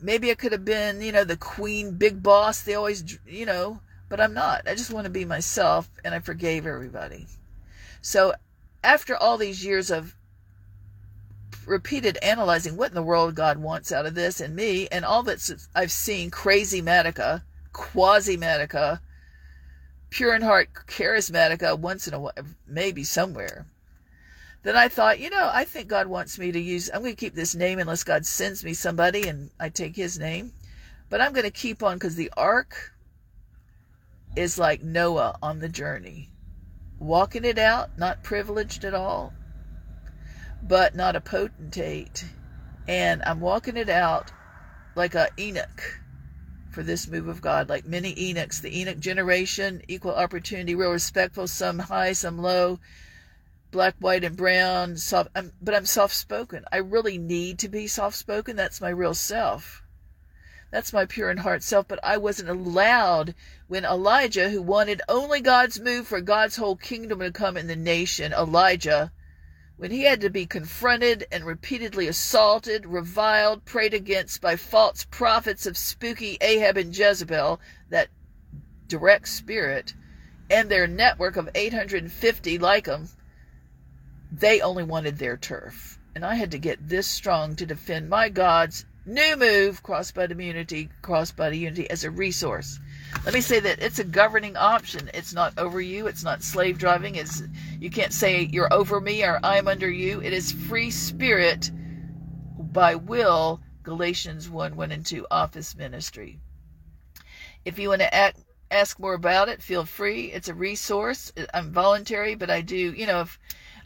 maybe 0.00 0.30
I 0.30 0.34
could 0.34 0.52
have 0.52 0.64
been, 0.64 1.00
you 1.00 1.12
know, 1.12 1.24
the 1.24 1.36
queen, 1.36 1.92
big 1.92 2.22
boss. 2.22 2.62
They 2.62 2.74
always, 2.74 3.18
you 3.26 3.46
know, 3.46 3.80
but 4.08 4.20
I'm 4.20 4.34
not. 4.34 4.68
I 4.68 4.74
just 4.74 4.92
want 4.92 5.04
to 5.04 5.10
be 5.10 5.24
myself, 5.24 5.90
and 6.04 6.14
I 6.14 6.20
forgave 6.20 6.66
everybody. 6.66 7.26
So 8.02 8.34
after 8.84 9.16
all 9.16 9.38
these 9.38 9.64
years 9.64 9.90
of 9.90 10.14
repeated 11.66 12.18
analyzing 12.22 12.76
what 12.76 12.90
in 12.90 12.94
the 12.94 13.02
world 13.02 13.34
God 13.34 13.58
wants 13.58 13.92
out 13.92 14.06
of 14.06 14.14
this 14.14 14.40
and 14.40 14.54
me, 14.54 14.88
and 14.88 15.04
all 15.04 15.22
that 15.24 15.68
I've 15.74 15.92
seen 15.92 16.30
crazy 16.30 16.80
Matica, 16.80 17.42
quasi 17.72 18.36
Matica, 18.36 19.00
pure 20.10 20.34
in 20.34 20.42
heart 20.42 20.68
charismatica 20.86 21.78
once 21.78 22.08
in 22.08 22.14
a 22.14 22.20
while, 22.20 22.32
maybe 22.66 23.04
somewhere. 23.04 23.66
Then 24.62 24.76
I 24.76 24.88
thought, 24.88 25.20
you 25.20 25.30
know, 25.30 25.50
I 25.52 25.64
think 25.64 25.88
God 25.88 26.06
wants 26.06 26.38
me 26.38 26.50
to 26.50 26.58
use, 26.58 26.90
I'm 26.92 27.02
going 27.02 27.14
to 27.14 27.20
keep 27.20 27.34
this 27.34 27.54
name 27.54 27.78
unless 27.78 28.02
God 28.02 28.26
sends 28.26 28.64
me 28.64 28.74
somebody 28.74 29.28
and 29.28 29.50
I 29.60 29.68
take 29.68 29.94
his 29.94 30.18
name. 30.18 30.52
But 31.08 31.20
I'm 31.20 31.32
going 31.32 31.44
to 31.44 31.52
keep 31.52 31.82
on 31.82 31.96
because 31.96 32.16
the 32.16 32.32
ark 32.36 32.92
is 34.34 34.58
like 34.58 34.82
Noah 34.82 35.38
on 35.40 35.60
the 35.60 35.68
journey, 35.68 36.30
walking 36.98 37.44
it 37.44 37.58
out, 37.58 37.96
not 37.96 38.24
privileged 38.24 38.84
at 38.84 38.92
all, 38.92 39.32
but 40.62 40.94
not 40.94 41.16
a 41.16 41.20
potentate. 41.20 42.24
And 42.88 43.22
I'm 43.24 43.40
walking 43.40 43.76
it 43.76 43.88
out 43.88 44.32
like 44.94 45.14
a 45.14 45.28
Enoch 45.38 46.00
for 46.70 46.82
this 46.82 47.08
move 47.08 47.28
of 47.28 47.40
God, 47.40 47.68
like 47.68 47.86
many 47.86 48.14
Enochs, 48.14 48.60
the 48.60 48.80
Enoch 48.80 48.98
generation, 48.98 49.82
equal 49.88 50.14
opportunity, 50.14 50.74
real 50.74 50.92
respectful, 50.92 51.46
some 51.46 51.78
high, 51.78 52.12
some 52.12 52.38
low, 52.38 52.78
black, 53.70 53.94
white, 53.98 54.24
and 54.24 54.36
brown, 54.36 54.96
soft, 54.96 55.30
I'm, 55.34 55.52
but 55.60 55.74
I'm 55.74 55.86
soft 55.86 56.14
spoken. 56.14 56.64
I 56.70 56.78
really 56.78 57.18
need 57.18 57.58
to 57.60 57.68
be 57.68 57.86
soft 57.86 58.16
spoken. 58.16 58.56
That's 58.56 58.80
my 58.80 58.90
real 58.90 59.14
self. 59.14 59.82
That's 60.70 60.92
my 60.92 61.06
pure 61.06 61.30
in 61.30 61.38
heart 61.38 61.62
self, 61.62 61.88
but 61.88 62.00
I 62.04 62.18
wasn't 62.18 62.50
allowed 62.50 63.34
when 63.68 63.84
Elijah, 63.84 64.50
who 64.50 64.60
wanted 64.60 65.00
only 65.08 65.40
God's 65.40 65.80
move 65.80 66.06
for 66.06 66.20
God's 66.20 66.56
whole 66.56 66.76
kingdom 66.76 67.20
to 67.20 67.30
come 67.30 67.56
in 67.56 67.68
the 67.68 67.76
nation, 67.76 68.32
Elijah, 68.32 69.12
when 69.76 69.90
he 69.90 70.04
had 70.04 70.22
to 70.22 70.30
be 70.30 70.46
confronted 70.46 71.26
and 71.30 71.44
repeatedly 71.44 72.08
assaulted, 72.08 72.86
reviled, 72.86 73.64
prayed 73.64 73.92
against 73.92 74.40
by 74.40 74.56
false 74.56 75.04
prophets 75.04 75.66
of 75.66 75.76
spooky 75.76 76.38
Ahab 76.40 76.78
and 76.78 76.96
Jezebel, 76.96 77.60
that 77.90 78.08
direct 78.88 79.28
spirit, 79.28 79.94
and 80.50 80.68
their 80.68 80.86
network 80.86 81.36
of 81.36 81.50
850 81.54 82.58
like 82.58 82.84
them, 82.84 83.08
they 84.32 84.60
only 84.60 84.84
wanted 84.84 85.18
their 85.18 85.36
turf. 85.36 85.98
And 86.14 86.24
I 86.24 86.36
had 86.36 86.52
to 86.52 86.58
get 86.58 86.88
this 86.88 87.06
strong 87.06 87.56
to 87.56 87.66
defend 87.66 88.08
my 88.08 88.30
God's 88.30 88.86
new 89.04 89.36
move, 89.36 89.82
crossbody 89.82 90.30
immunity, 90.30 90.88
crossbody 91.02 91.58
unity, 91.58 91.90
as 91.90 92.04
a 92.04 92.10
resource. 92.10 92.80
Let 93.24 93.34
me 93.34 93.40
say 93.40 93.60
that 93.60 93.80
it's 93.80 93.98
a 93.98 94.04
governing 94.04 94.56
option. 94.56 95.10
It's 95.14 95.34
not 95.34 95.58
over 95.58 95.80
you. 95.80 96.06
It's 96.06 96.22
not 96.22 96.42
slave 96.42 96.78
driving. 96.78 97.16
It's 97.16 97.42
you 97.80 97.90
can't 97.90 98.12
say 98.12 98.42
you're 98.52 98.72
over 98.72 99.00
me 99.00 99.24
or 99.24 99.40
I'm 99.42 99.68
under 99.68 99.90
you. 99.90 100.20
It 100.20 100.32
is 100.32 100.52
free 100.52 100.90
spirit 100.90 101.70
by 102.58 102.94
will. 102.94 103.60
Galatians 103.82 104.50
1 104.50 104.76
1 104.76 104.92
and 104.92 105.06
2 105.06 105.26
office 105.30 105.76
ministry. 105.76 106.40
If 107.64 107.78
you 107.78 107.88
want 107.88 108.00
to 108.00 108.12
act, 108.14 108.40
ask 108.70 108.98
more 108.98 109.14
about 109.14 109.48
it, 109.48 109.62
feel 109.62 109.84
free. 109.84 110.32
It's 110.32 110.48
a 110.48 110.54
resource. 110.54 111.32
I'm 111.54 111.72
voluntary, 111.72 112.34
but 112.34 112.50
I 112.50 112.62
do, 112.62 112.76
you 112.76 113.06
know, 113.06 113.20
if 113.20 113.38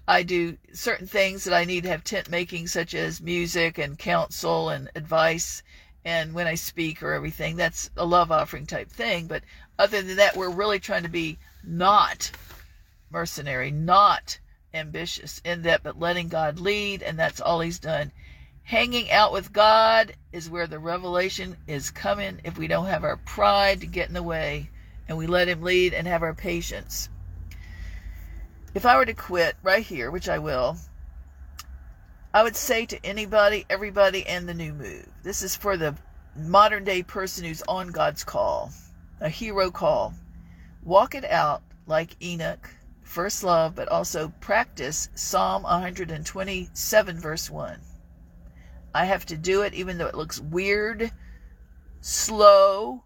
I 0.09 0.23
do 0.23 0.57
certain 0.73 1.07
things 1.07 1.44
that 1.44 1.55
I 1.55 1.65
need 1.65 1.82
to 1.85 1.90
have 1.90 2.02
tent 2.02 2.31
making, 2.31 2.66
such 2.66 2.94
as 2.94 3.20
music 3.20 3.78
and 3.78 3.98
counsel 3.98 4.70
and 4.70 4.90
advice 4.94 5.62
and 6.05 6.33
when 6.33 6.47
I 6.47 6.55
speak 6.55 7.03
or 7.03 7.13
everything, 7.13 7.57
that's 7.57 7.91
a 7.97 8.05
love 8.05 8.33
offering 8.33 8.67
type 8.67 8.91
thing. 8.91 9.27
But 9.27 9.43
other 9.79 10.03
than 10.03 10.17
that, 10.17 10.37
we're 10.37 10.51
really 10.51 10.79
trying 10.79 11.03
to 11.03 11.09
be 11.09 11.39
not 11.63 12.31
mercenary, 13.11 13.71
not 13.71 14.39
ambitious 14.73 15.41
in 15.45 15.63
that, 15.63 15.83
but 15.83 15.99
letting 15.99 16.29
God 16.29 16.59
lead, 16.59 17.03
and 17.03 17.19
that's 17.19 17.41
all 17.41 17.61
He's 17.61 17.79
done. 17.79 18.13
Hanging 18.63 19.11
out 19.11 19.33
with 19.33 19.53
God 19.53 20.15
is 20.33 20.49
where 20.49 20.67
the 20.67 20.79
revelation 20.79 21.57
is 21.67 21.91
coming 21.91 22.41
if 22.45 22.57
we 22.57 22.69
don't 22.69 22.87
have 22.87 23.05
our 23.05 23.17
pride 23.17 23.81
to 23.81 23.87
get 23.87 24.09
in 24.09 24.15
the 24.15 24.23
way 24.23 24.71
and 25.09 25.19
we 25.19 25.27
let 25.27 25.49
Him 25.49 25.63
lead 25.63 25.93
and 25.93 26.07
have 26.07 26.23
our 26.23 26.35
patience. 26.35 27.09
If 28.73 28.87
I 28.87 28.97
were 28.97 29.07
to 29.07 29.15
quit 29.15 29.57
right 29.63 29.85
here, 29.85 30.11
which 30.13 30.29
I 30.29 30.39
will, 30.39 30.77
I 32.32 32.44
would 32.44 32.55
say 32.55 32.86
to 32.86 33.05
anybody, 33.05 33.66
everybody, 33.69 34.24
and 34.24 34.48
the 34.48 34.55
new 34.55 34.73
move 34.73 35.09
this 35.24 35.43
is 35.43 35.57
for 35.57 35.77
the 35.77 35.97
modern 36.36 36.85
day 36.85 37.02
person 37.02 37.44
who's 37.44 37.62
on 37.62 37.89
God's 37.89 38.23
call, 38.23 38.70
a 39.20 39.28
hero 39.28 39.73
call. 39.73 40.15
Walk 40.85 41.16
it 41.16 41.24
out 41.24 41.62
like 41.86 42.23
Enoch, 42.23 42.70
first 43.02 43.43
love, 43.43 43.74
but 43.74 43.89
also 43.89 44.28
practice 44.40 45.09
Psalm 45.16 45.65
127, 45.65 47.19
verse 47.19 47.51
1. 47.51 47.81
I 48.94 49.05
have 49.07 49.27
to 49.27 49.36
do 49.36 49.62
it 49.62 49.74
even 49.74 49.98
though 49.98 50.07
it 50.07 50.15
looks 50.15 50.39
weird, 50.39 51.11
slow, 52.01 53.02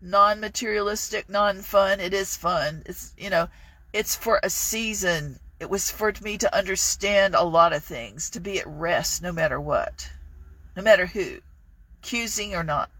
non 0.00 0.38
materialistic, 0.38 1.28
non 1.28 1.62
fun. 1.62 1.98
It 1.98 2.14
is 2.14 2.36
fun. 2.36 2.84
It's, 2.86 3.12
you 3.18 3.28
know, 3.28 3.48
it's 3.92 4.14
for 4.14 4.38
a 4.44 4.50
season 4.50 5.40
it 5.58 5.70
was 5.70 5.90
for 5.90 6.12
me 6.22 6.36
to 6.38 6.54
understand 6.56 7.34
a 7.34 7.42
lot 7.42 7.72
of 7.72 7.82
things, 7.82 8.28
to 8.30 8.40
be 8.40 8.58
at 8.58 8.66
rest 8.66 9.22
no 9.22 9.32
matter 9.32 9.60
what, 9.60 10.10
no 10.76 10.82
matter 10.82 11.06
who, 11.06 11.38
accusing 11.98 12.54
or 12.54 12.62
not, 12.62 12.90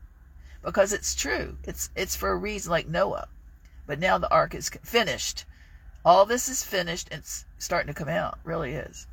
because 0.64 0.92
it's 0.92 1.14
true. 1.14 1.56
It's 1.64 1.90
it's 1.94 2.16
for 2.16 2.30
a 2.30 2.36
reason, 2.36 2.70
like 2.70 2.88
Noah. 2.88 3.28
But 3.86 4.00
now 4.00 4.18
the 4.18 4.30
ark 4.30 4.54
is 4.54 4.68
finished. 4.68 5.44
All 6.04 6.26
this 6.26 6.48
is 6.48 6.64
finished 6.64 7.08
and 7.10 7.20
it's 7.20 7.44
starting 7.58 7.92
to 7.92 7.98
come 7.98 8.08
out. 8.08 8.38
Really 8.42 8.72
is, 8.72 9.06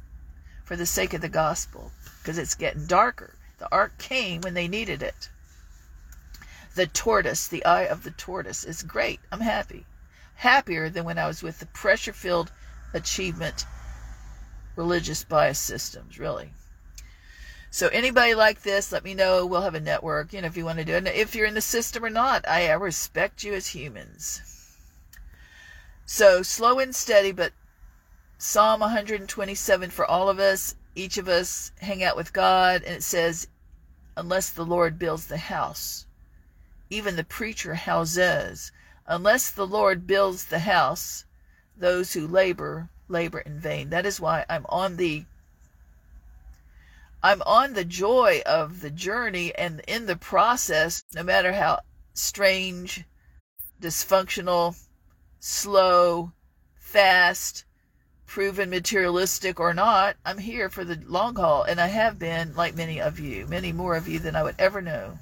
for 0.64 0.76
the 0.76 0.86
sake 0.86 1.14
of 1.14 1.22
the 1.22 1.30
gospel, 1.30 1.92
because 2.22 2.38
it's 2.38 2.56
getting 2.56 2.88
darker. 2.88 3.36
The 3.60 3.72
ark 3.72 3.98
came 3.98 4.42
when 4.42 4.54
they 4.54 4.68
needed 4.68 5.04
it. 5.04 5.30
The 6.76 6.88
tortoise, 6.88 7.48
the 7.48 7.64
eye 7.66 7.84
of 7.84 8.04
the 8.04 8.12
tortoise, 8.12 8.64
is 8.64 8.82
great. 8.82 9.20
I'm 9.32 9.42
happy, 9.42 9.86
happier 10.36 10.90
than 10.90 11.04
when 11.04 11.20
I 11.20 11.28
was 11.28 11.44
with 11.44 11.60
the 11.60 11.68
pressure-filled 11.68 12.52
achievement 12.94 13.66
religious 14.76 15.24
bias 15.24 15.60
systems, 15.60 16.18
really. 16.18 16.50
So 17.70 17.88
anybody 17.88 18.36
like 18.36 18.62
this, 18.62 18.92
let 18.92 19.04
me 19.04 19.14
know. 19.14 19.46
We'll 19.46 19.62
have 19.62 19.76
a 19.76 19.80
network, 19.80 20.34
you 20.34 20.42
know, 20.42 20.48
if 20.48 20.58
you 20.58 20.66
want 20.66 20.80
to 20.80 20.86
do 20.86 20.94
it. 20.94 21.08
If 21.08 21.34
you're 21.34 21.48
in 21.48 21.56
the 21.56 21.62
system 21.62 22.06
or 22.06 22.10
not, 22.10 22.48
I, 22.48 22.72
respect 22.74 23.44
you 23.44 23.54
as 23.54 23.68
humans. 23.68 24.42
So 26.06 26.44
slow 26.44 26.80
and 26.80 26.96
steady, 26.96 27.32
but 27.32 27.54
Psalm 28.38 28.82
127 28.82 29.90
for 29.90 30.06
all 30.06 30.30
of 30.30 30.40
us. 30.40 30.76
Each 30.96 31.18
of 31.18 31.28
us 31.28 31.72
hang 31.80 32.04
out 32.04 32.16
with 32.16 32.34
God, 32.34 32.84
and 32.84 32.96
it 32.96 33.04
says, 33.04 33.48
unless 34.16 34.52
the 34.52 34.66
Lord 34.66 35.00
builds 35.00 35.26
the 35.26 35.38
house. 35.38 36.06
Even 36.92 37.16
the 37.16 37.24
preacher 37.24 37.74
houses. 37.74 38.72
Unless 39.08 39.50
the 39.50 39.66
Lord 39.66 40.06
builds 40.06 40.46
the 40.46 40.60
house, 40.60 41.26
those 41.78 42.14
who 42.14 42.28
labor 42.28 42.90
labor 43.08 43.40
in 43.40 43.60
vain. 43.60 43.90
That 43.90 44.06
is 44.06 44.20
why 44.20 44.46
I'm 44.50 44.66
on 44.70 44.98
the 44.98 45.26
I'm 47.22 47.42
on 47.44 47.74
the 47.74 47.86
joy 47.86 48.42
of 48.46 48.82
the 48.82 48.90
journey 48.90 49.56
and 49.56 49.82
in 49.88 50.08
the 50.08 50.18
process, 50.18 51.06
no 51.16 51.24
matter 51.24 51.54
how 51.54 51.80
strange, 52.14 53.06
dysfunctional, 53.82 54.76
slow, 55.40 56.34
fast, 56.76 57.64
proven 58.26 58.70
materialistic 58.70 59.60
or 59.60 59.74
not, 59.74 60.18
I'm 60.26 60.38
here 60.38 60.70
for 60.70 60.84
the 60.84 61.00
long 61.06 61.36
haul 61.36 61.64
and 61.64 61.80
I 61.80 61.88
have 61.88 62.20
been 62.20 62.56
like 62.56 62.76
many 62.76 63.00
of 63.00 63.20
you, 63.20 63.48
many 63.48 63.72
more 63.72 63.96
of 63.96 64.08
you 64.08 64.20
than 64.20 64.36
I 64.36 64.44
would 64.44 64.56
ever 64.60 64.82
know. 64.82 65.18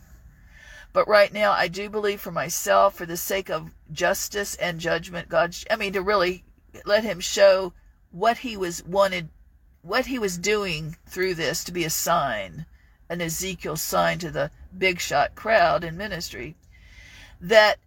But 0.93 1.07
right 1.07 1.31
now, 1.31 1.51
I 1.51 1.67
do 1.67 1.89
believe 1.89 2.21
for 2.21 2.31
myself, 2.31 2.95
for 2.95 3.05
the 3.05 3.17
sake 3.17 3.49
of 3.49 3.71
justice 3.91 4.55
and 4.55 4.79
judgment, 4.79 5.29
God, 5.29 5.55
I 5.69 5.75
mean, 5.75 5.93
to 5.93 6.01
really 6.01 6.43
let 6.85 7.03
Him 7.03 7.19
show 7.19 7.73
what 8.11 8.39
He 8.39 8.57
was 8.57 8.83
wanted 8.83 9.29
what 9.81 10.05
he 10.05 10.19
was 10.19 10.37
doing 10.37 10.95
through 11.07 11.33
this 11.33 11.63
to 11.63 11.71
be 11.71 11.83
a 11.83 11.89
sign, 11.89 12.65
an 13.09 13.21
Ezekiel 13.21 13.75
sign 13.75 14.19
to 14.19 14.31
the 14.31 14.51
big 14.77 14.99
shot 14.99 15.35
crowd 15.35 15.83
in 15.83 15.97
ministry, 15.97 16.55
that 17.39 17.79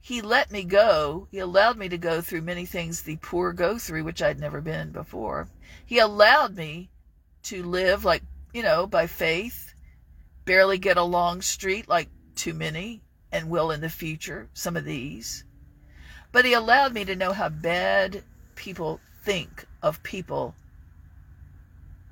he 0.00 0.22
let 0.22 0.50
me 0.50 0.64
go. 0.64 1.26
He 1.30 1.38
allowed 1.38 1.76
me 1.76 1.88
to 1.88 1.98
go 1.98 2.20
through 2.20 2.42
many 2.42 2.64
things 2.64 3.02
the 3.02 3.16
poor 3.16 3.52
go 3.52 3.76
through, 3.78 4.04
which 4.04 4.22
I'd 4.22 4.40
never 4.40 4.60
been 4.60 4.90
before. 4.92 5.48
He 5.84 5.98
allowed 5.98 6.56
me 6.56 6.88
to 7.44 7.62
live 7.62 8.04
like, 8.04 8.22
you 8.54 8.62
know, 8.62 8.86
by 8.86 9.06
faith, 9.06 9.74
barely 10.44 10.78
get 10.78 10.96
along 10.96 11.42
street 11.42 11.88
like 11.88 12.08
too 12.36 12.54
many, 12.54 13.02
and 13.32 13.50
will 13.50 13.70
in 13.70 13.80
the 13.80 13.88
future, 13.88 14.48
some 14.54 14.76
of 14.76 14.84
these. 14.84 15.44
But 16.32 16.44
he 16.44 16.52
allowed 16.52 16.92
me 16.92 17.04
to 17.04 17.16
know 17.16 17.32
how 17.32 17.48
bad 17.48 18.22
people 18.54 19.00
think 19.24 19.66
of 19.82 20.02
people 20.02 20.54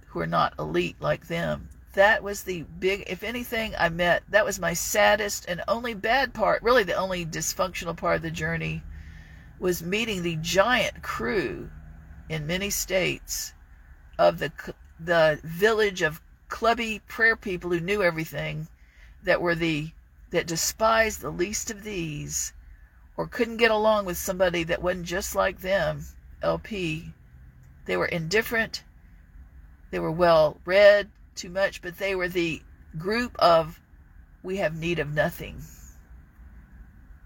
who 0.07 0.21
are 0.21 0.27
not 0.27 0.55
elite 0.59 0.97
like 1.01 1.27
them. 1.29 1.69
That 1.95 2.23
was 2.23 2.43
the 2.43 2.63
big, 2.63 3.05
if 3.07 3.23
anything, 3.23 3.75
I 3.79 3.89
met, 3.89 4.25
that 4.31 4.45
was 4.45 4.59
my 4.59 4.73
saddest 4.73 5.45
and 5.47 5.63
only 5.69 5.95
bad 5.95 6.35
part, 6.35 6.63
really 6.63 6.83
the 6.83 6.95
only 6.95 7.25
dysfunctional 7.25 7.97
part 7.97 8.17
of 8.17 8.23
the 8.23 8.31
journey, 8.31 8.83
was 9.59 9.83
meeting 9.83 10.23
the 10.23 10.37
giant 10.37 11.03
crew 11.03 11.71
in 12.29 12.47
many 12.47 12.71
states 12.71 13.55
of 14.19 14.39
the, 14.39 14.53
the 14.99 15.41
village 15.45 16.03
of 16.03 16.21
clubby 16.49 17.01
prayer 17.09 17.37
people 17.37 17.71
who 17.71 17.81
knew 17.81 18.03
everything 18.03 18.69
that 19.23 19.41
were 19.41 19.55
the, 19.55 19.91
that 20.35 20.49
despised 20.49 21.21
the 21.21 21.31
least 21.31 21.71
of 21.71 21.85
these 21.85 22.53
or 23.17 23.25
couldn't 23.29 23.59
get 23.59 23.71
along 23.71 24.05
with 24.05 24.17
somebody 24.19 24.65
that 24.65 24.83
wasn't 24.83 25.07
just 25.07 25.37
like 25.37 25.61
them, 25.61 26.05
LP. 26.43 27.13
They 27.85 27.97
were 27.97 28.07
indifferent. 28.07 28.83
They 29.93 30.01
were 30.01 30.11
well 30.11 30.61
read, 30.65 31.09
too 31.37 31.51
much, 31.51 31.81
but 31.81 31.99
they 31.99 32.17
were 32.17 32.27
the 32.27 32.61
group 32.99 33.37
of 33.39 33.81
we 34.43 34.57
have 34.57 34.75
need 34.75 34.99
of 34.99 35.15
nothing. 35.15 35.63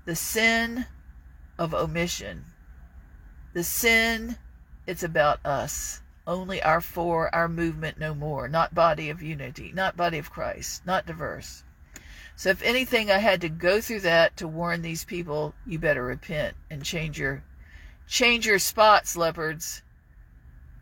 The 0.05 0.14
sin 0.14 0.85
of 1.59 1.72
omission. 1.72 2.44
The 3.55 3.64
sin, 3.64 4.36
it's 4.86 5.02
about 5.02 5.40
us. 5.47 6.02
Only 6.26 6.62
our 6.62 6.82
four, 6.82 7.35
our 7.35 7.48
movement, 7.48 7.98
no 7.98 8.14
more. 8.14 8.48
Not 8.48 8.74
body 8.74 9.09
of 9.09 9.22
unity, 9.22 9.72
not 9.74 9.97
body 9.97 10.18
of 10.18 10.30
Christ, 10.30 10.85
not 10.85 11.06
diverse. 11.06 11.64
So 12.39 12.51
if 12.51 12.62
anything, 12.62 13.10
I 13.10 13.19
had 13.19 13.40
to 13.40 13.48
go 13.48 13.81
through 13.81 14.02
that 14.02 14.36
to 14.36 14.47
warn 14.47 14.81
these 14.81 15.02
people, 15.02 15.55
you 15.66 15.81
better 15.81 16.05
repent 16.05 16.55
and 16.70 16.85
change 16.85 17.19
your 17.19 17.43
change 18.06 18.47
your 18.47 18.60
spots, 18.60 19.16
leopards, 19.16 19.82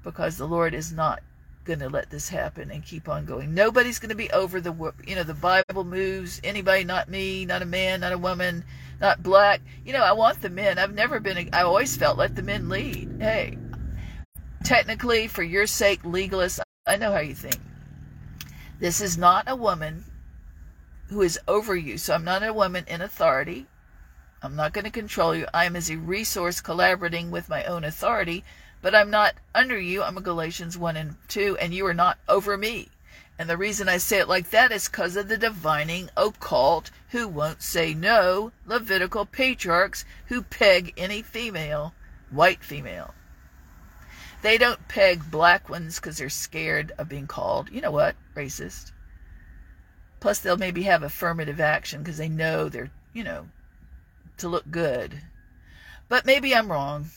because 0.05 0.37
the 0.37 0.47
Lord 0.47 0.75
is 0.75 0.93
not 0.93 1.23
going 1.65 1.79
to 1.79 1.89
let 1.89 2.11
this 2.11 2.29
happen 2.29 2.71
and 2.71 2.85
keep 2.85 3.09
on 3.09 3.25
going. 3.25 3.55
Nobody's 3.55 3.99
going 3.99 4.11
to 4.11 4.15
be 4.15 4.31
over 4.33 4.61
the 4.61 4.93
you 5.07 5.15
know 5.15 5.23
the 5.23 5.33
Bible 5.33 5.85
moves 5.85 6.43
anybody, 6.45 6.85
not 6.85 7.09
me, 7.09 7.47
not 7.47 7.63
a 7.63 7.65
man, 7.65 8.01
not 8.01 8.13
a 8.13 8.19
woman, 8.19 8.63
not 9.01 9.23
black. 9.23 9.63
You 9.83 9.95
know, 9.95 10.05
I 10.05 10.13
want 10.13 10.43
the 10.43 10.51
men. 10.51 10.79
I've 10.79 10.93
never 10.93 11.21
been. 11.21 11.49
I 11.55 11.63
always 11.63 11.97
felt 11.97 12.19
let 12.19 12.37
the 12.37 12.43
men 12.43 12.69
lead. 12.69 13.17
Hey, 13.19 13.57
technically, 14.63 15.27
for 15.27 15.43
your 15.43 15.67
sake, 15.67 16.05
legalist, 16.05 16.61
I 16.87 16.99
know 16.99 17.13
how 17.13 17.21
you 17.21 17.35
think. 17.35 17.61
This 18.79 19.01
is 19.01 19.17
not 19.17 19.45
a 19.49 19.57
woman 19.57 20.05
who 21.09 21.23
is 21.23 21.39
over 21.47 21.77
you. 21.77 21.99
So 21.99 22.15
I'm 22.15 22.25
not 22.25 22.43
a 22.43 22.53
woman 22.53 22.85
in 22.89 23.01
authority. 23.01 23.67
I'm 24.43 24.57
not 24.57 24.73
going 24.73 24.85
to 24.85 24.91
control 24.91 25.35
you. 25.35 25.47
I 25.53 25.65
am 25.65 25.77
as 25.77 25.91
a 25.91 25.97
resource 25.97 26.61
collaborating 26.61 27.31
with 27.31 27.49
my 27.49 27.65
own 27.65 27.85
authority, 27.85 28.45
but 28.83 28.95
I'm 28.95 29.11
not 29.11 29.35
under 29.55 29.79
you. 29.79 30.03
I'm 30.03 30.19
a 30.19 30.21
Galatians 30.21 30.77
1 30.77 30.97
and 30.97 31.17
2, 31.29 31.57
and 31.59 31.73
you 31.73 31.87
are 31.87 31.95
not 31.95 32.19
over 32.29 32.57
me. 32.57 32.89
And 33.39 33.51
the 33.51 33.57
reason 33.57 33.89
I 33.89 33.99
say 33.99 34.19
it 34.19 34.29
like 34.29 34.51
that 34.51 34.73
is 34.73 34.89
because 34.89 35.17
of 35.17 35.29
the 35.29 35.37
divining 35.37 36.11
occult 36.17 36.91
who 37.11 37.29
won't 37.29 37.63
say 37.63 37.93
no, 37.93 38.53
Levitical 38.65 39.27
patriarchs 39.27 40.05
who 40.27 40.43
peg 40.43 40.95
any 40.97 41.23
female, 41.23 41.93
white 42.31 42.63
female. 42.63 43.15
They 44.43 44.59
don't 44.59 44.89
peg 44.89 45.31
black 45.31 45.69
ones 45.69 45.97
because 45.97 46.19
they're 46.19 46.31
scared 46.31 46.93
of 46.99 47.09
being 47.09 47.27
called, 47.27 47.71
you 47.71 47.81
know 47.81 47.91
what, 47.91 48.17
racist. 48.35 48.93
Plus, 50.21 50.39
they'll 50.39 50.57
maybe 50.57 50.83
have 50.83 51.03
affirmative 51.03 51.61
action 51.61 52.03
because 52.03 52.19
they 52.19 52.29
know 52.29 52.69
they're, 52.69 52.91
you 53.13 53.25
know, 53.25 53.47
to 54.39 54.49
look 54.49 54.71
good. 54.71 55.23
But 56.09 56.27
maybe 56.27 56.55
I'm 56.55 56.71
wrong. 56.71 57.11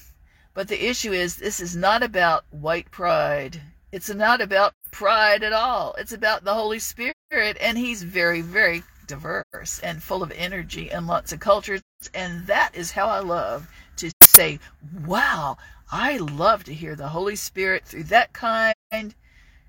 But 0.53 0.67
the 0.67 0.89
issue 0.89 1.11
is, 1.11 1.35
this 1.35 1.59
is 1.59 1.75
not 1.75 2.03
about 2.03 2.43
white 2.51 2.91
pride. 2.91 3.61
It's 3.91 4.09
not 4.09 4.41
about 4.41 4.73
pride 4.91 5.43
at 5.43 5.53
all. 5.53 5.95
It's 5.97 6.11
about 6.11 6.43
the 6.43 6.53
Holy 6.53 6.79
Spirit, 6.79 7.13
and 7.31 7.77
He's 7.77 8.03
very, 8.03 8.41
very 8.41 8.83
diverse 9.07 9.79
and 9.79 10.03
full 10.03 10.21
of 10.21 10.31
energy 10.31 10.91
and 10.91 11.07
lots 11.07 11.31
of 11.31 11.39
cultures. 11.39 11.81
And 12.13 12.45
that 12.47 12.75
is 12.75 12.91
how 12.91 13.07
I 13.07 13.19
love 13.19 13.69
to 13.97 14.11
say, 14.21 14.59
wow, 15.05 15.57
I 15.91 16.17
love 16.17 16.63
to 16.65 16.73
hear 16.73 16.95
the 16.95 17.09
Holy 17.09 17.35
Spirit 17.35 17.85
through 17.85 18.03
that 18.05 18.33
kind, 18.33 19.15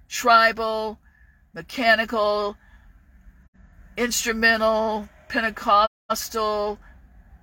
tribal, 0.08 0.98
mechanical, 1.54 2.56
instrumental, 4.00 5.06
Pentecostal, 5.28 6.78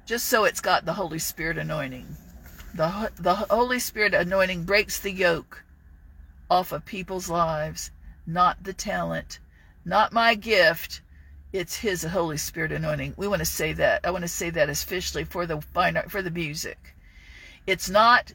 just 0.07 0.25
so 0.25 0.43
it's 0.43 0.59
got 0.59 0.85
the 0.85 0.93
Holy 0.93 1.19
Spirit 1.19 1.59
anointing. 1.59 2.07
The, 2.73 3.11
the 3.19 3.35
Holy 3.35 3.77
Spirit 3.77 4.15
anointing 4.15 4.63
breaks 4.63 4.99
the 4.99 5.11
yoke 5.11 5.63
off 6.49 6.71
of 6.71 6.83
people's 6.83 7.29
lives, 7.29 7.91
not 8.25 8.63
the 8.63 8.73
talent, 8.73 9.39
not 9.85 10.11
my 10.11 10.33
gift. 10.33 11.01
It's 11.53 11.77
His 11.77 12.01
Holy 12.03 12.37
Spirit 12.37 12.71
anointing. 12.71 13.13
We 13.17 13.27
want 13.27 13.39
to 13.39 13.45
say 13.45 13.73
that. 13.73 14.01
I 14.03 14.09
want 14.09 14.23
to 14.23 14.27
say 14.27 14.49
that 14.49 14.67
officially 14.67 15.25
for 15.25 15.45
the 15.45 15.61
fine 15.61 15.95
art, 15.95 16.09
for 16.09 16.23
the 16.23 16.31
music. 16.31 16.95
It's 17.67 17.87
not, 17.87 18.33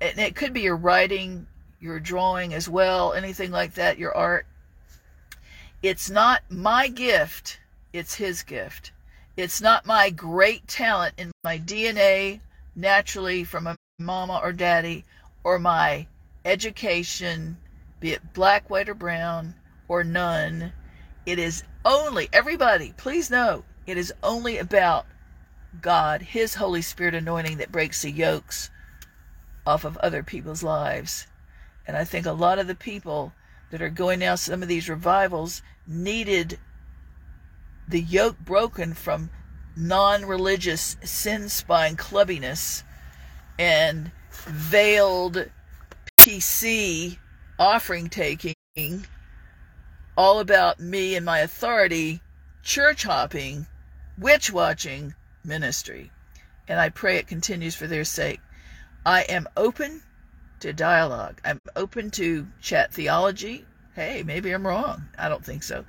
and 0.00 0.18
it 0.18 0.34
could 0.34 0.54
be 0.54 0.62
your 0.62 0.76
writing, 0.76 1.46
your 1.78 2.00
drawing 2.00 2.54
as 2.54 2.70
well, 2.70 3.12
anything 3.12 3.50
like 3.50 3.74
that, 3.74 3.98
your 3.98 4.16
art. 4.16 4.46
It's 5.82 6.08
not 6.08 6.42
my 6.48 6.86
gift, 6.86 7.58
it's 7.92 8.14
His 8.14 8.44
gift. 8.44 8.92
It's 9.36 9.60
not 9.60 9.84
my 9.84 10.10
great 10.10 10.68
talent 10.68 11.14
in 11.18 11.32
my 11.42 11.58
DNA 11.58 12.40
naturally 12.76 13.42
from 13.42 13.66
a 13.66 13.76
mama 13.98 14.38
or 14.40 14.52
daddy 14.52 15.04
or 15.42 15.58
my 15.58 16.06
education, 16.44 17.56
be 17.98 18.12
it 18.12 18.32
black, 18.32 18.70
white, 18.70 18.88
or 18.88 18.94
brown, 18.94 19.54
or 19.88 20.04
none. 20.04 20.72
It 21.26 21.40
is 21.40 21.64
only, 21.84 22.28
everybody, 22.32 22.94
please 22.96 23.28
know, 23.28 23.64
it 23.84 23.98
is 23.98 24.12
only 24.22 24.58
about 24.58 25.06
God, 25.80 26.22
His 26.22 26.54
Holy 26.54 26.82
Spirit 26.82 27.14
anointing 27.14 27.56
that 27.58 27.72
breaks 27.72 28.02
the 28.02 28.10
yokes 28.12 28.70
off 29.66 29.84
of 29.84 29.96
other 29.96 30.22
people's 30.22 30.62
lives. 30.62 31.26
And 31.86 31.96
I 31.96 32.04
think 32.04 32.26
a 32.26 32.32
lot 32.32 32.60
of 32.60 32.68
the 32.68 32.76
people 32.76 33.32
that 33.70 33.82
are 33.82 33.88
going 33.88 34.18
now, 34.20 34.34
some 34.34 34.62
of 34.62 34.68
these 34.68 34.88
revivals, 34.88 35.62
needed 35.86 36.58
the 37.88 38.00
yoke 38.00 38.38
broken 38.38 38.94
from 38.94 39.30
non 39.76 40.24
religious 40.24 40.96
sin 41.02 41.48
spine 41.48 41.96
clubbiness 41.96 42.82
and 43.58 44.10
veiled 44.46 45.50
PC 46.20 47.18
offering 47.58 48.08
taking, 48.08 48.54
all 50.16 50.40
about 50.40 50.80
me 50.80 51.14
and 51.16 51.24
my 51.24 51.40
authority, 51.40 52.20
church 52.62 53.02
hopping, 53.04 53.66
witch 54.18 54.50
watching 54.52 55.14
ministry. 55.44 56.10
And 56.68 56.80
I 56.80 56.88
pray 56.88 57.16
it 57.16 57.26
continues 57.26 57.74
for 57.74 57.86
their 57.86 58.04
sake. 58.04 58.40
I 59.04 59.22
am 59.22 59.48
open 59.56 60.02
to 60.60 60.72
dialogue. 60.72 61.40
I'm 61.44 61.58
open 61.74 62.10
to 62.12 62.46
chat 62.60 62.92
theology. 62.92 63.64
Hey, 63.94 64.22
maybe 64.22 64.50
I'm 64.52 64.66
wrong. 64.66 65.08
I 65.18 65.28
don't 65.28 65.44
think 65.44 65.62
so. 65.62 65.84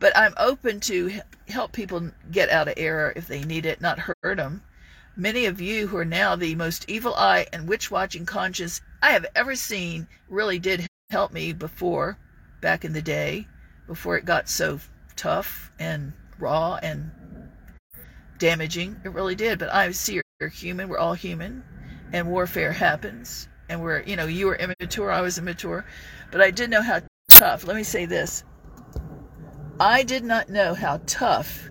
But 0.00 0.16
I'm 0.16 0.34
open 0.36 0.80
to 0.80 1.20
help 1.48 1.72
people 1.72 2.10
get 2.30 2.50
out 2.50 2.68
of 2.68 2.74
error 2.76 3.12
if 3.14 3.28
they 3.28 3.44
need 3.44 3.66
it, 3.66 3.80
not 3.80 4.00
hurt 4.00 4.36
them. 4.36 4.62
Many 5.16 5.46
of 5.46 5.60
you 5.60 5.86
who 5.86 5.96
are 5.96 6.04
now 6.04 6.34
the 6.36 6.54
most 6.56 6.84
evil 6.88 7.14
eye 7.14 7.46
and 7.52 7.68
witch 7.68 7.90
watching 7.90 8.26
conscience 8.26 8.80
I 9.00 9.12
have 9.12 9.26
ever 9.34 9.54
seen 9.54 10.08
really 10.28 10.58
did 10.58 10.86
help 11.10 11.32
me 11.32 11.52
before, 11.52 12.18
back 12.60 12.84
in 12.84 12.92
the 12.92 13.00
day, 13.00 13.46
before 13.86 14.16
it 14.16 14.24
got 14.24 14.48
so 14.48 14.80
tough 15.14 15.70
and 15.78 16.12
raw 16.38 16.80
and 16.82 17.10
damaging. 18.38 19.00
It 19.04 19.12
really 19.12 19.36
did. 19.36 19.58
But 19.58 19.72
I 19.72 19.90
see 19.92 20.20
you're 20.40 20.50
human. 20.50 20.88
We're 20.88 20.98
all 20.98 21.14
human. 21.14 21.62
And 22.12 22.28
warfare 22.28 22.72
happens 22.72 23.48
and 23.68 23.82
we're, 23.82 24.02
you 24.02 24.16
know, 24.16 24.26
you 24.26 24.46
were 24.46 24.56
immature, 24.56 25.10
I 25.10 25.20
was 25.20 25.38
immature, 25.38 25.84
but 26.30 26.40
I 26.40 26.50
did 26.50 26.70
know 26.70 26.82
how 26.82 27.02
tough. 27.36 27.66
Let 27.66 27.76
me 27.76 27.82
say 27.82 28.06
this. 28.06 28.44
I 29.78 30.02
did 30.02 30.24
not 30.24 30.48
know 30.48 30.72
how 30.72 31.00
tough 31.06 31.68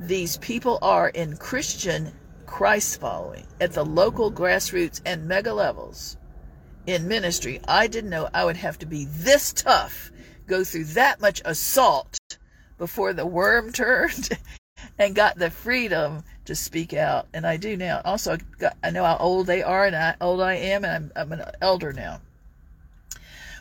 these 0.00 0.38
people 0.38 0.78
are 0.82 1.08
in 1.08 1.36
Christian 1.36 2.12
Christ 2.46 3.00
following 3.00 3.46
at 3.60 3.72
the 3.72 3.84
local 3.84 4.32
grassroots 4.32 5.00
and 5.06 5.28
mega 5.28 5.54
levels 5.54 6.16
in 6.86 7.06
ministry. 7.06 7.60
I 7.68 7.86
didn't 7.86 8.10
know 8.10 8.28
I 8.34 8.44
would 8.44 8.56
have 8.56 8.78
to 8.80 8.86
be 8.86 9.04
this 9.04 9.52
tough, 9.52 10.10
go 10.48 10.64
through 10.64 10.84
that 10.84 11.20
much 11.20 11.40
assault 11.44 12.18
before 12.76 13.12
the 13.12 13.26
worm 13.26 13.72
turned 13.72 14.30
and 14.98 15.14
got 15.14 15.38
the 15.38 15.50
freedom 15.50 16.24
to 16.46 16.56
speak 16.56 16.92
out. 16.92 17.28
And 17.32 17.46
I 17.46 17.56
do 17.56 17.76
now. 17.76 18.02
Also, 18.04 18.36
I 18.82 18.90
know 18.90 19.04
how 19.04 19.16
old 19.18 19.46
they 19.46 19.62
are 19.62 19.86
and 19.86 19.94
how 19.94 20.14
old 20.20 20.40
I 20.40 20.54
am, 20.54 20.84
and 20.84 20.92
I'm, 20.92 21.12
I'm 21.14 21.32
an 21.32 21.44
elder 21.60 21.92
now. 21.92 22.20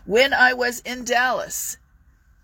When 0.05 0.33
I 0.33 0.53
was 0.53 0.81
in 0.81 1.05
Dallas, 1.05 1.77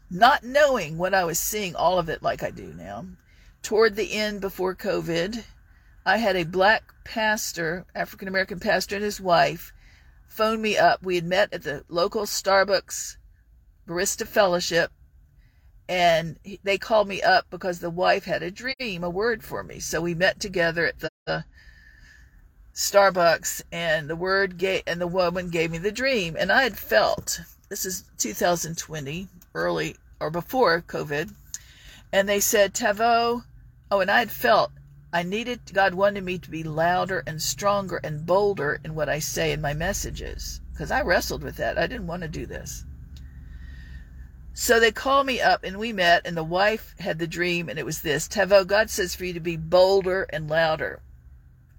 not 0.10 0.44
knowing 0.44 0.98
what 0.98 1.14
I 1.14 1.26
was 1.26 1.38
seeing 1.38 1.76
all 1.76 2.00
of 2.00 2.08
it 2.08 2.24
like 2.24 2.42
I 2.42 2.52
do 2.52 2.74
now, 2.74 3.06
toward 3.62 3.96
the 3.96 4.14
end 4.14 4.40
before 4.40 4.74
COVID, 4.76 5.44
I 6.06 6.18
had 6.18 6.38
a 6.38 6.46
black 6.46 6.94
pastor, 7.04 7.86
African 7.94 8.30
American 8.30 8.62
pastor, 8.62 8.96
and 8.96 9.04
his 9.04 9.20
wife 9.20 9.74
phoned 10.30 10.62
me 10.62 10.78
up. 10.78 11.04
We 11.04 11.16
had 11.16 11.26
met 11.26 11.54
at 11.54 11.64
the 11.64 11.84
local 11.90 12.24
Starbucks 12.24 13.18
Barista 13.86 14.26
Fellowship, 14.26 14.92
and 15.90 16.40
they 16.64 16.78
called 16.78 17.10
me 17.10 17.22
up 17.22 17.48
because 17.50 17.80
the 17.80 17.90
wife 17.90 18.24
had 18.24 18.42
a 18.42 18.52
dream, 18.52 19.04
a 19.04 19.10
word 19.10 19.44
for 19.44 19.64
me. 19.64 19.80
So 19.80 20.00
we 20.00 20.16
met 20.16 20.40
together 20.40 20.86
at 20.86 21.00
the 21.00 21.44
Starbucks, 22.80 23.62
and 23.74 24.10
the 24.10 24.16
word 24.16 24.58
gave, 24.58 24.84
and 24.88 25.02
the 25.02 25.06
woman 25.06 25.50
gave 25.50 25.70
me 25.70 25.80
the 25.80 25.92
dream, 25.92 26.38
and 26.40 26.50
I 26.50 26.64
had 26.64 26.80
felt 26.80 27.42
this 27.68 27.86
is 27.86 28.06
2020, 28.18 29.28
early 29.54 29.98
or 30.18 30.30
before 30.32 30.82
COVID, 30.88 31.34
and 32.14 32.30
they 32.30 32.40
said 32.40 32.74
Taveau 32.74 33.44
Oh, 33.92 34.00
and 34.00 34.10
I 34.10 34.20
had 34.20 34.32
felt 34.32 34.72
I 35.12 35.24
needed, 35.24 35.60
God 35.74 35.94
wanted 35.94 36.24
me 36.24 36.38
to 36.38 36.50
be 36.50 36.64
louder 36.64 37.22
and 37.28 37.42
stronger 37.42 38.00
and 38.02 38.26
bolder 38.26 38.80
in 38.86 38.96
what 38.96 39.10
I 39.10 39.20
say 39.20 39.52
in 39.52 39.60
my 39.60 39.74
messages. 39.74 40.62
Because 40.72 40.90
I 40.90 41.02
wrestled 41.02 41.44
with 41.44 41.58
that. 41.58 41.78
I 41.78 41.86
didn't 41.86 42.08
want 42.08 42.22
to 42.22 42.30
do 42.30 42.46
this. 42.46 42.86
So 44.54 44.80
they 44.80 44.94
called 44.94 45.26
me 45.26 45.42
up 45.42 45.66
and 45.66 45.78
we 45.78 45.92
met, 45.92 46.22
and 46.26 46.38
the 46.38 46.44
wife 46.46 46.96
had 47.00 47.20
the 47.20 47.28
dream, 47.28 47.68
and 47.68 47.78
it 47.78 47.86
was 47.86 48.02
this 48.02 48.28
Taveau, 48.28 48.66
God 48.66 48.90
says 48.90 49.16
for 49.16 49.26
you 49.26 49.34
to 49.34 49.42
be 49.42 49.58
bolder 49.58 50.28
and 50.30 50.50
louder. 50.50 51.02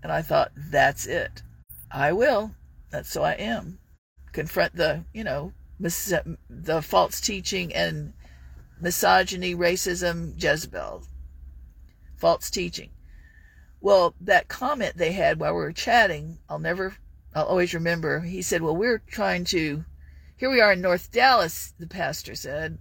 And 0.02 0.10
I 0.10 0.22
thought, 0.22 0.52
that's 0.56 1.06
it. 1.06 1.42
I 1.90 2.12
will. 2.12 2.54
That's 2.90 3.10
so 3.10 3.22
I 3.22 3.32
am. 3.32 3.78
Confront 4.32 4.76
the, 4.76 5.04
you 5.12 5.24
know, 5.24 5.52
the 5.78 6.82
false 6.82 7.20
teaching 7.20 7.74
and 7.74 8.12
misogyny, 8.80 9.54
racism, 9.54 10.40
Jezebel. 10.42 11.02
False 12.16 12.50
teaching. 12.50 12.90
Well, 13.80 14.14
that 14.20 14.48
comment 14.48 14.96
they 14.96 15.12
had 15.12 15.40
while 15.40 15.54
we 15.54 15.60
were 15.60 15.72
chatting, 15.72 16.38
I'll 16.48 16.58
never, 16.58 16.96
I'll 17.34 17.46
always 17.46 17.72
remember. 17.72 18.20
He 18.20 18.42
said, 18.42 18.62
Well, 18.62 18.76
we're 18.76 19.02
trying 19.06 19.44
to, 19.46 19.84
here 20.36 20.50
we 20.50 20.60
are 20.60 20.72
in 20.72 20.82
North 20.82 21.10
Dallas, 21.10 21.72
the 21.78 21.86
pastor 21.86 22.34
said. 22.34 22.78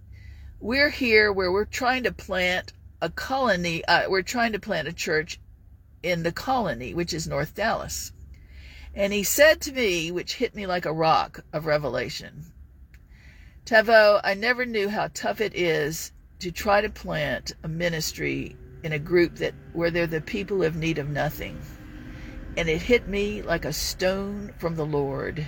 We're 0.60 0.90
here 0.90 1.32
where 1.32 1.50
we're 1.50 1.64
trying 1.64 2.02
to 2.02 2.12
plant 2.12 2.74
a 3.00 3.08
colony, 3.08 3.82
uh, 3.86 4.10
we're 4.10 4.20
trying 4.20 4.52
to 4.52 4.58
plant 4.60 4.88
a 4.88 4.92
church 4.92 5.40
in 6.02 6.22
the 6.22 6.32
colony, 6.32 6.94
which 6.94 7.12
is 7.12 7.26
North 7.26 7.54
Dallas. 7.54 8.12
And 8.94 9.12
he 9.12 9.22
said 9.22 9.60
to 9.62 9.72
me, 9.72 10.10
which 10.10 10.36
hit 10.36 10.54
me 10.54 10.66
like 10.66 10.84
a 10.84 10.92
rock 10.92 11.44
of 11.52 11.66
revelation, 11.66 12.44
Taveau, 13.64 14.20
I 14.24 14.34
never 14.34 14.66
knew 14.66 14.88
how 14.88 15.10
tough 15.14 15.40
it 15.40 15.54
is 15.54 16.12
to 16.40 16.50
try 16.50 16.80
to 16.80 16.88
plant 16.88 17.52
a 17.62 17.68
ministry 17.68 18.56
in 18.82 18.92
a 18.92 18.98
group 18.98 19.36
that 19.36 19.54
where 19.72 19.90
they're 19.90 20.06
the 20.06 20.20
people 20.20 20.62
have 20.62 20.76
need 20.76 20.98
of 20.98 21.08
nothing. 21.08 21.60
And 22.56 22.68
it 22.68 22.82
hit 22.82 23.06
me 23.06 23.42
like 23.42 23.64
a 23.64 23.72
stone 23.72 24.52
from 24.58 24.74
the 24.74 24.86
Lord. 24.86 25.46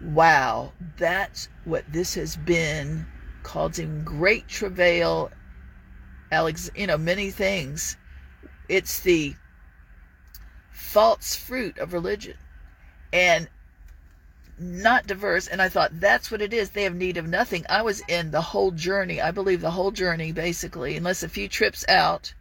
Wow, 0.00 0.72
that's 0.96 1.48
what 1.64 1.84
this 1.92 2.14
has 2.14 2.36
been, 2.36 3.06
causing 3.42 4.04
great 4.04 4.48
travail, 4.48 5.30
Alex, 6.30 6.70
you 6.74 6.86
know, 6.86 6.98
many 6.98 7.30
things. 7.30 7.96
It's 8.68 9.00
the 9.00 9.34
false 10.76 11.34
fruit 11.34 11.78
of 11.78 11.92
religion. 11.94 12.36
And 13.12 13.48
not 14.58 15.06
diverse. 15.06 15.46
And 15.46 15.60
I 15.60 15.68
thought, 15.68 16.00
that's 16.00 16.30
what 16.30 16.42
it 16.42 16.52
is. 16.52 16.70
They 16.70 16.84
have 16.84 16.94
need 16.94 17.16
of 17.16 17.26
nothing. 17.26 17.64
I 17.68 17.82
was 17.82 18.02
in 18.08 18.30
the 18.30 18.40
whole 18.40 18.70
journey. 18.70 19.20
I 19.20 19.30
believe 19.30 19.60
the 19.60 19.70
whole 19.70 19.90
journey, 19.90 20.32
basically, 20.32 20.96
unless 20.96 21.22
a 21.22 21.28
few 21.28 21.48
trips 21.48 21.84
out 21.88 22.34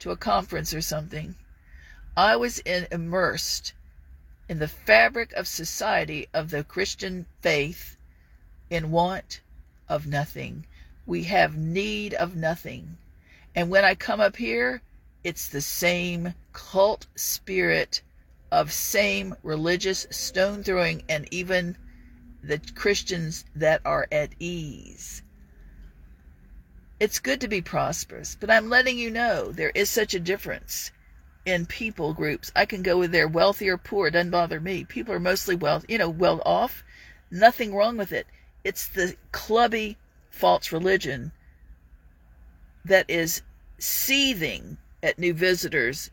to 0.00 0.10
a 0.10 0.16
conference 0.16 0.74
or 0.74 0.80
something. 0.80 1.36
I 2.16 2.36
was 2.36 2.58
in, 2.60 2.86
immersed 2.90 3.72
in 4.48 4.58
the 4.58 4.68
fabric 4.68 5.32
of 5.34 5.46
society 5.46 6.28
of 6.34 6.50
the 6.50 6.64
Christian 6.64 7.26
faith 7.40 7.96
in 8.68 8.90
want 8.90 9.40
of 9.88 10.06
nothing. 10.06 10.66
We 11.06 11.24
have 11.24 11.56
need 11.56 12.14
of 12.14 12.34
nothing. 12.34 12.98
And 13.54 13.70
when 13.70 13.84
I 13.84 13.94
come 13.94 14.20
up 14.20 14.36
here, 14.36 14.82
it's 15.22 15.48
the 15.48 15.60
same 15.60 16.34
cult 16.52 17.06
spirit 17.14 18.02
of 18.50 18.72
same 18.72 19.34
religious 19.42 20.06
stone 20.10 20.62
throwing 20.62 21.02
and 21.08 21.28
even 21.32 21.76
the 22.42 22.58
Christians 22.74 23.44
that 23.54 23.80
are 23.84 24.08
at 24.10 24.34
ease. 24.38 25.22
It's 26.98 27.18
good 27.18 27.40
to 27.40 27.48
be 27.48 27.60
prosperous, 27.60 28.36
but 28.38 28.50
I'm 28.50 28.68
letting 28.68 28.98
you 28.98 29.10
know 29.10 29.52
there 29.52 29.72
is 29.74 29.88
such 29.88 30.14
a 30.14 30.20
difference 30.20 30.90
in 31.46 31.66
people 31.66 32.12
groups. 32.12 32.50
I 32.54 32.66
can 32.66 32.82
go 32.82 32.98
with 32.98 33.12
their 33.12 33.28
wealthy 33.28 33.68
or 33.68 33.78
poor, 33.78 34.08
it 34.08 34.12
doesn't 34.12 34.30
bother 34.30 34.60
me. 34.60 34.84
People 34.84 35.14
are 35.14 35.20
mostly 35.20 35.54
well, 35.54 35.82
you 35.88 35.98
know, 35.98 36.10
well 36.10 36.42
off. 36.44 36.84
Nothing 37.30 37.74
wrong 37.74 37.96
with 37.96 38.12
it. 38.12 38.26
It's 38.64 38.86
the 38.88 39.16
clubby 39.32 39.96
false 40.30 40.72
religion 40.72 41.32
that 42.84 43.08
is 43.08 43.42
seething 43.78 44.76
at 45.02 45.18
new 45.18 45.34
visitors 45.34 46.10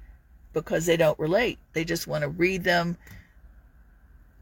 because 0.54 0.86
they 0.86 0.98
don't 0.98 1.20
relate. 1.20 1.60
They 1.74 1.84
just 1.84 2.08
want 2.08 2.24
to 2.24 2.30
read 2.30 2.64
them. 2.64 2.98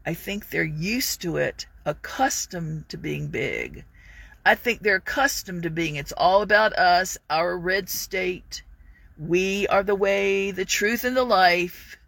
I 0.06 0.14
think 0.14 0.48
they're 0.48 0.64
used 0.64 1.20
to 1.22 1.36
it, 1.36 1.66
accustomed 1.84 2.88
to 2.90 2.96
being 2.96 3.28
big. 3.28 3.84
I 4.44 4.54
think 4.54 4.80
they're 4.80 4.96
accustomed 4.96 5.64
to 5.64 5.70
being 5.70 5.96
it's 5.96 6.12
all 6.12 6.40
about 6.40 6.72
us, 6.74 7.18
our 7.28 7.58
red 7.58 7.88
state. 7.88 8.62
We 9.18 9.66
are 9.66 9.82
the 9.82 9.96
way, 9.96 10.52
the 10.52 10.64
truth, 10.64 11.02
and 11.02 11.16
the 11.16 11.24
life. 11.24 11.98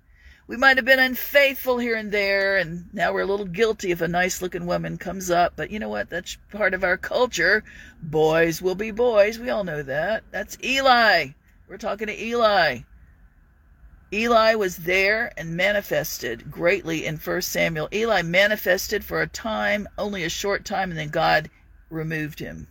We 0.47 0.57
might 0.57 0.79
have 0.79 0.87
been 0.87 1.01
unfaithful 1.01 1.79
here 1.79 1.97
and 1.97 2.13
there, 2.13 2.57
and 2.57 2.89
now 2.95 3.13
we're 3.13 3.23
a 3.23 3.27
little 3.27 3.45
guilty 3.45 3.91
if 3.91 4.01
a 4.01 4.09
nice 4.09 4.41
looking 4.41 4.67
woman 4.67 4.97
comes 4.97 5.31
up. 5.31 5.55
But 5.57 5.71
you 5.71 5.79
know 5.79 5.89
what? 5.89 6.09
That's 6.09 6.39
part 6.53 6.75
of 6.75 6.85
our 6.85 6.97
culture. 6.97 7.65
Boys 8.01 8.63
will 8.63 8.75
be 8.75 8.93
boys. 8.93 9.39
We 9.39 9.51
all 9.51 9.65
know 9.65 9.83
that. 9.83 10.23
That's 10.31 10.57
Eli. 10.65 11.33
We're 11.69 11.77
talking 11.77 12.07
to 12.07 12.25
Eli. 12.25 12.79
Eli 14.11 14.55
was 14.55 14.79
there 14.79 15.31
and 15.37 15.55
manifested 15.55 16.51
greatly 16.51 17.05
in 17.05 17.19
1 17.19 17.43
Samuel. 17.43 17.91
Eli 17.93 18.23
manifested 18.23 19.05
for 19.05 19.21
a 19.21 19.27
time, 19.27 19.87
only 19.99 20.25
a 20.25 20.31
short 20.31 20.65
time, 20.65 20.89
and 20.91 20.99
then 20.99 21.11
God 21.11 21.51
removed 21.91 22.39
him. 22.39 22.69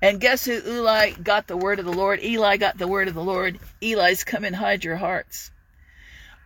And 0.00 0.18
guess 0.18 0.46
who 0.46 0.62
Eli 0.66 1.10
got 1.10 1.46
the 1.46 1.58
word 1.58 1.78
of 1.78 1.84
the 1.84 1.92
Lord? 1.92 2.22
Eli 2.22 2.56
got 2.56 2.78
the 2.78 2.88
word 2.88 3.06
of 3.06 3.14
the 3.14 3.22
Lord. 3.22 3.58
Eli's 3.82 4.24
come 4.24 4.44
and 4.44 4.56
hide 4.56 4.82
your 4.82 4.96
hearts. 4.96 5.50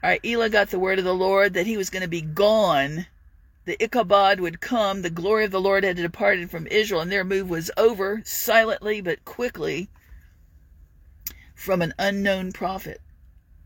All 0.03 0.11
right, 0.11 0.25
Eli 0.25 0.49
got 0.49 0.71
the 0.71 0.81
word 0.81 0.99
of 0.99 1.05
the 1.05 1.15
Lord 1.15 1.55
that 1.55 1.69
he 1.69 1.77
was 1.77 1.91
going 1.91 2.03
to 2.03 2.09
be 2.09 2.21
gone. 2.21 3.07
The 3.65 3.81
Ichabod 3.81 4.41
would 4.41 4.61
come. 4.61 5.03
The 5.03 5.11
glory 5.11 5.45
of 5.45 5.53
the 5.53 5.61
Lord 5.61 5.85
had 5.85 5.99
departed 5.99 6.51
from 6.51 6.67
Israel, 6.67 7.01
and 7.01 7.13
their 7.13 7.23
move 7.23 7.49
was 7.49 7.71
over 7.77 8.23
silently 8.25 9.01
but 9.01 9.25
quickly 9.25 9.89
from 11.63 11.81
an 11.81 11.95
unknown 11.97 12.51
prophet 12.51 13.01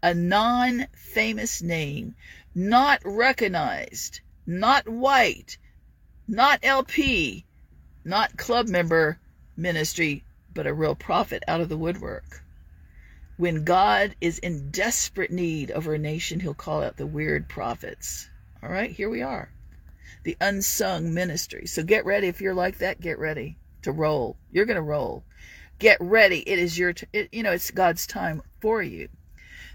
a 0.02 0.12
non 0.12 0.86
famous 0.92 1.62
name, 1.62 2.14
not 2.54 3.00
recognized, 3.06 4.20
not 4.46 4.86
white, 4.86 5.56
not 6.28 6.60
LP, 6.62 7.46
not 8.04 8.36
club 8.36 8.68
member 8.68 9.18
ministry, 9.56 10.22
but 10.52 10.66
a 10.66 10.74
real 10.74 10.94
prophet 10.94 11.42
out 11.48 11.62
of 11.62 11.70
the 11.70 11.78
woodwork. 11.78 12.44
When 13.38 13.64
God 13.64 14.14
is 14.20 14.38
in 14.40 14.70
desperate 14.70 15.30
need 15.30 15.70
over 15.70 15.94
a 15.94 15.98
nation, 15.98 16.40
he'll 16.40 16.52
call 16.52 16.82
out 16.82 16.98
the 16.98 17.06
weird 17.06 17.48
prophets. 17.48 18.28
All 18.62 18.68
right, 18.68 18.90
here 18.90 19.08
we 19.08 19.22
are. 19.22 19.48
The 20.22 20.36
unsung 20.38 21.14
ministry. 21.14 21.66
So 21.66 21.82
get 21.82 22.04
ready. 22.04 22.28
If 22.28 22.42
you're 22.42 22.52
like 22.52 22.78
that, 22.78 23.00
get 23.00 23.18
ready 23.18 23.56
to 23.82 23.92
roll. 23.92 24.36
You're 24.52 24.66
going 24.66 24.76
to 24.76 24.82
roll. 24.82 25.24
Get 25.78 25.98
ready. 26.00 26.38
It 26.48 26.58
is 26.58 26.78
your, 26.78 26.92
t- 26.92 27.06
it, 27.12 27.28
you 27.32 27.42
know, 27.42 27.52
it's 27.52 27.70
God's 27.70 28.06
time 28.06 28.42
for 28.60 28.82
you. 28.82 29.08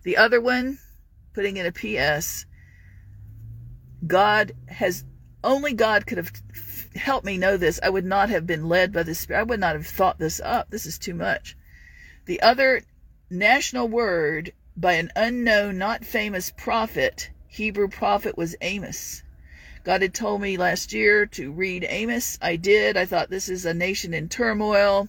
The 0.03 0.17
other 0.17 0.41
one, 0.41 0.79
putting 1.33 1.57
in 1.57 1.65
a 1.65 1.71
PS, 1.71 2.45
God 4.05 4.53
has 4.67 5.05
only 5.43 5.73
God 5.73 6.07
could 6.07 6.17
have 6.17 6.31
helped 6.95 7.25
me 7.25 7.37
know 7.37 7.57
this. 7.57 7.79
I 7.83 7.89
would 7.89 8.05
not 8.05 8.29
have 8.29 8.47
been 8.47 8.67
led 8.67 8.91
by 8.91 9.03
the 9.03 9.15
Spirit. 9.15 9.39
I 9.39 9.43
would 9.43 9.59
not 9.59 9.75
have 9.75 9.87
thought 9.87 10.17
this 10.17 10.39
up. 10.39 10.69
This 10.69 10.85
is 10.85 10.97
too 10.97 11.13
much. 11.13 11.55
The 12.25 12.41
other 12.41 12.81
national 13.29 13.87
word 13.87 14.53
by 14.75 14.93
an 14.93 15.11
unknown, 15.15 15.77
not 15.77 16.05
famous 16.05 16.51
prophet, 16.55 17.29
Hebrew 17.47 17.87
prophet, 17.87 18.37
was 18.37 18.55
Amos. 18.61 19.23
God 19.83 20.01
had 20.01 20.13
told 20.13 20.41
me 20.41 20.57
last 20.57 20.93
year 20.93 21.25
to 21.27 21.51
read 21.51 21.85
Amos. 21.87 22.37
I 22.41 22.55
did. 22.55 22.97
I 22.97 23.05
thought 23.05 23.29
this 23.29 23.49
is 23.49 23.65
a 23.65 23.73
nation 23.73 24.13
in 24.13 24.29
turmoil. 24.29 25.07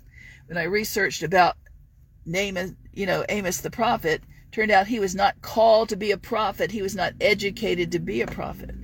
When 0.53 0.61
I 0.61 0.65
researched 0.65 1.23
about 1.23 1.57
Naaman, 2.27 2.77
you 2.93 3.07
know, 3.07 3.25
Amos 3.31 3.63
the 3.63 3.71
prophet, 3.71 4.23
turned 4.51 4.71
out 4.71 4.87
he 4.87 5.01
was 5.01 5.15
not 5.15 5.41
called 5.41 5.89
to 5.89 5.97
be 5.97 6.11
a 6.11 6.19
prophet. 6.19 6.71
He 6.71 6.83
was 6.83 6.95
not 6.95 7.15
educated 7.23 7.91
to 7.93 7.99
be 7.99 8.21
a 8.21 8.27
prophet. 8.27 8.75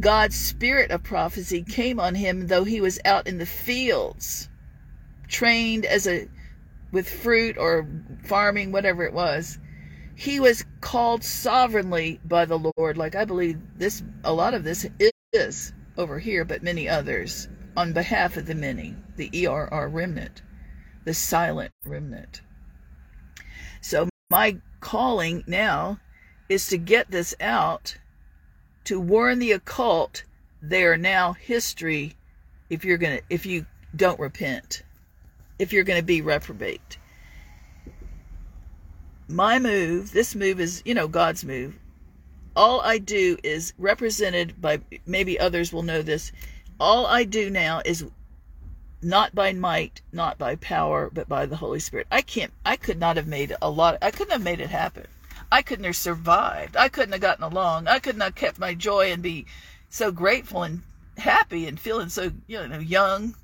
God's 0.00 0.34
spirit 0.34 0.90
of 0.90 1.04
prophecy 1.04 1.62
came 1.62 2.00
on 2.00 2.16
him 2.16 2.48
though 2.48 2.64
he 2.64 2.80
was 2.80 2.98
out 3.04 3.28
in 3.28 3.38
the 3.38 3.46
fields, 3.46 4.48
trained 5.28 5.84
as 5.84 6.08
a 6.08 6.26
with 6.90 7.08
fruit 7.08 7.56
or 7.58 7.88
farming, 8.24 8.72
whatever 8.72 9.04
it 9.04 9.12
was. 9.12 9.60
He 10.16 10.40
was 10.40 10.64
called 10.80 11.22
sovereignly 11.22 12.18
by 12.24 12.44
the 12.44 12.72
Lord, 12.76 12.96
like 12.96 13.14
I 13.14 13.24
believe 13.24 13.60
this 13.76 14.02
a 14.24 14.32
lot 14.32 14.52
of 14.52 14.64
this 14.64 14.84
is 15.32 15.72
over 15.96 16.18
here, 16.18 16.44
but 16.44 16.64
many 16.64 16.88
others, 16.88 17.46
on 17.76 17.92
behalf 17.92 18.36
of 18.36 18.46
the 18.46 18.56
many, 18.56 18.96
the 19.14 19.30
ERR 19.46 19.88
remnant, 19.88 20.42
the 21.04 21.14
silent 21.14 21.72
remnant. 21.84 22.42
So 23.80 24.08
my 24.30 24.58
calling 24.80 25.44
now 25.46 25.98
is 26.48 26.68
to 26.68 26.78
get 26.78 27.10
this 27.10 27.34
out, 27.40 27.96
to 28.84 29.00
warn 29.00 29.38
the 29.38 29.52
occult 29.52 30.24
they 30.62 30.84
are 30.84 30.96
now 30.96 31.34
history 31.34 32.16
if 32.70 32.84
you're 32.84 32.98
gonna 32.98 33.20
if 33.28 33.44
you 33.44 33.66
don't 33.94 34.18
repent, 34.18 34.82
if 35.58 35.72
you're 35.72 35.84
gonna 35.84 36.02
be 36.02 36.22
reprobate. 36.22 36.98
My 39.28 39.58
move, 39.58 40.12
this 40.12 40.34
move 40.34 40.60
is, 40.60 40.82
you 40.84 40.94
know, 40.94 41.08
God's 41.08 41.44
move 41.44 41.78
all 42.56 42.80
I 42.80 42.98
do 42.98 43.36
is 43.42 43.72
represented 43.78 44.60
by 44.60 44.80
maybe 45.06 45.38
others 45.38 45.72
will 45.72 45.82
know 45.82 46.02
this. 46.02 46.32
All 46.78 47.06
I 47.06 47.24
do 47.24 47.50
now 47.50 47.82
is 47.84 48.04
not 49.04 49.34
by 49.34 49.52
might, 49.52 50.00
not 50.12 50.38
by 50.38 50.56
power, 50.56 51.10
but 51.12 51.28
by 51.28 51.46
the 51.46 51.56
Holy 51.56 51.80
Spirit. 51.80 52.06
I 52.10 52.22
can't, 52.22 52.52
I 52.64 52.76
could 52.76 52.98
not 52.98 53.16
have 53.16 53.26
made 53.26 53.54
a 53.60 53.70
lot, 53.70 53.98
I 54.02 54.10
couldn't 54.10 54.32
have 54.32 54.42
made 54.42 54.60
it 54.60 54.70
happen. 54.70 55.06
I 55.52 55.62
couldn't 55.62 55.84
have 55.84 55.96
survived. 55.96 56.76
I 56.76 56.88
couldn't 56.88 57.12
have 57.12 57.20
gotten 57.20 57.44
along. 57.44 57.86
I 57.86 57.98
couldn't 57.98 58.22
have 58.22 58.34
kept 58.34 58.58
my 58.58 58.74
joy 58.74 59.12
and 59.12 59.22
be 59.22 59.46
so 59.88 60.10
grateful 60.10 60.64
and 60.64 60.82
happy 61.18 61.68
and 61.68 61.78
feeling 61.78 62.08
so, 62.08 62.32
you 62.46 62.66
know, 62.66 62.78
young 62.78 63.36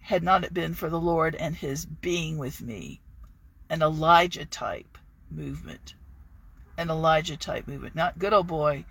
had 0.00 0.22
not 0.22 0.44
it 0.44 0.52
been 0.52 0.74
for 0.74 0.90
the 0.90 1.00
Lord 1.00 1.34
and 1.34 1.56
his 1.56 1.86
being 1.86 2.36
with 2.36 2.60
me, 2.60 3.00
an 3.70 3.80
Elijah 3.80 4.44
type 4.44 4.98
movement 5.30 5.94
an 6.78 6.90
Elijah 6.90 7.36
type 7.36 7.66
movement. 7.66 7.96
Not 7.96 8.18
good 8.18 8.32
old 8.32 8.46
boy, 8.46 8.84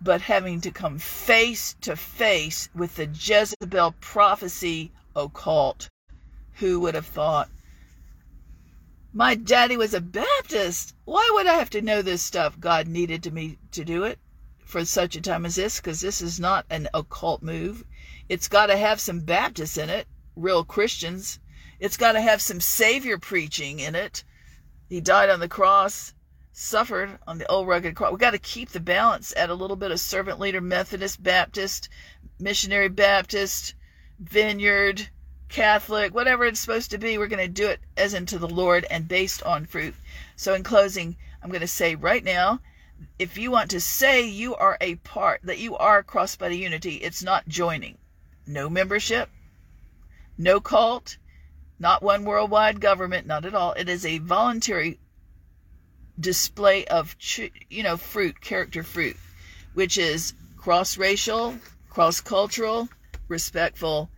but 0.00 0.20
having 0.20 0.60
to 0.60 0.70
come 0.70 0.98
face 0.98 1.74
to 1.80 1.96
face 1.96 2.68
with 2.74 2.96
the 2.96 3.06
Jezebel 3.06 3.94
prophecy 4.00 4.92
occult. 5.16 5.88
Who 6.54 6.80
would 6.80 6.94
have 6.94 7.06
thought? 7.06 7.48
My 9.12 9.34
daddy 9.34 9.76
was 9.76 9.94
a 9.94 10.00
Baptist. 10.00 10.94
Why 11.04 11.28
would 11.34 11.46
I 11.46 11.54
have 11.54 11.70
to 11.70 11.82
know 11.82 12.02
this 12.02 12.22
stuff? 12.22 12.60
God 12.60 12.86
needed 12.86 13.22
to 13.24 13.30
me 13.30 13.58
to 13.72 13.84
do 13.84 14.04
it 14.04 14.18
for 14.64 14.84
such 14.84 15.16
a 15.16 15.20
time 15.20 15.46
as 15.46 15.56
this, 15.56 15.78
because 15.78 16.00
this 16.00 16.20
is 16.20 16.38
not 16.38 16.66
an 16.68 16.88
occult 16.92 17.42
move. 17.42 17.84
It's 18.28 18.48
got 18.48 18.66
to 18.66 18.76
have 18.76 19.00
some 19.00 19.20
Baptists 19.20 19.78
in 19.78 19.88
it, 19.88 20.06
real 20.36 20.62
Christians. 20.62 21.40
It's 21.80 21.96
got 21.96 22.12
to 22.12 22.20
have 22.20 22.42
some 22.42 22.60
Savior 22.60 23.18
preaching 23.18 23.80
in 23.80 23.94
it. 23.94 24.24
He 24.88 25.00
died 25.00 25.30
on 25.30 25.40
the 25.40 25.48
cross 25.48 26.12
suffered 26.60 27.18
on 27.26 27.38
the 27.38 27.48
old 27.48 27.68
rugged 27.68 27.94
cross. 27.94 28.10
We 28.10 28.18
got 28.18 28.32
to 28.32 28.38
keep 28.38 28.70
the 28.70 28.80
balance 28.80 29.32
at 29.36 29.48
a 29.48 29.54
little 29.54 29.76
bit 29.76 29.92
of 29.92 30.00
servant 30.00 30.40
leader 30.40 30.60
Methodist, 30.60 31.22
Baptist, 31.22 31.88
missionary 32.40 32.88
Baptist, 32.88 33.74
vineyard, 34.18 35.08
Catholic, 35.48 36.12
whatever 36.12 36.44
it's 36.44 36.58
supposed 36.58 36.90
to 36.90 36.98
be. 36.98 37.16
We're 37.16 37.28
going 37.28 37.46
to 37.46 37.52
do 37.52 37.68
it 37.68 37.80
as 37.96 38.12
into 38.12 38.38
the 38.38 38.48
Lord 38.48 38.84
and 38.90 39.06
based 39.06 39.42
on 39.44 39.66
fruit. 39.66 39.94
So, 40.34 40.54
in 40.54 40.64
closing, 40.64 41.16
I'm 41.42 41.50
going 41.50 41.60
to 41.60 41.68
say 41.68 41.94
right 41.94 42.24
now 42.24 42.60
if 43.16 43.38
you 43.38 43.52
want 43.52 43.70
to 43.70 43.80
say 43.80 44.26
you 44.26 44.56
are 44.56 44.76
a 44.80 44.96
part, 44.96 45.40
that 45.44 45.58
you 45.58 45.76
are 45.76 46.02
Crossbody 46.02 46.58
Unity, 46.58 46.96
it's 46.96 47.22
not 47.22 47.46
joining. 47.46 47.96
No 48.44 48.68
membership, 48.68 49.30
no 50.36 50.58
cult, 50.58 51.16
not 51.78 52.02
one 52.02 52.24
worldwide 52.24 52.80
government, 52.80 53.24
not 53.24 53.44
at 53.44 53.54
all. 53.54 53.72
It 53.74 53.88
is 53.88 54.04
a 54.04 54.18
voluntary 54.18 54.98
display 56.18 56.84
of 56.86 57.16
you 57.70 57.82
know 57.82 57.96
fruit 57.96 58.40
character 58.40 58.82
fruit 58.82 59.16
which 59.74 59.96
is 59.98 60.34
cross 60.56 60.98
racial 60.98 61.56
cross 61.90 62.20
cultural 62.20 62.88
respectful 63.28 64.10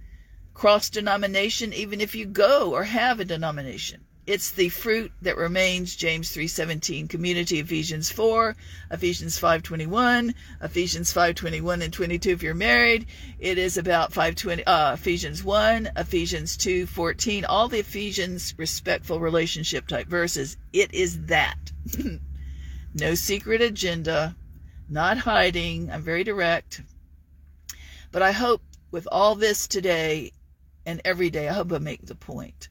cross 0.54 0.90
denomination 0.90 1.72
even 1.72 2.00
if 2.00 2.14
you 2.14 2.26
go 2.26 2.72
or 2.72 2.84
have 2.84 3.20
a 3.20 3.24
denomination 3.24 4.00
it's 4.30 4.50
the 4.52 4.68
fruit 4.68 5.12
that 5.22 5.36
remains 5.36 5.96
james 5.96 6.30
3:17 6.34 7.08
community 7.08 7.58
ephesians 7.58 8.10
4 8.10 8.56
ephesians 8.90 9.38
5:21 9.38 10.34
ephesians 10.62 11.12
5:21 11.12 11.82
and 11.82 11.92
22 11.92 12.30
if 12.30 12.42
you're 12.42 12.54
married 12.54 13.06
it 13.38 13.58
is 13.58 13.76
about 13.76 14.12
520 14.12 14.64
uh, 14.66 14.94
ephesians 14.94 15.42
1 15.44 15.90
ephesians 15.96 16.56
2:14 16.56 17.44
all 17.48 17.68
the 17.68 17.80
ephesians 17.80 18.54
respectful 18.56 19.20
relationship 19.20 19.86
type 19.86 20.08
verses 20.08 20.56
it 20.72 20.94
is 20.94 21.26
that 21.26 21.58
no 22.94 23.14
secret 23.14 23.60
agenda, 23.60 24.36
not 24.88 25.18
hiding. 25.18 25.90
I'm 25.90 26.02
very 26.02 26.24
direct. 26.24 26.82
But 28.10 28.22
I 28.22 28.32
hope 28.32 28.62
with 28.90 29.06
all 29.10 29.34
this 29.34 29.68
today 29.68 30.32
and 30.84 31.00
every 31.04 31.30
day, 31.30 31.48
I 31.48 31.52
hope 31.52 31.72
I 31.72 31.78
make 31.78 32.06
the 32.06 32.14
point. 32.14 32.68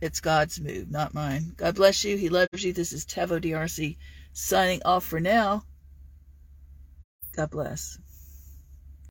It's 0.00 0.20
God's 0.20 0.60
move, 0.60 0.90
not 0.90 1.14
mine. 1.14 1.54
God 1.56 1.74
bless 1.74 2.04
you. 2.04 2.16
He 2.16 2.28
loves 2.28 2.62
you. 2.62 2.72
This 2.72 2.92
is 2.92 3.06
Taveau 3.06 3.40
D'Arcy 3.40 3.98
signing 4.32 4.82
off 4.84 5.04
for 5.04 5.20
now. 5.20 5.64
God 7.34 7.50
bless. 7.50 7.98